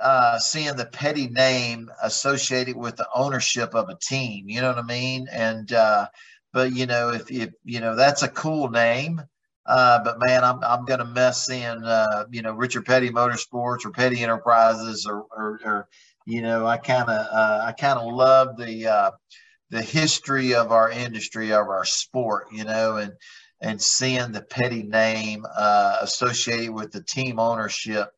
uh, 0.00 0.38
seeing 0.38 0.76
the 0.76 0.86
petty 0.86 1.28
name 1.28 1.90
associated 2.02 2.76
with 2.76 2.96
the 2.96 3.08
ownership 3.14 3.74
of 3.74 3.88
a 3.88 3.96
team. 3.96 4.48
You 4.48 4.60
know 4.60 4.68
what 4.68 4.78
I 4.78 4.82
mean? 4.82 5.26
And 5.30 5.72
uh, 5.72 6.08
but 6.52 6.72
you 6.72 6.86
know, 6.86 7.10
if, 7.10 7.30
if 7.30 7.50
you 7.64 7.80
know 7.80 7.96
that's 7.96 8.22
a 8.22 8.28
cool 8.28 8.70
name. 8.70 9.22
Uh, 9.66 10.02
but 10.02 10.18
man, 10.18 10.42
I'm 10.42 10.64
I'm 10.64 10.84
gonna 10.84 11.04
miss 11.04 11.44
seeing 11.46 11.84
uh, 11.84 12.24
you 12.30 12.42
know 12.42 12.54
Richard 12.54 12.86
Petty 12.86 13.10
Motorsports 13.10 13.84
or 13.84 13.90
Petty 13.90 14.20
Enterprises 14.22 15.06
or 15.06 15.26
or, 15.30 15.60
or 15.64 15.88
you 16.26 16.42
know, 16.42 16.66
I 16.66 16.76
kind 16.76 17.08
of 17.08 17.26
uh, 17.32 17.64
I 17.64 17.72
kind 17.72 17.98
of 17.98 18.12
love 18.12 18.56
the 18.56 18.86
uh, 18.86 19.10
the 19.70 19.82
history 19.82 20.54
of 20.54 20.72
our 20.72 20.90
industry 20.90 21.52
of 21.52 21.68
our 21.68 21.84
sport, 21.84 22.46
you 22.52 22.64
know, 22.64 22.96
and 22.96 23.12
and 23.60 23.80
seeing 23.80 24.32
the 24.32 24.42
petty 24.42 24.82
name 24.82 25.44
uh, 25.56 25.98
associated 26.00 26.72
with 26.72 26.92
the 26.92 27.02
team 27.02 27.38
ownership 27.38 28.10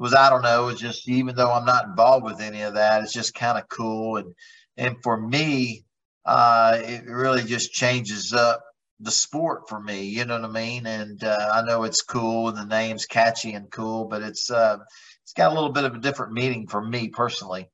was 0.00 0.14
I 0.14 0.30
don't 0.30 0.42
know, 0.42 0.68
it's 0.68 0.80
just 0.80 1.08
even 1.08 1.36
though 1.36 1.52
I'm 1.52 1.66
not 1.66 1.84
involved 1.84 2.24
with 2.24 2.40
any 2.40 2.62
of 2.62 2.74
that, 2.74 3.02
it's 3.02 3.12
just 3.12 3.34
kind 3.34 3.58
of 3.58 3.68
cool 3.68 4.16
and 4.16 4.34
and 4.76 4.96
for 5.02 5.20
me, 5.20 5.84
uh, 6.24 6.78
it 6.80 7.04
really 7.06 7.42
just 7.42 7.72
changes 7.72 8.32
up 8.32 8.64
the 8.98 9.10
sport 9.10 9.68
for 9.68 9.78
me. 9.78 10.04
You 10.04 10.24
know 10.24 10.40
what 10.40 10.48
I 10.48 10.52
mean? 10.52 10.86
And 10.86 11.22
uh, 11.22 11.50
I 11.52 11.62
know 11.62 11.84
it's 11.84 12.02
cool 12.02 12.48
and 12.48 12.56
the 12.56 12.64
name's 12.64 13.04
catchy 13.04 13.52
and 13.52 13.70
cool, 13.70 14.06
but 14.06 14.22
it's 14.22 14.50
uh, 14.50 14.78
it's 15.22 15.34
got 15.34 15.52
a 15.52 15.54
little 15.54 15.72
bit 15.72 15.84
of 15.84 15.94
a 15.94 15.98
different 15.98 16.32
meaning 16.32 16.66
for 16.66 16.82
me 16.82 17.08
personally. 17.08 17.68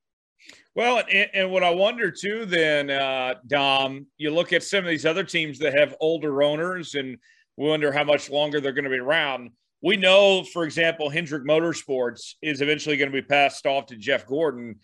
Well, 0.74 1.02
and, 1.10 1.30
and 1.32 1.50
what 1.50 1.62
I 1.62 1.70
wonder 1.70 2.10
too, 2.10 2.44
then, 2.44 2.90
uh, 2.90 3.34
Dom, 3.46 4.06
you 4.18 4.30
look 4.30 4.52
at 4.52 4.62
some 4.62 4.80
of 4.80 4.86
these 4.86 5.06
other 5.06 5.24
teams 5.24 5.58
that 5.60 5.78
have 5.78 5.94
older 6.00 6.42
owners, 6.42 6.94
and 6.94 7.16
we 7.56 7.68
wonder 7.68 7.92
how 7.92 8.04
much 8.04 8.28
longer 8.30 8.60
they're 8.60 8.72
going 8.72 8.84
to 8.84 8.90
be 8.90 8.98
around. 8.98 9.50
We 9.86 9.96
know, 9.96 10.42
for 10.42 10.64
example, 10.64 11.10
Hendrick 11.10 11.44
Motorsports 11.44 12.34
is 12.42 12.60
eventually 12.60 12.96
going 12.96 13.08
to 13.08 13.22
be 13.22 13.24
passed 13.24 13.66
off 13.66 13.86
to 13.86 13.96
Jeff 13.96 14.26
Gordon. 14.26 14.80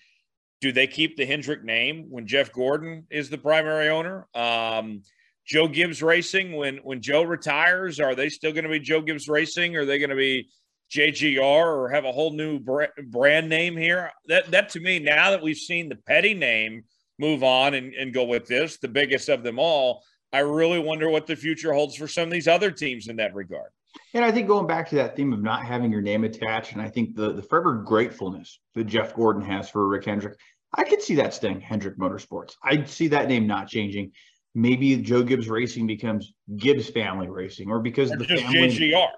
Do 0.61 0.71
they 0.71 0.87
keep 0.87 1.17
the 1.17 1.27
Hendrick 1.27 1.65
name 1.65 2.07
when 2.09 2.25
Jeff 2.25 2.53
Gordon 2.53 3.09
is 3.11 3.29
the 3.29 3.37
primary 3.37 3.89
owner? 3.89 4.29
Um, 4.33 5.03
Joe 5.45 5.67
Gibbs 5.67 6.05
Racing, 6.05 6.53
when 6.53 6.77
when 6.85 7.01
Joe 7.01 7.25
retires, 7.25 7.99
are 7.99 8.15
they 8.15 8.29
still 8.29 8.53
going 8.53 8.63
to 8.63 8.71
be 8.71 8.79
Joe 8.79 9.01
Gibbs 9.01 9.27
Racing? 9.27 9.75
Are 9.75 9.85
they 9.85 9.99
going 9.99 10.11
to 10.11 10.15
be 10.15 10.49
JGR 10.95 11.41
or 11.41 11.89
have 11.89 12.05
a 12.05 12.13
whole 12.13 12.33
new 12.33 12.61
brand 12.61 13.49
name 13.49 13.77
here. 13.77 14.13
That 14.29 14.53
that 14.53 14.69
to 14.69 14.81
me, 14.81 15.01
now 15.01 15.31
that 15.31 15.43
we've 15.43 15.57
seen 15.57 15.89
the 15.89 15.97
petty 15.97 16.33
name 16.33 16.85
move 17.19 17.43
on 17.43 17.75
and, 17.75 17.93
and 17.95 18.15
go 18.15 18.23
with 18.23 18.47
this, 18.47 18.79
the 18.79 18.87
biggest 18.87 19.29
of 19.29 19.43
them 19.43 19.59
all, 19.59 20.05
I 20.33 20.41
really 20.41 20.79
wonder 20.79 21.11
what 21.11 21.27
the 21.27 21.35
future 21.35 21.73
holds 21.73 21.97
for 21.97 22.07
some 22.07 22.29
of 22.29 22.31
these 22.31 22.47
other 22.47 22.71
teams 22.71 23.09
in 23.09 23.17
that 23.17 23.35
regard. 23.35 23.71
And 24.15 24.25
I 24.25 24.31
think 24.31 24.47
going 24.47 24.67
back 24.67 24.89
to 24.91 24.97
that 24.97 25.17
theme 25.17 25.33
of 25.33 25.43
not 25.43 25.65
having 25.65 25.91
your 25.91 26.03
name 26.03 26.25
attached, 26.25 26.73
and 26.73 26.83
I 26.83 26.89
think 26.89 27.15
the 27.15 27.33
the 27.33 27.43
forever 27.43 27.75
gratefulness 27.75 28.59
that 28.75 28.85
Jeff 28.85 29.15
Gordon 29.15 29.43
has 29.43 29.69
for 29.69 29.87
Rick 29.89 30.05
Hendrick, 30.05 30.39
I 30.75 30.85
could 30.85 31.03
see 31.03 31.17
that 31.17 31.35
staying 31.35 31.61
Hendrick 31.61 31.99
Motorsports. 31.99 32.55
I'd 32.63 32.89
see 32.89 33.09
that 33.09 33.29
name 33.29 33.47
not 33.47 33.69
changing. 33.69 34.13
Maybe 34.55 34.97
Joe 34.97 35.23
Gibbs 35.23 35.49
Racing 35.49 35.87
becomes 35.87 36.33
Gibbs 36.57 36.89
Family 36.91 37.29
Racing, 37.29 37.71
or 37.71 37.81
because 37.81 38.13
or 38.13 38.19
the 38.19 38.27
just 38.27 38.45
family, 38.45 38.69
JGR, 38.69 39.09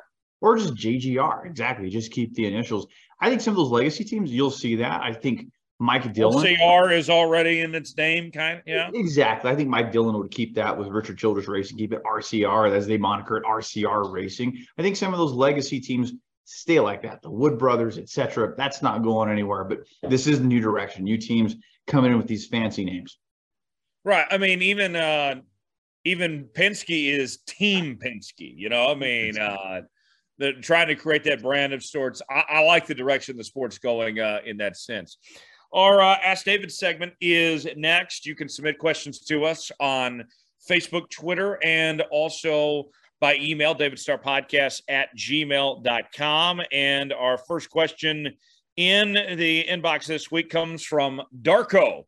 or 0.41 0.57
just 0.57 0.75
JGR. 0.75 1.47
Exactly, 1.47 1.91
just 1.91 2.12
keep 2.12 2.35
the 2.35 2.47
initials. 2.47 2.87
I 3.20 3.31
think 3.31 3.41
some 3.41 3.53
of 3.53 3.57
those 3.57 3.70
legacy 3.70 4.05
teams, 4.05 4.31
you'll 4.31 4.51
see 4.51 4.77
that. 4.77 5.03
I 5.03 5.12
think 5.12 5.47
Mike 5.81 6.12
Dillon. 6.12 6.57
CR 6.57 6.91
is 6.91 7.11
already 7.11 7.61
in 7.61 7.75
its 7.75 7.97
name, 7.97 8.31
kind 8.31 8.59
of. 8.59 8.64
Yeah. 8.66 8.91
Exactly. 8.95 9.51
I 9.51 9.57
think 9.57 9.68
Mike 9.68 9.93
Dillon 9.93 10.16
would 10.16 10.31
keep 10.31 10.55
that 10.55 10.77
with 10.77 10.89
Richard 10.89 11.18
Childress 11.18 11.49
Racing, 11.49 11.79
keep 11.79 11.93
it 11.93 12.03
RCR 12.05 12.70
as 12.70 12.87
they 12.87 12.97
moniker 12.97 13.37
it, 13.39 13.45
RCR 13.45 14.12
Racing. 14.12 14.64
I 14.79 14.83
think 14.83 14.97
some 14.97 15.12
of 15.12 15.18
those 15.18 15.33
legacy 15.33 15.81
teams 15.81 16.12
stay 16.45 16.79
like 16.79 17.03
that. 17.03 17.22
The 17.22 17.31
Wood 17.31 17.59
Brothers, 17.59 17.99
etc. 17.99 18.55
That's 18.57 18.83
not 18.83 19.03
going 19.03 19.31
anywhere. 19.31 19.64
But 19.64 19.81
this 20.09 20.27
is 20.27 20.39
the 20.39 20.47
new 20.47 20.61
direction. 20.61 21.05
New 21.05 21.18
teams 21.18 21.57
coming 21.87 22.12
in 22.12 22.18
with 22.18 22.29
these 22.29 22.47
fancy 22.47 22.85
names. 22.85 23.18
Right. 24.05 24.27
I 24.31 24.39
mean, 24.39 24.62
even 24.62 24.95
uh 24.95 25.37
even 26.05 26.45
Penske 26.55 27.09
is 27.11 27.39
Team 27.47 27.99
Penske. 27.99 28.55
You 28.57 28.68
know, 28.68 28.91
I 28.91 28.95
mean, 28.95 29.39
uh 29.39 29.81
the 30.39 30.53
trying 30.55 30.89
to 30.89 30.95
create 30.95 31.25
that 31.25 31.43
brand 31.43 31.72
of 31.72 31.83
sorts. 31.83 32.20
I, 32.29 32.45
I 32.49 32.61
like 32.64 32.87
the 32.87 32.95
direction 32.95 33.37
the 33.37 33.45
sport's 33.45 33.79
going 33.79 34.20
uh, 34.20 34.41
in 34.45 34.57
that 34.59 34.77
sense. 34.77 35.18
Our 35.75 36.01
uh, 36.01 36.16
Ask 36.22 36.45
David 36.45 36.70
segment 36.70 37.14
is 37.20 37.66
next. 37.77 38.27
You 38.27 38.37
can 38.37 38.49
submit 38.49 38.79
questions 38.79 39.18
to 39.25 39.45
us 39.45 39.72
on 39.81 40.25
Facebook, 40.70 41.11
Twitter, 41.11 41.59
and 41.64 42.01
also 42.12 42.91
by 43.20 43.35
email, 43.39 43.75
davidstarpodcast 43.75 44.83
at 44.89 45.09
gmail.com. 45.16 46.61
And 46.70 47.12
our 47.12 47.39
first 47.39 47.70
question 47.70 48.35
in 48.77 49.14
the 49.37 49.64
inbox 49.68 50.07
this 50.07 50.31
week 50.31 50.49
comes 50.49 50.85
from 50.85 51.20
Darko. 51.43 52.05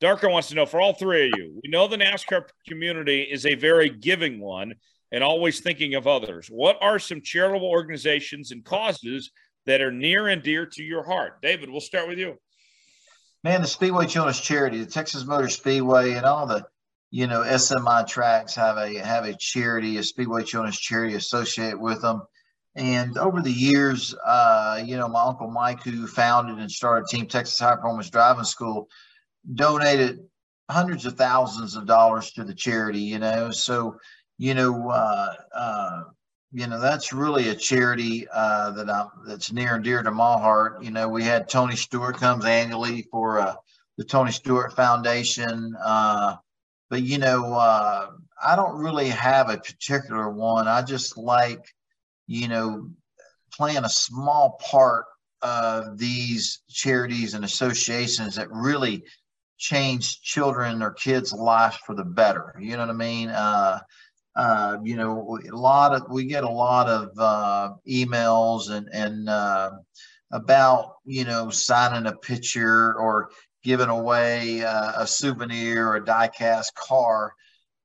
Darko 0.00 0.32
wants 0.32 0.48
to 0.48 0.54
know 0.54 0.64
for 0.64 0.80
all 0.80 0.94
three 0.94 1.26
of 1.26 1.32
you, 1.36 1.60
we 1.62 1.68
know 1.68 1.86
the 1.86 1.98
NASCAR 1.98 2.44
community 2.66 3.20
is 3.20 3.44
a 3.44 3.54
very 3.54 3.90
giving 3.90 4.40
one 4.40 4.76
and 5.12 5.22
always 5.22 5.60
thinking 5.60 5.94
of 5.94 6.06
others. 6.06 6.48
What 6.48 6.78
are 6.80 6.98
some 6.98 7.20
charitable 7.20 7.68
organizations 7.68 8.50
and 8.50 8.64
causes 8.64 9.30
that 9.66 9.82
are 9.82 9.92
near 9.92 10.28
and 10.28 10.42
dear 10.42 10.64
to 10.64 10.82
your 10.82 11.02
heart? 11.02 11.42
David, 11.42 11.68
we'll 11.68 11.82
start 11.82 12.08
with 12.08 12.18
you 12.18 12.38
man, 13.44 13.60
the 13.60 13.68
Speedway 13.68 14.06
Children's 14.06 14.40
Charity, 14.40 14.78
the 14.78 14.90
Texas 14.90 15.26
Motor 15.26 15.50
Speedway, 15.50 16.14
and 16.14 16.24
all 16.24 16.46
the 16.46 16.66
you 17.10 17.28
know 17.28 17.42
SMI 17.42 18.08
tracks 18.08 18.56
have 18.56 18.78
a 18.78 18.94
have 18.98 19.26
a 19.26 19.36
charity, 19.38 19.98
a 19.98 20.02
Speedway 20.02 20.42
Children's 20.42 20.78
Charity 20.78 21.14
associated 21.14 21.78
with 21.78 22.02
them. 22.02 22.22
And 22.74 23.16
over 23.18 23.40
the 23.40 23.52
years, 23.52 24.16
uh, 24.26 24.82
you 24.84 24.96
know, 24.96 25.06
my 25.06 25.22
uncle 25.22 25.48
Mike, 25.48 25.84
who 25.84 26.08
founded 26.08 26.58
and 26.58 26.70
started 26.70 27.06
Team 27.06 27.28
Texas 27.28 27.60
High 27.60 27.76
Performance 27.76 28.10
Driving 28.10 28.42
School, 28.42 28.88
donated 29.54 30.26
hundreds 30.68 31.06
of 31.06 31.16
thousands 31.16 31.76
of 31.76 31.86
dollars 31.86 32.32
to 32.32 32.42
the 32.42 32.54
charity. 32.54 33.00
You 33.00 33.20
know, 33.20 33.52
so 33.52 33.98
you 34.38 34.54
know, 34.54 34.88
uh, 34.88 35.34
uh, 35.54 36.02
you 36.54 36.68
know 36.68 36.80
that's 36.80 37.12
really 37.12 37.48
a 37.48 37.54
charity 37.54 38.28
uh, 38.32 38.70
that 38.70 38.88
I'm 38.88 39.08
that's 39.26 39.52
near 39.52 39.74
and 39.74 39.82
dear 39.82 40.04
to 40.04 40.10
my 40.12 40.38
heart. 40.38 40.84
You 40.84 40.92
know, 40.92 41.08
we 41.08 41.24
had 41.24 41.48
Tony 41.48 41.74
Stewart 41.74 42.16
comes 42.16 42.44
annually 42.44 43.08
for 43.10 43.40
uh, 43.40 43.56
the 43.98 44.04
Tony 44.04 44.30
Stewart 44.30 44.72
Foundation, 44.76 45.74
uh, 45.84 46.36
but 46.90 47.02
you 47.02 47.18
know, 47.18 47.52
uh, 47.54 48.10
I 48.42 48.54
don't 48.54 48.78
really 48.78 49.08
have 49.08 49.50
a 49.50 49.56
particular 49.56 50.30
one. 50.30 50.68
I 50.68 50.82
just 50.82 51.18
like, 51.18 51.74
you 52.28 52.46
know, 52.46 52.88
playing 53.52 53.84
a 53.84 53.88
small 53.88 54.60
part 54.62 55.06
of 55.42 55.98
these 55.98 56.60
charities 56.70 57.34
and 57.34 57.44
associations 57.44 58.36
that 58.36 58.48
really 58.52 59.02
change 59.58 60.20
children 60.22 60.82
or 60.82 60.92
kids' 60.92 61.32
lives 61.32 61.76
for 61.84 61.96
the 61.96 62.04
better. 62.04 62.54
You 62.60 62.76
know 62.76 62.86
what 62.86 62.90
I 62.90 62.92
mean? 62.92 63.28
Uh, 64.36 64.78
you 64.82 64.96
know, 64.96 65.38
a 65.50 65.56
lot 65.56 65.94
of 65.94 66.10
we 66.10 66.24
get 66.24 66.44
a 66.44 66.50
lot 66.50 66.88
of 66.88 67.10
uh, 67.18 67.72
emails 67.88 68.70
and 68.70 68.88
and 68.92 69.28
uh, 69.28 69.70
about 70.32 70.96
you 71.04 71.24
know 71.24 71.50
signing 71.50 72.06
a 72.06 72.16
picture 72.16 72.94
or 72.94 73.30
giving 73.62 73.88
away 73.88 74.62
uh, 74.62 74.92
a 74.96 75.06
souvenir 75.06 75.88
or 75.88 75.96
a 75.96 76.04
diecast 76.04 76.74
car 76.74 77.32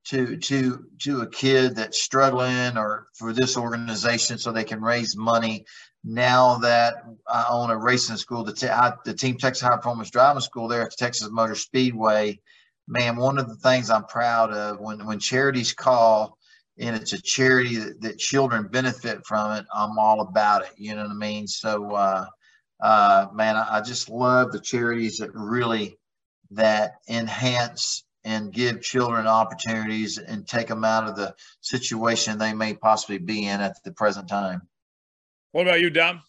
to 0.04 0.36
to 0.38 0.84
to 0.98 1.20
a 1.20 1.30
kid 1.30 1.76
that's 1.76 2.02
struggling 2.02 2.76
or 2.76 3.06
for 3.14 3.32
this 3.32 3.56
organization 3.56 4.38
so 4.38 4.50
they 4.50 4.64
can 4.64 4.80
raise 4.80 5.16
money. 5.16 5.64
Now 6.02 6.58
that 6.58 6.94
I 7.28 7.46
own 7.50 7.70
a 7.70 7.76
racing 7.76 8.16
school, 8.16 8.42
the, 8.42 8.96
the 9.04 9.14
Team 9.14 9.36
Texas 9.36 9.62
High 9.62 9.76
Performance 9.76 10.10
Driving 10.10 10.40
School 10.40 10.66
there 10.66 10.82
at 10.82 10.90
the 10.90 10.96
Texas 10.96 11.28
Motor 11.30 11.54
Speedway, 11.54 12.40
man, 12.88 13.16
one 13.16 13.38
of 13.38 13.48
the 13.48 13.56
things 13.56 13.90
I'm 13.90 14.04
proud 14.04 14.52
of 14.52 14.80
when 14.80 15.04
when 15.06 15.20
charities 15.20 15.74
call 15.74 16.38
and 16.80 16.96
it's 16.96 17.12
a 17.12 17.20
charity 17.20 17.76
that, 17.76 18.00
that, 18.00 18.18
children 18.18 18.66
benefit 18.66 19.24
from 19.26 19.52
it, 19.52 19.66
I'm 19.72 19.98
all 19.98 20.22
about 20.22 20.62
it. 20.62 20.72
You 20.76 20.96
know 20.96 21.02
what 21.02 21.10
I 21.10 21.14
mean? 21.14 21.46
So, 21.46 21.92
uh, 21.92 22.26
uh, 22.80 23.26
man, 23.34 23.56
I, 23.56 23.78
I, 23.78 23.80
just 23.82 24.08
love 24.08 24.52
the 24.52 24.60
charities 24.60 25.18
that 25.18 25.30
really 25.34 25.98
that 26.52 26.94
enhance 27.08 28.04
and 28.24 28.52
give 28.52 28.80
children 28.80 29.26
opportunities 29.26 30.18
and 30.18 30.48
take 30.48 30.68
them 30.68 30.84
out 30.84 31.06
of 31.06 31.16
the 31.16 31.34
situation 31.60 32.38
they 32.38 32.54
may 32.54 32.74
possibly 32.74 33.18
be 33.18 33.46
in 33.46 33.60
at 33.60 33.76
the 33.84 33.92
present 33.92 34.28
time. 34.28 34.62
What 35.52 35.66
about 35.66 35.80
you, 35.80 35.90
Dom? 35.90 36.22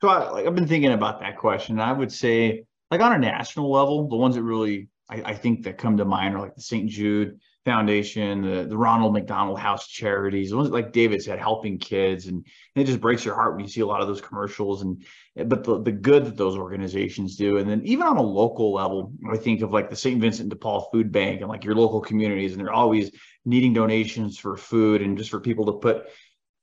So, 0.00 0.08
I, 0.08 0.30
like, 0.30 0.46
I've 0.46 0.54
been 0.54 0.68
thinking 0.68 0.92
about 0.92 1.20
that 1.20 1.38
question. 1.38 1.80
I 1.80 1.92
would 1.92 2.12
say, 2.12 2.64
like 2.90 3.00
on 3.00 3.12
a 3.12 3.18
national 3.18 3.70
level, 3.70 4.08
the 4.08 4.16
ones 4.16 4.36
that 4.36 4.42
really 4.42 4.88
I, 5.08 5.22
I 5.24 5.34
think 5.34 5.64
that 5.64 5.78
come 5.78 5.96
to 5.96 6.04
mind 6.04 6.34
are 6.34 6.40
like 6.40 6.54
the 6.54 6.62
St. 6.62 6.88
Jude 6.88 7.40
Foundation, 7.64 8.42
the, 8.42 8.64
the 8.64 8.76
Ronald 8.76 9.12
McDonald 9.14 9.58
House 9.58 9.88
Charities, 9.88 10.54
ones 10.54 10.70
like 10.70 10.92
David 10.92 11.22
said, 11.22 11.38
helping 11.38 11.78
kids, 11.78 12.26
and, 12.26 12.36
and, 12.36 12.82
it 12.82 12.86
just 12.86 13.00
breaks 13.00 13.24
your 13.24 13.34
heart 13.34 13.54
when 13.54 13.64
you 13.64 13.70
see 13.70 13.80
a 13.80 13.86
lot 13.86 14.02
of 14.02 14.08
those 14.08 14.20
commercials. 14.20 14.82
And 14.82 15.04
but 15.48 15.64
the, 15.64 15.80
the 15.80 15.92
good 15.92 16.26
that 16.26 16.36
those 16.36 16.56
organizations 16.56 17.36
do, 17.36 17.56
and 17.56 17.68
then 17.68 17.80
even 17.84 18.06
on 18.06 18.18
a 18.18 18.22
local 18.22 18.74
level, 18.74 19.12
I 19.30 19.36
think 19.36 19.62
of 19.62 19.72
like 19.72 19.88
the 19.88 19.96
St. 19.96 20.20
Vincent 20.20 20.50
de 20.50 20.56
Paul 20.56 20.88
Food 20.92 21.10
Bank 21.10 21.40
and 21.40 21.48
like 21.48 21.64
your 21.64 21.74
local 21.74 22.00
communities, 22.00 22.52
and 22.52 22.60
they're 22.60 22.72
always 22.72 23.10
needing 23.44 23.72
donations 23.72 24.38
for 24.38 24.56
food 24.56 25.02
and 25.02 25.16
just 25.16 25.30
for 25.30 25.40
people 25.40 25.66
to 25.66 25.72
put 25.72 26.06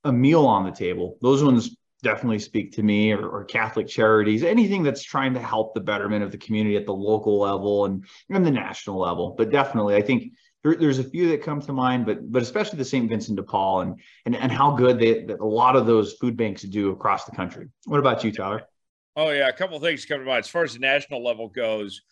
a 0.04 0.12
meal 0.12 0.46
on 0.46 0.64
the 0.64 0.70
table. 0.70 1.18
Those 1.20 1.42
ones 1.42 1.76
definitely 2.02 2.40
speak 2.40 2.72
to 2.72 2.82
me 2.82 3.12
or, 3.12 3.28
or, 3.28 3.44
Catholic 3.44 3.86
charities, 3.86 4.42
anything 4.42 4.82
that's 4.82 5.04
trying 5.04 5.34
to 5.34 5.40
help 5.40 5.72
the 5.72 5.80
betterment 5.80 6.24
of 6.24 6.32
the 6.32 6.38
community 6.38 6.76
at 6.76 6.84
the 6.84 6.92
local 6.92 7.38
level 7.38 7.84
and, 7.84 8.04
and 8.28 8.44
the 8.44 8.50
national 8.50 8.98
level. 8.98 9.34
But 9.38 9.50
definitely, 9.50 9.94
I 9.94 10.02
think 10.02 10.32
there, 10.62 10.76
there's 10.76 10.98
a 10.98 11.04
few 11.04 11.28
that 11.28 11.42
come 11.42 11.60
to 11.62 11.72
mind, 11.72 12.06
but 12.06 12.30
but 12.30 12.42
especially 12.42 12.78
the 12.78 12.84
St. 12.84 13.08
Vincent 13.08 13.36
de 13.36 13.42
Paul 13.42 13.80
and 13.80 14.00
and 14.26 14.36
and 14.36 14.52
how 14.52 14.72
good 14.72 14.98
they 14.98 15.24
that 15.24 15.40
a 15.40 15.44
lot 15.44 15.76
of 15.76 15.86
those 15.86 16.14
food 16.14 16.36
banks 16.36 16.62
do 16.62 16.90
across 16.90 17.24
the 17.24 17.32
country. 17.32 17.68
What 17.86 17.98
about 17.98 18.22
you, 18.24 18.32
Tyler? 18.32 18.62
Oh 19.16 19.30
yeah, 19.30 19.48
a 19.48 19.52
couple 19.52 19.78
things 19.80 20.04
come 20.04 20.20
to 20.20 20.24
mind. 20.24 20.40
As 20.40 20.48
far 20.48 20.64
as 20.64 20.74
the 20.74 20.78
national 20.78 21.22
level 21.22 21.48
goes, 21.48 22.02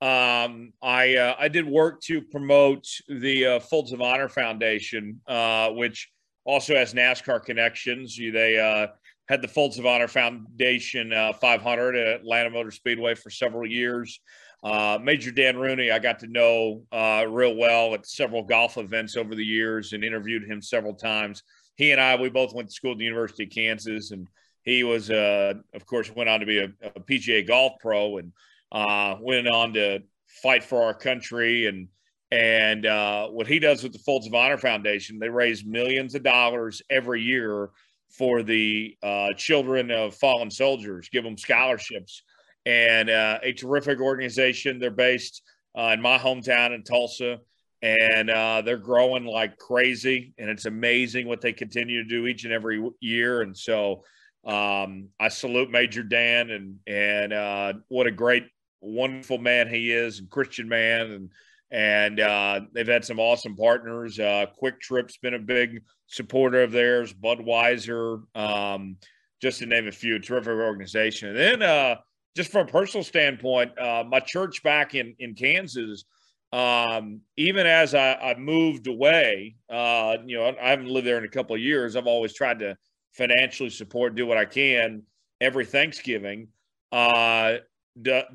um, 0.00 0.72
I 0.82 1.16
uh, 1.16 1.36
I 1.38 1.48
did 1.48 1.66
work 1.66 2.00
to 2.02 2.22
promote 2.22 2.86
the 3.08 3.46
uh, 3.46 3.60
Folds 3.60 3.92
of 3.92 4.00
Honor 4.00 4.28
Foundation, 4.28 5.20
uh, 5.26 5.70
which 5.70 6.10
also 6.44 6.74
has 6.74 6.94
NASCAR 6.94 7.44
connections. 7.44 8.16
They 8.16 8.58
uh, 8.58 8.92
had 9.28 9.42
the 9.42 9.48
Folds 9.48 9.78
of 9.78 9.86
Honor 9.86 10.08
Foundation 10.08 11.12
uh, 11.12 11.32
500 11.32 11.96
at 11.96 12.20
Atlanta 12.20 12.50
Motor 12.50 12.70
Speedway 12.70 13.14
for 13.14 13.30
several 13.30 13.68
years. 13.68 14.20
Uh, 14.66 14.98
Major 15.00 15.30
Dan 15.30 15.56
Rooney, 15.56 15.92
I 15.92 16.00
got 16.00 16.18
to 16.18 16.26
know 16.26 16.82
uh, 16.90 17.24
real 17.28 17.54
well 17.54 17.94
at 17.94 18.04
several 18.04 18.42
golf 18.42 18.78
events 18.78 19.16
over 19.16 19.36
the 19.36 19.44
years 19.44 19.92
and 19.92 20.02
interviewed 20.02 20.42
him 20.42 20.60
several 20.60 20.92
times. 20.92 21.44
He 21.76 21.92
and 21.92 22.00
I, 22.00 22.16
we 22.16 22.30
both 22.30 22.52
went 22.52 22.70
to 22.70 22.74
school 22.74 22.90
at 22.90 22.98
the 22.98 23.04
University 23.04 23.44
of 23.44 23.50
Kansas, 23.50 24.10
and 24.10 24.26
he 24.64 24.82
was, 24.82 25.08
uh, 25.08 25.54
of 25.72 25.86
course, 25.86 26.10
went 26.12 26.28
on 26.28 26.40
to 26.40 26.46
be 26.46 26.58
a, 26.58 26.72
a 26.82 27.00
PGA 27.00 27.46
golf 27.46 27.74
pro 27.78 28.16
and 28.16 28.32
uh, 28.72 29.14
went 29.20 29.46
on 29.46 29.72
to 29.74 30.00
fight 30.42 30.64
for 30.64 30.82
our 30.82 30.94
country. 30.94 31.66
And 31.66 31.86
and 32.32 32.86
uh, 32.86 33.28
what 33.28 33.46
he 33.46 33.60
does 33.60 33.84
with 33.84 33.92
the 33.92 34.00
Folds 34.00 34.26
of 34.26 34.34
Honor 34.34 34.58
Foundation, 34.58 35.20
they 35.20 35.28
raise 35.28 35.64
millions 35.64 36.16
of 36.16 36.24
dollars 36.24 36.82
every 36.90 37.22
year 37.22 37.70
for 38.10 38.42
the 38.42 38.96
uh, 39.00 39.28
children 39.36 39.92
of 39.92 40.16
fallen 40.16 40.50
soldiers, 40.50 41.08
give 41.08 41.22
them 41.22 41.38
scholarships 41.38 42.24
and 42.66 43.08
uh, 43.08 43.38
a 43.42 43.52
terrific 43.52 44.00
organization. 44.00 44.78
They're 44.78 44.90
based 44.90 45.42
uh, 45.78 45.92
in 45.94 46.02
my 46.02 46.18
hometown 46.18 46.74
in 46.74 46.82
Tulsa, 46.82 47.38
and 47.80 48.28
uh, 48.28 48.62
they're 48.62 48.76
growing 48.76 49.24
like 49.24 49.56
crazy. 49.56 50.34
And 50.36 50.50
it's 50.50 50.66
amazing 50.66 51.28
what 51.28 51.40
they 51.40 51.52
continue 51.52 52.02
to 52.02 52.08
do 52.08 52.26
each 52.26 52.44
and 52.44 52.52
every 52.52 52.86
year. 53.00 53.42
And 53.42 53.56
so 53.56 54.02
um, 54.44 55.08
I 55.18 55.28
salute 55.28 55.70
Major 55.70 56.02
Dan 56.02 56.50
and 56.50 56.78
and 56.86 57.32
uh, 57.32 57.72
what 57.88 58.06
a 58.06 58.12
great, 58.12 58.44
wonderful 58.80 59.38
man 59.38 59.68
he 59.68 59.92
is, 59.92 60.18
and 60.18 60.28
Christian 60.28 60.68
man, 60.68 61.10
and 61.12 61.30
and 61.70 62.20
uh, 62.20 62.60
they've 62.72 62.86
had 62.86 63.04
some 63.04 63.20
awesome 63.20 63.56
partners. 63.56 64.18
Uh, 64.18 64.46
QuikTrip's 64.62 65.18
been 65.18 65.34
a 65.34 65.38
big 65.38 65.82
supporter 66.06 66.62
of 66.62 66.72
theirs. 66.72 67.12
Budweiser, 67.12 68.22
um, 68.36 68.96
just 69.42 69.58
to 69.58 69.66
name 69.66 69.88
a 69.88 69.92
few, 69.92 70.18
terrific 70.18 70.52
organization. 70.52 71.28
And 71.30 71.36
then, 71.36 71.62
uh, 71.62 71.96
just 72.36 72.52
from 72.52 72.68
a 72.68 72.70
personal 72.70 73.02
standpoint, 73.02 73.76
uh, 73.78 74.04
my 74.06 74.20
church 74.20 74.62
back 74.62 74.94
in 74.94 75.16
in 75.18 75.34
Kansas. 75.34 76.04
Um, 76.52 77.22
even 77.36 77.66
as 77.66 77.94
I, 77.94 78.14
I 78.14 78.38
moved 78.38 78.86
away, 78.86 79.56
uh, 79.68 80.18
you 80.24 80.36
know, 80.36 80.54
I 80.62 80.70
haven't 80.70 80.88
lived 80.88 81.06
there 81.06 81.18
in 81.18 81.24
a 81.24 81.28
couple 81.28 81.56
of 81.56 81.62
years. 81.62 81.96
I've 81.96 82.06
always 82.06 82.34
tried 82.34 82.60
to 82.60 82.76
financially 83.12 83.70
support, 83.70 84.14
do 84.14 84.26
what 84.26 84.38
I 84.38 84.44
can 84.44 85.02
every 85.40 85.64
Thanksgiving. 85.64 86.48
Uh, 86.92 87.56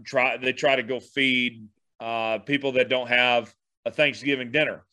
try 0.03 0.37
they 0.37 0.51
try 0.51 0.75
to 0.75 0.83
go 0.83 0.99
feed 0.99 1.67
uh, 1.99 2.39
people 2.39 2.73
that 2.73 2.89
don't 2.89 3.07
have 3.07 3.53
a 3.85 3.91
Thanksgiving 3.91 4.51
dinner, 4.51 4.83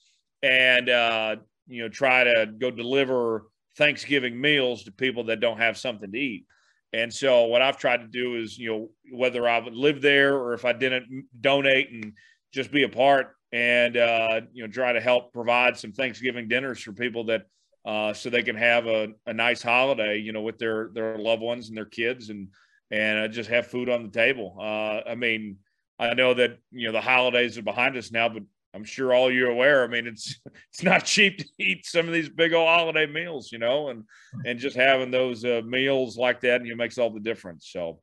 and 0.43 0.89
uh, 0.89 1.37
you 1.67 1.83
know 1.83 1.89
try 1.89 2.25
to 2.25 2.47
go 2.59 2.71
deliver 2.71 3.47
Thanksgiving 3.77 4.39
meals 4.39 4.85
to 4.85 4.93
people 4.93 5.25
that 5.25 5.41
don't 5.41 5.59
have 5.59 5.79
something 5.79 6.13
to 6.13 6.19
eat. 6.19 6.45
And 6.93 7.13
so 7.13 7.45
what 7.45 7.63
I've 7.63 7.79
tried 7.79 7.99
to 7.99 8.07
do 8.07 8.37
is, 8.37 8.59
you 8.59 8.71
know, 8.71 8.89
whether 9.13 9.49
I 9.49 9.59
would 9.59 9.75
live 9.75 10.01
there 10.01 10.37
or 10.37 10.55
if 10.55 10.65
I 10.65 10.73
didn't 10.73 11.27
donate 11.41 11.91
and 11.91 12.13
just 12.53 12.71
be 12.71 12.85
a 12.85 12.89
part 12.89 13.35
and 13.53 13.97
uh, 13.97 14.41
you 14.53 14.67
know 14.67 14.73
try 14.73 14.93
to 14.93 15.01
help 15.01 15.33
provide 15.33 15.77
some 15.77 15.93
Thanksgiving 15.93 16.49
dinners 16.49 16.81
for 16.81 16.93
people 16.93 17.25
that 17.25 17.43
uh, 17.85 18.13
so 18.13 18.29
they 18.29 18.43
can 18.43 18.57
have 18.57 18.87
a, 18.87 19.09
a 19.27 19.33
nice 19.33 19.63
holiday, 19.63 20.19
you 20.19 20.33
know, 20.33 20.43
with 20.43 20.59
their 20.59 20.91
their 20.93 21.19
loved 21.19 21.43
ones 21.43 21.69
and 21.69 21.77
their 21.77 21.87
kids 21.87 22.31
and 22.31 22.49
and 22.91 23.19
uh, 23.19 23.29
just 23.29 23.51
have 23.51 23.67
food 23.67 23.89
on 23.89 24.03
the 24.03 24.11
table. 24.11 24.57
Uh, 24.61 25.01
I 25.09 25.15
mean, 25.15 25.57
I 25.99 26.15
know 26.15 26.35
that 26.35 26.59
you 26.71 26.87
know 26.87 26.93
the 26.93 27.01
holidays 27.01 27.57
are 27.59 27.63
behind 27.63 27.97
us 27.97 28.13
now, 28.13 28.29
but 28.29 28.43
I'm 28.79 28.85
sure 28.85 29.13
all 29.13 29.31
you're 29.31 29.51
aware. 29.51 29.83
I 29.83 29.89
mean, 29.89 30.07
it's 30.07 30.39
it's 30.71 30.83
not 30.83 31.05
cheap 31.05 31.39
to 31.39 31.47
eat 31.59 31.85
some 31.85 32.07
of 32.07 32.15
these 32.15 32.29
big 32.29 32.55
old 32.55 32.69
holiday 32.69 33.07
meals, 33.07 33.51
you 33.51 33.59
know, 33.59 33.89
and 33.89 34.05
and 34.45 34.59
just 34.59 34.77
having 34.77 35.11
those 35.11 35.45
uh, 35.45 35.63
meals 35.65 36.17
like 36.17 36.41
that, 36.43 36.65
you 36.65 36.71
know, 36.71 36.77
makes 36.77 36.99
all 36.99 37.11
the 37.11 37.21
difference. 37.21 37.69
So 37.71 38.01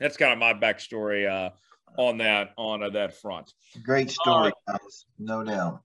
that's 0.00 0.16
kind 0.16 0.32
of 0.32 0.38
my 0.38 0.54
backstory 0.54 1.28
uh, 1.28 1.50
on 2.00 2.18
that 2.18 2.52
on 2.56 2.82
uh, 2.82 2.90
that 2.90 3.16
front. 3.16 3.52
Great 3.82 4.10
story, 4.10 4.52
uh, 4.66 4.72
guys, 4.72 5.04
no 5.18 5.44
doubt. 5.44 5.82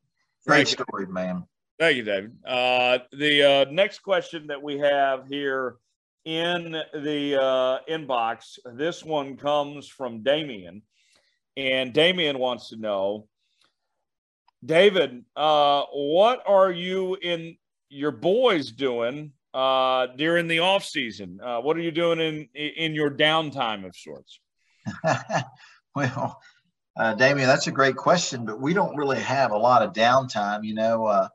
Great 0.48 0.68
story, 0.68 1.06
man. 1.08 1.44
Thank 1.78 1.98
you, 1.98 2.04
David. 2.04 2.38
Uh, 2.46 3.00
the 3.12 3.44
uh, 3.44 3.66
next 3.72 4.00
question 4.00 4.48
that 4.48 4.62
we 4.62 4.78
have 4.80 5.28
here 5.28 5.78
in 6.26 6.72
the 6.94 7.42
uh, 7.42 7.80
inbox, 7.90 8.60
this 8.66 9.04
one 9.04 9.36
comes 9.36 9.88
from 9.88 10.24
Damien. 10.24 10.84
And 11.58 11.94
Damien 11.94 12.40
wants 12.40 12.70
to 12.70 12.78
know, 12.78 13.28
David, 14.64 15.26
uh, 15.36 15.84
what 15.92 16.44
are 16.46 16.72
you 16.72 17.18
in 17.22 17.58
your 17.90 18.12
boys 18.12 18.72
doing 18.72 19.32
uh, 19.54 20.08
during 20.18 20.48
the 20.48 20.60
off 20.60 20.86
season? 20.86 21.40
Uh, 21.44 21.60
what 21.62 21.76
are 21.78 21.82
you 21.82 21.92
doing 21.92 22.20
in 22.20 22.48
in 22.56 22.94
your 22.94 23.10
downtime 23.10 23.86
of 23.86 23.96
sorts? 23.96 24.40
well, 25.96 26.40
uh, 27.00 27.14
Damien, 27.16 27.48
that's 27.48 27.68
a 27.68 27.72
great 27.72 27.96
question, 27.96 28.46
but 28.46 28.60
we 28.60 28.74
don't 28.74 28.96
really 28.96 29.20
have 29.20 29.52
a 29.52 29.58
lot 29.58 29.82
of 29.82 29.94
downtime. 29.94 30.64
You 30.64 30.76
know, 30.76 31.06
uh, 31.06 31.28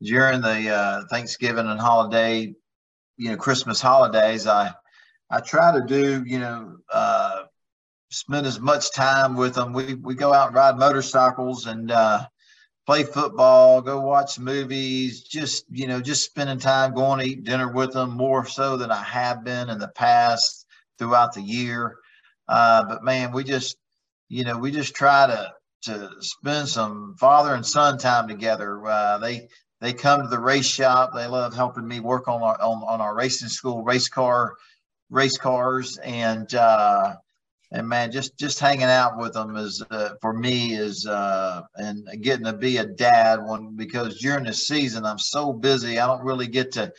during 0.00 0.40
the 0.40 0.70
uh, 0.70 1.02
Thanksgiving 1.10 1.66
and 1.66 1.80
holiday, 1.80 2.54
you 3.16 3.30
know, 3.30 3.36
Christmas 3.36 3.80
holidays, 3.80 4.46
I 4.46 4.72
I 5.30 5.40
try 5.40 5.72
to 5.72 5.84
do, 5.84 6.22
you 6.24 6.38
know, 6.38 6.76
uh, 6.92 7.42
spend 8.10 8.46
as 8.46 8.60
much 8.60 8.92
time 8.92 9.36
with 9.36 9.54
them. 9.54 9.72
We 9.72 9.94
we 9.94 10.14
go 10.14 10.32
out 10.32 10.48
and 10.48 10.56
ride 10.56 10.78
motorcycles 10.78 11.66
and 11.66 11.90
play 12.88 13.04
football, 13.04 13.82
go 13.82 14.00
watch 14.00 14.38
movies, 14.38 15.20
just 15.20 15.66
you 15.70 15.86
know, 15.86 16.00
just 16.00 16.24
spending 16.24 16.58
time 16.58 16.94
going 16.94 17.20
to 17.20 17.26
eat 17.26 17.44
dinner 17.44 17.70
with 17.70 17.92
them 17.92 18.16
more 18.16 18.46
so 18.46 18.78
than 18.78 18.90
I 18.90 19.02
have 19.02 19.44
been 19.44 19.68
in 19.68 19.78
the 19.78 19.88
past 19.88 20.64
throughout 20.98 21.34
the 21.34 21.42
year. 21.42 21.98
Uh, 22.48 22.86
but 22.86 23.04
man, 23.04 23.30
we 23.32 23.44
just 23.44 23.76
you 24.30 24.42
know 24.42 24.56
we 24.56 24.70
just 24.70 24.94
try 24.94 25.26
to 25.26 25.52
to 25.82 26.08
spend 26.20 26.66
some 26.66 27.14
father 27.20 27.54
and 27.54 27.66
son 27.66 27.98
time 27.98 28.26
together. 28.26 28.82
Uh, 28.86 29.18
they 29.18 29.48
they 29.82 29.92
come 29.92 30.22
to 30.22 30.28
the 30.28 30.38
race 30.38 30.64
shop. 30.64 31.10
They 31.14 31.26
love 31.26 31.54
helping 31.54 31.86
me 31.86 32.00
work 32.00 32.26
on 32.26 32.42
our 32.42 32.58
on, 32.58 32.82
on 32.84 33.02
our 33.02 33.14
racing 33.14 33.50
school 33.50 33.84
race 33.84 34.08
car 34.08 34.54
race 35.10 35.36
cars 35.36 35.98
and 35.98 36.54
uh, 36.54 37.16
and 37.70 37.86
man, 37.86 38.10
just 38.10 38.38
just 38.38 38.58
hanging 38.58 38.84
out 38.84 39.18
with 39.18 39.34
them 39.34 39.56
is 39.56 39.82
uh, 39.90 40.10
for 40.20 40.32
me 40.32 40.74
is 40.74 41.06
uh, 41.06 41.62
and 41.76 42.08
getting 42.22 42.46
to 42.46 42.52
be 42.52 42.78
a 42.78 42.86
dad 42.86 43.42
one 43.42 43.74
because 43.76 44.18
during 44.18 44.44
the 44.44 44.54
season 44.54 45.04
I'm 45.04 45.18
so 45.18 45.52
busy 45.52 45.98
I 45.98 46.06
don't 46.06 46.24
really 46.24 46.48
get 46.48 46.72
to 46.72 46.92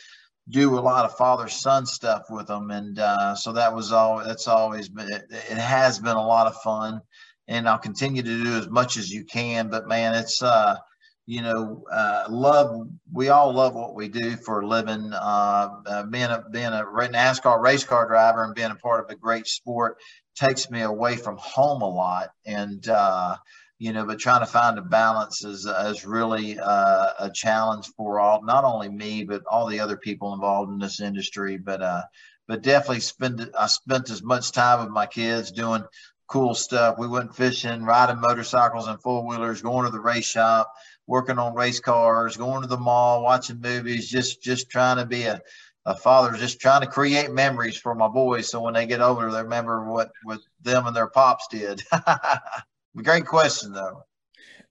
do 0.48 0.78
a 0.78 0.80
lot 0.80 1.04
of 1.04 1.16
father 1.16 1.48
son 1.48 1.86
stuff 1.86 2.22
with 2.30 2.46
them 2.46 2.70
and 2.70 2.98
uh, 2.98 3.34
so 3.34 3.52
that 3.52 3.74
was 3.74 3.92
all 3.92 4.24
that's 4.24 4.48
always 4.48 4.88
been 4.88 5.12
it, 5.12 5.24
it, 5.30 5.58
has 5.58 5.98
been 5.98 6.16
a 6.16 6.26
lot 6.26 6.46
of 6.46 6.56
fun 6.62 7.00
and 7.46 7.68
I'll 7.68 7.78
continue 7.78 8.22
to 8.22 8.44
do 8.44 8.56
as 8.56 8.68
much 8.68 8.96
as 8.96 9.10
you 9.10 9.24
can 9.24 9.70
but 9.70 9.86
man 9.86 10.14
it's 10.14 10.42
uh 10.42 10.76
you 11.26 11.42
know, 11.42 11.84
uh, 11.92 12.24
love. 12.28 12.88
We 13.12 13.28
all 13.28 13.52
love 13.52 13.76
what 13.76 13.94
we 13.94 14.08
do 14.08 14.36
for 14.36 14.62
a 14.62 14.66
living. 14.66 15.12
Uh, 15.12 15.68
uh, 15.86 16.02
being 16.06 16.24
a 16.24 16.44
being 16.50 16.64
a 16.64 16.82
NASCAR 16.82 17.62
race 17.62 17.84
car 17.84 18.08
driver 18.08 18.42
and 18.42 18.52
being 18.52 18.72
a 18.72 18.74
part 18.74 19.04
of 19.04 19.10
a 19.10 19.14
great 19.14 19.46
sport 19.46 19.98
takes 20.40 20.70
me 20.70 20.80
away 20.80 21.16
from 21.16 21.36
home 21.36 21.82
a 21.82 21.88
lot, 21.88 22.30
and 22.46 22.88
uh, 22.88 23.36
you 23.78 23.92
know, 23.92 24.04
but 24.06 24.18
trying 24.18 24.40
to 24.40 24.46
find 24.46 24.78
a 24.78 24.82
balance 24.82 25.44
is 25.44 25.66
is 25.66 26.06
really 26.06 26.58
uh, 26.58 27.08
a 27.18 27.30
challenge 27.32 27.86
for 27.96 28.18
all, 28.18 28.42
not 28.42 28.64
only 28.64 28.88
me 28.88 29.24
but 29.24 29.42
all 29.50 29.66
the 29.66 29.80
other 29.80 29.96
people 29.96 30.32
involved 30.34 30.72
in 30.72 30.78
this 30.78 31.00
industry. 31.00 31.58
But 31.58 31.82
uh, 31.82 32.02
but 32.48 32.62
definitely 32.62 33.00
spend. 33.00 33.50
I 33.58 33.66
spent 33.66 34.10
as 34.10 34.22
much 34.22 34.52
time 34.52 34.80
with 34.80 34.90
my 34.90 35.06
kids 35.06 35.52
doing 35.52 35.84
cool 36.26 36.54
stuff. 36.54 36.96
We 36.98 37.08
went 37.08 37.36
fishing, 37.36 37.84
riding 37.84 38.20
motorcycles 38.20 38.86
and 38.86 39.00
four 39.02 39.26
wheelers, 39.26 39.62
going 39.62 39.84
to 39.84 39.92
the 39.92 40.00
race 40.00 40.26
shop 40.26 40.72
working 41.10 41.40
on 41.40 41.56
race 41.56 41.80
cars, 41.80 42.36
going 42.36 42.62
to 42.62 42.68
the 42.68 42.78
mall, 42.78 43.24
watching 43.24 43.60
movies, 43.60 44.08
just 44.08 44.40
just 44.42 44.70
trying 44.70 44.96
to 44.96 45.04
be 45.04 45.24
a, 45.24 45.42
a 45.86 45.96
father, 45.96 46.36
just 46.36 46.60
trying 46.60 46.82
to 46.82 46.86
create 46.86 47.30
memories 47.30 47.76
for 47.76 47.94
my 47.94 48.08
boys. 48.08 48.50
So 48.50 48.60
when 48.60 48.74
they 48.74 48.86
get 48.86 49.00
older, 49.00 49.30
they 49.30 49.42
remember 49.42 49.90
what 49.90 50.10
what 50.24 50.40
them 50.62 50.86
and 50.86 50.94
their 50.94 51.08
pops 51.08 51.46
did. 51.48 51.82
Great 52.96 53.26
question 53.26 53.72
though. 53.72 54.04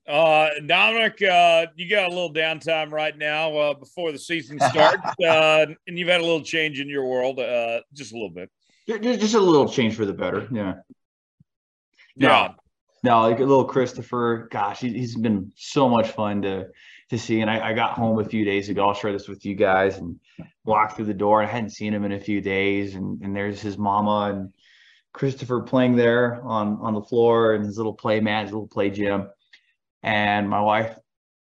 Uh, 0.08 0.48
Dominic, 0.66 1.22
uh, 1.22 1.66
you 1.76 1.88
got 1.88 2.06
a 2.06 2.08
little 2.08 2.32
downtime 2.32 2.90
right 2.90 3.16
now 3.16 3.56
uh, 3.56 3.74
before 3.74 4.10
the 4.12 4.18
season 4.18 4.58
starts, 4.58 5.02
uh, 5.24 5.66
and 5.86 5.98
you've 5.98 6.08
had 6.08 6.20
a 6.20 6.24
little 6.24 6.42
change 6.42 6.80
in 6.80 6.88
your 6.88 7.06
world, 7.06 7.38
uh, 7.38 7.80
just 7.92 8.10
a 8.12 8.14
little 8.14 8.30
bit. 8.30 8.50
Just, 8.88 9.20
just 9.20 9.34
a 9.34 9.40
little 9.40 9.68
change 9.68 9.94
for 9.94 10.04
the 10.04 10.12
better, 10.12 10.48
yeah. 10.50 10.74
Yeah. 12.16 12.52
No, 13.02 13.20
like 13.20 13.38
a 13.38 13.44
little 13.44 13.64
Christopher. 13.64 14.48
Gosh, 14.50 14.80
he, 14.80 14.98
has 15.00 15.14
been 15.14 15.52
so 15.56 15.88
much 15.88 16.08
fun 16.08 16.42
to 16.42 16.66
to 17.10 17.18
see. 17.18 17.40
And 17.40 17.50
I, 17.50 17.70
I, 17.70 17.72
got 17.72 17.92
home 17.92 18.18
a 18.18 18.24
few 18.24 18.44
days 18.44 18.68
ago. 18.68 18.88
I'll 18.88 18.94
share 18.94 19.12
this 19.12 19.28
with 19.28 19.44
you 19.44 19.54
guys 19.54 19.98
and 19.98 20.18
walked 20.64 20.96
through 20.96 21.06
the 21.06 21.14
door. 21.14 21.42
I 21.42 21.46
hadn't 21.46 21.70
seen 21.70 21.92
him 21.92 22.04
in 22.04 22.12
a 22.12 22.20
few 22.20 22.40
days, 22.40 22.94
and 22.94 23.20
and 23.22 23.34
there's 23.34 23.60
his 23.60 23.76
mama 23.76 24.32
and 24.34 24.52
Christopher 25.12 25.62
playing 25.62 25.96
there 25.96 26.40
on 26.42 26.78
on 26.80 26.94
the 26.94 27.02
floor 27.02 27.54
and 27.54 27.64
his 27.64 27.76
little 27.76 27.94
play 27.94 28.20
mat, 28.20 28.44
his 28.44 28.52
little 28.52 28.68
play 28.68 28.90
gym. 28.90 29.28
And 30.02 30.48
my 30.48 30.60
wife 30.60 30.96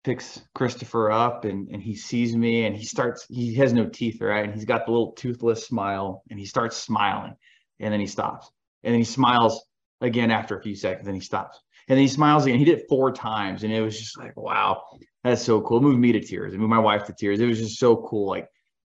picks 0.03 0.41
Christopher 0.55 1.11
up 1.11 1.45
and, 1.45 1.67
and 1.69 1.81
he 1.81 1.95
sees 1.95 2.35
me 2.35 2.65
and 2.65 2.75
he 2.75 2.83
starts 2.83 3.25
he 3.29 3.53
has 3.55 3.71
no 3.71 3.85
teeth 3.85 4.19
right 4.19 4.45
and 4.45 4.53
he's 4.53 4.65
got 4.65 4.85
the 4.85 4.91
little 4.91 5.11
toothless 5.11 5.65
smile 5.67 6.23
and 6.31 6.39
he 6.39 6.45
starts 6.45 6.75
smiling 6.75 7.35
and 7.79 7.93
then 7.93 7.99
he 7.99 8.07
stops 8.07 8.49
and 8.83 8.93
then 8.93 8.99
he 8.99 9.05
smiles 9.05 9.63
again 10.01 10.31
after 10.31 10.57
a 10.57 10.61
few 10.61 10.75
seconds 10.75 11.07
and 11.07 11.15
he 11.15 11.21
stops. 11.21 11.59
And 11.91 11.97
then 11.97 12.03
he 12.03 12.07
smiles 12.07 12.45
again. 12.45 12.57
He 12.57 12.63
did 12.63 12.79
it 12.79 12.85
four 12.87 13.11
times. 13.11 13.65
And 13.65 13.73
it 13.73 13.81
was 13.81 13.99
just 13.99 14.17
like, 14.17 14.37
wow, 14.37 14.81
that's 15.25 15.43
so 15.43 15.59
cool. 15.59 15.79
It 15.79 15.81
moved 15.81 15.99
me 15.99 16.13
to 16.13 16.21
tears. 16.21 16.53
It 16.53 16.57
moved 16.57 16.69
my 16.69 16.79
wife 16.79 17.03
to 17.07 17.13
tears. 17.13 17.41
It 17.41 17.47
was 17.47 17.59
just 17.59 17.79
so 17.79 17.97
cool. 17.97 18.29
Like 18.29 18.47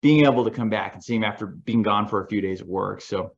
being 0.02 0.26
able 0.26 0.44
to 0.44 0.52
come 0.52 0.70
back 0.70 0.94
and 0.94 1.02
see 1.02 1.16
him 1.16 1.24
after 1.24 1.48
being 1.48 1.84
gone 1.84 2.10
for 2.10 2.22
a 2.22 2.28
few 2.28 2.42
days 2.42 2.60
of 2.60 2.68
work. 2.68 3.00
So 3.00 3.32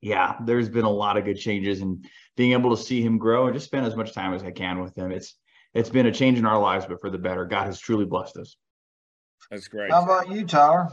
yeah, 0.00 0.36
there's 0.42 0.70
been 0.70 0.86
a 0.86 0.90
lot 0.90 1.18
of 1.18 1.26
good 1.26 1.38
changes 1.38 1.82
and 1.82 2.08
being 2.34 2.52
able 2.52 2.74
to 2.74 2.82
see 2.82 3.02
him 3.02 3.18
grow 3.18 3.44
and 3.44 3.52
just 3.52 3.66
spend 3.66 3.84
as 3.84 3.94
much 3.94 4.14
time 4.14 4.32
as 4.32 4.42
I 4.42 4.52
can 4.52 4.80
with 4.80 4.96
him. 4.96 5.12
It's 5.12 5.34
it's 5.74 5.90
been 5.90 6.06
a 6.06 6.12
change 6.12 6.38
in 6.38 6.46
our 6.46 6.58
lives, 6.58 6.86
but 6.86 7.02
for 7.02 7.10
the 7.10 7.18
better. 7.18 7.44
God 7.44 7.66
has 7.66 7.78
truly 7.78 8.06
blessed 8.06 8.38
us. 8.38 8.56
That's 9.50 9.68
great. 9.68 9.90
How 9.90 10.02
about 10.02 10.30
you, 10.30 10.46
Tyler? 10.46 10.88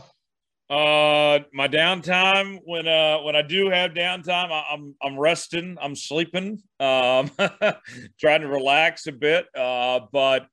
Uh, 0.67 1.39
my 1.53 1.67
downtime 1.67 2.59
when 2.65 2.87
uh 2.87 3.19
when 3.19 3.35
I 3.35 3.43
do 3.43 3.69
have 3.69 3.91
downtime, 3.91 4.51
I, 4.51 4.73
am 4.73 4.95
I'm, 5.01 5.13
I'm 5.13 5.19
resting, 5.19 5.77
I'm 5.79 5.95
sleeping, 5.95 6.61
um, 6.79 7.29
trying 8.19 8.41
to 8.41 8.47
relax 8.47 9.05
a 9.07 9.11
bit. 9.11 9.45
Uh, 9.55 10.01
but 10.11 10.47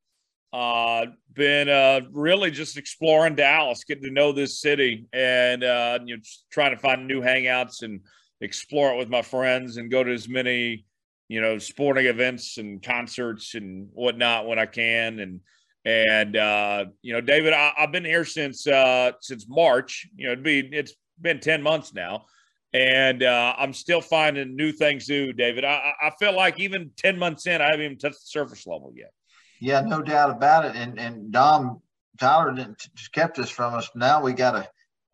Uh, 0.52 1.06
been 1.32 1.66
uh, 1.70 2.00
really 2.12 2.50
just 2.50 2.76
exploring 2.76 3.34
Dallas, 3.34 3.84
getting 3.84 4.04
to 4.04 4.10
know 4.10 4.32
this 4.32 4.60
city, 4.60 5.06
and 5.14 5.64
uh, 5.64 5.98
you 6.04 6.16
know, 6.16 6.22
trying 6.50 6.72
to 6.72 6.76
find 6.76 7.06
new 7.08 7.22
hangouts 7.22 7.82
and 7.82 8.00
explore 8.42 8.92
it 8.92 8.98
with 8.98 9.08
my 9.08 9.22
friends, 9.22 9.78
and 9.78 9.90
go 9.90 10.04
to 10.04 10.12
as 10.12 10.28
many 10.28 10.84
you 11.28 11.40
know 11.40 11.56
sporting 11.58 12.04
events 12.04 12.58
and 12.58 12.82
concerts 12.82 13.54
and 13.54 13.88
whatnot 13.94 14.46
when 14.46 14.58
I 14.58 14.66
can. 14.66 15.20
And 15.20 15.40
and 15.84 16.36
uh, 16.36 16.84
you 17.02 17.12
know, 17.12 17.20
David, 17.20 17.52
I, 17.52 17.72
have 17.76 17.92
been 17.92 18.04
here 18.04 18.24
since 18.24 18.66
uh, 18.66 19.12
since 19.20 19.48
March. 19.48 20.08
You 20.16 20.26
know, 20.26 20.32
it'd 20.32 20.44
be 20.44 20.60
it's 20.72 20.94
been 21.20 21.40
ten 21.40 21.62
months 21.62 21.94
now 21.94 22.26
and 22.74 23.22
uh, 23.22 23.54
I'm 23.58 23.72
still 23.72 24.00
finding 24.00 24.56
new 24.56 24.72
things 24.72 25.06
to 25.06 25.26
do, 25.26 25.32
David. 25.32 25.64
I, 25.64 25.92
I 26.02 26.10
feel 26.18 26.34
like 26.34 26.58
even 26.58 26.90
10 26.96 27.18
months 27.18 27.46
in, 27.46 27.60
I 27.60 27.66
haven't 27.66 27.82
even 27.82 27.98
touched 27.98 28.20
the 28.20 28.26
surface 28.26 28.66
level 28.66 28.92
yet. 28.96 29.12
Yeah, 29.60 29.80
no 29.82 30.02
doubt 30.02 30.30
about 30.30 30.64
it. 30.64 30.74
And 30.74 30.98
and 30.98 31.30
Dom 31.30 31.80
Tyler 32.18 32.52
didn't 32.52 32.78
just 32.96 33.12
kept 33.12 33.38
us 33.38 33.48
from 33.48 33.74
us. 33.74 33.88
Now 33.94 34.20
we 34.20 34.32
got 34.32 34.56
a 34.56 34.68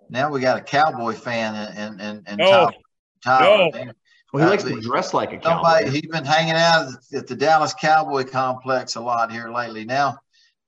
now 0.08 0.30
we 0.30 0.40
got 0.40 0.56
a 0.56 0.62
cowboy 0.62 1.12
fan 1.12 1.54
and 1.54 2.00
and 2.00 2.22
and 2.26 2.38
no. 2.38 2.70
Tyler. 3.22 3.70
No. 3.74 3.92
Well, 4.32 4.44
he 4.44 4.50
likes 4.50 4.64
to 4.64 4.80
dress 4.80 5.12
like 5.12 5.32
a 5.32 5.38
cowboy. 5.38 5.80
Somebody, 5.80 5.90
he's 5.90 6.10
been 6.10 6.24
hanging 6.24 6.54
out 6.54 6.88
at 7.12 7.26
the 7.26 7.34
Dallas 7.34 7.74
Cowboy 7.74 8.24
Complex 8.24 8.94
a 8.94 9.00
lot 9.00 9.30
here 9.30 9.50
lately. 9.50 9.84
Now 9.84 10.18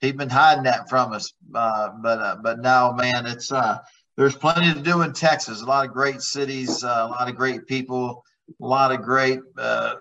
he's 0.01 0.13
been 0.13 0.31
hiding 0.31 0.65
that 0.65 0.89
from 0.89 1.13
us, 1.13 1.33
uh, 1.55 1.91
but 2.03 2.19
uh, 2.19 2.37
but 2.43 2.61
now, 2.61 2.93
man, 2.93 3.27
it's 3.27 3.53
uh, 3.53 3.79
there's 4.17 4.37
plenty 4.37 4.73
to 4.73 4.81
do 4.81 5.03
in 5.03 5.13
Texas. 5.13 5.63
A 5.63 5.67
lot 5.67 5.87
of 5.87 5.93
great 5.93 6.23
cities, 6.23 6.83
uh, 6.83 7.07
a 7.09 7.11
lot 7.11 7.29
of 7.29 7.37
great 7.37 7.67
people, 7.67 8.25
a 8.61 8.67
lot 8.67 8.93
of 8.93 9.03
great 9.03 9.41
uh, 9.59 9.97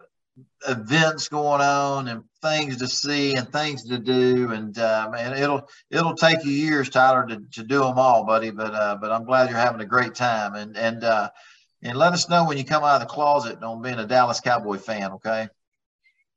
events 0.67 1.27
going 1.27 1.61
on, 1.61 2.07
and 2.07 2.23
things 2.41 2.77
to 2.77 2.87
see 2.87 3.35
and 3.35 3.51
things 3.51 3.83
to 3.85 3.97
do. 3.97 4.51
And 4.51 4.77
uh, 4.77 5.09
man, 5.11 5.37
it'll 5.37 5.67
it'll 5.91 6.15
take 6.15 6.43
you 6.45 6.51
years, 6.51 6.89
Tyler, 6.89 7.27
to, 7.27 7.41
to 7.53 7.63
do 7.63 7.79
them 7.79 7.99
all, 7.99 8.25
buddy. 8.25 8.51
But 8.51 8.99
but 8.99 9.11
I'm 9.11 9.25
glad 9.25 9.49
you're 9.49 9.59
having 9.59 9.81
a 9.81 9.85
great 9.85 10.15
time. 10.15 10.55
And 10.55 10.77
and 10.77 11.03
and 11.81 11.97
let 11.97 12.13
us 12.13 12.29
know 12.29 12.45
when 12.45 12.57
you 12.57 12.65
come 12.65 12.83
out 12.83 13.01
of 13.01 13.07
the 13.07 13.13
closet 13.13 13.63
on 13.63 13.81
being 13.81 13.99
a 13.99 14.05
Dallas 14.05 14.39
Cowboy 14.39 14.77
fan. 14.77 15.11
Okay. 15.13 15.47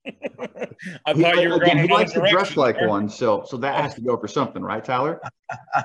I 1.07 1.15
thought 1.15 1.43
you 1.43 1.49
were 1.51 1.61
going. 1.61 1.79
He 1.79 1.89
likes 1.89 2.13
to 2.13 2.29
dress 2.29 2.57
like 2.57 2.81
one, 2.81 3.09
so 3.09 3.45
so 3.47 3.57
that 3.59 3.81
has 3.81 3.95
to 3.95 4.01
go 4.01 4.17
for 4.17 4.27
something, 4.29 4.63
right, 4.63 4.85
Tyler? 4.85 5.21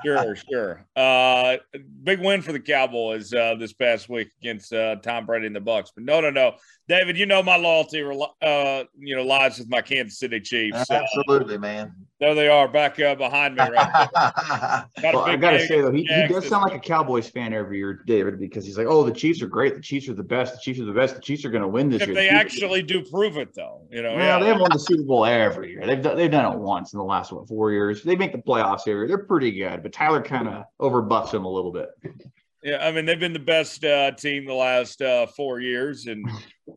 Sure, 0.04 0.36
sure. 0.36 0.86
Uh, 0.96 1.56
big 2.02 2.20
win 2.20 2.42
for 2.42 2.52
the 2.52 2.60
Cowboys 2.60 3.32
uh, 3.32 3.54
this 3.58 3.72
past 3.72 4.08
week 4.08 4.28
against 4.40 4.72
uh, 4.72 4.96
Tom 4.96 5.26
Brady 5.26 5.46
and 5.46 5.56
the 5.56 5.60
Bucs. 5.60 5.88
But 5.94 6.04
no, 6.04 6.20
no, 6.20 6.30
no, 6.30 6.54
David, 6.88 7.18
you 7.18 7.26
know 7.26 7.42
my 7.42 7.56
loyalty, 7.56 8.02
uh, 8.02 8.84
you 8.98 9.16
know, 9.16 9.22
lies 9.22 9.58
with 9.58 9.68
my 9.68 9.82
Kansas 9.82 10.18
City 10.18 10.40
Chiefs. 10.40 10.90
Absolutely, 10.90 11.58
man. 11.58 11.92
There 12.20 12.34
they 12.34 12.48
are, 12.48 12.66
back 12.66 12.98
uh, 12.98 13.14
behind 13.14 13.54
me 13.54 13.62
right 13.62 14.08
well, 15.02 15.20
I 15.20 15.36
got 15.36 15.52
to 15.52 15.66
say 15.66 15.80
though, 15.80 15.92
he, 15.92 16.02
he 16.02 16.26
does 16.26 16.48
sound 16.48 16.64
like 16.64 16.74
a 16.74 16.80
Cowboys 16.80 17.28
fan 17.28 17.52
every 17.52 17.78
year, 17.78 18.02
David, 18.06 18.40
because 18.40 18.64
he's 18.64 18.76
like, 18.76 18.88
"Oh, 18.88 19.04
the 19.04 19.12
Chiefs 19.12 19.40
are 19.40 19.46
great. 19.46 19.76
The 19.76 19.80
Chiefs 19.80 20.08
are 20.08 20.14
the 20.14 20.24
best. 20.24 20.54
The 20.54 20.60
Chiefs 20.60 20.80
are 20.80 20.84
the 20.84 20.92
best. 20.92 21.14
The 21.14 21.20
Chiefs 21.20 21.44
are 21.44 21.50
going 21.50 21.62
to 21.62 21.68
win 21.68 21.90
this 21.90 22.02
if 22.02 22.08
year." 22.08 22.16
They 22.16 22.28
actually 22.28 22.82
do 22.82 23.04
prove 23.04 23.36
it, 23.36 23.54
though. 23.54 23.86
You 23.90 24.02
know, 24.02 24.14
yeah, 24.14 24.40
they 24.40 24.48
have 24.48 24.58
won 24.58 24.70
the 24.72 24.80
Super 24.80 25.04
Bowl 25.04 25.24
every 25.24 25.70
year. 25.70 25.86
They've 25.86 26.02
done, 26.02 26.16
they've 26.16 26.30
done 26.30 26.52
it 26.52 26.58
once 26.58 26.92
in 26.92 26.98
the 26.98 27.04
last 27.04 27.30
what 27.30 27.46
four 27.46 27.70
years. 27.70 28.02
They 28.02 28.16
make 28.16 28.32
the 28.32 28.38
playoffs 28.38 28.80
every 28.88 28.94
year. 28.94 29.06
They're 29.06 29.18
pretty 29.18 29.52
good, 29.58 29.82
but 29.82 29.92
Tyler 29.92 30.22
kind 30.22 30.48
of 30.48 30.64
overbuffs 30.80 31.32
them 31.32 31.44
a 31.44 31.50
little 31.50 31.72
bit. 31.72 31.88
Yeah, 32.62 32.84
I 32.84 32.90
mean 32.90 33.06
they've 33.06 33.20
been 33.20 33.32
the 33.32 33.38
best 33.38 33.84
uh, 33.84 34.10
team 34.12 34.44
the 34.44 34.54
last 34.54 35.00
uh, 35.00 35.26
four 35.26 35.60
years, 35.60 36.06
and 36.06 36.28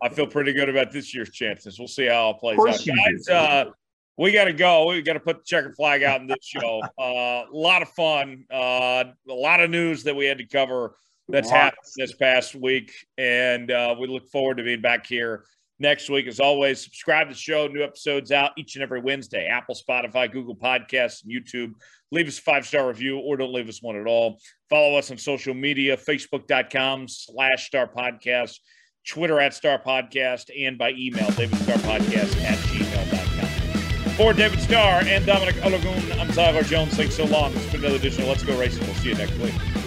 I 0.02 0.10
feel 0.10 0.28
pretty 0.28 0.54
good 0.54 0.70
about 0.70 0.92
this 0.92 1.14
year's 1.14 1.32
chances. 1.32 1.80
We'll 1.80 1.88
see 1.88 2.06
how 2.06 2.32
it 2.32 2.38
plays 2.40 2.60
out, 2.60 2.86
guys. 2.86 3.30
Uh, 3.30 3.72
we 4.18 4.32
got 4.32 4.44
to 4.44 4.54
go. 4.54 4.90
We 4.90 5.02
got 5.02 5.14
to 5.14 5.20
put 5.20 5.38
the 5.38 5.44
checker 5.44 5.72
flag 5.72 6.04
out 6.04 6.22
in 6.22 6.28
this 6.28 6.38
show. 6.44 6.82
Uh, 7.00 7.46
a 7.52 7.54
lot 7.54 7.82
of 7.82 7.90
fun, 7.90 8.46
uh, 8.54 9.06
a 9.28 9.34
lot 9.34 9.62
of 9.62 9.72
news 9.72 10.04
that 10.04 10.16
we 10.16 10.26
had 10.26 10.38
to 10.38 10.46
cover 10.46 10.96
that's 11.28 11.50
happened 11.50 11.82
this 11.96 12.14
past 12.14 12.54
week, 12.54 12.94
and 13.18 13.72
uh, 13.72 13.96
we 14.00 14.06
look 14.06 14.28
forward 14.30 14.58
to 14.58 14.64
being 14.64 14.82
back 14.82 15.08
here 15.08 15.46
next 15.82 16.10
week. 16.10 16.28
As 16.28 16.40
always, 16.40 16.82
subscribe 16.82 17.28
to 17.28 17.34
the 17.34 17.40
show. 17.40 17.68
New 17.68 17.84
episodes 17.84 18.32
out 18.32 18.52
each 18.58 18.76
and 18.76 18.84
every 18.84 19.02
Wednesday. 19.02 19.48
Apple, 19.48 19.76
Spotify, 19.76 20.32
Google 20.32 20.56
Podcasts, 20.56 21.24
and 21.24 21.32
YouTube. 21.34 21.74
Leave 22.12 22.28
us 22.28 22.40
a 22.40 22.42
five 22.42 22.66
star 22.66 22.88
review, 22.88 23.20
or 23.20 23.36
don't 23.36 23.54
leave 23.54 23.68
us 23.68 23.82
one 23.82 23.98
at 23.98 24.08
all. 24.08 24.40
Follow 24.70 24.98
us 24.98 25.12
on 25.12 25.18
social 25.18 25.54
media: 25.54 25.98
Facebook.com 25.98 27.08
slash 27.08 27.68
Star 27.68 27.88
Podcast, 27.88 28.60
Twitter 29.08 29.40
at 29.40 29.54
Star 29.54 29.82
Podcast, 29.82 30.50
and 30.58 30.78
by 30.78 30.92
email 30.92 31.28
davidstarpodcast 31.32 31.58
Star 31.64 31.78
Podcast 31.78 32.42
at 32.44 32.58
gmail.com. 32.60 34.12
For 34.14 34.34
David 34.34 34.60
Starr 34.62 35.02
and 35.06 35.26
Dominic 35.26 35.56
Olagun, 35.56 36.20
I'm 36.20 36.28
Tyler 36.30 36.64
Jones. 36.64 36.94
Thanks 36.94 37.16
so 37.16 37.26
long. 37.26 37.54
It's 37.54 37.66
been 37.72 37.80
another 37.80 37.96
edition 37.96 38.24
of 38.24 38.30
Let's 38.30 38.44
Go 38.44 38.58
Racing. 38.60 38.86
We'll 38.86 38.96
see 38.96 39.10
you 39.10 39.16
next 39.16 39.38
week. 39.40 39.81